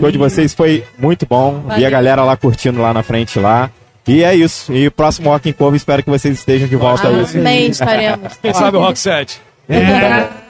Show 0.00 0.10
de 0.10 0.18
vocês 0.18 0.54
foi 0.54 0.84
muito 0.98 1.26
bom. 1.26 1.60
Vi 1.60 1.70
a 1.70 1.74
Valeu. 1.74 1.90
galera 1.90 2.24
lá 2.24 2.36
curtindo 2.36 2.80
lá 2.80 2.92
na 2.92 3.02
frente 3.02 3.38
lá. 3.38 3.70
E 4.06 4.22
é 4.22 4.34
isso. 4.34 4.72
E 4.72 4.86
o 4.86 4.90
próximo 4.90 5.30
Rock 5.30 5.48
in 5.48 5.52
Cover, 5.52 5.76
espero 5.76 6.02
que 6.02 6.10
vocês 6.10 6.38
estejam 6.38 6.68
de 6.68 6.76
volta 6.76 7.08
aí. 7.08 7.24
Amém, 7.34 7.66
estaremos. 7.68 8.34
Quem 8.40 8.52
sabe 8.52 8.76
o 8.76 8.80
Rock 8.80 8.98
7? 8.98 9.40
É 9.66 9.78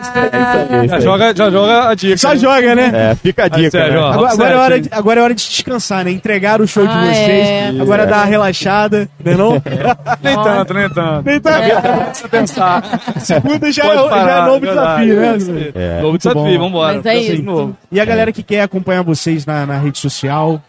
isso 0.03 0.73
aí, 0.83 0.89
Já 0.89 1.01
joga, 1.01 1.35
já 1.35 1.51
joga 1.51 1.89
a 1.89 1.95
dica. 1.95 2.17
Só 2.19 2.31
né? 2.31 2.37
joga, 2.37 2.75
né? 2.75 2.91
É, 2.93 3.15
fica 3.15 3.45
a 3.45 3.49
dica. 3.49 3.71
sério, 3.71 3.95
né? 3.95 4.01
ó. 4.01 4.12
Agora, 4.12 4.33
agora 4.33 4.51
é 4.53 4.57
hora 4.57 4.81
de, 4.81 4.89
agora 4.93 5.21
é 5.21 5.23
hora 5.23 5.35
de 5.35 5.43
descansar, 5.49 6.05
né? 6.05 6.11
Entregar 6.11 6.61
o 6.61 6.67
show 6.67 6.87
de 6.87 6.93
Ah, 6.93 7.05
vocês. 7.07 7.49
é. 7.49 7.69
Agora 7.81 8.03
Isso, 8.03 8.11
dar 8.11 8.17
é. 8.17 8.21
uma 8.21 8.27
relaxada, 8.27 9.09
né 9.25 9.35
não? 9.37 9.51
Nem 10.23 10.43
tanto, 10.43 10.75
nem 10.75 10.89
tanto. 10.91 11.23
Nem 11.27 11.41
tá- 11.41 12.11
Você 12.12 12.29
pensar. 12.29 12.83
Segunda 13.21 13.71
já, 13.73 13.85
é, 13.85 13.95
já 13.95 14.01
é 14.05 14.09
parar, 14.09 14.47
novo 14.47 14.61
verdade, 14.61 15.07
desafio, 15.07 15.23
é 15.23 15.53
né? 15.65 15.73
É. 15.75 16.01
Novo 16.03 16.19
desafio, 16.19 16.43
bom. 16.43 16.59
vambora. 16.59 16.95
Mas 16.97 17.07
é 17.07 17.17
isso. 17.17 17.77
E 17.93 18.01
a 18.01 18.05
galera 18.05 18.33
que 18.33 18.43
quer 18.43 18.62
acompanhar 18.62 19.03
vocês 19.03 19.47
na, 19.47 19.65
na 19.65 19.79
rede 19.79 19.99
social, 19.99 20.61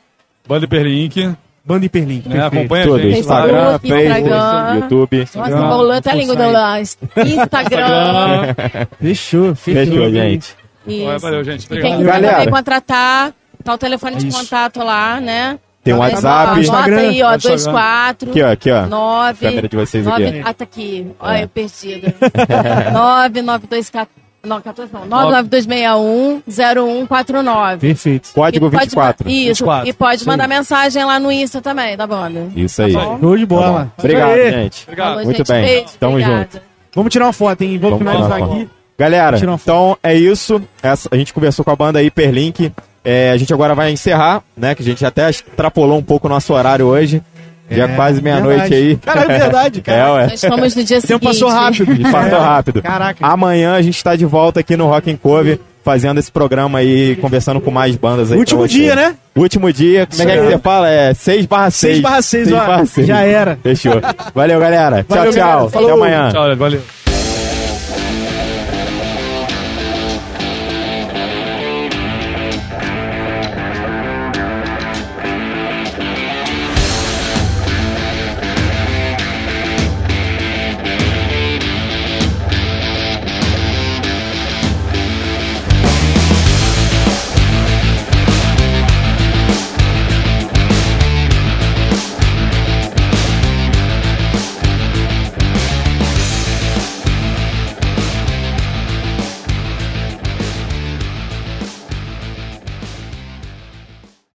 Banda 0.48 0.66
Hiperlink, 0.66 1.32
Banda 1.66 1.86
Hiperlink. 1.86 2.30
perfeito. 2.30 2.46
Acompanha 2.46 2.86
Tudo. 2.86 2.96
a 2.96 3.00
gente. 3.02 3.12
lá. 3.14 3.20
Instagram, 3.20 3.80
Facebook, 3.80 4.04
Instagram. 4.06 4.76
YouTube. 4.76 5.20
Nossa, 5.36 5.50
enrolou 5.50 5.92
até 5.92 6.12
a 6.12 6.16
língua 6.16 6.36
do 6.36 6.52
lá. 6.52 6.80
Instagram. 6.82 8.56
Fechou, 9.02 9.56
fechou. 9.56 9.86
Fechou, 9.86 10.12
gente. 10.12 10.56
Isso. 10.88 11.20
Valeu, 11.20 11.44
gente. 11.44 11.64
E 11.66 11.68
quem 11.82 11.94
Obrigado. 11.96 12.16
quiser 12.22 12.32
também 12.34 12.50
contratar, 12.52 13.34
tá 13.64 13.74
o 13.74 13.78
telefone 13.78 14.18
de 14.18 14.28
Isso. 14.28 14.38
contato 14.38 14.84
lá, 14.84 15.20
né? 15.20 15.58
Tem 15.84 15.94
um 15.94 15.98
Ó, 15.98 16.02
WhatsApp. 16.02 16.60
Instagram. 16.62 16.98
aí, 16.98 17.24
ó, 17.24 17.36
Instagram. 17.36 17.58
24 17.58 18.30
Aqui, 18.32 18.42
ó, 18.42 18.52
aqui, 18.52 18.72
ó. 18.72 18.86
9 18.88 19.46
Câmera 19.46 19.68
de 19.68 19.76
vocês 19.78 20.08
aqui. 20.08 20.24
9 20.24 20.42
Ah, 20.46 20.54
tá 20.54 20.64
aqui. 20.64 21.08
Olha, 21.20 21.42
eu 21.42 21.48
perdida. 21.50 22.14
99214 22.94 24.25
não, 24.46 24.62
14 24.62 24.92
não. 24.94 25.06
99261 25.06 26.42
0149. 26.48 27.78
Perfeito. 27.80 28.30
Código 28.34 28.68
E 28.68 28.72
pode 28.72 28.84
24. 28.86 29.26
ma- 29.26 29.32
Isso, 29.32 29.48
24. 29.66 29.90
e 29.90 29.94
pode 29.94 30.28
mandar 30.28 30.48
mensagem 30.48 31.04
lá 31.04 31.20
no 31.20 31.32
Insta 31.32 31.62
também, 31.62 31.96
da 31.98 32.06
banda. 32.08 32.48
Isso 32.56 32.82
aí. 32.82 32.94
Tá 32.94 33.18
Show 33.20 33.38
de 33.38 33.46
bola. 33.46 33.92
Obrigado, 33.98 34.30
Isso 34.32 34.42
aí. 34.42 34.52
gente. 34.52 34.84
Obrigado. 34.84 35.08
Falou, 35.10 35.24
Muito 35.26 35.38
gente. 35.38 35.48
bem. 35.48 35.66
Beijo, 35.66 35.86
Tamo 36.00 36.12
obrigada. 36.14 36.38
junto. 36.54 36.62
Vamos 36.96 37.12
tirar 37.12 37.26
uma 37.26 37.34
foto, 37.34 37.62
hein? 37.62 37.78
Vou 37.78 37.92
Vamos 37.92 38.06
finalizar 38.08 38.34
tirar 38.34 38.46
uma 38.48 38.56
aqui. 38.56 38.70
Galera, 38.98 39.38
então 39.38 39.98
é 40.02 40.16
isso. 40.16 40.62
Essa- 40.82 41.10
a 41.12 41.18
gente 41.18 41.34
conversou 41.34 41.66
com 41.66 41.72
a 41.72 41.76
banda 41.76 42.02
Hiperlink. 42.02 42.72
É, 43.04 43.30
a 43.32 43.38
gente 43.38 43.54
agora 43.54 43.76
vai 43.76 43.92
encerrar, 43.92 44.42
né? 44.58 44.74
Que 44.74 44.82
a 44.82 44.86
gente 44.86 45.06
até 45.06 45.30
extrapolou 45.30 45.98
um 45.98 46.02
pouco 46.04 46.28
o 46.28 46.30
nosso 46.30 46.54
horário 46.54 46.86
hoje. 46.88 47.22
Já 47.70 47.86
É, 47.86 47.88
quase 47.96 48.22
meia-noite 48.22 48.74
aí. 48.74 48.96
Caralho, 48.98 49.32
é 49.32 49.40
verdade, 49.40 49.82
cara. 49.82 49.98
É, 49.98 50.12
ué. 50.12 50.24
Nós 50.24 50.34
estamos 50.44 50.76
no 50.76 50.84
dia 50.84 50.98
O 50.98 51.02
tempo 51.02 51.08
seguinte. 51.26 51.28
passou 51.28 51.50
rápido. 51.50 51.94
E 51.94 52.04
passou 52.12 52.38
É. 52.38 52.42
rápido. 52.42 52.82
Caraca. 52.82 53.26
Amanhã 53.26 53.74
a 53.76 53.82
gente 53.82 54.04
tá 54.04 54.16
de 54.16 54.26
volta 54.26 54.60
aqui 54.60 54.78
no 54.78 54.86
Rock 54.88 55.12
and 55.12 55.18
Cove, 55.18 55.60
fazendo 55.84 56.20
esse 56.20 56.32
programa 56.32 56.80
aí, 56.80 57.16
conversando 57.16 57.60
com 57.60 57.72
mais 57.72 57.96
bandas 57.96 58.32
aí. 58.32 58.38
Último 58.38 58.68
dia, 58.68 58.96
né? 58.96 59.16
Último 59.36 59.74
dia. 59.74 60.06
Como 60.08 60.22
é 60.22 60.26
que, 60.26 60.32
é 60.32 60.36
que 60.42 60.48
você 60.52 60.58
fala? 60.60 60.90
É 60.90 61.14
6 61.14 61.46
barra 61.48 61.72
6. 61.72 61.94
6 61.94 62.02
barra 62.04 62.22
6, 62.22 62.52
ó. 62.54 63.04
Já 63.06 63.22
era. 63.22 63.58
Fechou. 63.64 64.02
Valeu, 64.34 64.60
galera. 64.60 65.06
Valeu, 65.10 65.32
tchau, 65.32 65.34
tchau. 65.34 65.70
galera. 65.72 65.86
Até 65.86 65.92
amanhã. 65.92 66.30
Tchau, 66.32 66.56
valeu. 66.56 66.82